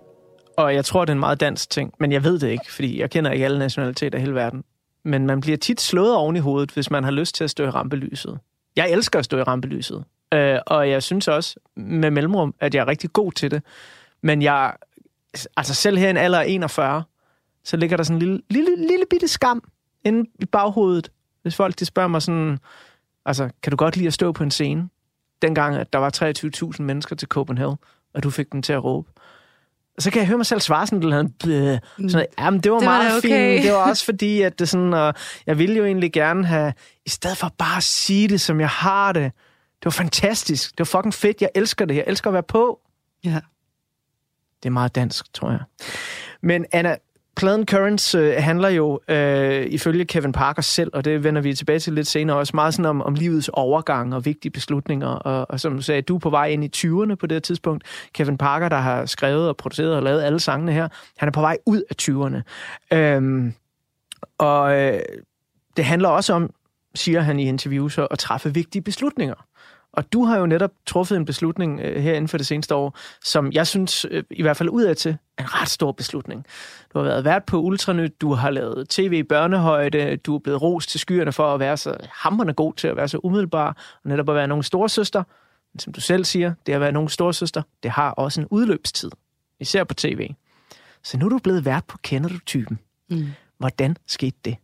og 0.57 0.75
jeg 0.75 0.85
tror, 0.85 1.05
det 1.05 1.11
er 1.11 1.15
en 1.15 1.21
meget 1.21 1.41
dansk 1.41 1.71
ting, 1.71 1.95
men 2.01 2.13
jeg 2.13 2.25
ved 2.25 2.39
det 2.39 2.51
ikke, 2.51 2.73
fordi 2.73 3.01
jeg 3.01 3.11
kender 3.11 3.31
ikke 3.31 3.45
alle 3.45 3.59
nationaliteter 3.59 4.19
i 4.19 4.21
hele 4.21 4.35
verden. 4.35 4.65
Men 5.05 5.27
man 5.27 5.41
bliver 5.41 5.57
tit 5.57 5.81
slået 5.81 6.17
oven 6.17 6.37
i 6.37 6.39
hovedet, 6.39 6.71
hvis 6.71 6.91
man 6.91 7.05
har 7.05 7.11
lyst 7.11 7.35
til 7.35 7.45
at 7.45 7.51
stå 7.51 7.65
i 7.65 7.71
rampelyset. 7.71 8.39
Jeg 8.77 8.91
elsker 8.91 9.19
at 9.19 9.25
stå 9.25 9.39
i 9.39 9.43
rampelyset, 9.43 10.05
øh, 10.33 10.59
og 10.67 10.91
jeg 10.91 11.03
synes 11.03 11.29
også 11.29 11.57
med 11.77 12.11
mellemrum, 12.11 12.55
at 12.61 12.75
jeg 12.75 12.81
er 12.81 12.89
rigtig 12.89 13.13
god 13.13 13.33
til 13.33 13.51
det. 13.51 13.63
Men 14.23 14.43
jeg, 14.43 14.75
altså 15.57 15.75
selv 15.75 15.99
her 15.99 16.07
i 16.07 16.11
en 16.11 16.17
alder 16.17 16.41
af 16.41 16.45
41, 16.49 17.03
så 17.65 17.77
ligger 17.77 17.97
der 17.97 18.05
sådan 18.05 18.17
en 18.17 18.21
lille, 18.21 18.41
lille, 18.51 18.87
lille 18.87 19.05
bitte 19.11 19.29
skam 19.29 19.63
inde 20.05 20.31
i 20.39 20.45
baghovedet, 20.45 21.11
hvis 21.43 21.57
folk 21.57 21.79
de 21.79 21.85
spørger 21.85 22.09
mig 22.09 22.23
sådan, 22.23 22.59
altså, 23.27 23.51
kan 23.63 23.71
du 23.71 23.77
godt 23.77 23.97
lide 23.97 24.07
at 24.07 24.13
stå 24.13 24.33
på 24.33 24.43
en 24.43 24.51
scene? 24.51 24.89
Dengang, 25.43 25.77
at 25.77 25.93
der 25.93 25.99
var 25.99 26.73
23.000 26.77 26.83
mennesker 26.83 27.17
til 27.17 27.29
Copenhagen, 27.29 27.77
og 28.15 28.23
du 28.23 28.31
fik 28.31 28.53
dem 28.53 28.63
til 28.63 28.73
at 28.73 28.85
råbe. 28.85 29.11
Og 29.97 30.03
så 30.03 30.11
kan 30.11 30.21
jeg 30.21 30.27
høre 30.27 30.37
mig 30.37 30.47
selv 30.47 30.61
svare 30.61 30.87
sådan 30.87 31.01
lidt, 31.01 31.31
sådan, 31.41 32.11
sådan 32.11 32.27
jamen 32.39 32.61
det 32.61 32.73
var 32.73 32.79
Det 32.79 32.87
var 32.87 32.93
meget 32.93 33.13
da 33.13 33.17
okay." 33.17 33.55
fint. 33.55 33.65
Det 33.65 33.73
var 33.73 33.91
også 33.91 34.05
fordi, 34.05 34.43
at 34.43 34.59
det 34.59 34.69
sådan, 34.69 34.95
og 34.95 35.15
jeg 35.47 35.59
ville 35.59 35.77
jo 35.77 35.85
egentlig 35.85 36.13
gerne 36.13 36.47
have, 36.47 36.73
i 37.07 37.09
stedet 37.09 37.37
for 37.37 37.53
bare 37.59 37.77
at 37.77 37.83
sige 37.83 38.29
det, 38.29 38.41
som 38.41 38.61
jeg 38.61 38.69
har 38.69 39.13
det, 39.13 39.33
det 39.83 39.87
var 39.87 39.91
fantastisk. 39.91 40.71
Det 40.71 40.79
var 40.79 40.99
fucking 40.99 41.15
fedt. 41.15 41.43
Jeg 41.43 41.51
elsker 41.55 41.85
det. 41.85 41.97
Jeg 41.97 42.05
elsker 42.07 42.31
at 42.31 42.35
være 42.35 42.43
på. 42.43 42.81
Ja. 43.25 43.41
Det 44.63 44.69
er 44.69 44.71
meget 44.71 44.95
dansk, 44.95 45.35
tror 45.35 45.51
jeg. 45.51 45.61
Men 46.41 46.67
Anna, 46.73 46.97
pladen 47.37 47.67
Currents 47.67 48.15
øh, 48.15 48.35
handler 48.39 48.69
jo 48.69 49.01
øh, 49.09 49.67
ifølge 49.67 50.05
Kevin 50.05 50.33
Parker 50.33 50.63
selv, 50.63 50.91
og 50.95 51.05
det 51.05 51.25
vender 51.25 51.43
vi 51.43 51.55
tilbage 51.55 51.79
til 51.79 51.93
lidt 51.93 52.07
senere, 52.07 52.37
også 52.37 52.53
meget 52.55 52.75
sådan 52.75 52.87
om, 52.87 53.03
om 53.03 53.15
livets 53.15 53.51
overgang 53.53 54.15
og 54.15 54.25
vigtige 54.25 54.53
beslutninger. 54.53 55.09
Og, 55.09 55.51
og 55.51 55.61
som 55.61 55.77
du 55.77 55.83
sagde, 55.83 56.03
du 56.03 56.15
er 56.15 56.19
på 56.19 56.31
vej 56.31 56.47
ind 56.47 56.65
i 56.65 56.71
20'erne 56.77 57.15
på 57.15 57.27
det 57.27 57.35
her 57.35 57.41
tidspunkt. 57.41 57.85
Kevin 58.13 58.39
Parker, 58.39 58.69
der 58.69 58.77
har 58.77 59.07
skrevet 59.07 59.49
og 59.49 59.57
produceret 59.57 59.97
og 59.97 60.03
lavet 60.03 60.23
alle 60.23 60.41
sangene 60.41 60.73
her, 60.73 60.89
han 61.17 61.29
er 61.29 61.33
på 61.33 61.41
vej 61.41 61.59
ud 61.67 61.83
af 61.91 61.95
20'erne. 62.03 62.43
Øhm, 62.97 63.55
og 64.39 64.77
øh, 64.81 65.01
det 65.77 65.85
handler 65.85 66.09
også 66.09 66.33
om, 66.33 66.51
siger 66.95 67.21
han 67.21 67.41
i 67.41 67.49
interviews, 67.49 67.99
at 67.99 68.19
træffe 68.19 68.55
vigtige 68.55 68.83
beslutninger. 68.83 69.35
Og 69.93 70.13
du 70.13 70.25
har 70.25 70.39
jo 70.39 70.47
netop 70.47 70.71
truffet 70.87 71.17
en 71.17 71.25
beslutning 71.25 71.81
øh, 71.81 72.03
her 72.03 72.13
inden 72.13 72.29
for 72.29 72.37
det 72.37 72.47
seneste 72.47 72.75
år, 72.75 72.99
som 73.25 73.53
jeg 73.53 73.67
synes, 73.67 74.07
øh, 74.11 74.25
i 74.31 74.43
hvert 74.43 74.57
fald 74.57 74.69
udad 74.69 74.95
til, 74.95 75.17
er 75.39 75.43
en 75.43 75.61
ret 75.61 75.69
stor 75.69 75.93
beslutning. 75.93 76.47
Du 76.95 76.99
har 76.99 77.05
været 77.05 77.25
vært 77.25 77.45
på 77.45 77.61
Ultranyt, 77.61 78.21
du 78.21 78.33
har 78.33 78.51
lavet 78.51 78.89
tv 78.89 79.13
i 79.13 79.23
børnehøjde, 79.23 80.17
du 80.17 80.35
er 80.35 80.39
blevet 80.39 80.63
rost 80.63 80.91
til 80.91 81.01
skyerne 81.01 81.33
for 81.33 81.55
at 81.55 81.61
være 81.61 81.77
så 81.77 81.97
hammerende 82.13 82.55
god 82.55 82.75
til 82.75 82.89
at 82.89 82.97
være 82.97 83.09
så 83.09 83.21
umiddelbar, 83.23 83.99
og 84.05 84.11
netop 84.11 84.29
at 84.29 84.35
være 84.35 84.49
nogen 84.49 84.63
storsøster. 84.63 85.23
Men 85.73 85.79
som 85.79 85.93
du 85.93 86.01
selv 86.01 86.25
siger, 86.25 86.55
det 86.67 86.73
at 86.73 86.81
være 86.81 86.93
nogen 86.93 87.09
storsøster, 87.09 87.63
det 87.83 87.91
har 87.91 88.11
også 88.11 88.41
en 88.41 88.47
udløbstid, 88.51 89.11
især 89.61 89.85
på 89.85 89.95
tv. 89.95 90.31
Så 91.03 91.19
nu 91.19 91.25
er 91.25 91.31
du 91.31 91.39
blevet 91.39 91.65
vært 91.65 91.85
på 91.85 91.99
Kender 92.03 92.29
du 92.29 92.39
typen. 92.39 92.79
Mm. 93.11 93.27
Hvordan 93.59 93.97
skete 94.07 94.37
det? 94.45 94.57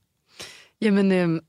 Jamen, 0.83 1.13
øh, 1.13 1.41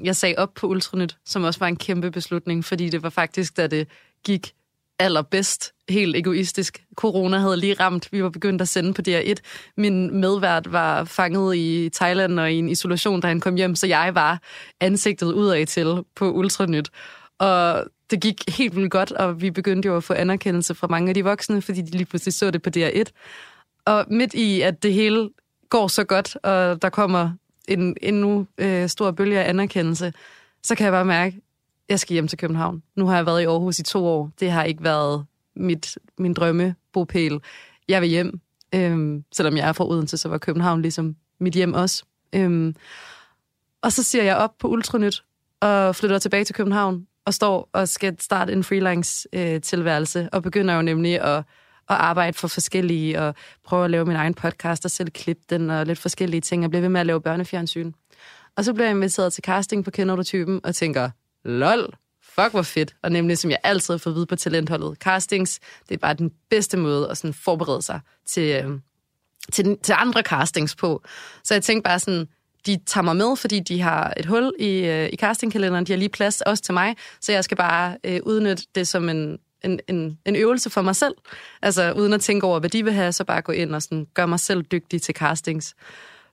jeg 0.08 0.16
sagde 0.16 0.34
op 0.38 0.54
på 0.54 0.66
Ultranyt, 0.66 1.16
som 1.24 1.44
også 1.44 1.60
var 1.60 1.66
en 1.66 1.76
kæmpe 1.76 2.10
beslutning, 2.10 2.64
fordi 2.64 2.88
det 2.88 3.02
var 3.02 3.10
faktisk, 3.10 3.56
da 3.56 3.66
det 3.66 3.88
gik 4.24 4.52
allerbedst, 4.98 5.72
helt 5.88 6.16
egoistisk. 6.16 6.84
Corona 6.94 7.38
havde 7.38 7.56
lige 7.56 7.74
ramt, 7.74 8.12
vi 8.12 8.22
var 8.22 8.30
begyndt 8.30 8.62
at 8.62 8.68
sende 8.68 8.94
på 8.94 9.02
DR1. 9.08 9.34
Min 9.76 10.20
medvært 10.20 10.72
var 10.72 11.04
fanget 11.04 11.56
i 11.56 11.90
Thailand 11.92 12.40
og 12.40 12.52
i 12.52 12.58
en 12.58 12.68
isolation, 12.68 13.20
da 13.20 13.28
han 13.28 13.40
kom 13.40 13.54
hjem, 13.54 13.74
så 13.74 13.86
jeg 13.86 14.14
var 14.14 14.40
ansigtet 14.80 15.32
udad 15.32 15.66
til 15.66 16.04
på 16.14 16.32
Ultranyt. 16.32 16.90
Og 17.38 17.84
det 18.10 18.20
gik 18.20 18.56
helt 18.58 18.76
vildt 18.76 18.90
godt, 18.90 19.12
og 19.12 19.40
vi 19.40 19.50
begyndte 19.50 19.86
jo 19.86 19.96
at 19.96 20.04
få 20.04 20.12
anerkendelse 20.12 20.74
fra 20.74 20.86
mange 20.86 21.08
af 21.08 21.14
de 21.14 21.24
voksne, 21.24 21.62
fordi 21.62 21.80
de 21.80 21.90
lige 21.90 22.06
pludselig 22.06 22.34
så 22.34 22.50
det 22.50 22.62
på 22.62 22.70
DR1. 22.76 23.04
Og 23.84 24.06
midt 24.10 24.34
i, 24.34 24.60
at 24.60 24.82
det 24.82 24.92
hele 24.92 25.30
går 25.68 25.88
så 25.88 26.04
godt, 26.04 26.36
og 26.36 26.82
der 26.82 26.88
kommer 26.88 27.30
en 27.68 27.96
endnu 28.02 28.46
øh, 28.58 28.88
stor 28.88 29.10
bølge 29.10 29.40
af 29.40 29.48
anerkendelse, 29.48 30.12
så 30.62 30.74
kan 30.74 30.84
jeg 30.84 30.92
bare 30.92 31.04
mærke, 31.04 31.36
at 31.36 31.42
jeg 31.88 32.00
skal 32.00 32.14
hjem 32.14 32.28
til 32.28 32.38
København. 32.38 32.82
Nu 32.96 33.06
har 33.06 33.16
jeg 33.16 33.26
været 33.26 33.42
i 33.42 33.44
Aarhus 33.44 33.78
i 33.78 33.82
to 33.82 34.06
år. 34.06 34.30
Det 34.40 34.50
har 34.50 34.64
ikke 34.64 34.84
været 34.84 35.24
mit, 35.56 35.98
min 36.18 36.34
drømme 36.34 36.74
bopæl. 36.92 37.40
Jeg 37.88 38.00
vil 38.00 38.08
hjem. 38.08 38.40
Øhm, 38.74 39.24
selvom 39.32 39.56
jeg 39.56 39.68
er 39.68 39.72
fra 39.72 39.88
Odense, 39.88 40.16
så 40.16 40.28
var 40.28 40.38
København 40.38 40.82
ligesom 40.82 41.16
mit 41.38 41.54
hjem 41.54 41.74
også. 41.74 42.04
Øhm, 42.32 42.74
og 43.82 43.92
så 43.92 44.02
siger 44.02 44.24
jeg 44.24 44.36
op 44.36 44.58
på 44.58 44.68
Ultranyt 44.68 45.24
og 45.60 45.96
flytter 45.96 46.18
tilbage 46.18 46.44
til 46.44 46.54
København 46.54 47.06
og 47.24 47.34
står 47.34 47.68
og 47.72 47.88
skal 47.88 48.16
starte 48.20 48.52
en 48.52 48.64
freelance-tilværelse 48.64 50.18
øh, 50.20 50.28
og 50.32 50.42
begynder 50.42 50.74
jo 50.74 50.82
nemlig 50.82 51.20
at, 51.20 51.44
at 51.88 51.96
arbejde 51.96 52.32
for 52.32 52.48
forskellige 52.48 53.20
og 53.20 53.34
prøve 53.64 53.84
at 53.84 53.90
lave 53.90 54.04
min 54.04 54.16
egen 54.16 54.34
podcast 54.34 54.84
og 54.84 54.90
selv 54.90 55.10
klippe 55.10 55.42
den 55.50 55.70
og 55.70 55.86
lidt 55.86 55.98
forskellige 55.98 56.40
ting 56.40 56.64
og 56.64 56.70
blive 56.70 56.82
ved 56.82 56.88
med 56.88 57.00
at 57.00 57.06
lave 57.06 57.20
børnefjernsyn. 57.20 57.92
Og 58.56 58.64
så 58.64 58.72
blev 58.72 58.84
jeg 58.84 58.94
inviteret 58.94 59.32
til 59.32 59.44
casting 59.44 59.84
på 59.84 59.90
Kender 59.90 60.16
du 60.16 60.22
typen 60.22 60.60
og 60.64 60.74
tænker, 60.74 61.10
lol, 61.44 61.94
fuck 62.22 62.50
hvor 62.50 62.62
fedt. 62.62 62.94
Og 63.02 63.12
nemlig, 63.12 63.38
som 63.38 63.50
jeg 63.50 63.58
altid 63.62 63.94
har 63.94 63.98
fået 63.98 64.12
at 64.12 64.16
vide 64.16 64.26
på 64.26 64.36
talentholdet, 64.36 64.98
castings, 64.98 65.60
det 65.88 65.94
er 65.94 65.98
bare 65.98 66.14
den 66.14 66.32
bedste 66.50 66.76
måde 66.76 67.10
at 67.10 67.18
sådan 67.18 67.34
forberede 67.34 67.82
sig 67.82 68.00
til, 68.26 68.64
øh, 68.64 68.78
til, 69.52 69.78
til 69.82 69.94
andre 69.98 70.22
castings 70.22 70.76
på. 70.76 71.02
Så 71.44 71.54
jeg 71.54 71.62
tænkte 71.62 71.88
bare 71.88 71.98
sådan, 71.98 72.28
de 72.66 72.78
tager 72.86 73.02
mig 73.02 73.16
med, 73.16 73.36
fordi 73.36 73.60
de 73.60 73.80
har 73.80 74.14
et 74.16 74.26
hul 74.26 74.52
i, 74.58 74.78
øh, 74.78 75.08
i 75.12 75.16
castingkalenderen. 75.16 75.86
De 75.86 75.92
har 75.92 75.98
lige 75.98 76.08
plads 76.08 76.40
også 76.40 76.62
til 76.62 76.74
mig, 76.74 76.96
så 77.20 77.32
jeg 77.32 77.44
skal 77.44 77.56
bare 77.56 77.96
øh, 78.04 78.20
udnytte 78.22 78.64
det 78.74 78.88
som 78.88 79.08
en, 79.08 79.38
en, 79.64 79.80
en, 79.88 80.18
en 80.26 80.36
øvelse 80.36 80.70
for 80.70 80.82
mig 80.82 80.96
selv. 80.96 81.14
Altså 81.62 81.92
uden 81.92 82.12
at 82.12 82.20
tænke 82.20 82.46
over, 82.46 82.60
hvad 82.60 82.70
de 82.70 82.84
vil 82.84 82.92
have, 82.92 83.12
så 83.12 83.24
bare 83.24 83.42
gå 83.42 83.52
ind 83.52 83.74
og 83.74 83.82
sådan, 83.82 84.06
gøre 84.14 84.28
mig 84.28 84.40
selv 84.40 84.62
dygtig 84.62 85.02
til 85.02 85.14
castings. 85.14 85.74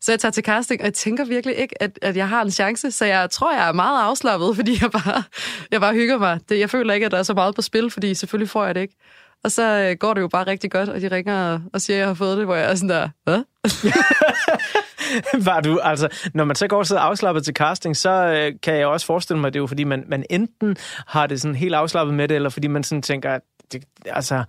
Så 0.01 0.11
jeg 0.11 0.19
tager 0.19 0.31
til 0.31 0.43
casting, 0.43 0.81
og 0.81 0.85
jeg 0.85 0.93
tænker 0.93 1.25
virkelig 1.25 1.55
ikke, 1.55 1.83
at, 1.83 1.99
at 2.01 2.17
jeg 2.17 2.29
har 2.29 2.41
en 2.41 2.51
chance. 2.51 2.91
Så 2.91 3.05
jeg 3.05 3.29
tror, 3.29 3.53
jeg 3.53 3.67
er 3.67 3.73
meget 3.73 4.03
afslappet, 4.03 4.55
fordi 4.59 4.77
jeg 4.81 4.91
bare, 4.91 5.23
jeg 5.71 5.81
bare 5.81 5.93
hygger 5.93 6.17
mig. 6.17 6.39
Det, 6.49 6.59
jeg 6.59 6.69
føler 6.69 6.93
ikke, 6.93 7.05
at 7.05 7.11
der 7.11 7.17
er 7.17 7.23
så 7.23 7.33
meget 7.33 7.55
på 7.55 7.61
spil, 7.61 7.91
fordi 7.91 8.13
selvfølgelig 8.13 8.49
får 8.49 8.65
jeg 8.65 8.75
det 8.75 8.81
ikke. 8.81 8.95
Og 9.43 9.51
så 9.51 9.63
øh, 9.63 9.97
går 9.97 10.13
det 10.13 10.21
jo 10.21 10.27
bare 10.27 10.47
rigtig 10.47 10.71
godt, 10.71 10.89
og 10.89 11.01
de 11.01 11.07
ringer 11.07 11.59
og 11.73 11.81
siger, 11.81 11.97
at 11.97 11.99
jeg 11.99 12.07
har 12.07 12.13
fået 12.13 12.37
det, 12.37 12.45
hvor 12.45 12.55
jeg 12.55 12.71
er 12.71 12.75
sådan 12.75 12.89
der, 12.89 13.09
hvad? 13.23 13.43
Var 15.45 15.61
du, 15.61 15.79
altså, 15.79 16.07
når 16.33 16.43
man 16.43 16.55
så 16.55 16.67
går 16.67 16.77
og 16.77 16.87
sidder 16.87 17.01
afslappet 17.01 17.43
til 17.45 17.53
casting, 17.53 17.97
så 17.97 18.09
øh, 18.09 18.53
kan 18.63 18.75
jeg 18.75 18.87
også 18.87 19.05
forestille 19.05 19.39
mig, 19.39 19.47
at 19.47 19.53
det 19.53 19.59
er 19.59 19.63
jo 19.63 19.67
fordi, 19.67 19.83
man, 19.83 20.03
man 20.07 20.25
enten 20.29 20.77
har 21.07 21.27
det 21.27 21.41
sådan 21.41 21.55
helt 21.55 21.75
afslappet 21.75 22.15
med 22.15 22.27
det, 22.27 22.35
eller 22.35 22.49
fordi 22.49 22.67
man 22.67 22.83
sådan 22.83 23.01
tænker, 23.01 23.31
at 23.31 23.41
det, 23.71 23.83
altså, 24.05 24.43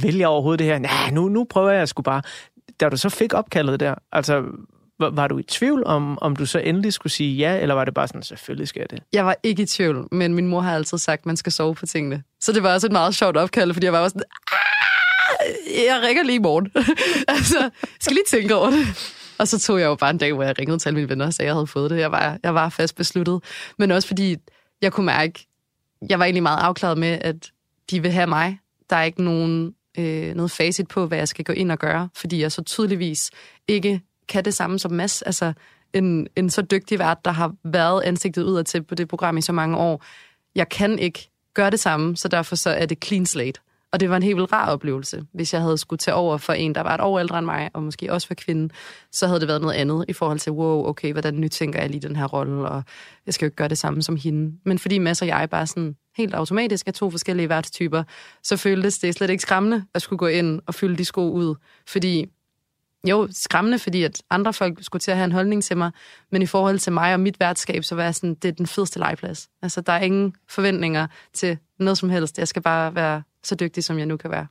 vil 0.00 0.16
jeg 0.16 0.28
overhovedet 0.28 0.58
det 0.58 0.66
her? 0.66 0.78
Nej, 0.78 1.10
nu, 1.10 1.28
nu 1.28 1.44
prøver 1.44 1.70
jeg 1.70 1.88
sgu 1.88 2.02
bare. 2.02 2.22
Da 2.80 2.88
du 2.88 2.96
så 2.96 3.08
fik 3.08 3.34
opkaldet 3.34 3.80
der, 3.80 3.94
altså, 4.12 4.42
var, 4.98 5.10
var 5.10 5.28
du 5.28 5.38
i 5.38 5.42
tvivl 5.42 5.84
om, 5.86 6.18
om 6.20 6.36
du 6.36 6.46
så 6.46 6.58
endelig 6.58 6.92
skulle 6.92 7.12
sige 7.12 7.36
ja, 7.36 7.58
eller 7.60 7.74
var 7.74 7.84
det 7.84 7.94
bare 7.94 8.08
sådan, 8.08 8.22
selvfølgelig 8.22 8.68
skal 8.68 8.80
jeg 8.80 8.90
det? 8.90 8.98
Jeg 9.12 9.26
var 9.26 9.36
ikke 9.42 9.62
i 9.62 9.66
tvivl, 9.66 10.08
men 10.12 10.34
min 10.34 10.46
mor 10.46 10.60
har 10.60 10.74
altid 10.74 10.98
sagt, 10.98 11.20
at 11.20 11.26
man 11.26 11.36
skal 11.36 11.52
sove 11.52 11.74
på 11.74 11.86
tingene. 11.86 12.22
Så 12.40 12.52
det 12.52 12.62
var 12.62 12.74
også 12.74 12.86
et 12.86 12.92
meget 12.92 13.14
sjovt 13.14 13.36
opkald, 13.36 13.72
fordi 13.72 13.84
jeg 13.84 13.92
var 13.92 14.08
sådan, 14.08 14.22
ah, 14.52 15.86
jeg 15.86 16.02
ringer 16.02 16.22
lige 16.22 16.36
i 16.36 16.38
morgen. 16.38 16.70
altså, 17.36 17.70
skal 18.00 18.12
lige 18.12 18.24
tænke 18.28 18.54
over 18.54 18.70
det. 18.70 18.86
Og 19.38 19.48
så 19.48 19.58
tog 19.58 19.80
jeg 19.80 19.86
jo 19.86 19.94
bare 19.94 20.10
en 20.10 20.18
dag, 20.18 20.32
hvor 20.32 20.42
jeg 20.42 20.58
ringede 20.58 20.78
til 20.78 20.88
alle 20.88 20.96
mine 20.96 21.08
venner 21.08 21.26
og 21.26 21.34
sagde, 21.34 21.46
at 21.46 21.48
jeg 21.48 21.54
havde 21.54 21.66
fået 21.66 21.90
det. 21.90 21.98
Jeg 21.98 22.12
var, 22.12 22.38
jeg 22.42 22.54
var 22.54 22.68
fast 22.68 22.96
besluttet. 22.96 23.42
Men 23.78 23.90
også 23.90 24.08
fordi, 24.08 24.36
jeg 24.82 24.92
kunne 24.92 25.06
mærke, 25.06 25.46
jeg 26.08 26.18
var 26.18 26.24
egentlig 26.24 26.42
meget 26.42 26.58
afklaret 26.60 26.98
med, 26.98 27.18
at 27.20 27.50
de 27.90 28.02
vil 28.02 28.10
have 28.10 28.26
mig. 28.26 28.58
Der 28.90 28.96
er 28.96 29.02
ikke 29.02 29.22
nogen, 29.24 29.74
øh, 29.98 30.34
noget 30.34 30.50
facit 30.50 30.88
på, 30.88 31.06
hvad 31.06 31.18
jeg 31.18 31.28
skal 31.28 31.44
gå 31.44 31.52
ind 31.52 31.72
og 31.72 31.78
gøre, 31.78 32.08
fordi 32.16 32.40
jeg 32.40 32.52
så 32.52 32.62
tydeligvis 32.62 33.30
ikke 33.68 34.00
kan 34.28 34.44
det 34.44 34.54
samme 34.54 34.78
som 34.78 34.92
Mads. 34.92 35.22
Altså, 35.22 35.52
en, 35.92 36.28
en 36.36 36.50
så 36.50 36.62
dygtig 36.62 36.98
vært, 36.98 37.24
der 37.24 37.30
har 37.30 37.54
været 37.64 38.02
ansigtet 38.02 38.42
udad 38.42 38.64
til 38.64 38.82
på 38.82 38.94
det 38.94 39.08
program 39.08 39.36
i 39.36 39.40
så 39.40 39.52
mange 39.52 39.76
år. 39.76 40.04
Jeg 40.54 40.68
kan 40.68 40.98
ikke 40.98 41.30
gøre 41.54 41.70
det 41.70 41.80
samme, 41.80 42.16
så 42.16 42.28
derfor 42.28 42.56
så 42.56 42.70
er 42.70 42.86
det 42.86 43.04
clean 43.04 43.26
slate. 43.26 43.60
Og 43.94 44.00
det 44.00 44.10
var 44.10 44.16
en 44.16 44.22
helt 44.22 44.36
vildt 44.36 44.52
rar 44.52 44.70
oplevelse. 44.70 45.24
Hvis 45.34 45.54
jeg 45.54 45.62
havde 45.62 45.78
skulle 45.78 45.98
tage 45.98 46.14
over 46.14 46.36
for 46.36 46.52
en, 46.52 46.74
der 46.74 46.80
var 46.80 46.94
et 46.94 47.00
år 47.00 47.20
ældre 47.20 47.38
end 47.38 47.46
mig, 47.46 47.70
og 47.74 47.82
måske 47.82 48.12
også 48.12 48.26
for 48.26 48.34
kvinden, 48.34 48.70
så 49.12 49.26
havde 49.26 49.40
det 49.40 49.48
været 49.48 49.60
noget 49.60 49.74
andet 49.74 50.04
i 50.08 50.12
forhold 50.12 50.38
til, 50.38 50.52
wow, 50.52 50.86
okay, 50.86 51.12
hvordan 51.12 51.40
nytænker 51.40 51.80
jeg 51.80 51.90
lige 51.90 52.08
den 52.08 52.16
her 52.16 52.26
rolle, 52.26 52.68
og 52.68 52.82
jeg 53.26 53.34
skal 53.34 53.46
jo 53.46 53.48
ikke 53.48 53.56
gøre 53.56 53.68
det 53.68 53.78
samme 53.78 54.02
som 54.02 54.16
hende. 54.16 54.58
Men 54.64 54.78
fordi 54.78 54.98
Mads 54.98 55.22
og 55.22 55.28
jeg 55.28 55.50
bare 55.50 55.66
sådan 55.66 55.96
helt 56.16 56.34
automatisk 56.34 56.88
er 56.88 56.92
to 56.92 57.10
forskellige 57.10 57.48
værtstyper, 57.48 58.02
så 58.42 58.56
føltes 58.56 58.98
det 58.98 59.14
slet 59.14 59.30
ikke 59.30 59.42
skræmmende 59.42 59.84
at 59.94 60.02
skulle 60.02 60.18
gå 60.18 60.26
ind 60.26 60.60
og 60.66 60.74
fylde 60.74 60.96
de 60.96 61.04
sko 61.04 61.30
ud. 61.30 61.54
Fordi 61.88 62.26
jo, 63.04 63.28
skræmmende, 63.30 63.78
fordi 63.78 64.02
at 64.02 64.22
andre 64.30 64.52
folk 64.52 64.84
skulle 64.84 65.00
til 65.00 65.10
at 65.10 65.16
have 65.16 65.24
en 65.24 65.32
holdning 65.32 65.64
til 65.64 65.76
mig, 65.76 65.90
men 66.32 66.42
i 66.42 66.46
forhold 66.46 66.78
til 66.78 66.92
mig 66.92 67.14
og 67.14 67.20
mit 67.20 67.40
værtskab, 67.40 67.84
så 67.84 67.94
var 67.94 68.02
jeg 68.02 68.14
sådan, 68.14 68.34
det 68.34 68.48
er 68.48 68.52
den 68.52 68.66
fedeste 68.66 68.98
legeplads. 68.98 69.48
Altså, 69.62 69.80
der 69.80 69.92
er 69.92 70.00
ingen 70.00 70.34
forventninger 70.48 71.06
til 71.32 71.58
noget 71.78 71.98
som 71.98 72.10
helst. 72.10 72.38
Jeg 72.38 72.48
skal 72.48 72.62
bare 72.62 72.94
være 72.94 73.22
så 73.44 73.54
dygtig, 73.54 73.84
som 73.84 73.98
jeg 73.98 74.06
nu 74.06 74.16
kan 74.16 74.30
være. 74.30 74.46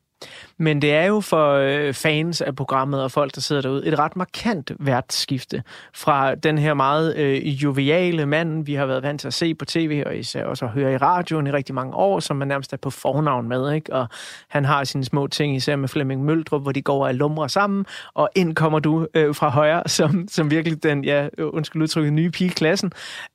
Men 0.57 0.81
det 0.81 0.93
er 0.93 1.05
jo 1.05 1.21
for 1.21 1.53
øh, 1.53 1.93
fans 1.93 2.41
af 2.41 2.55
programmet 2.55 3.03
og 3.03 3.11
folk, 3.11 3.35
der 3.35 3.41
sidder 3.41 3.61
derude, 3.61 3.87
et 3.87 3.99
ret 3.99 4.15
markant 4.15 4.71
værtsskifte 4.79 5.63
fra 5.93 6.35
den 6.35 6.57
her 6.57 6.73
meget 6.73 7.17
øh, 7.17 7.47
joviale 7.47 8.25
mand, 8.25 8.65
vi 8.65 8.73
har 8.73 8.85
været 8.85 9.03
vant 9.03 9.21
til 9.21 9.27
at 9.27 9.33
se 9.33 9.55
på 9.55 9.65
tv, 9.65 10.03
og 10.05 10.17
især 10.17 10.45
også 10.45 10.65
at 10.65 10.71
høre 10.71 10.93
i 10.93 10.97
radioen 10.97 11.47
i 11.47 11.51
rigtig 11.51 11.75
mange 11.75 11.93
år, 11.93 12.19
som 12.19 12.37
man 12.37 12.47
nærmest 12.47 12.73
er 12.73 12.77
på 12.77 12.89
fornavn 12.89 13.47
med. 13.47 13.73
Ikke? 13.73 13.93
Og 13.93 14.07
han 14.47 14.65
har 14.65 14.83
sine 14.83 15.05
små 15.05 15.27
ting, 15.27 15.55
især 15.55 15.75
med 15.75 15.87
Flemming 15.89 16.25
Møldrup, 16.25 16.61
hvor 16.61 16.71
de 16.71 16.81
går 16.81 17.07
og 17.07 17.15
lumrer 17.15 17.47
sammen, 17.47 17.85
og 18.13 18.29
ind 18.35 18.55
kommer 18.55 18.79
du 18.79 19.07
øh, 19.13 19.35
fra 19.35 19.49
højre, 19.49 19.83
som, 19.97 20.27
som 20.27 20.51
virkelig 20.51 20.83
den, 20.83 21.03
ja, 21.03 21.27
undskyld 21.39 21.81
udtrykket, 21.81 22.13
nye 22.13 22.29
pige 22.31 22.47
i 22.47 22.53
klassen. 22.53 22.91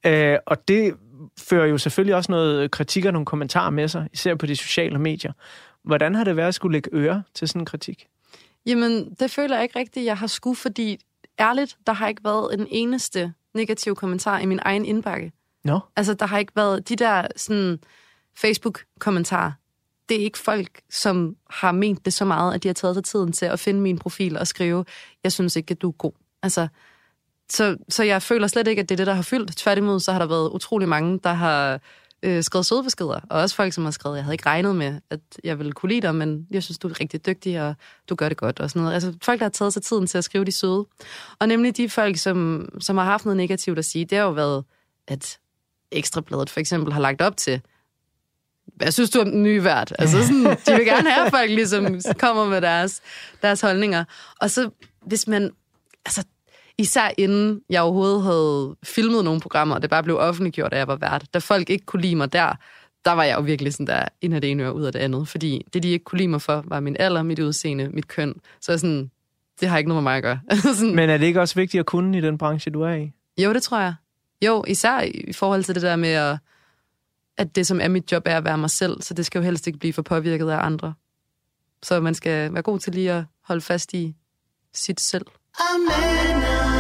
Øh, 0.07 0.37
og 0.47 0.69
det 0.69 0.95
fører 1.39 1.67
jo 1.67 1.79
selvfølgelig 1.79 2.15
også 2.15 2.33
noget 2.33 2.71
kritik 2.71 3.05
og 3.05 3.13
nogle 3.13 3.27
kommentarer 3.27 3.71
med 3.71 3.89
sig, 3.89 4.09
især 4.13 4.35
på 4.35 4.47
de 4.47 4.57
sociale 4.57 4.99
medier. 4.99 5.33
Hvordan 5.85 6.15
har 6.15 6.25
det 6.25 6.37
været 6.37 6.49
at 6.49 6.55
skulle 6.55 6.73
lægge 6.73 6.91
øre 6.93 7.23
til 7.35 7.49
sådan 7.49 7.63
en 7.63 7.67
kritik? 7.67 8.09
Jamen, 8.67 9.15
det 9.21 9.31
føler 9.31 9.57
jeg 9.57 9.63
ikke 9.63 9.79
rigtigt, 9.79 10.07
jeg 10.07 10.19
har 10.19 10.27
sku, 10.27 10.55
fordi 10.55 10.99
ærligt, 11.39 11.77
der 11.87 11.93
har 11.93 12.09
ikke 12.09 12.25
været 12.25 12.55
en 12.55 12.67
eneste 12.71 13.33
negativ 13.55 13.95
kommentar 13.95 14.39
i 14.39 14.47
min 14.47 14.61
egen 14.63 14.85
indbakke. 14.85 15.33
Nå, 15.65 15.81
Altså, 15.97 16.15
der 16.15 16.27
har 16.27 16.39
ikke 16.39 16.53
været 16.57 16.89
de 16.89 16.97
der 16.97 17.27
sådan, 17.37 17.79
Facebook-kommentarer. 18.37 19.53
Det 20.09 20.17
er 20.17 20.25
ikke 20.25 20.39
folk, 20.39 20.81
som 20.91 21.37
har 21.51 21.73
ment 21.73 22.05
det 22.05 22.13
så 22.13 22.25
meget, 22.25 22.55
at 22.55 22.63
de 22.63 22.69
har 22.69 22.73
taget 22.73 22.97
sig 22.97 23.05
tiden 23.05 23.33
til 23.33 23.47
at 23.47 23.61
finde 23.61 23.81
min 23.81 23.99
profil 23.99 24.39
og 24.39 24.47
skrive, 24.47 24.85
jeg 25.25 25.33
synes 25.33 25.57
ikke, 25.57 25.73
at 25.73 25.83
du 25.83 25.89
er 25.89 25.93
god. 25.93 26.13
Altså, 26.43 26.69
så, 27.51 27.77
så 27.89 28.03
jeg 28.03 28.23
føler 28.23 28.47
slet 28.47 28.69
ikke, 28.69 28.83
at 28.83 28.89
det 28.89 28.95
er 28.95 28.97
det, 28.97 29.07
der 29.07 29.15
har 29.15 29.23
fyldt. 29.23 29.57
Tværtimod, 29.57 30.01
så 30.01 30.13
har 30.13 30.19
der 30.19 30.27
været 30.27 30.51
utrolig 30.51 30.89
mange, 30.89 31.21
der 31.25 31.33
har 31.33 31.81
øh, 32.23 32.43
skrevet 32.43 32.67
søde 32.67 32.83
beskeder. 32.83 33.21
Og 33.31 33.41
også 33.41 33.57
folk, 33.57 33.73
som 33.73 33.85
har 33.85 33.91
skrevet, 33.91 34.17
jeg 34.17 34.25
havde 34.25 34.35
ikke 34.35 34.47
regnet 34.47 34.77
med, 34.77 35.01
at 35.11 35.21
jeg 35.45 35.59
ville 35.59 35.73
kunne 35.73 35.93
lide 35.93 36.01
dig, 36.01 36.15
men 36.15 36.47
jeg 36.51 36.63
synes, 36.63 36.79
du 36.79 36.89
er 36.89 37.01
rigtig 37.01 37.27
dygtig, 37.27 37.63
og 37.63 37.75
du 38.09 38.15
gør 38.15 38.29
det 38.29 38.39
godt. 38.39 38.61
Og 38.61 38.71
sådan 38.71 38.83
noget. 38.83 38.95
Altså 38.95 39.15
folk, 39.23 39.39
der 39.39 39.45
har 39.45 39.51
taget 39.51 39.73
sig 39.73 39.83
tiden 39.83 40.07
til 40.07 40.19
at 40.19 40.25
skrive 40.25 40.45
de 40.45 40.53
søde. 40.53 40.87
Og 41.39 41.49
nemlig 41.49 41.77
de 41.77 41.89
folk, 41.89 42.17
som, 42.17 42.69
som 42.81 42.97
har 42.97 43.05
haft 43.05 43.25
noget 43.25 43.37
negativt 43.37 43.79
at 43.79 43.85
sige, 43.85 44.05
det 44.05 44.19
har 44.19 44.25
jo 44.25 44.31
været, 44.31 44.65
at 45.09 45.39
Ekstrabladet 45.93 46.51
for 46.51 46.61
eksempel 46.61 46.93
har 46.93 47.01
lagt 47.01 47.23
op 47.23 47.37
til, 47.37 47.61
hvad 48.77 48.93
synes 48.93 49.11
du 49.11 49.21
om 49.21 49.31
den 49.31 49.43
nye 49.43 49.65
vært? 49.65 49.93
Altså 49.99 50.23
sådan, 50.27 50.45
de 50.45 50.77
vil 50.77 50.85
gerne 50.85 51.11
have, 51.11 51.27
at 51.27 51.31
folk 51.31 51.51
ligesom 51.51 52.01
kommer 52.19 52.45
med 52.45 52.61
deres, 52.61 53.01
deres 53.43 53.61
holdninger. 53.61 54.05
Og 54.41 54.51
så, 54.51 54.71
hvis 55.07 55.27
man, 55.29 55.51
altså, 56.07 56.25
især 56.79 57.11
inden 57.19 57.61
jeg 57.71 57.83
overhovedet 57.83 58.23
havde 58.23 58.77
filmet 58.83 59.25
nogle 59.25 59.41
programmer, 59.41 59.75
og 59.75 59.83
det 59.83 59.91
bare 59.91 60.03
blev 60.03 60.17
offentliggjort, 60.19 60.73
at 60.73 60.79
jeg 60.79 60.89
var 60.89 60.97
vært. 60.97 61.25
Da 61.35 61.39
folk 61.39 61.71
ikke 61.71 61.87
kunne 61.87 62.03
lide 62.03 62.17
mig 62.17 62.33
der, 62.33 62.55
der 63.05 63.13
var 63.13 63.25
jeg 63.25 63.37
jo 63.37 63.43
virkelig 63.43 63.73
sådan 63.73 63.87
der, 63.87 64.05
ind 64.21 64.35
af 64.35 64.41
det 64.41 64.51
ene 64.51 64.63
øre, 64.63 64.75
ud 64.75 64.83
af 64.83 64.93
det 64.93 64.99
andet. 64.99 65.29
Fordi 65.29 65.67
det, 65.75 65.83
de 65.83 65.89
ikke 65.89 66.05
kunne 66.05 66.19
lide 66.19 66.29
mig 66.29 66.43
for, 66.43 66.65
var 66.67 66.81
min 66.81 66.97
alder, 66.99 67.23
mit 67.23 67.39
udseende, 67.39 67.89
mit 67.89 68.09
køn. 68.09 68.35
Så 68.61 68.73
jeg 68.73 68.81
sådan, 68.81 69.11
det 69.61 69.69
har 69.69 69.79
ikke 69.79 69.89
noget 69.89 70.03
med 70.03 70.11
mig 70.11 70.17
at 70.17 70.23
gøre. 70.23 70.41
sådan, 70.75 70.97
Men 70.97 71.11
er 71.11 71.19
det 71.19 71.27
ikke 71.27 71.41
også 71.41 71.55
vigtigt 71.55 71.81
at 71.81 71.87
kunne 71.87 72.19
i 72.19 72.21
den 72.21 72.39
branche, 72.39 72.71
du 72.71 72.83
er 72.83 72.95
i? 72.95 73.13
jo, 73.39 73.53
det 73.53 73.63
tror 73.63 73.81
jeg. 73.81 73.95
Jo, 74.45 74.65
især 74.67 75.01
i 75.01 75.33
forhold 75.33 75.65
til 75.65 75.75
det 75.75 75.83
der 75.83 75.97
med, 75.97 76.09
at, 76.09 76.39
at 77.37 77.57
det, 77.57 77.67
som 77.67 77.81
er 77.81 77.89
mit 77.89 78.13
job, 78.13 78.23
er 78.27 78.37
at 78.37 78.45
være 78.45 78.59
mig 78.59 78.71
selv. 78.71 79.03
Så 79.03 79.15
det 79.15 79.27
skal 79.27 79.39
jo 79.39 79.45
helst 79.45 79.67
ikke 79.67 79.79
blive 79.79 79.93
for 79.93 80.03
påvirket 80.03 80.51
af 80.51 80.65
andre. 80.67 80.95
Så 81.83 82.01
man 82.01 82.15
skal 82.15 82.55
være 82.55 82.63
god 82.63 82.79
til 82.79 82.95
lige 82.95 83.13
at 83.13 83.25
holde 83.45 83.61
fast 83.61 83.95
i 83.95 84.17
sit 84.75 85.01
selv. 85.01 85.27
I 85.61 86.78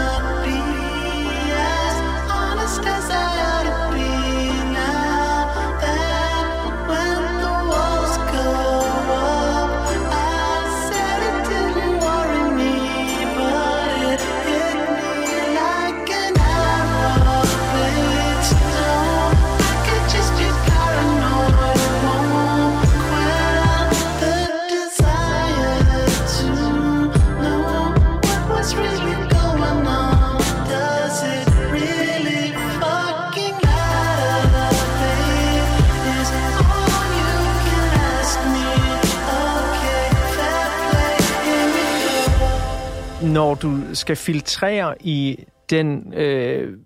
Når 43.38 43.54
du 43.54 43.80
skal 43.92 44.16
filtrere 44.16 44.94
i 45.00 45.44
den 45.70 46.14
øh, 46.14 46.78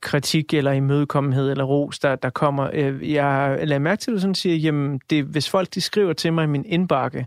kritik 0.00 0.54
eller 0.54 0.72
imødekommenhed 0.72 1.50
eller 1.50 1.64
ros, 1.64 1.98
der, 1.98 2.16
der 2.16 2.30
kommer. 2.30 2.70
Øh, 2.72 3.12
jeg 3.12 3.58
lader 3.62 3.78
mærke 3.78 4.00
til, 4.00 4.10
at 4.10 4.14
du 4.14 4.20
sådan 4.20 4.34
siger, 4.34 4.56
jamen, 4.56 5.00
det, 5.10 5.24
hvis 5.24 5.48
folk 5.48 5.74
de 5.74 5.80
skriver 5.80 6.12
til 6.12 6.32
mig 6.32 6.44
i 6.44 6.46
min 6.46 6.64
indbakke, 6.64 7.26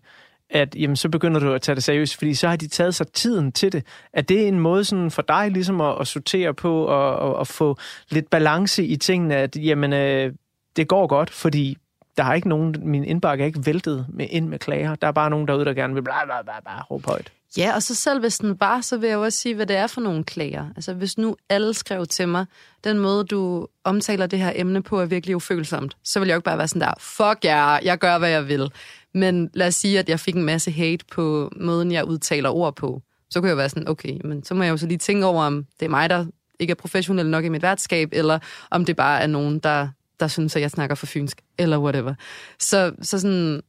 at 0.49 0.75
jamen, 0.75 0.95
så 0.95 1.09
begynder 1.09 1.39
du 1.39 1.53
at 1.53 1.61
tage 1.61 1.75
det 1.75 1.83
seriøst, 1.83 2.17
fordi 2.17 2.33
så 2.33 2.47
har 2.47 2.55
de 2.55 2.67
taget 2.67 2.95
sig 2.95 3.07
tiden 3.07 3.51
til 3.51 3.71
det. 3.71 3.85
Er 4.13 4.21
det 4.21 4.47
en 4.47 4.59
måde 4.59 4.85
sådan 4.85 5.11
for 5.11 5.21
dig 5.21 5.51
ligesom 5.51 5.81
at, 5.81 5.97
at 5.99 6.07
sortere 6.07 6.53
på 6.53 6.85
og, 6.85 7.15
og, 7.15 7.35
og 7.35 7.47
få 7.47 7.77
lidt 8.09 8.29
balance 8.29 8.85
i 8.85 8.95
tingene, 8.95 9.35
at 9.35 9.55
jamen, 9.55 9.93
øh, 9.93 10.33
det 10.75 10.87
går 10.87 11.07
godt, 11.07 11.29
fordi 11.29 11.77
der 12.17 12.23
har 12.23 12.33
ikke 12.33 12.49
nogen, 12.49 12.75
min 12.79 13.03
indbakke 13.03 13.41
er 13.41 13.45
ikke 13.45 13.65
væltet 13.65 14.05
med 14.09 14.27
ind 14.29 14.47
med 14.47 14.59
klager. 14.59 14.95
Der 14.95 15.07
er 15.07 15.11
bare 15.11 15.29
nogen 15.29 15.47
derude, 15.47 15.65
der 15.65 15.73
gerne 15.73 15.93
vil 15.93 16.03
bla 16.03 16.25
bla 16.25 16.41
bla, 16.41 16.59
bla 16.61 16.81
råbe 16.81 17.07
højt. 17.07 17.31
Ja, 17.57 17.75
og 17.75 17.83
så 17.83 17.95
selv 17.95 18.19
hvis 18.19 18.37
den 18.37 18.59
var, 18.59 18.81
så 18.81 18.97
vil 18.97 19.07
jeg 19.07 19.15
jo 19.15 19.23
også 19.23 19.39
sige, 19.39 19.55
hvad 19.55 19.65
det 19.65 19.75
er 19.75 19.87
for 19.87 20.01
nogle 20.01 20.23
klager. 20.23 20.65
Altså 20.75 20.93
hvis 20.93 21.17
nu 21.17 21.35
alle 21.49 21.73
skrev 21.73 22.05
til 22.05 22.27
mig, 22.27 22.45
den 22.83 22.99
måde 22.99 23.23
du 23.23 23.67
omtaler 23.83 24.27
det 24.27 24.39
her 24.39 24.51
emne 24.55 24.83
på 24.83 24.99
er 24.99 25.05
virkelig 25.05 25.35
ufølsomt, 25.35 25.97
så 26.03 26.19
vil 26.19 26.27
jeg 26.27 26.33
jo 26.33 26.37
ikke 26.37 26.45
bare 26.45 26.57
være 26.57 26.67
sådan 26.67 26.81
der, 26.81 26.93
fuck 26.99 27.39
ja, 27.43 27.73
yeah, 27.73 27.85
jeg 27.85 27.97
gør, 27.97 28.17
hvad 28.17 28.29
jeg 28.29 28.47
vil. 28.47 28.71
Men 29.13 29.49
lad 29.53 29.67
os 29.67 29.75
sige, 29.75 29.99
at 29.99 30.09
jeg 30.09 30.19
fik 30.19 30.35
en 30.35 30.43
masse 30.43 30.71
hate 30.71 31.05
på 31.11 31.51
måden, 31.55 31.91
jeg 31.91 32.05
udtaler 32.05 32.49
ord 32.49 32.75
på. 32.75 33.01
Så 33.29 33.39
kunne 33.39 33.49
jeg 33.49 33.57
være 33.57 33.69
sådan, 33.69 33.87
okay, 33.87 34.17
men 34.23 34.43
så 34.43 34.53
må 34.53 34.63
jeg 34.63 34.71
jo 34.71 34.77
så 34.77 34.87
lige 34.87 34.97
tænke 34.97 35.25
over, 35.25 35.43
om 35.43 35.65
det 35.79 35.85
er 35.85 35.89
mig, 35.89 36.09
der 36.09 36.25
ikke 36.59 36.71
er 36.71 36.75
professionel 36.75 37.29
nok 37.29 37.45
i 37.45 37.49
mit 37.49 37.61
værtskab, 37.61 38.09
eller 38.11 38.39
om 38.71 38.85
det 38.85 38.95
bare 38.95 39.21
er 39.21 39.27
nogen, 39.27 39.59
der, 39.59 39.87
der 40.19 40.27
synes, 40.27 40.55
at 40.55 40.61
jeg 40.61 40.71
snakker 40.71 40.95
for 40.95 41.05
fynsk, 41.05 41.41
eller 41.57 41.77
whatever. 41.77 42.13
Så, 42.59 42.91
så 43.01 43.19
sådan, 43.19 43.61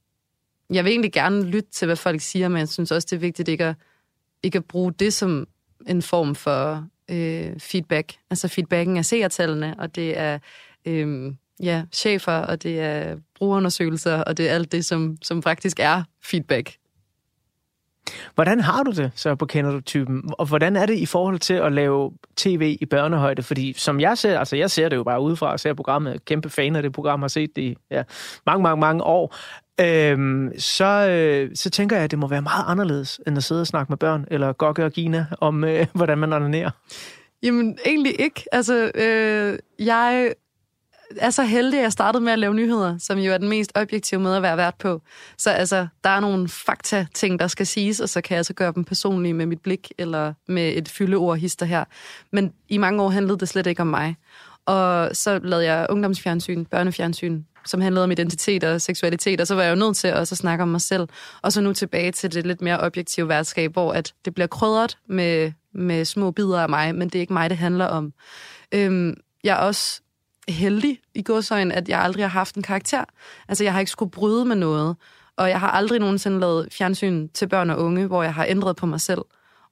jeg 0.74 0.84
vil 0.84 0.90
egentlig 0.90 1.12
gerne 1.12 1.44
lytte 1.44 1.70
til, 1.70 1.86
hvad 1.86 1.96
folk 1.96 2.20
siger, 2.20 2.48
men 2.48 2.58
jeg 2.58 2.68
synes 2.68 2.90
også, 2.90 3.06
det 3.10 3.16
er 3.16 3.20
vigtigt 3.20 3.48
ikke 3.48 3.64
at, 3.64 3.74
ikke 4.42 4.58
at 4.58 4.64
bruge 4.64 4.92
det 4.92 5.12
som 5.12 5.46
en 5.86 6.02
form 6.02 6.34
for 6.34 6.86
øh, 7.10 7.60
feedback. 7.60 8.14
Altså 8.30 8.48
feedbacken 8.48 8.96
er 8.96 9.02
seertallene, 9.02 9.74
og 9.78 9.96
det 9.96 10.18
er 10.18 10.38
øh, 10.86 11.32
ja, 11.62 11.84
chefer, 11.92 12.32
og 12.32 12.62
det 12.62 12.80
er 12.80 13.16
brugerundersøgelser, 13.34 14.16
og 14.22 14.36
det 14.36 14.50
er 14.50 14.54
alt 14.54 14.72
det, 14.72 14.84
som, 14.84 15.16
som 15.22 15.42
faktisk 15.42 15.80
er 15.80 16.02
feedback. 16.24 16.76
Hvordan 18.34 18.60
har 18.60 18.82
du 18.82 18.90
det 18.90 19.10
så 19.14 19.34
på 19.34 19.46
Kender 19.46 19.70
du-typen? 19.70 20.22
Og 20.38 20.46
hvordan 20.46 20.76
er 20.76 20.86
det 20.86 20.98
i 20.98 21.06
forhold 21.06 21.38
til 21.38 21.54
at 21.54 21.72
lave 21.72 22.12
tv 22.36 22.76
i 22.80 22.86
børnehøjde? 22.86 23.42
Fordi 23.42 23.72
som 23.72 24.00
jeg 24.00 24.18
ser, 24.18 24.38
altså 24.38 24.56
jeg 24.56 24.70
ser 24.70 24.88
det 24.88 24.96
jo 24.96 25.02
bare 25.02 25.20
udefra, 25.20 25.52
og 25.52 25.60
ser 25.60 25.74
programmet, 25.74 26.24
kæmpe 26.24 26.50
fan 26.50 26.76
af 26.76 26.82
det 26.82 26.92
program, 26.92 27.20
har 27.20 27.28
set 27.28 27.56
det 27.56 27.62
i 27.62 27.76
ja, 27.90 28.02
mange, 28.46 28.62
mange, 28.62 28.80
mange 28.80 29.02
år. 29.02 29.36
Øhm, 29.80 30.58
så, 30.58 31.08
øh, 31.08 31.50
så 31.54 31.70
tænker 31.70 31.96
jeg, 31.96 32.04
at 32.04 32.10
det 32.10 32.18
må 32.18 32.26
være 32.26 32.42
meget 32.42 32.64
anderledes, 32.68 33.20
end 33.26 33.36
at 33.36 33.44
sidde 33.44 33.60
og 33.60 33.66
snakke 33.66 33.92
med 33.92 33.98
børn, 33.98 34.26
eller 34.30 34.52
Gokke 34.52 34.84
og 34.84 34.92
Gina, 34.92 35.26
om 35.40 35.64
øh, 35.64 35.86
hvordan 35.94 36.18
man 36.18 36.32
onanerer. 36.32 36.70
Jamen, 37.42 37.78
egentlig 37.86 38.20
ikke. 38.20 38.44
Altså, 38.52 38.90
øh, 38.94 39.58
jeg 39.86 40.32
er 41.16 41.30
så 41.30 41.42
heldig, 41.42 41.78
at 41.78 41.82
jeg 41.82 41.92
startede 41.92 42.24
med 42.24 42.32
at 42.32 42.38
lave 42.38 42.54
nyheder, 42.54 42.98
som 42.98 43.18
jo 43.18 43.32
er 43.32 43.38
den 43.38 43.48
mest 43.48 43.72
objektive 43.74 44.20
måde 44.20 44.36
at 44.36 44.42
være 44.42 44.56
vært 44.56 44.74
på. 44.74 45.02
Så 45.38 45.50
altså, 45.50 45.86
der 46.04 46.10
er 46.10 46.20
nogle 46.20 46.48
fakta-ting, 46.48 47.38
der 47.38 47.46
skal 47.46 47.66
siges, 47.66 48.00
og 48.00 48.08
så 48.08 48.20
kan 48.20 48.36
jeg 48.36 48.46
så 48.46 48.54
gøre 48.54 48.72
dem 48.74 48.84
personlige 48.84 49.34
med 49.34 49.46
mit 49.46 49.60
blik, 49.60 49.92
eller 49.98 50.34
med 50.48 50.76
et 50.76 50.88
fyldeord 50.88 51.38
hister 51.38 51.66
her. 51.66 51.84
Men 52.32 52.52
i 52.68 52.78
mange 52.78 53.02
år 53.02 53.08
handlede 53.08 53.38
det 53.38 53.48
slet 53.48 53.66
ikke 53.66 53.80
om 53.80 53.86
mig. 53.86 54.16
Og 54.66 55.16
så 55.16 55.40
lavede 55.42 55.66
jeg 55.66 55.86
ungdomsfjernsyn, 55.90 56.64
børnefjernsyn, 56.64 57.42
som 57.66 57.80
handlede 57.80 58.04
om 58.04 58.10
identitet 58.10 58.64
og 58.64 58.80
seksualitet, 58.80 59.40
og 59.40 59.46
så 59.46 59.54
var 59.54 59.62
jeg 59.62 59.70
jo 59.70 59.76
nødt 59.76 59.96
til 59.96 60.14
også 60.14 60.34
at 60.34 60.38
snakke 60.38 60.62
om 60.62 60.68
mig 60.68 60.80
selv. 60.80 61.08
Og 61.42 61.52
så 61.52 61.60
nu 61.60 61.72
tilbage 61.72 62.12
til 62.12 62.32
det 62.32 62.46
lidt 62.46 62.62
mere 62.62 62.80
objektive 62.80 63.28
værtskab, 63.28 63.72
hvor 63.72 63.92
at 63.92 64.14
det 64.24 64.34
bliver 64.34 64.46
krydret 64.46 64.98
med, 65.08 65.52
med 65.74 66.04
små 66.04 66.30
bidder 66.30 66.60
af 66.60 66.68
mig, 66.68 66.94
men 66.94 67.08
det 67.08 67.14
er 67.14 67.20
ikke 67.20 67.32
mig, 67.32 67.50
det 67.50 67.58
handler 67.58 67.86
om. 67.86 68.12
Øhm, 68.72 69.14
jeg 69.44 69.52
er 69.52 69.60
også 69.60 70.02
heldig 70.48 70.98
i 71.14 71.22
godsøjen, 71.22 71.72
at 71.72 71.88
jeg 71.88 72.00
aldrig 72.00 72.24
har 72.24 72.30
haft 72.30 72.54
en 72.54 72.62
karakter. 72.62 73.04
Altså, 73.48 73.64
jeg 73.64 73.72
har 73.72 73.80
ikke 73.80 73.92
skulle 73.92 74.10
bryde 74.10 74.44
med 74.44 74.56
noget, 74.56 74.96
og 75.36 75.48
jeg 75.48 75.60
har 75.60 75.70
aldrig 75.70 76.00
nogensinde 76.00 76.40
lavet 76.40 76.68
fjernsyn 76.72 77.28
til 77.28 77.48
børn 77.48 77.70
og 77.70 77.78
unge, 77.78 78.06
hvor 78.06 78.22
jeg 78.22 78.34
har 78.34 78.46
ændret 78.48 78.76
på 78.76 78.86
mig 78.86 79.00
selv. 79.00 79.20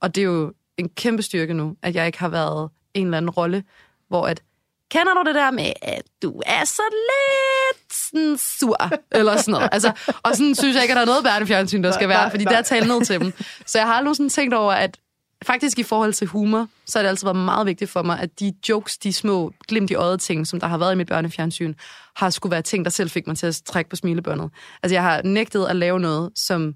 Og 0.00 0.14
det 0.14 0.20
er 0.20 0.24
jo 0.24 0.52
en 0.76 0.88
kæmpe 0.88 1.22
styrke 1.22 1.54
nu, 1.54 1.76
at 1.82 1.94
jeg 1.94 2.06
ikke 2.06 2.18
har 2.18 2.28
været 2.28 2.70
en 2.94 3.06
eller 3.06 3.16
anden 3.16 3.30
rolle, 3.30 3.64
hvor 4.08 4.26
at, 4.26 4.42
kender 4.90 5.14
du 5.14 5.22
det 5.26 5.34
der 5.34 5.50
med, 5.50 5.72
at 5.82 6.02
du 6.22 6.42
er 6.46 6.64
så 6.64 6.82
lidt 6.92 7.94
sådan 7.94 8.36
sur, 8.38 8.90
eller 9.12 9.36
sådan 9.36 9.52
noget. 9.52 9.68
Altså, 9.72 9.92
og 10.22 10.36
sådan 10.36 10.54
synes 10.54 10.74
jeg 10.74 10.82
ikke, 10.82 10.92
at 10.92 10.96
der 10.96 11.02
er 11.02 11.06
noget 11.06 11.24
børnefjernsyn, 11.24 11.82
der 11.82 11.92
skal 11.92 12.08
være, 12.08 12.30
fordi 12.30 12.44
der 12.44 12.56
er 12.56 12.62
talt 12.62 12.88
ned 12.88 13.04
til 13.04 13.20
dem. 13.20 13.32
Så 13.66 13.78
jeg 13.78 13.86
har 13.86 13.94
aldrig 13.94 14.16
sådan 14.16 14.30
tænkt 14.30 14.54
over, 14.54 14.72
at 14.72 14.98
faktisk 15.46 15.78
i 15.78 15.82
forhold 15.82 16.12
til 16.12 16.26
humor, 16.26 16.68
så 16.86 16.98
har 16.98 17.02
det 17.02 17.08
altid 17.08 17.26
været 17.26 17.36
meget 17.36 17.66
vigtigt 17.66 17.90
for 17.90 18.02
mig, 18.02 18.20
at 18.20 18.40
de 18.40 18.52
jokes, 18.68 18.98
de 18.98 19.12
små 19.12 19.52
glimt 19.68 19.90
i 19.90 19.94
øjet 19.94 20.20
ting, 20.20 20.46
som 20.46 20.60
der 20.60 20.66
har 20.66 20.78
været 20.78 20.92
i 20.92 20.96
mit 20.96 21.08
børnefjernsyn, 21.08 21.74
har 22.16 22.30
skulle 22.30 22.50
være 22.50 22.62
ting, 22.62 22.84
der 22.84 22.90
selv 22.90 23.10
fik 23.10 23.26
mig 23.26 23.36
til 23.38 23.46
at 23.46 23.62
trække 23.66 23.90
på 23.90 23.96
smilebåndet. 23.96 24.50
Altså 24.82 24.94
jeg 24.94 25.02
har 25.02 25.22
nægtet 25.22 25.66
at 25.66 25.76
lave 25.76 26.00
noget, 26.00 26.30
som 26.34 26.74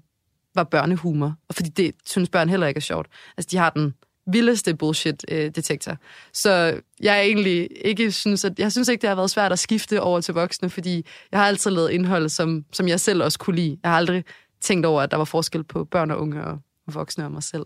var 0.55 0.63
børnehumor, 0.63 1.35
og 1.49 1.55
fordi 1.55 1.69
det 1.69 1.91
synes 2.05 2.29
børn 2.29 2.49
heller 2.49 2.67
ikke 2.67 2.77
er 2.77 2.81
sjovt. 2.81 3.07
Altså 3.37 3.47
de 3.51 3.57
har 3.57 3.69
den 3.69 3.93
vildeste 4.27 4.75
bullshit-detektor. 4.75 5.91
Øh, 5.91 5.97
så 6.33 6.79
jeg 7.01 7.17
er 7.17 7.21
egentlig 7.21 7.69
ikke 7.85 8.11
synes, 8.11 8.45
at, 8.45 8.59
jeg 8.59 8.71
synes 8.71 8.87
ikke, 8.87 9.01
det 9.01 9.09
har 9.09 9.15
været 9.15 9.29
svært 9.29 9.51
at 9.51 9.59
skifte 9.59 10.01
over 10.01 10.21
til 10.21 10.33
voksne, 10.33 10.69
fordi 10.69 11.05
jeg 11.31 11.39
har 11.39 11.47
altid 11.47 11.71
lavet 11.71 11.89
indhold, 11.89 12.29
som, 12.29 12.65
som 12.73 12.87
jeg 12.87 12.99
selv 12.99 13.23
også 13.23 13.39
kunne 13.39 13.55
lide. 13.55 13.77
Jeg 13.83 13.91
har 13.91 13.97
aldrig 13.97 14.23
tænkt 14.61 14.85
over, 14.85 15.01
at 15.01 15.11
der 15.11 15.17
var 15.17 15.25
forskel 15.25 15.63
på 15.63 15.83
børn 15.83 16.11
og 16.11 16.21
unge 16.21 16.43
og 16.43 16.59
voksne 16.87 17.25
og 17.25 17.31
mig 17.31 17.43
selv. 17.43 17.65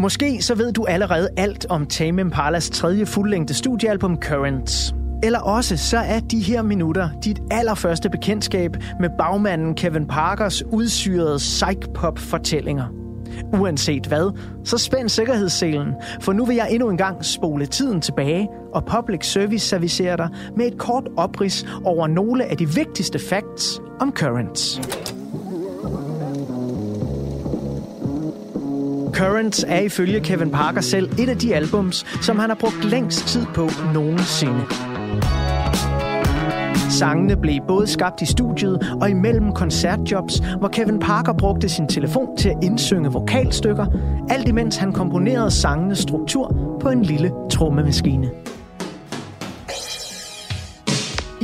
Måske 0.00 0.42
så 0.42 0.54
ved 0.54 0.72
du 0.72 0.84
allerede 0.84 1.28
alt 1.36 1.66
om 1.68 1.86
Tame 1.86 2.20
Impalas 2.20 2.70
tredje 2.70 3.06
fuldlængde 3.06 3.54
studiealbum 3.54 4.16
Currents. 4.16 4.94
Eller 5.22 5.38
også 5.38 5.76
så 5.76 5.98
er 5.98 6.20
de 6.20 6.40
her 6.40 6.62
minutter 6.62 7.08
dit 7.24 7.40
allerførste 7.50 8.10
bekendtskab 8.10 8.76
med 9.00 9.08
bagmanden 9.18 9.74
Kevin 9.74 10.06
Parkers 10.06 10.62
udsyrede 10.62 11.36
psych-pop-fortællinger. 11.36 12.84
Uanset 13.52 14.06
hvad, 14.06 14.38
så 14.64 14.78
spænd 14.78 15.08
sikkerhedsselen, 15.08 15.94
for 16.20 16.32
nu 16.32 16.44
vil 16.44 16.56
jeg 16.56 16.68
endnu 16.70 16.90
en 16.90 16.96
gang 16.96 17.24
spole 17.24 17.66
tiden 17.66 18.00
tilbage, 18.00 18.48
og 18.74 18.84
Public 18.84 19.26
Service 19.26 19.68
servicere 19.68 20.16
dig 20.16 20.28
med 20.56 20.66
et 20.66 20.78
kort 20.78 21.08
oprids 21.16 21.66
over 21.84 22.06
nogle 22.06 22.44
af 22.44 22.56
de 22.56 22.68
vigtigste 22.68 23.18
facts 23.18 23.80
om 24.00 24.12
Currents. 24.12 24.80
Currents 29.12 29.64
er 29.68 29.80
ifølge 29.80 30.20
Kevin 30.20 30.50
Parker 30.50 30.80
selv 30.80 31.10
et 31.18 31.28
af 31.28 31.38
de 31.38 31.54
albums, 31.54 32.06
som 32.22 32.38
han 32.38 32.50
har 32.50 32.56
brugt 32.56 32.84
længst 32.84 33.26
tid 33.26 33.46
på 33.54 33.68
nogensinde. 33.94 34.60
Sangene 36.90 37.36
blev 37.36 37.60
både 37.68 37.86
skabt 37.86 38.22
i 38.22 38.26
studiet 38.26 38.96
og 39.00 39.10
imellem 39.10 39.52
koncertjobs, 39.52 40.42
hvor 40.58 40.68
Kevin 40.68 40.98
Parker 40.98 41.32
brugte 41.32 41.68
sin 41.68 41.88
telefon 41.88 42.36
til 42.36 42.48
at 42.48 42.56
indsynge 42.62 43.12
vokalstykker, 43.12 43.86
alt 44.30 44.48
imens 44.48 44.76
han 44.76 44.92
komponerede 44.92 45.50
sangenes 45.50 45.98
struktur 45.98 46.76
på 46.80 46.88
en 46.88 47.02
lille 47.02 47.32
trommemaskine. 47.50 48.30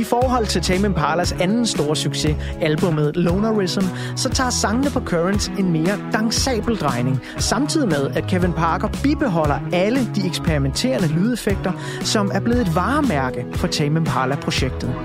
I 0.07 0.09
forhold 0.09 0.45
til 0.45 0.61
Tame 0.61 0.87
Impalas 0.87 1.31
anden 1.31 1.65
store 1.65 1.95
succes, 1.95 2.35
albumet 2.61 3.15
Lonerism, 3.15 3.81
så 4.15 4.29
tager 4.29 4.49
sangene 4.49 4.89
på 4.89 4.99
Currents 4.99 5.47
en 5.47 5.71
mere 5.71 5.99
dansabel 6.13 6.77
drejning, 6.77 7.21
samtidig 7.37 7.87
med, 7.87 8.09
at 8.15 8.27
Kevin 8.27 8.53
Parker 8.53 8.87
bibeholder 9.03 9.59
alle 9.73 9.99
de 10.15 10.27
eksperimenterende 10.27 11.07
lydeffekter, 11.07 11.71
som 12.01 12.31
er 12.33 12.39
blevet 12.39 12.61
et 12.61 12.75
varemærke 12.75 13.45
for 13.53 13.67
Tame 13.67 13.99
Impala-projektet. 13.99 14.95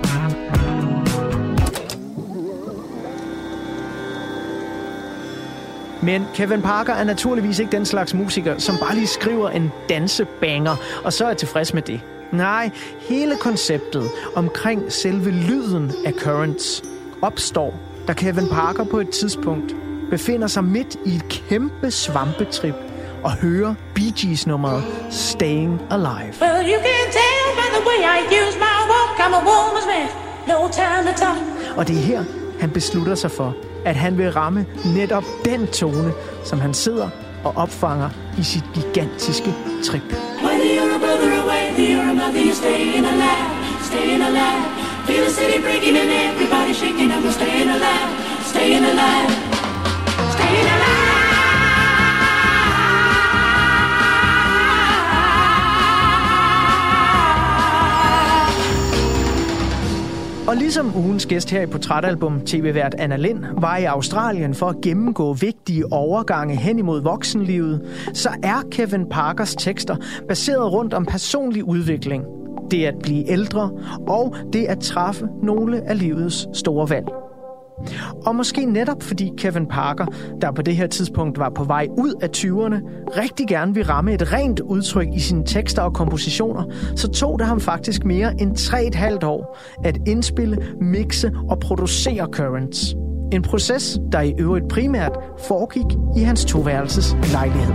Men 6.03 6.25
Kevin 6.35 6.63
Parker 6.63 6.93
er 6.93 7.05
naturligvis 7.05 7.59
ikke 7.59 7.73
den 7.73 7.87
slags 7.87 8.15
musiker, 8.15 8.59
som 8.59 8.77
bare 8.81 8.95
lige 8.95 9.07
skriver 9.07 9.51
en 9.51 9.73
dansebanger, 9.89 10.77
og 11.05 11.13
så 11.13 11.25
er 11.27 11.35
tilfreds 11.35 11.75
med 11.75 11.83
det. 11.83 12.01
Nej, 12.33 12.71
hele 13.09 13.37
konceptet 13.37 14.11
omkring 14.35 14.93
selve 14.93 15.31
lyden 15.31 15.93
af 16.07 16.13
Currents 16.13 16.83
opstår, 17.23 17.75
da 18.09 18.13
Kevin 18.13 18.49
Parker 18.49 18.85
på 18.85 19.01
et 19.01 19.11
tidspunkt 19.11 19.75
befinder 20.11 20.47
sig 20.47 20.65
midt 20.65 20.97
i 21.05 21.17
et 21.17 21.29
kæmpe 21.29 21.91
svampetrip 21.91 22.75
og 23.25 23.33
hører 23.33 23.75
Bee 23.95 24.13
Gees 24.17 24.47
nummeret 24.47 24.85
Staying 25.11 25.81
Alive. 25.91 26.35
Well, 26.41 26.63
you 26.73 26.79
can 26.87 27.07
tell 27.19 27.47
by 27.61 27.69
the 27.77 27.83
way 27.89 27.99
I 28.17 28.19
use 28.41 28.59
my 28.59 28.79
walk. 28.93 29.13
I'm 29.25 29.35
a 29.35 29.43
woman's 29.51 29.87
man. 29.87 30.09
No 30.49 30.69
time 30.69 31.13
to 31.13 31.19
talk. 31.19 31.37
Og 31.77 31.89
det 31.89 31.97
er 31.97 32.01
her, 32.01 32.25
han 32.61 32.71
beslutter 32.71 33.15
sig 33.15 33.31
for, 33.31 33.55
at 33.85 33.97
han 33.97 34.19
vil 34.19 34.33
ramme 34.33 34.67
netop 34.85 35.25
den 35.45 35.67
tone, 35.67 36.13
som 36.45 36.61
han 36.61 36.75
sidder 36.75 37.09
og 37.45 37.53
opfanger 37.57 38.11
i 38.39 38.43
sit 38.43 38.65
gigantiske 38.75 39.55
trip. 39.85 40.03
Whether 40.45 40.79
you're 40.79 40.95
a 40.95 40.99
brother 40.99 41.32
away, 41.73 41.93
you're 41.93 42.03
a 42.03 42.15
mother, 42.15 42.41
you're 42.41 42.55
staying 42.55 43.05
alive, 43.05 43.85
staying 43.85 44.21
alive. 44.21 45.07
Feel 45.07 45.25
the 45.25 45.31
city 45.31 45.61
breaking 45.61 45.97
and 45.97 46.11
everybody 46.11 46.73
shaking, 46.73 47.09
we're 47.09 47.33
staying 47.33 47.69
alive, 47.69 48.47
staying 48.47 48.85
alive, 48.85 49.31
staying 50.33 50.67
alive. 50.67 51.02
Og 60.49 60.57
ligesom 60.57 60.97
ugens 60.97 61.27
gæst 61.27 61.51
her 61.51 61.63
i 61.63 61.67
Portrætalbum, 61.67 62.41
tv-vært 62.41 62.95
Anna 62.99 63.17
Lind, 63.17 63.45
var 63.61 63.77
i 63.77 63.85
Australien 63.85 64.55
for 64.55 64.69
at 64.69 64.81
gennemgå 64.83 65.33
vigtige 65.33 65.93
overgange 65.93 66.57
hen 66.57 66.79
imod 66.79 67.03
voksenlivet, 67.03 67.83
så 68.15 68.31
er 68.43 68.63
Kevin 68.71 69.09
Parkers 69.09 69.55
tekster 69.55 69.97
baseret 70.29 70.73
rundt 70.73 70.95
om 70.95 71.07
personlig 71.07 71.65
udvikling. 71.65 72.25
Det 72.71 72.85
at 72.85 72.95
blive 73.03 73.31
ældre, 73.31 73.71
og 74.09 74.37
det 74.53 74.65
at 74.65 74.79
træffe 74.81 75.29
nogle 75.43 75.89
af 75.91 75.99
livets 75.99 76.47
store 76.55 76.91
valg. 76.91 77.07
Og 78.27 78.37
måske 78.37 78.65
netop 78.65 79.03
fordi 79.03 79.33
Kevin 79.39 79.67
Parker, 79.67 80.07
der 80.41 80.53
på 80.53 80.63
det 80.63 80.77
her 80.77 80.87
tidspunkt 80.87 81.39
var 81.39 81.51
på 81.51 81.65
vej 81.65 81.89
ud 81.99 82.15
af 82.23 82.29
20'erne, 82.37 83.09
rigtig 83.21 83.49
gerne 83.49 83.75
vil 83.75 83.85
ramme 83.85 84.15
et 84.15 84.33
rent 84.33 84.61
udtryk 84.61 85.09
i 85.15 85.21
sine 85.21 85.45
tekster 85.47 85.83
og 85.83 85.95
kompositioner, 85.95 86.65
så 86.97 87.09
tog 87.09 87.39
det 87.39 87.47
ham 87.47 87.61
faktisk 87.61 88.05
mere 88.05 88.41
end 88.41 88.57
3,5 88.57 89.27
år 89.27 89.59
at 89.85 89.99
indspille, 90.07 90.59
mixe 90.81 91.33
og 91.49 91.61
producere 91.61 92.29
Currents. 92.33 92.95
En 93.33 93.43
proces, 93.43 93.99
der 94.13 94.21
i 94.21 94.35
øvrigt 94.39 94.69
primært 94.69 95.13
foregik 95.49 95.87
i 96.17 96.21
hans 96.21 96.45
toværelses 96.45 97.17
lejlighed. 97.33 97.75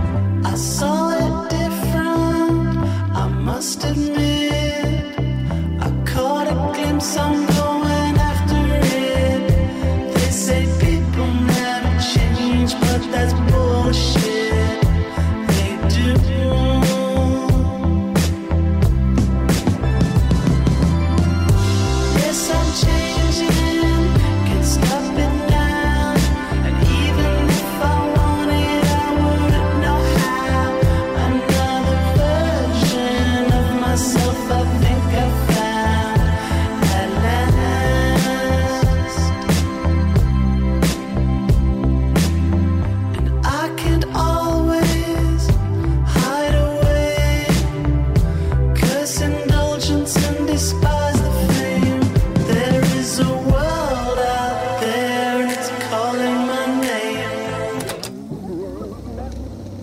I 0.54 0.56
saw 0.56 1.10
it 1.10 1.50
different, 1.50 2.78
I 3.14 3.26
must 3.44 3.84
admit. 3.84 4.38
I 5.80 5.90
caught 6.06 6.48
a 6.50 6.72
glimpse, 6.74 7.20
of 7.20 7.57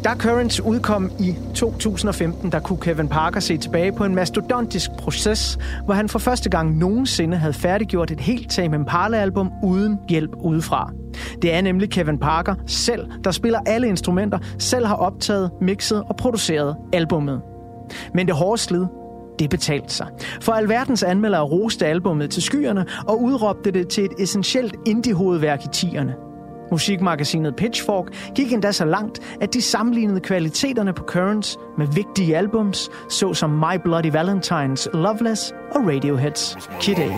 Da 0.05 0.13
Currents 0.13 0.61
udkom 0.61 1.11
i 1.19 1.35
2015, 1.55 2.51
der 2.51 2.59
kunne 2.59 2.79
Kevin 2.79 3.07
Parker 3.07 3.39
se 3.39 3.57
tilbage 3.57 3.91
på 3.91 4.05
en 4.05 4.15
mastodontisk 4.15 4.91
proces, 4.99 5.57
hvor 5.85 5.93
han 5.93 6.09
for 6.09 6.19
første 6.19 6.49
gang 6.49 6.77
nogensinde 6.77 7.37
havde 7.37 7.53
færdiggjort 7.53 8.11
et 8.11 8.19
helt 8.19 8.51
Tame 8.51 8.75
Impala-album 8.75 9.51
uden 9.63 9.99
hjælp 10.09 10.29
udefra. 10.35 10.91
Det 11.41 11.53
er 11.53 11.61
nemlig 11.61 11.89
Kevin 11.89 12.19
Parker 12.19 12.55
selv, 12.67 13.07
der 13.23 13.31
spiller 13.31 13.59
alle 13.65 13.87
instrumenter, 13.87 14.39
selv 14.59 14.85
har 14.85 14.95
optaget, 14.95 15.51
mixet 15.61 16.03
og 16.09 16.15
produceret 16.15 16.75
albummet. 16.93 17.41
Men 18.13 18.27
det 18.27 18.35
hårde 18.35 18.61
slid, 18.61 18.85
det 19.39 19.49
betalte 19.49 19.93
sig. 19.93 20.07
For 20.41 20.51
alverdens 20.51 21.03
anmeldere 21.03 21.41
roste 21.41 21.85
albummet 21.85 22.29
til 22.29 22.43
skyerne 22.43 22.85
og 23.07 23.21
udråbte 23.21 23.71
det 23.71 23.87
til 23.87 24.03
et 24.05 24.13
essentielt 24.19 24.75
indie-hovedværk 24.85 25.63
i 25.63 25.67
10'erne. 25.75 26.24
Musikmagasinet 26.71 27.55
Pitchfork 27.55 28.33
gik 28.35 28.53
endda 28.53 28.71
så 28.71 28.85
langt, 28.85 29.19
at 29.41 29.53
de 29.53 29.61
sammenlignede 29.61 30.19
kvaliteterne 30.19 30.93
på 30.93 31.03
Currents 31.03 31.57
med 31.77 31.87
vigtige 31.87 32.37
albums, 32.37 32.89
såsom 33.09 33.49
My 33.49 33.77
Bloody 33.83 34.11
Valentines 34.11 34.87
Loveless 34.93 35.53
og 35.71 35.87
Radioheads. 35.87 36.57
Kid 36.81 36.95
A. 36.99 37.09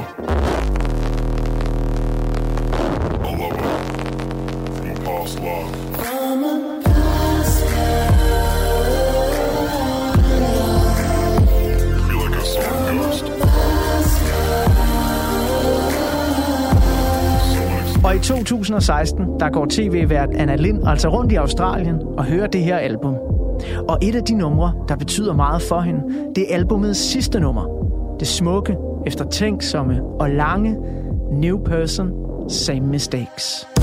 From 5.38 5.87
Og 18.08 18.16
i 18.16 18.20
2016, 18.20 19.40
der 19.40 19.50
går 19.50 19.68
tv-vært 19.70 20.30
Anna 20.36 20.56
Lind 20.56 20.88
altså 20.88 21.10
rundt 21.10 21.32
i 21.32 21.36
Australien 21.36 22.02
og 22.18 22.26
hører 22.26 22.48
det 22.48 22.64
her 22.64 22.78
album. 22.78 23.16
Og 23.90 23.98
et 24.02 24.16
af 24.16 24.24
de 24.24 24.36
numre, 24.36 24.74
der 24.88 24.96
betyder 24.96 25.34
meget 25.34 25.62
for 25.62 25.80
hende, 25.80 26.02
det 26.36 26.52
er 26.52 26.56
albumets 26.56 27.00
sidste 27.00 27.40
nummer. 27.40 27.68
Det 28.20 28.28
smukke, 28.28 28.78
eftertænksomme 29.06 30.02
og 30.20 30.30
lange 30.30 30.78
New 31.32 31.64
Person, 31.64 32.12
Same 32.50 32.88
Mistakes. 32.88 33.77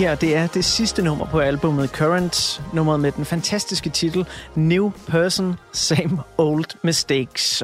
Her, 0.00 0.14
det 0.14 0.36
er 0.36 0.46
det 0.46 0.64
sidste 0.64 1.02
nummer 1.02 1.26
på 1.26 1.40
albumet 1.40 1.90
Current, 1.90 2.62
nummeret 2.74 3.00
med 3.00 3.12
den 3.12 3.24
fantastiske 3.24 3.90
titel 3.90 4.26
New 4.54 4.90
Person, 5.06 5.54
Same 5.72 6.22
Old 6.38 6.64
Mistakes. 6.84 7.62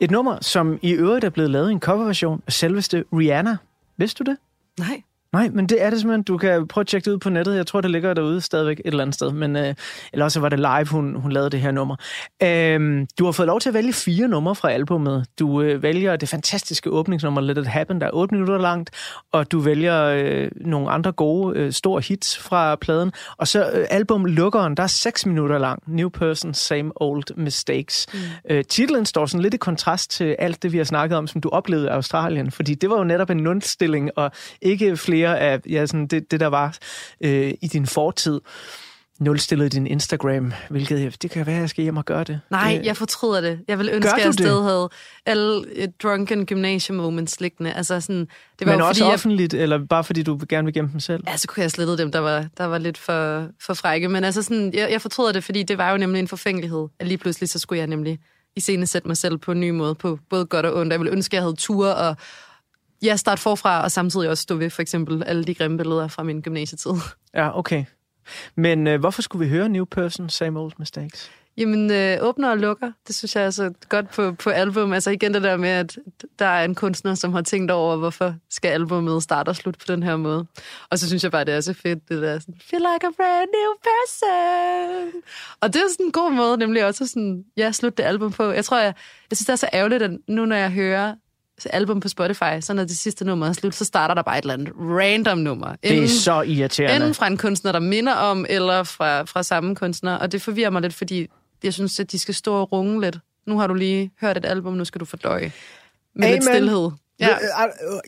Et 0.00 0.10
nummer, 0.10 0.38
som 0.40 0.78
i 0.82 0.90
øvrigt 0.90 1.24
er 1.24 1.30
blevet 1.30 1.50
lavet 1.50 1.70
i 1.70 1.72
en 1.72 1.80
coverversion 1.80 2.42
af 2.46 2.52
selveste 2.52 3.04
Rihanna. 3.12 3.56
Vidste 3.96 4.24
du 4.24 4.30
det? 4.30 4.38
Nej. 4.78 5.02
Nej, 5.36 5.48
men 5.48 5.66
det 5.66 5.82
er 5.82 5.90
det 5.90 6.00
simpelthen. 6.00 6.22
Du 6.22 6.38
kan 6.38 6.68
prøve 6.68 6.82
at 6.82 6.86
tjekke 6.86 7.04
det 7.04 7.12
ud 7.12 7.18
på 7.18 7.30
nettet. 7.30 7.56
Jeg 7.56 7.66
tror, 7.66 7.80
det 7.80 7.90
ligger 7.90 8.14
derude 8.14 8.40
stadigvæk 8.40 8.78
et 8.78 8.86
eller 8.86 9.02
andet 9.02 9.14
sted. 9.14 9.32
Men, 9.32 9.56
øh, 9.56 9.74
eller 10.12 10.24
også 10.24 10.40
var 10.40 10.48
det 10.48 10.58
live, 10.58 10.86
hun, 10.90 11.14
hun 11.14 11.32
lavede 11.32 11.50
det 11.50 11.60
her 11.60 11.70
nummer. 11.70 11.96
Øhm, 12.42 13.06
du 13.18 13.24
har 13.24 13.32
fået 13.32 13.46
lov 13.46 13.60
til 13.60 13.68
at 13.68 13.74
vælge 13.74 13.92
fire 13.92 14.28
numre 14.28 14.54
fra 14.54 14.70
albummet. 14.70 15.26
Du 15.38 15.62
øh, 15.62 15.82
vælger 15.82 16.16
det 16.16 16.28
fantastiske 16.28 16.90
åbningsnummer 16.90 17.40
Let 17.40 17.58
It 17.58 17.66
Happen, 17.66 18.00
der 18.00 18.06
er 18.06 18.10
8 18.12 18.34
minutter 18.34 18.58
langt. 18.58 18.90
Og 19.32 19.52
du 19.52 19.58
vælger 19.58 20.04
øh, 20.04 20.48
nogle 20.56 20.90
andre 20.90 21.12
gode, 21.12 21.58
øh, 21.58 21.72
store 21.72 22.02
hits 22.08 22.38
fra 22.38 22.76
pladen. 22.76 23.12
Og 23.36 23.48
så 23.48 23.70
øh, 23.70 23.86
albumlukkeren, 23.90 24.74
der 24.74 24.82
er 24.82 24.86
6 24.86 25.26
minutter 25.26 25.58
lang. 25.58 25.82
New 25.86 26.08
Person, 26.08 26.54
Same 26.54 26.90
Old 26.94 27.36
Mistakes. 27.36 28.06
Mm. 28.12 28.18
Øh, 28.50 28.64
titlen 28.64 29.06
står 29.06 29.26
sådan 29.26 29.42
lidt 29.42 29.54
i 29.54 29.56
kontrast 29.56 30.10
til 30.10 30.36
alt 30.38 30.62
det, 30.62 30.72
vi 30.72 30.76
har 30.76 30.84
snakket 30.84 31.18
om, 31.18 31.26
som 31.26 31.40
du 31.40 31.48
oplevede 31.48 31.86
i 31.86 31.90
Australien. 31.90 32.50
Fordi 32.50 32.74
det 32.74 32.90
var 32.90 32.98
jo 32.98 33.04
netop 33.04 33.30
en 33.30 33.36
nulstilling, 33.36 34.10
og 34.16 34.30
ikke 34.62 34.96
flere 34.96 35.25
af 35.34 35.60
ja, 35.70 35.86
sådan 35.86 36.06
det, 36.06 36.30
det, 36.30 36.40
der 36.40 36.46
var 36.46 36.76
øh, 37.20 37.52
i 37.62 37.66
din 37.68 37.86
fortid. 37.86 38.40
Nulstillede 39.20 39.68
din 39.68 39.86
Instagram, 39.86 40.52
hvilket 40.70 41.00
jeg- 41.00 41.22
det 41.22 41.30
kan 41.30 41.46
være, 41.46 41.54
at 41.56 41.60
jeg 41.60 41.70
skal 41.70 41.82
hjem 41.82 41.96
og 41.96 42.04
gøre 42.04 42.24
det. 42.24 42.40
Nej, 42.50 42.74
det, 42.76 42.86
jeg 42.86 42.96
fortryder 42.96 43.40
det. 43.40 43.60
Jeg 43.68 43.78
vil 43.78 43.88
ønske, 43.92 44.10
at 44.16 44.24
jeg 44.24 44.32
stadig 44.34 44.62
havde 44.62 44.88
alle 45.26 45.64
øh, 45.76 45.88
drunken 46.02 46.46
gymnasium 46.46 46.96
moments 46.98 47.40
liggende. 47.40 47.72
Altså 47.72 48.00
sådan, 48.00 48.20
det 48.58 48.66
var 48.66 48.72
Men 48.72 48.80
jo 48.80 48.86
også 48.86 48.98
fordi, 49.00 49.06
jeg, 49.08 49.14
offentligt, 49.14 49.54
eller 49.54 49.78
bare 49.86 50.04
fordi 50.04 50.22
du 50.22 50.40
gerne 50.48 50.64
vil 50.64 50.74
gemme 50.74 50.90
dem 50.92 51.00
selv? 51.00 51.22
Ja, 51.26 51.36
så 51.36 51.48
kunne 51.48 51.62
jeg 51.62 51.70
slettet 51.70 51.98
dem, 51.98 52.12
der 52.12 52.18
var, 52.18 52.46
der 52.58 52.64
var 52.64 52.78
lidt 52.78 52.98
for, 52.98 53.46
for 53.60 53.74
frække. 53.74 54.08
Men 54.08 54.24
altså 54.24 54.42
sådan, 54.42 54.74
jeg, 54.74 54.88
jeg 54.90 55.00
fortryder 55.02 55.32
det, 55.32 55.44
fordi 55.44 55.62
det 55.62 55.78
var 55.78 55.90
jo 55.90 55.96
nemlig 55.96 56.20
en 56.20 56.28
forfængelighed. 56.28 56.88
At 57.00 57.06
lige 57.06 57.18
pludselig, 57.18 57.48
så 57.48 57.58
skulle 57.58 57.78
jeg 57.78 57.86
nemlig 57.86 58.18
i 58.56 58.60
scene 58.60 58.86
sætte 58.86 59.08
mig 59.08 59.16
selv 59.16 59.38
på 59.38 59.52
en 59.52 59.60
ny 59.60 59.70
måde, 59.70 59.94
på 59.94 60.18
både 60.30 60.46
godt 60.46 60.66
og 60.66 60.74
ondt. 60.80 60.92
Jeg 60.92 61.00
ville 61.00 61.12
ønske, 61.12 61.32
at 61.32 61.34
jeg 61.34 61.42
havde 61.42 61.56
ture 61.56 61.94
og 61.94 62.16
ja, 63.02 63.16
starte 63.16 63.42
forfra, 63.42 63.82
og 63.82 63.92
samtidig 63.92 64.30
også 64.30 64.42
stå 64.42 64.54
ved 64.54 64.70
for 64.70 64.82
eksempel 64.82 65.22
alle 65.26 65.44
de 65.44 65.54
grimme 65.54 65.76
billeder 65.76 66.08
fra 66.08 66.22
min 66.22 66.40
gymnasietid. 66.40 66.92
Ja, 67.34 67.58
okay. 67.58 67.84
Men 68.54 68.86
øh, 68.86 69.00
hvorfor 69.00 69.22
skulle 69.22 69.46
vi 69.46 69.50
høre 69.50 69.68
New 69.68 69.84
Person, 69.84 70.28
Same 70.28 70.60
Old 70.60 70.72
Mistakes? 70.78 71.30
Jamen, 71.58 71.90
øh, 71.90 72.18
åbner 72.20 72.50
og 72.50 72.58
lukker, 72.58 72.92
det 73.06 73.14
synes 73.14 73.36
jeg 73.36 73.44
er 73.44 73.50
så 73.50 73.72
godt 73.88 74.10
på, 74.10 74.32
på 74.32 74.50
album. 74.50 74.92
Altså 74.92 75.10
igen 75.10 75.34
det 75.34 75.42
der 75.42 75.56
med, 75.56 75.68
at 75.68 75.98
der 76.38 76.46
er 76.46 76.64
en 76.64 76.74
kunstner, 76.74 77.14
som 77.14 77.32
har 77.32 77.42
tænkt 77.42 77.70
over, 77.70 77.96
hvorfor 77.96 78.34
skal 78.50 78.68
albumet 78.68 79.22
starte 79.22 79.48
og 79.48 79.56
slutte 79.56 79.78
på 79.78 79.92
den 79.92 80.02
her 80.02 80.16
måde. 80.16 80.46
Og 80.90 80.98
så 80.98 81.08
synes 81.08 81.22
jeg 81.22 81.32
bare, 81.32 81.44
det 81.44 81.54
er 81.54 81.60
så 81.60 81.74
fedt, 81.74 82.08
det 82.08 82.22
der 82.22 82.38
sådan, 82.38 82.54
feel 82.60 82.80
like 82.80 83.06
a 83.06 83.10
brand 83.16 83.48
new 83.56 83.72
person. 83.88 85.22
Og 85.60 85.74
det 85.74 85.82
er 85.82 85.86
sådan 85.92 86.06
en 86.06 86.12
god 86.12 86.32
måde, 86.32 86.56
nemlig 86.56 86.86
også 86.86 87.06
sådan, 87.06 87.44
ja, 87.56 87.72
slutte 87.72 88.02
det 88.02 88.08
album 88.08 88.32
på. 88.32 88.50
Jeg 88.50 88.64
tror, 88.64 88.78
jeg, 88.78 88.94
jeg 89.30 89.36
synes, 89.36 89.46
det 89.46 89.52
er 89.52 89.56
så 89.56 89.68
ærgerligt, 89.72 90.02
at 90.02 90.10
nu 90.28 90.46
når 90.46 90.56
jeg 90.56 90.70
hører 90.70 91.14
album 91.70 92.00
på 92.00 92.08
Spotify, 92.08 92.60
så 92.60 92.72
når 92.74 92.84
det 92.84 92.96
sidste 92.96 93.24
nummer 93.24 93.46
er 93.48 93.52
slut, 93.52 93.74
så 93.74 93.84
starter 93.84 94.14
der 94.14 94.22
bare 94.22 94.38
et 94.38 94.42
eller 94.42 94.54
andet 94.54 94.72
random 94.78 95.38
nummer. 95.38 95.74
Det 95.82 95.90
er 95.98 96.02
Enten- 96.02 96.08
så 96.08 96.42
irriterende. 96.42 96.96
Enten 96.96 97.14
fra 97.14 97.26
en 97.26 97.36
kunstner, 97.36 97.72
der 97.72 97.80
minder 97.80 98.14
om, 98.14 98.46
eller 98.48 98.82
fra, 98.82 99.22
fra 99.22 99.42
samme 99.42 99.74
kunstner. 99.74 100.14
Og 100.14 100.32
det 100.32 100.42
forvirrer 100.42 100.70
mig 100.70 100.82
lidt, 100.82 100.94
fordi 100.94 101.26
jeg 101.64 101.74
synes, 101.74 102.00
at 102.00 102.12
de 102.12 102.18
skal 102.18 102.34
stå 102.34 102.54
og 102.54 102.72
runge 102.72 103.00
lidt. 103.00 103.18
Nu 103.46 103.58
har 103.58 103.66
du 103.66 103.74
lige 103.74 104.10
hørt 104.20 104.36
et 104.36 104.44
album, 104.44 104.72
nu 104.72 104.84
skal 104.84 105.00
du 105.00 105.04
fordøje. 105.04 105.52
Med 106.16 106.28
lidt 106.30 106.42
Amen. 106.48 106.54
stillhed. 106.54 106.90
Ja. 107.20 107.36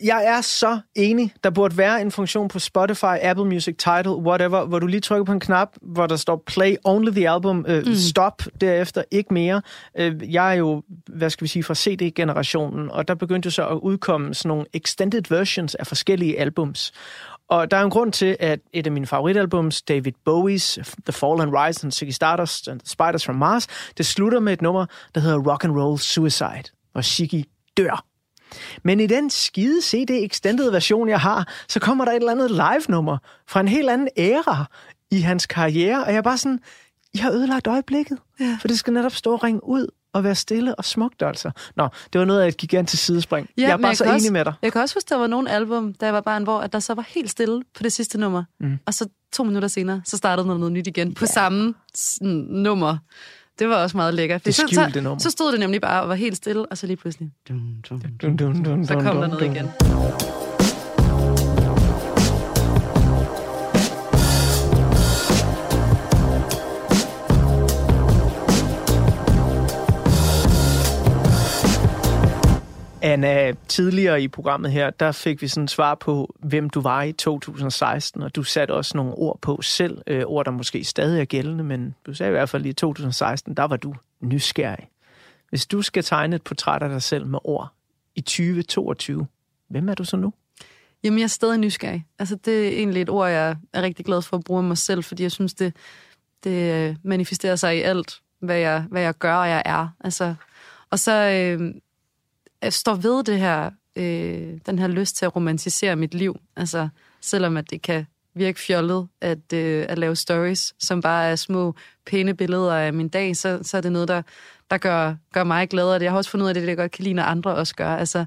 Jeg 0.03 0.25
er 0.25 0.41
så 0.41 0.79
enig. 0.95 1.33
Der 1.43 1.49
burde 1.49 1.77
være 1.77 2.01
en 2.01 2.11
funktion 2.11 2.47
på 2.47 2.59
Spotify, 2.59 3.15
Apple 3.21 3.45
Music, 3.45 3.75
Tidal, 3.77 4.07
whatever, 4.07 4.65
hvor 4.65 4.79
du 4.79 4.87
lige 4.87 5.01
trykker 5.01 5.25
på 5.25 5.31
en 5.31 5.39
knap, 5.39 5.69
hvor 5.81 6.07
der 6.07 6.15
står 6.15 6.43
play 6.45 6.75
only 6.83 7.11
the 7.11 7.29
album, 7.29 7.65
øh, 7.67 7.85
mm. 7.85 7.95
stop 7.95 8.43
derefter, 8.61 9.03
ikke 9.11 9.33
mere. 9.33 9.61
Øh, 9.97 10.33
jeg 10.33 10.51
er 10.51 10.57
jo, 10.57 10.83
hvad 11.07 11.29
skal 11.29 11.43
vi 11.43 11.47
sige, 11.47 11.63
fra 11.63 11.75
CD-generationen, 11.75 12.91
og 12.91 13.07
der 13.07 13.15
begyndte 13.15 13.47
jo 13.47 13.51
så 13.51 13.67
at 13.67 13.75
udkomme 13.75 14.33
sådan 14.33 14.49
nogle 14.49 14.65
extended 14.73 15.21
versions 15.29 15.75
af 15.75 15.87
forskellige 15.87 16.39
albums. 16.39 16.91
Og 17.49 17.71
der 17.71 17.77
er 17.77 17.83
en 17.83 17.89
grund 17.89 18.11
til, 18.11 18.37
at 18.39 18.59
et 18.73 18.85
af 18.85 18.91
mine 18.91 19.07
favoritalbums, 19.07 19.81
David 19.81 20.11
Bowie's 20.29 20.83
The 21.05 21.13
Fall 21.13 21.41
and 21.41 21.51
Rise 21.57 21.85
and 21.85 21.91
Ziggy 21.91 22.11
Stardust 22.11 22.67
and 22.67 22.79
the 22.79 22.89
Spiders 22.89 23.25
from 23.25 23.35
Mars, 23.35 23.67
det 23.97 24.05
slutter 24.05 24.39
med 24.39 24.53
et 24.53 24.61
nummer, 24.61 24.85
der 25.15 25.21
hedder 25.21 25.37
Rock 25.51 25.63
and 25.63 25.71
Roll 25.71 25.99
Suicide, 25.99 26.63
hvor 26.93 27.01
Ziggy 27.01 27.43
dør. 27.77 28.08
Men 28.83 28.99
i 28.99 29.07
den 29.07 29.29
skide 29.29 29.81
CD 29.81 30.09
extended 30.09 30.71
version, 30.71 31.09
jeg 31.09 31.19
har, 31.19 31.47
så 31.67 31.79
kommer 31.79 32.05
der 32.05 32.11
et 32.11 32.15
eller 32.15 32.31
andet 32.31 32.51
live-nummer 32.51 33.17
fra 33.47 33.59
en 33.59 33.67
helt 33.67 33.89
anden 33.89 34.09
æra 34.17 34.65
i 35.11 35.19
hans 35.19 35.45
karriere, 35.45 36.03
og 36.03 36.11
jeg 36.11 36.17
er 36.17 36.21
bare 36.21 36.37
sådan, 36.37 36.59
jeg 37.13 37.23
har 37.23 37.31
ødelagt 37.31 37.67
øjeblikket, 37.67 38.17
ja. 38.39 38.57
for 38.61 38.67
det 38.67 38.79
skal 38.79 38.93
netop 38.93 39.15
stå 39.15 39.33
og 39.33 39.43
ringe 39.43 39.63
ud 39.63 39.87
og 40.13 40.23
være 40.23 40.35
stille 40.35 40.75
og 40.75 40.85
smukt, 40.85 41.21
altså. 41.21 41.51
Nå, 41.75 41.87
det 42.13 42.19
var 42.19 42.25
noget 42.25 42.41
af 42.41 42.47
et 42.47 42.57
gigantisk 42.57 43.03
sidespring. 43.03 43.49
Ja, 43.57 43.61
jeg 43.61 43.71
er 43.71 43.77
bare 43.77 43.87
jeg 43.87 43.97
så 43.97 44.03
enig 44.03 44.15
også, 44.15 44.33
med 44.33 44.45
dig. 44.45 44.53
Jeg 44.61 44.71
kan 44.71 44.81
også 44.81 44.95
huske, 44.95 45.09
der 45.09 45.15
var 45.15 45.27
nogle 45.27 45.51
album, 45.51 45.93
da 45.93 46.05
jeg 46.05 46.13
var 46.13 46.21
barn, 46.21 46.43
hvor 46.43 46.59
at 46.59 46.73
der 46.73 46.79
så 46.79 46.93
var 46.93 47.05
helt 47.07 47.29
stille 47.29 47.63
på 47.75 47.83
det 47.83 47.93
sidste 47.93 48.17
nummer. 48.17 48.43
Mm. 48.59 48.77
Og 48.85 48.93
så 48.93 49.07
to 49.33 49.43
minutter 49.43 49.67
senere, 49.67 50.01
så 50.05 50.17
startede 50.17 50.47
noget, 50.47 50.71
nyt 50.71 50.87
igen 50.87 51.13
på 51.13 51.25
samme 51.25 51.73
sådan, 51.95 52.31
nummer. 52.49 52.97
Det 53.59 53.69
var 53.69 53.75
også 53.75 53.97
meget 53.97 54.13
lækkert. 54.13 54.45
Det 54.45 54.55
så, 54.55 54.63
skjulte 54.67 54.93
så, 54.93 55.01
nummer. 55.01 55.19
så 55.19 55.29
stod 55.29 55.51
det 55.51 55.59
nemlig 55.59 55.81
bare 55.81 56.01
og 56.01 56.09
var 56.09 56.15
helt 56.15 56.37
stille, 56.37 56.65
og 56.65 56.77
så 56.77 56.87
lige 56.87 56.97
pludselig, 56.97 57.31
dum, 57.49 57.61
dum, 57.89 58.01
Dun, 58.21 58.37
dun, 58.37 58.63
dun, 58.63 58.85
så 58.85 58.93
kom 58.93 59.17
der 59.17 59.27
noget 59.27 59.41
igen. 59.55 60.48
Anna, 73.01 73.53
tidligere 73.67 74.21
i 74.21 74.27
programmet 74.27 74.71
her, 74.71 74.89
der 74.89 75.11
fik 75.11 75.41
vi 75.41 75.47
sådan 75.47 75.63
et 75.63 75.69
svar 75.69 75.95
på, 75.95 76.35
hvem 76.39 76.69
du 76.69 76.81
var 76.81 77.03
i 77.03 77.11
2016, 77.11 78.23
og 78.23 78.35
du 78.35 78.43
satte 78.43 78.71
også 78.71 78.97
nogle 78.97 79.13
ord 79.13 79.39
på 79.41 79.61
selv, 79.61 80.01
øh, 80.07 80.23
ord, 80.25 80.45
der 80.45 80.51
måske 80.51 80.83
stadig 80.83 81.21
er 81.21 81.25
gældende, 81.25 81.63
men 81.63 81.95
du 82.05 82.13
sagde 82.13 82.29
i 82.29 82.31
hvert 82.31 82.49
fald 82.49 82.65
i 82.65 82.73
2016, 82.73 83.53
der 83.53 83.63
var 83.63 83.77
du 83.77 83.95
nysgerrig. 84.21 84.89
Hvis 85.49 85.65
du 85.65 85.81
skal 85.81 86.03
tegne 86.03 86.35
et 86.35 86.41
portræt 86.41 86.83
af 86.83 86.89
dig 86.89 87.01
selv 87.01 87.25
med 87.25 87.39
ord 87.43 87.73
i 88.15 88.21
2022, 88.21 89.27
hvem 89.69 89.89
er 89.89 89.93
du 89.93 90.03
så 90.03 90.17
nu? 90.17 90.33
Jamen, 91.03 91.19
jeg 91.19 91.23
er 91.23 91.27
stadig 91.27 91.57
nysgerrig. 91.57 92.05
Altså, 92.19 92.35
det 92.35 92.67
er 92.67 92.69
egentlig 92.69 93.01
et 93.01 93.09
ord, 93.09 93.29
jeg 93.29 93.55
er 93.73 93.81
rigtig 93.81 94.05
glad 94.05 94.21
for 94.21 94.37
at 94.37 94.43
bruge 94.43 94.63
mig 94.63 94.77
selv, 94.77 95.03
fordi 95.03 95.23
jeg 95.23 95.31
synes, 95.31 95.53
det, 95.53 95.75
det 96.43 96.89
øh, 96.89 96.95
manifesterer 97.03 97.55
sig 97.55 97.77
i 97.77 97.81
alt, 97.81 98.21
hvad 98.41 98.57
jeg, 98.57 98.85
hvad 98.89 99.01
jeg 99.01 99.13
gør, 99.13 99.35
og 99.35 99.49
jeg 99.49 99.61
er. 99.65 99.87
Altså, 99.99 100.35
og 100.89 100.99
så 100.99 101.11
øh, 101.11 101.73
Øh, 102.65 102.71
står 102.71 102.95
ved 102.95 103.23
det 103.23 103.39
her, 103.39 103.69
øh, 103.95 104.57
den 104.65 104.79
her 104.79 104.87
lyst 104.87 105.15
til 105.15 105.25
at 105.25 105.35
romantisere 105.35 105.95
mit 105.95 106.13
liv. 106.13 106.39
Altså, 106.55 106.89
selvom 107.21 107.57
at 107.57 107.69
det 107.69 107.81
kan 107.81 108.05
virke 108.33 108.59
fjollet 108.59 109.07
at, 109.21 109.53
øh, 109.53 109.85
at 109.89 109.97
lave 109.97 110.15
stories, 110.15 110.73
som 110.79 111.01
bare 111.01 111.25
er 111.25 111.35
små, 111.35 111.75
pæne 112.05 112.33
billeder 112.33 112.73
af 112.73 112.93
min 112.93 113.09
dag, 113.09 113.35
så, 113.35 113.59
så 113.61 113.77
er 113.77 113.81
det 113.81 113.91
noget, 113.91 114.07
der, 114.07 114.21
der 114.69 114.77
gør, 114.77 115.15
gør 115.33 115.43
mig 115.43 115.69
glad. 115.69 115.85
Og 115.85 116.03
jeg 116.03 116.11
har 116.11 116.17
også 116.17 116.31
fundet 116.31 116.43
ud 116.43 116.49
af, 116.49 116.53
det, 116.53 116.61
det 116.61 116.69
jeg 116.69 116.77
godt 116.77 116.91
kan 116.91 117.03
lide, 117.03 117.13
når 117.13 117.23
andre 117.23 117.55
også 117.55 117.75
gør. 117.75 117.95
Altså, 117.95 118.25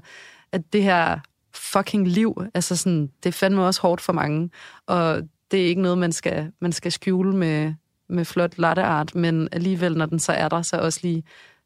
at 0.51 0.73
det 0.73 0.83
her 0.83 1.19
fucking 1.53 2.07
liv, 2.07 2.43
altså 2.53 2.75
sådan, 2.75 3.09
det 3.23 3.29
er 3.29 3.33
fandme 3.33 3.65
også 3.65 3.81
hårdt 3.81 4.01
for 4.01 4.13
mange. 4.13 4.49
Og 4.85 5.21
det 5.51 5.61
er 5.61 5.65
ikke 5.65 5.81
noget, 5.81 5.97
man 5.97 6.11
skal, 6.11 6.51
man 6.59 6.71
skal 6.71 6.91
skjule 6.91 7.37
med, 7.37 7.73
med 8.09 8.25
flot 8.25 8.57
latteart, 8.57 9.15
men 9.15 9.49
alligevel, 9.51 9.97
når 9.97 10.05
den 10.05 10.19
så 10.19 10.31
er 10.31 10.49
der, 10.49 10.61
så 10.61 10.77
også 10.77 10.99
lige 11.03 11.23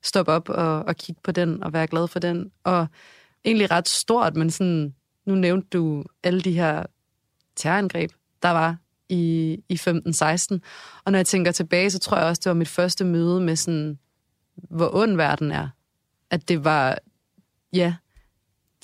stoppe 0.07 0.31
op 0.31 0.49
og, 0.49 0.83
og 0.83 0.95
kigge 0.95 1.21
på 1.23 1.31
den 1.31 1.63
og 1.63 1.73
være 1.73 1.87
glad 1.87 2.07
for 2.07 2.19
den. 2.19 2.51
Og 2.63 2.87
egentlig 3.45 3.71
ret 3.71 3.87
stort, 3.87 4.35
men 4.35 4.51
sådan, 4.51 4.95
nu 5.25 5.35
nævnte 5.35 5.67
du 5.67 6.03
alle 6.23 6.41
de 6.41 6.51
her 6.51 6.83
terrorangreb, 7.55 8.11
der 8.43 8.49
var 8.49 8.77
i, 9.09 9.57
i 9.69 9.73
15-16. 9.73 10.59
Og 11.05 11.11
når 11.11 11.19
jeg 11.19 11.25
tænker 11.25 11.51
tilbage, 11.51 11.91
så 11.91 11.99
tror 11.99 12.17
jeg 12.17 12.25
også, 12.25 12.41
det 12.43 12.49
var 12.49 12.55
mit 12.55 12.67
første 12.67 13.05
møde 13.05 13.41
med 13.41 13.55
sådan, 13.55 13.99
hvor 14.55 14.95
ond 14.95 15.15
verden 15.15 15.51
er. 15.51 15.67
At 16.29 16.49
det 16.49 16.63
var, 16.63 16.97
ja, 17.73 17.95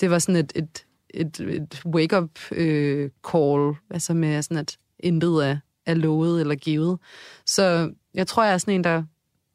det 0.00 0.10
var 0.10 0.18
sådan 0.18 0.36
et, 0.36 0.52
et, 0.54 0.86
et, 1.10 1.40
et 1.40 1.82
wake-up 1.86 2.30
øh, 2.52 3.10
call, 3.32 3.74
altså 3.90 4.14
med 4.14 4.42
sådan, 4.42 4.56
at 4.56 4.78
intet 4.98 5.46
er, 5.46 5.58
er 5.86 5.94
lovet 5.94 6.40
eller 6.40 6.54
givet. 6.54 6.98
Så 7.46 7.92
jeg 8.14 8.26
tror, 8.26 8.44
jeg 8.44 8.54
er 8.54 8.58
sådan 8.58 8.74
en, 8.74 8.84
der, 8.84 9.02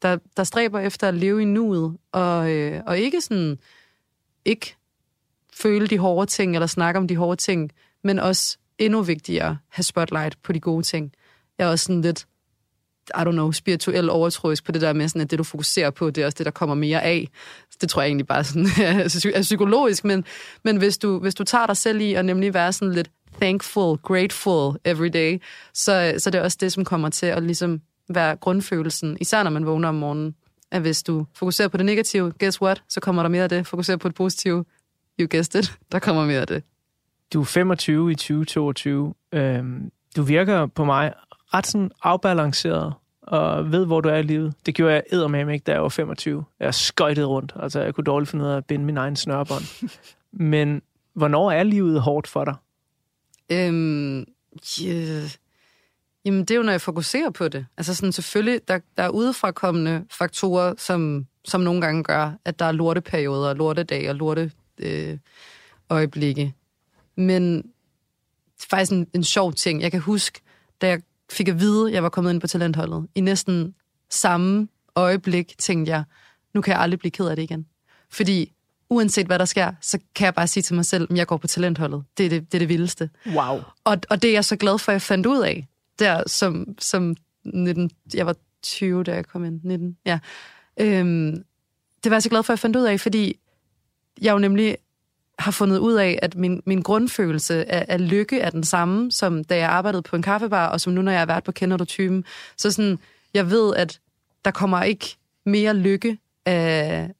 der, 0.02 0.18
der 0.36 0.44
stræber 0.44 0.80
efter 0.80 1.08
at 1.08 1.14
leve 1.14 1.42
i 1.42 1.44
nuet, 1.44 1.96
og, 2.12 2.50
øh, 2.50 2.82
og 2.86 2.98
ikke 2.98 3.20
sådan, 3.20 3.58
ikke 4.44 4.76
føle 5.52 5.86
de 5.86 5.98
hårde 5.98 6.30
ting, 6.30 6.54
eller 6.54 6.66
snakke 6.66 6.98
om 6.98 7.08
de 7.08 7.16
hårde 7.16 7.40
ting, 7.40 7.70
men 8.04 8.18
også 8.18 8.58
endnu 8.78 9.02
vigtigere, 9.02 9.58
have 9.68 9.84
spotlight 9.84 10.42
på 10.42 10.52
de 10.52 10.60
gode 10.60 10.82
ting. 10.82 11.12
Jeg 11.58 11.66
er 11.66 11.70
også 11.70 11.84
sådan 11.84 12.02
lidt, 12.02 12.26
I 13.08 13.20
don't 13.20 13.30
know, 13.30 13.52
spirituel 13.52 14.10
overtroisk 14.10 14.64
på 14.64 14.72
det 14.72 14.80
der 14.80 14.92
med, 14.92 15.08
sådan, 15.08 15.22
at 15.22 15.30
det, 15.30 15.38
du 15.38 15.44
fokuserer 15.44 15.90
på, 15.90 16.10
det 16.10 16.22
er 16.22 16.26
også 16.26 16.36
det, 16.38 16.46
der 16.46 16.52
kommer 16.52 16.74
mere 16.74 17.02
af. 17.02 17.28
Det 17.80 17.88
tror 17.88 18.02
jeg 18.02 18.08
egentlig 18.08 18.26
bare 18.26 18.44
sådan, 18.44 18.66
er 19.34 19.40
psykologisk, 19.42 20.04
men, 20.04 20.24
men 20.64 20.76
hvis, 20.76 20.98
du, 20.98 21.18
hvis 21.18 21.34
du 21.34 21.44
tager 21.44 21.66
dig 21.66 21.76
selv 21.76 22.00
i 22.00 22.14
at 22.14 22.24
nemlig 22.24 22.54
være 22.54 22.72
sådan 22.72 22.94
lidt 22.94 23.10
thankful, 23.40 23.96
grateful 23.96 24.76
every 24.84 25.08
day, 25.08 25.42
så, 25.74 26.14
så 26.18 26.30
det 26.30 26.38
er 26.38 26.42
også 26.42 26.58
det, 26.60 26.72
som 26.72 26.84
kommer 26.84 27.08
til 27.08 27.26
at 27.26 27.42
ligesom 27.42 27.80
være 28.14 28.36
grundfølelsen, 28.36 29.16
især 29.20 29.42
når 29.42 29.50
man 29.50 29.66
vågner 29.66 29.88
om 29.88 29.94
morgenen, 29.94 30.34
at 30.70 30.80
hvis 30.80 31.02
du 31.02 31.26
fokuserer 31.34 31.68
på 31.68 31.76
det 31.76 31.86
negative, 31.86 32.32
guess 32.40 32.62
what, 32.62 32.82
så 32.88 33.00
kommer 33.00 33.22
der 33.22 33.30
mere 33.30 33.42
af 33.42 33.48
det. 33.48 33.66
Fokuserer 33.66 33.96
på 33.96 34.08
det 34.08 34.14
positive, 34.14 34.64
you 35.20 35.28
guessed 35.30 35.60
it, 35.60 35.78
der 35.92 35.98
kommer 35.98 36.26
mere 36.26 36.40
af 36.40 36.46
det. 36.46 36.62
Du 37.32 37.40
er 37.40 37.44
25 37.44 38.12
i 38.12 38.14
2022. 38.14 39.14
Øhm, 39.32 39.90
du 40.16 40.22
virker 40.22 40.66
på 40.66 40.84
mig 40.84 41.12
ret 41.54 41.66
sådan 41.66 41.90
afbalanceret 42.02 42.94
og 43.22 43.72
ved, 43.72 43.86
hvor 43.86 44.00
du 44.00 44.08
er 44.08 44.16
i 44.16 44.22
livet. 44.22 44.54
Det 44.66 44.74
gjorde 44.74 44.94
jeg 44.94 45.02
eddermame 45.12 45.52
ikke, 45.52 45.64
da 45.64 45.72
jeg 45.72 45.82
var 45.82 45.88
25. 45.88 46.44
Jeg 46.60 46.74
skøjtede 46.74 47.26
rundt. 47.26 47.52
Altså, 47.60 47.80
jeg 47.80 47.94
kunne 47.94 48.04
dårligt 48.04 48.30
finde 48.30 48.44
ud 48.44 48.50
af 48.50 48.56
at 48.56 48.66
binde 48.66 48.84
min 48.84 48.96
egen 48.96 49.16
snørbånd. 49.16 49.90
Men 50.32 50.82
hvornår 51.14 51.50
er 51.50 51.62
livet 51.62 52.00
hårdt 52.00 52.26
for 52.26 52.44
dig? 52.44 52.54
Øhm, 53.52 54.24
yeah. 54.82 55.30
Jamen, 56.24 56.40
det 56.40 56.50
er 56.50 56.56
jo, 56.56 56.62
når 56.62 56.72
jeg 56.72 56.80
fokuserer 56.80 57.30
på 57.30 57.48
det. 57.48 57.66
Altså 57.76 57.94
sådan, 57.94 58.12
selvfølgelig, 58.12 58.60
der, 58.68 58.78
der 58.96 59.02
er 59.02 59.08
udefrakommende 59.08 60.04
faktorer, 60.10 60.74
som, 60.78 61.26
som 61.44 61.60
nogle 61.60 61.80
gange 61.80 62.04
gør, 62.04 62.32
at 62.44 62.58
der 62.58 62.64
er 62.64 62.72
lorteperioder, 62.72 63.54
lortedage 63.54 64.10
og 64.10 64.14
lorte 64.14 64.52
øh, 64.78 65.18
øjeblikke. 65.90 66.54
Men 67.16 67.56
det 67.56 68.64
er 68.64 68.66
faktisk 68.70 68.92
en, 68.92 69.06
en 69.14 69.24
sjov 69.24 69.52
ting. 69.52 69.82
Jeg 69.82 69.90
kan 69.90 70.00
huske, 70.00 70.40
da 70.80 70.88
jeg 70.88 71.00
fik 71.30 71.48
at 71.48 71.60
vide, 71.60 71.88
at 71.88 71.94
jeg 71.94 72.02
var 72.02 72.08
kommet 72.08 72.32
ind 72.32 72.40
på 72.40 72.46
talentholdet, 72.46 73.06
i 73.14 73.20
næsten 73.20 73.74
samme 74.10 74.68
øjeblik 74.96 75.54
tænkte 75.58 75.92
jeg, 75.92 76.04
nu 76.54 76.60
kan 76.60 76.72
jeg 76.72 76.80
aldrig 76.80 76.98
blive 76.98 77.10
ked 77.10 77.26
af 77.26 77.36
det 77.36 77.42
igen. 77.42 77.66
Fordi 78.10 78.52
uanset 78.90 79.26
hvad 79.26 79.38
der 79.38 79.44
sker, 79.44 79.72
så 79.80 79.98
kan 80.14 80.24
jeg 80.24 80.34
bare 80.34 80.46
sige 80.46 80.62
til 80.62 80.74
mig 80.74 80.84
selv, 80.84 81.06
at 81.10 81.16
jeg 81.16 81.26
går 81.26 81.36
på 81.36 81.46
talentholdet. 81.46 82.04
Det 82.18 82.26
er 82.26 82.30
det, 82.30 82.52
det, 82.52 82.54
er 82.54 82.58
det 82.58 82.68
vildeste. 82.68 83.10
Wow. 83.26 83.60
Og, 83.84 83.98
og 84.10 84.22
det 84.22 84.28
er 84.28 84.32
jeg 84.32 84.44
så 84.44 84.56
glad 84.56 84.78
for, 84.78 84.92
at 84.92 84.94
jeg 84.94 85.02
fandt 85.02 85.26
ud 85.26 85.42
af, 85.42 85.66
der 86.00 86.22
som, 86.26 86.66
som 86.78 87.16
19, 87.44 87.90
jeg 88.14 88.26
var 88.26 88.36
20, 88.62 89.04
da 89.04 89.14
jeg 89.14 89.26
kom 89.26 89.44
ind, 89.44 89.60
19, 89.64 89.96
ja. 90.06 90.18
Øhm, 90.80 91.44
det 92.04 92.10
var 92.10 92.16
jeg 92.16 92.22
så 92.22 92.28
glad 92.28 92.42
for, 92.42 92.52
at 92.52 92.56
jeg 92.56 92.58
fandt 92.58 92.76
ud 92.76 92.84
af, 92.84 93.00
fordi 93.00 93.38
jeg 94.22 94.32
jo 94.32 94.38
nemlig 94.38 94.76
har 95.38 95.50
fundet 95.50 95.78
ud 95.78 95.94
af, 95.94 96.18
at 96.22 96.36
min, 96.36 96.62
min 96.66 96.82
grundfølelse 96.82 97.72
af, 97.72 97.84
af 97.88 98.10
lykke 98.10 98.40
er 98.40 98.50
den 98.50 98.64
samme, 98.64 99.12
som 99.12 99.44
da 99.44 99.56
jeg 99.56 99.70
arbejdede 99.70 100.02
på 100.02 100.16
en 100.16 100.22
kaffebar, 100.22 100.66
og 100.66 100.80
som 100.80 100.92
nu, 100.92 101.02
når 101.02 101.12
jeg 101.12 101.20
har 101.20 101.26
været 101.26 101.44
på 101.44 101.52
Kender 101.52 101.76
du 101.76 101.84
typen. 101.84 102.24
Så 102.56 102.70
sådan, 102.70 102.98
jeg 103.34 103.50
ved, 103.50 103.74
at 103.76 104.00
der 104.44 104.50
kommer 104.50 104.82
ikke 104.82 105.16
mere 105.46 105.74
lykke 105.74 106.18
af, 106.46 107.10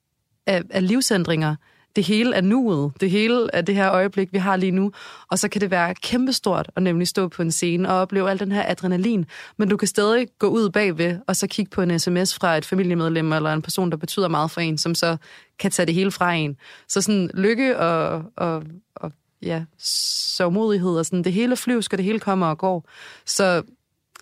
af, 0.46 0.62
af 0.70 0.88
livsændringer. 0.88 1.56
Det 1.96 2.04
hele 2.04 2.34
er 2.34 2.40
nuet. 2.40 2.92
Det 3.00 3.10
hele 3.10 3.48
er 3.52 3.60
det 3.60 3.74
her 3.74 3.90
øjeblik, 3.90 4.32
vi 4.32 4.38
har 4.38 4.56
lige 4.56 4.72
nu. 4.72 4.92
Og 5.30 5.38
så 5.38 5.48
kan 5.48 5.60
det 5.60 5.70
være 5.70 5.94
kæmpestort 5.94 6.70
at 6.76 6.82
nemlig 6.82 7.08
stå 7.08 7.28
på 7.28 7.42
en 7.42 7.52
scene 7.52 7.88
og 7.88 7.94
opleve 7.94 8.30
al 8.30 8.38
den 8.38 8.52
her 8.52 8.64
adrenalin. 8.66 9.26
Men 9.56 9.68
du 9.68 9.76
kan 9.76 9.88
stadig 9.88 10.28
gå 10.38 10.46
ud 10.46 10.70
bagved 10.70 11.18
og 11.26 11.36
så 11.36 11.46
kigge 11.46 11.70
på 11.70 11.82
en 11.82 11.98
sms 11.98 12.34
fra 12.34 12.56
et 12.56 12.64
familiemedlem 12.64 13.32
eller 13.32 13.52
en 13.52 13.62
person, 13.62 13.90
der 13.90 13.96
betyder 13.96 14.28
meget 14.28 14.50
for 14.50 14.60
en, 14.60 14.78
som 14.78 14.94
så 14.94 15.16
kan 15.58 15.70
tage 15.70 15.86
det 15.86 15.94
hele 15.94 16.10
fra 16.10 16.32
en. 16.32 16.56
Så 16.88 17.00
sådan 17.00 17.30
lykke 17.34 17.78
og, 17.78 18.24
og, 18.36 18.62
og 18.96 19.12
ja, 19.42 19.64
sørgmodighed 19.78 20.98
og 20.98 21.06
sådan, 21.06 21.24
det 21.24 21.32
hele 21.32 21.56
flyvsk, 21.56 21.92
og 21.92 21.98
det 21.98 22.04
hele 22.04 22.20
kommer 22.20 22.46
og 22.46 22.58
går. 22.58 22.88
Så, 23.26 23.62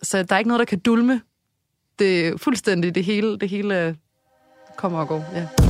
så 0.02 0.22
der 0.22 0.34
er 0.34 0.38
ikke 0.38 0.48
noget, 0.48 0.58
der 0.58 0.64
kan 0.64 0.78
dulme. 0.78 1.20
Det 1.98 2.40
fuldstændig 2.40 2.94
det 2.94 3.04
hele, 3.04 3.38
det 3.38 3.48
hele 3.48 3.86
øh, 3.86 3.94
kommer 4.76 4.98
og 4.98 5.08
går, 5.08 5.24
ja. 5.34 5.67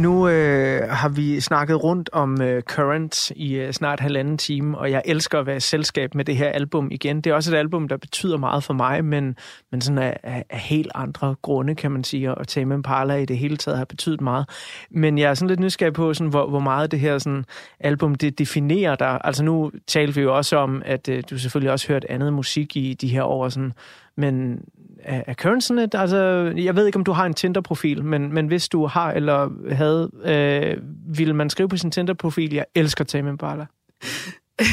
Nu 0.00 0.28
øh, 0.28 0.88
har 0.88 1.08
vi 1.08 1.40
snakket 1.40 1.82
rundt 1.82 2.10
om 2.12 2.42
øh, 2.42 2.62
Current 2.62 3.30
i 3.30 3.54
øh, 3.54 3.72
snart 3.72 4.00
halvanden 4.00 4.38
time, 4.38 4.78
og 4.78 4.90
jeg 4.90 5.02
elsker 5.04 5.38
at 5.38 5.46
være 5.46 5.56
i 5.56 5.60
selskab 5.60 6.14
med 6.14 6.24
det 6.24 6.36
her 6.36 6.48
album 6.48 6.88
igen. 6.90 7.20
Det 7.20 7.30
er 7.30 7.34
også 7.34 7.54
et 7.54 7.58
album, 7.58 7.88
der 7.88 7.96
betyder 7.96 8.36
meget 8.36 8.64
for 8.64 8.74
mig, 8.74 9.04
men, 9.04 9.36
men 9.70 9.80
sådan 9.80 9.98
af, 9.98 10.20
af, 10.22 10.44
af 10.50 10.58
helt 10.58 10.90
andre 10.94 11.34
grunde, 11.42 11.74
kan 11.74 11.90
man 11.90 12.04
sige, 12.04 12.34
og 12.34 12.48
Tame 12.48 12.74
Impala 12.74 13.14
i 13.14 13.24
det 13.24 13.38
hele 13.38 13.56
taget 13.56 13.78
har 13.78 13.84
betydet 13.84 14.20
meget. 14.20 14.48
Men 14.90 15.18
jeg 15.18 15.30
er 15.30 15.34
sådan 15.34 15.48
lidt 15.48 15.60
nysgerrig 15.60 15.94
på, 15.94 16.14
sådan, 16.14 16.30
hvor, 16.30 16.48
hvor 16.48 16.60
meget 16.60 16.90
det 16.90 17.00
her 17.00 17.18
sådan, 17.18 17.44
album 17.80 18.14
det 18.14 18.38
definerer 18.38 18.94
dig. 18.94 19.20
Altså 19.24 19.44
nu 19.44 19.70
talte 19.86 20.14
vi 20.14 20.20
jo 20.20 20.36
også 20.36 20.56
om, 20.56 20.82
at 20.84 21.08
øh, 21.08 21.22
du 21.30 21.38
selvfølgelig 21.38 21.72
også 21.72 21.88
hørt 21.88 22.06
andet 22.08 22.32
musik 22.32 22.76
i 22.76 22.94
de 22.94 23.08
her 23.08 23.22
år, 23.22 23.48
sådan, 23.48 23.72
men 24.16 24.60
er, 25.02 25.22
er 25.26 25.34
Current 25.34 25.64
sådan 25.64 25.82
et, 25.82 25.94
altså, 25.94 26.52
jeg 26.56 26.76
ved 26.76 26.86
ikke, 26.86 26.96
om 26.96 27.04
du 27.04 27.12
har 27.12 27.26
en 27.26 27.34
Tinder-profil, 27.34 28.04
men, 28.04 28.32
men 28.32 28.46
hvis 28.46 28.68
du 28.68 28.86
har 28.86 29.12
eller 29.12 29.50
havde, 29.74 30.10
øh, 30.24 30.76
ville 31.16 31.34
man 31.34 31.50
skrive 31.50 31.68
på 31.68 31.76
sin 31.76 31.90
Tinder-profil, 31.90 32.54
jeg 32.54 32.64
elsker 32.74 33.04
Tame 33.04 33.30
Impala. 33.30 33.66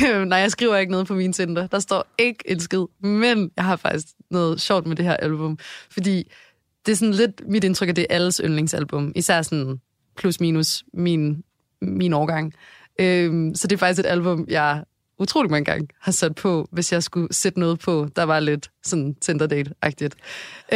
Nej, 0.25 0.39
jeg 0.39 0.51
skriver 0.51 0.77
ikke 0.77 0.91
noget 0.91 1.07
på 1.07 1.13
min 1.13 1.33
Tinder. 1.33 1.67
Der 1.67 1.79
står 1.79 2.05
ikke 2.17 2.43
en 2.45 2.59
skid. 2.59 2.85
Men 2.99 3.51
jeg 3.55 3.65
har 3.65 3.75
faktisk 3.75 4.07
noget 4.31 4.61
sjovt 4.61 4.87
med 4.87 4.95
det 4.95 5.05
her 5.05 5.13
album. 5.13 5.57
Fordi 5.91 6.31
det 6.85 6.91
er 6.91 6.95
sådan 6.95 7.13
lidt 7.13 7.41
mit 7.47 7.63
indtryk, 7.63 7.89
at 7.89 7.95
det 7.95 8.05
er 8.09 8.15
alles 8.15 8.41
yndlingsalbum. 8.43 9.11
Især 9.15 9.41
sådan 9.41 9.79
plus 10.17 10.39
minus 10.39 10.83
min, 10.93 11.43
min 11.81 12.13
årgang. 12.13 12.53
Øhm, 12.99 13.55
så 13.55 13.67
det 13.67 13.75
er 13.75 13.79
faktisk 13.79 13.99
et 13.99 14.09
album, 14.09 14.45
jeg 14.49 14.83
utrolig 15.19 15.51
mange 15.51 15.65
gange 15.65 15.87
har 16.01 16.11
sat 16.11 16.35
på, 16.35 16.67
hvis 16.71 16.93
jeg 16.93 17.03
skulle 17.03 17.33
sætte 17.33 17.59
noget 17.59 17.79
på, 17.79 18.07
der 18.15 18.23
var 18.23 18.39
lidt 18.39 18.69
sådan 18.83 19.15
Tinder 19.21 19.47
date-agtigt. 19.47 20.15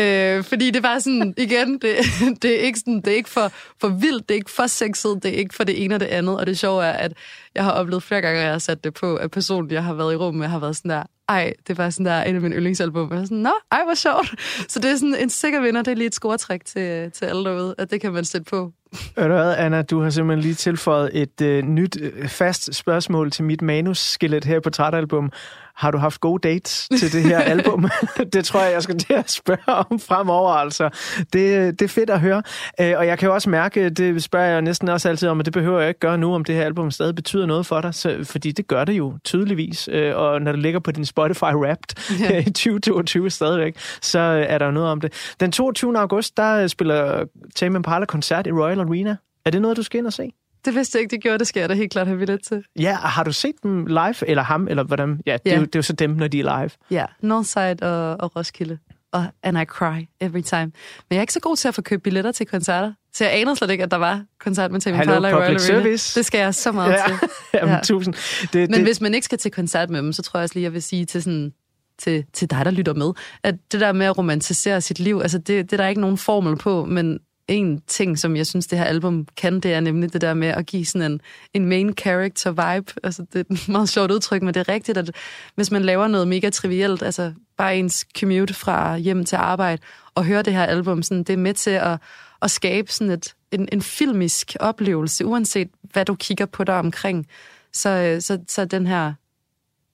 Øh, 0.02 0.44
fordi 0.44 0.72
det 0.72 0.84
var 0.84 1.00
sådan, 1.00 1.34
igen, 1.48 1.74
det, 1.74 1.96
det 2.42 2.60
er 2.60 2.60
ikke, 2.60 2.80
sådan, 2.80 3.02
det 3.02 3.08
er 3.08 3.16
ikke 3.16 3.30
for, 3.30 3.52
for 3.82 3.88
vildt, 3.88 4.30
det 4.30 4.36
er 4.36 4.38
ikke 4.38 4.52
for 4.52 4.68
sexet, 4.68 5.24
det 5.24 5.34
er 5.34 5.38
ikke 5.38 5.56
for 5.56 5.64
det 5.64 5.84
ene 5.84 5.96
og 5.96 6.00
det 6.00 6.06
andet, 6.06 6.40
og 6.40 6.48
det 6.48 6.60
sjove 6.60 6.86
er, 6.86 6.92
at 6.92 7.14
jeg 7.56 7.64
har 7.64 7.72
oplevet 7.72 8.04
flere 8.04 8.22
gange, 8.22 8.40
at 8.40 8.44
jeg 8.44 8.52
har 8.52 8.60
sat 8.60 8.84
det 8.84 8.94
på, 8.94 9.16
at 9.16 9.32
personen, 9.32 9.72
jeg 9.72 9.84
har 9.84 9.94
været 9.94 10.14
i 10.14 10.16
rum 10.16 10.36
med, 10.36 10.48
har 10.48 10.60
været 10.60 10.76
sådan 10.76 10.92
der, 10.92 11.04
ej, 11.30 11.54
det 11.68 11.78
var 11.78 11.90
sådan 11.90 12.06
der 12.06 12.24
en 12.24 12.36
af 12.36 12.42
mine 12.42 12.56
yndlingsalbum. 12.56 13.12
Og 13.12 13.18
jeg 13.18 13.26
sådan, 13.26 13.38
nå, 13.38 13.54
ej, 13.72 13.84
hvor 13.86 13.94
sjovt. 13.94 14.42
Så 14.72 14.80
det 14.80 14.92
er 14.92 14.96
sådan 14.96 15.16
en 15.16 15.30
sikker 15.30 15.62
vinder, 15.62 15.82
det 15.82 15.92
er 15.92 15.96
lige 15.96 16.08
et 16.08 16.16
scoretræk 16.16 16.66
til, 16.66 17.12
til 17.12 17.26
alle 17.26 17.44
derude, 17.44 17.76
at 17.78 17.92
det 17.92 18.02
kan 18.02 18.14
man 18.14 18.26
sætte 18.26 18.46
på. 18.50 18.72
Hør 19.18 19.28
du 19.28 19.34
hvad, 19.34 19.56
Anna, 19.58 19.82
du 19.82 20.02
har 20.02 20.10
simpelthen 20.10 20.42
lige 20.42 20.54
tilføjet 20.54 21.10
et 21.14 21.42
øh, 21.42 21.64
nyt 21.64 21.98
øh, 22.02 22.28
fast 22.28 22.74
spørgsmål 22.74 23.32
til 23.32 23.44
mit 23.44 23.62
manusskelet 23.62 24.46
her 24.46 24.60
på 24.60 24.70
Trætalbum. 24.70 25.32
Har 25.76 25.92
du 25.92 25.98
haft 25.98 26.20
gode 26.22 26.48
dates 26.50 26.90
til 27.00 27.12
det 27.14 27.24
her 27.24 27.40
album? 27.56 27.90
det 28.34 28.46
tror 28.46 28.62
jeg, 28.62 28.74
jeg 28.74 28.84
skal 28.84 28.98
til 28.98 29.14
at 29.14 29.32
spørge 29.32 29.76
om 29.90 30.00
fremover, 30.00 30.52
altså. 30.52 30.90
Det, 31.18 31.80
det 31.80 31.82
er 31.82 31.88
fedt 31.90 32.10
at 32.10 32.20
høre. 32.20 32.44
Øh, 32.82 32.94
og 32.98 33.08
jeg 33.08 33.20
kan 33.20 33.28
jo 33.28 33.34
også 33.34 33.50
mærke, 33.50 33.90
det 33.90 34.24
spørger 34.24 34.48
jeg 34.48 34.62
næsten 34.62 34.90
også 34.90 35.10
altid 35.10 35.30
om, 35.30 35.40
og 35.40 35.46
det 35.46 35.54
behøver 35.54 35.80
jeg 35.80 35.88
ikke 35.88 36.00
gøre 36.00 36.18
nu, 36.18 36.36
om 36.36 36.44
det 36.44 36.56
her 36.56 36.66
album 36.66 36.92
stadig 36.92 37.16
betyder 37.16 37.46
noget 37.46 37.66
for 37.66 37.82
dig, 37.82 37.94
så, 37.94 38.18
fordi 38.24 38.52
det 38.52 38.68
gør 38.68 38.86
det 38.86 38.94
jo 38.94 39.18
tydeligvis. 39.24 39.90
Øh, 39.92 40.18
og 40.18 40.42
når 40.42 40.52
det 40.52 40.62
ligger 40.62 40.80
på 40.80 40.92
din 40.92 41.06
Spotify 41.06 41.44
Wrapped 41.44 42.20
Ja. 42.30 42.40
i 42.40 42.44
2022 42.44 43.30
stadigvæk, 43.30 43.76
så 44.02 44.20
er 44.48 44.58
der 44.58 44.66
jo 44.66 44.72
noget 44.72 44.90
om 44.90 45.02
det. 45.02 45.34
Den 45.40 45.52
22. 45.52 45.98
august, 45.98 46.38
der 46.38 46.68
spiller 46.68 47.26
Tame 47.56 47.76
Impala 47.76 48.06
koncert 48.06 48.48
i 48.48 48.52
Royal 48.52 48.80
Arena. 48.80 49.16
Er 49.46 49.50
det 49.52 49.62
noget, 49.62 49.78
du 49.78 49.84
skal 49.84 49.98
ind 49.98 50.08
og 50.08 50.14
se? 50.14 50.32
Det 50.66 50.76
vidste 50.76 50.96
jeg 50.96 51.02
ikke, 51.02 51.12
det 51.16 51.22
gjorde, 51.24 51.40
det 51.40 51.48
skal 51.48 51.60
jeg 51.60 51.70
da 51.70 51.74
helt 51.74 51.92
klart 51.92 52.08
have 52.08 52.20
billet 52.20 52.44
til. 52.44 52.64
Ja, 52.80 52.96
har 52.96 53.24
du 53.24 53.32
set 53.32 53.56
dem 53.64 53.86
live, 53.86 54.28
eller 54.30 54.44
ham, 54.44 54.68
eller 54.68 54.84
hvordan? 54.84 55.22
Ja, 55.26 55.34
det, 55.34 55.42
Ja. 55.46 55.52
Er, 55.56 55.60
jo, 55.60 55.66
det 55.66 55.76
er 55.76 55.80
jo 55.80 55.84
så 55.84 55.94
dem, 55.94 56.10
når 56.10 56.28
de 56.28 56.40
er 56.40 56.60
live. 56.60 56.70
Ja, 56.92 57.06
Northside 57.22 57.76
og, 57.82 58.16
og 58.22 58.36
Roskilde. 58.36 58.78
Og 59.14 59.26
And 59.44 59.58
I 59.58 59.66
Cry 59.66 60.08
Every 60.22 60.42
Time. 60.42 60.62
Men 60.66 60.72
jeg 61.12 61.18
er 61.18 61.22
ikke 61.22 61.34
så 61.34 61.40
god 61.40 61.56
til 61.56 61.68
at 61.68 61.76
få 61.76 61.82
købt 61.82 62.04
billetter 62.04 62.32
til 62.32 62.46
koncerter. 62.46 62.94
Så 63.14 63.24
jeg 63.24 63.34
anede 63.40 63.56
slet 63.56 63.70
ikke, 63.70 63.84
at 63.84 63.92
der 63.92 63.98
var 63.98 64.24
koncert 64.40 64.72
med 64.72 64.82
Tame 64.82 64.98
Impala 64.98 65.28
i 65.28 65.34
Royal 65.34 65.60
service. 65.60 66.20
Det 66.20 66.26
skal 66.26 66.40
jeg 66.40 66.56
så 66.56 66.72
meget 66.72 66.92
Ja, 66.92 67.04
til. 67.08 67.16
Jamen, 67.54 67.74
Ja. 67.76 67.80
tusind. 67.84 68.14
Det, 68.54 68.70
Men 68.70 68.74
det, 68.80 68.84
hvis 68.88 69.02
man 69.02 69.14
ikke 69.14 69.26
skal 69.26 69.38
til 69.38 69.52
koncert 69.52 69.90
med 69.90 70.00
dem, 70.02 70.14
så 70.14 70.22
tror 70.22 70.40
jeg 70.40 70.44
også 70.44 70.56
lige, 70.56 70.64
jeg 70.64 70.74
vil 70.74 70.84
sige 70.84 71.06
til 71.06 71.24
sådan 71.24 71.54
til, 72.00 72.26
til 72.34 72.50
dig, 72.52 72.66
der 72.66 72.72
lytter 72.72 72.94
med, 72.94 73.12
at 73.44 73.56
det 73.72 73.80
der 73.82 73.92
med 73.94 74.06
at 74.06 74.18
romantisere 74.18 74.82
sit 74.82 75.00
liv, 75.00 75.20
altså 75.22 75.38
det, 75.38 75.48
det 75.48 75.74
er 75.74 75.78
der 75.78 75.88
ikke 75.88 76.02
nogen 76.02 76.18
formel 76.18 76.58
på, 76.58 76.86
men 76.86 77.20
en 77.52 77.82
ting, 77.88 78.20
som 78.20 78.36
jeg 78.36 78.48
synes, 78.48 78.68
det 78.68 78.78
her 78.78 78.86
album 78.86 79.28
kan, 79.38 79.60
det 79.60 79.74
er 79.74 79.80
nemlig 79.80 80.14
det 80.14 80.22
der 80.22 80.34
med 80.34 80.48
at 80.48 80.66
give 80.66 80.86
sådan 80.86 81.12
en, 81.12 81.22
en 81.54 81.66
main 81.66 81.94
character 81.98 82.50
vibe. 82.50 82.94
Altså, 83.04 83.26
det 83.34 83.36
er 83.50 83.54
et 83.54 83.70
meget 83.70 83.90
sjovt 83.90 84.12
udtryk, 84.12 84.42
men 84.42 84.54
det 84.54 84.60
er 84.60 84.70
rigtigt, 84.70 84.98
at 84.98 85.12
hvis 85.56 85.72
man 85.72 85.82
laver 85.82 86.08
noget 86.08 86.28
mega 86.28 86.50
trivielt, 86.50 87.04
altså 87.04 87.34
bare 87.58 87.78
ens 87.78 88.06
commute 88.20 88.54
fra 88.54 88.98
hjem 88.98 89.26
til 89.26 89.36
arbejde, 89.36 89.82
og 90.16 90.26
høre 90.26 90.42
det 90.42 90.54
her 90.54 90.66
album, 90.66 91.04
sådan, 91.04 91.24
det 91.24 91.34
er 91.34 91.38
med 91.38 91.54
til 91.54 91.72
at, 91.72 91.98
at 92.42 92.52
skabe 92.52 92.92
sådan 92.92 93.12
et, 93.12 93.36
en, 93.52 93.70
en 93.72 93.82
filmisk 93.82 94.56
oplevelse, 94.60 95.26
uanset 95.26 95.70
hvad 95.84 96.06
du 96.06 96.16
kigger 96.16 96.46
på 96.46 96.64
der 96.64 96.74
omkring. 96.74 97.28
Så, 97.74 97.90
øh, 97.90 98.22
så, 98.22 98.40
så 98.48 98.66
den 98.66 98.88
her, 98.88 99.14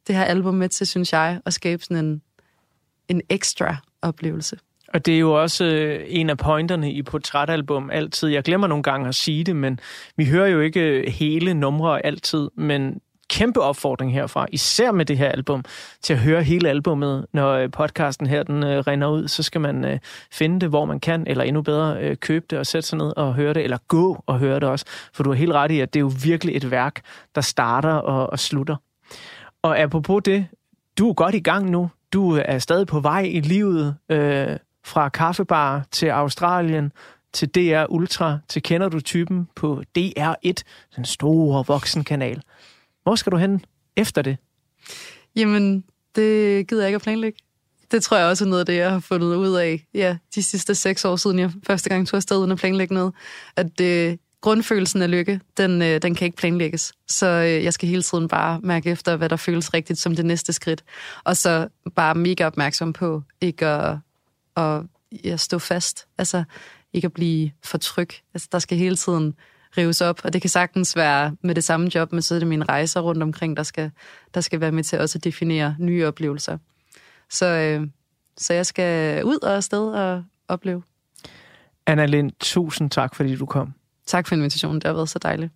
det 0.08 0.16
her 0.16 0.24
album 0.24 0.54
med 0.54 0.70
til, 0.70 0.88
synes 0.88 1.14
jeg, 1.14 1.42
at 1.46 1.54
skabe 1.54 1.84
sådan 1.84 2.06
en, 2.06 2.22
en 3.08 3.22
ekstra 3.30 3.76
oplevelse. 4.02 4.58
Og 4.94 5.06
det 5.06 5.16
er 5.16 5.20
jo 5.20 5.42
også 5.42 5.66
øh, 5.66 6.06
en 6.08 6.30
af 6.30 6.38
pointerne 6.38 6.92
i 6.92 7.02
portrætalbum 7.02 7.90
altid. 7.90 8.30
Jeg 8.30 8.44
glemmer 8.44 8.68
nogle 8.68 8.84
gange 8.84 9.08
at 9.08 9.16
sige 9.16 9.44
det, 9.44 9.56
men 9.56 9.80
vi 10.18 10.26
hører 10.26 10.48
jo 10.48 10.60
ikke 10.60 10.82
øh, 10.82 11.08
hele 11.08 11.54
numre 11.54 12.06
altid, 12.06 12.50
men 12.56 13.02
kæmpe 13.30 13.62
opfordring 13.62 14.14
herfra, 14.14 14.48
især 14.52 14.92
med 14.92 15.06
det 15.06 15.18
her 15.18 15.30
album, 15.30 15.64
til 16.02 16.14
at 16.14 16.20
høre 16.20 16.44
hele 16.44 16.70
albummet. 16.70 17.26
Når 17.34 17.54
øh, 17.54 17.72
podcasten 17.72 18.28
her 18.28 18.44
den 18.44 18.64
øh, 18.64 18.80
render 18.80 19.08
ud, 19.08 19.28
så 19.28 19.44
skal 19.44 19.62
man 19.62 19.86
øh, 19.86 20.00
finde 20.32 20.60
det, 20.60 20.70
hvor 20.70 20.86
man 20.86 21.00
kan, 21.00 21.28
eller 21.28 21.44
endnu 21.44 21.62
bedre 21.62 21.98
øh, 22.02 22.18
købe 22.18 22.46
det 22.50 22.60
og 22.60 22.66
sætte 22.66 22.88
sig 22.88 22.98
ned 22.98 23.18
og 23.18 23.34
høre 23.34 23.54
det, 23.54 23.64
eller 23.64 23.78
gå 23.88 24.24
og 24.26 24.40
høre 24.40 24.60
det 24.60 24.70
også. 24.70 24.86
For 25.14 25.24
du 25.24 25.30
har 25.30 25.38
helt 25.38 25.52
ret 25.52 25.72
i, 25.72 25.80
at 25.80 25.94
det 25.94 26.00
er 26.00 26.02
jo 26.02 26.12
virkelig 26.24 26.56
et 26.56 26.72
værk, 26.72 27.02
der 27.36 27.42
starter 27.42 27.94
og, 27.94 28.30
og 28.30 28.40
slutter. 28.40 28.76
Og 29.62 29.80
apropos 29.80 30.22
det, 30.26 30.46
du 30.98 31.10
er 31.10 31.14
godt 31.14 31.36
i 31.36 31.40
gang 31.40 31.70
nu. 31.70 31.90
Du 32.14 32.38
øh, 32.38 32.44
er 32.46 32.60
stadig 32.60 32.88
på 32.88 33.00
vej 33.00 33.22
i 33.22 33.40
livet, 33.40 33.96
øh, 34.12 34.58
fra 34.88 35.10
kaffebar 35.10 35.86
til 35.92 36.06
Australien, 36.08 36.92
til 37.34 37.50
DR 37.50 37.86
Ultra, 37.90 38.40
til 38.50 38.64
Kender 38.64 38.90
du 38.90 39.00
typen 39.00 39.48
på 39.56 39.84
DR1, 39.98 40.54
den 40.96 41.06
store 41.06 41.64
voksenkanal. 41.68 42.42
Hvor 43.04 43.16
skal 43.16 43.32
du 43.32 43.38
hen 43.38 43.66
efter 43.98 44.22
det? 44.22 44.38
Jamen, 45.36 45.84
det 46.16 46.68
gider 46.68 46.82
jeg 46.82 46.90
ikke 46.90 46.96
at 46.96 47.02
planlægge. 47.02 47.40
Det 47.92 48.04
tror 48.04 48.18
jeg 48.18 48.28
også 48.28 48.46
er 48.46 48.50
noget 48.50 48.60
af 48.60 48.66
det, 48.66 48.76
jeg 48.76 48.92
har 48.92 49.00
fundet 49.00 49.36
ud 49.36 49.56
af 49.56 49.86
ja, 49.94 50.18
de 50.36 50.44
sidste 50.44 50.76
seks 50.76 51.06
år 51.06 51.16
siden, 51.16 51.40
jeg 51.40 51.52
første 51.68 51.90
gang 51.90 52.08
tog 52.08 52.18
afsted 52.18 52.38
uden 52.38 52.52
at 52.52 52.58
planlægge 52.58 52.94
noget. 52.94 53.14
At 53.56 53.82
øh, 53.82 54.18
grundfølelsen 54.42 55.02
af 55.02 55.12
lykke, 55.12 55.40
den, 55.58 55.82
øh, 55.82 56.02
den 56.02 56.16
kan 56.16 56.26
ikke 56.26 56.38
planlægges. 56.38 56.94
Så 57.08 57.26
øh, 57.28 57.64
jeg 57.64 57.74
skal 57.74 57.90
hele 57.90 58.02
tiden 58.02 58.28
bare 58.28 58.60
mærke 58.64 58.90
efter, 58.90 59.16
hvad 59.16 59.30
der 59.30 59.36
føles 59.36 59.74
rigtigt 59.74 60.00
som 60.00 60.16
det 60.16 60.26
næste 60.26 60.54
skridt. 60.54 60.84
Og 61.24 61.38
så 61.38 61.68
bare 61.96 62.16
mega 62.16 62.46
opmærksom 62.46 62.94
på 62.94 63.24
ikke 63.42 63.66
at, 63.66 63.98
at 64.58 64.82
ja, 65.24 65.38
stå 65.38 65.60
fast. 65.60 66.08
Altså 66.18 66.44
ikke 66.94 67.06
at 67.06 67.14
blive 67.14 67.52
for 67.64 67.78
tryg. 67.78 68.10
Altså, 68.34 68.48
der 68.52 68.60
skal 68.60 68.78
hele 68.78 68.96
tiden 68.96 69.36
rives 69.78 70.02
op, 70.02 70.22
og 70.24 70.34
det 70.34 70.42
kan 70.42 70.50
sagtens 70.50 70.96
være 70.96 71.36
med 71.42 71.56
det 71.56 71.64
samme 71.64 71.96
job, 71.96 72.12
men 72.12 72.22
så 72.22 72.36
er 72.36 72.40
det 72.40 72.48
mine 72.48 72.66
rejser 72.66 73.02
rundt 73.02 73.24
omkring, 73.24 73.58
der 73.58 73.64
skal, 73.64 73.92
der 74.34 74.42
skal 74.42 74.62
være 74.62 74.72
med 74.72 74.84
til 74.84 75.00
også 75.00 75.18
at 75.18 75.24
definere 75.24 75.76
nye 75.80 76.08
oplevelser. 76.08 76.58
Så, 77.30 77.46
øh, 77.46 77.88
så 78.38 78.54
jeg 78.54 78.66
skal 78.66 79.24
ud 79.24 79.40
og 79.44 79.56
afsted 79.56 79.88
og 79.88 80.24
opleve. 80.48 80.84
Anna 81.86 82.06
Lind, 82.06 82.32
tusind 82.40 82.90
tak, 82.90 83.16
fordi 83.16 83.36
du 83.36 83.46
kom. 83.46 83.74
Tak 84.06 84.28
for 84.28 84.36
invitationen, 84.36 84.76
det 84.76 84.84
har 84.84 84.94
været 84.94 85.10
så 85.10 85.20
dejligt. 85.20 85.52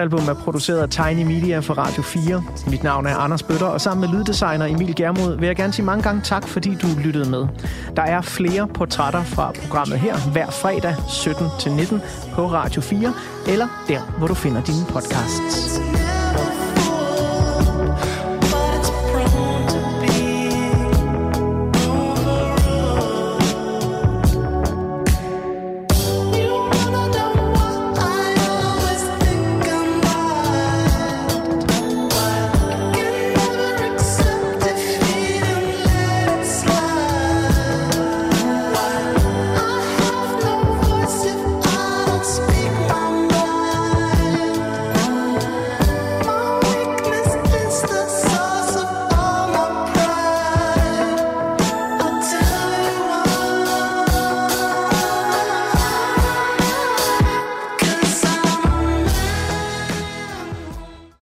Portrætalbum 0.00 0.36
er 0.36 0.44
produceret 0.44 0.78
af 0.78 0.88
Tiny 0.88 1.22
Media 1.26 1.58
for 1.58 1.74
Radio 1.74 2.02
4. 2.02 2.42
Mit 2.70 2.82
navn 2.82 3.06
er 3.06 3.16
Anders 3.16 3.42
Bøtter, 3.42 3.66
og 3.66 3.80
sammen 3.80 4.10
med 4.10 4.18
lyddesigner 4.18 4.66
Emil 4.66 4.96
Germod 4.96 5.38
vil 5.38 5.46
jeg 5.46 5.56
gerne 5.56 5.72
sige 5.72 5.84
mange 5.84 6.02
gange 6.02 6.20
tak, 6.24 6.48
fordi 6.48 6.74
du 6.74 6.86
lyttede 7.04 7.30
med. 7.30 7.46
Der 7.96 8.02
er 8.02 8.20
flere 8.20 8.68
portrætter 8.68 9.22
fra 9.24 9.52
programmet 9.62 9.98
her 9.98 10.30
hver 10.32 10.50
fredag 10.50 10.94
17-19 10.94 12.34
på 12.34 12.46
Radio 12.46 12.80
4, 12.80 13.14
eller 13.48 13.84
der, 13.88 14.00
hvor 14.18 14.26
du 14.26 14.34
finder 14.34 14.62
dine 14.62 14.86
podcasts. 14.88 15.99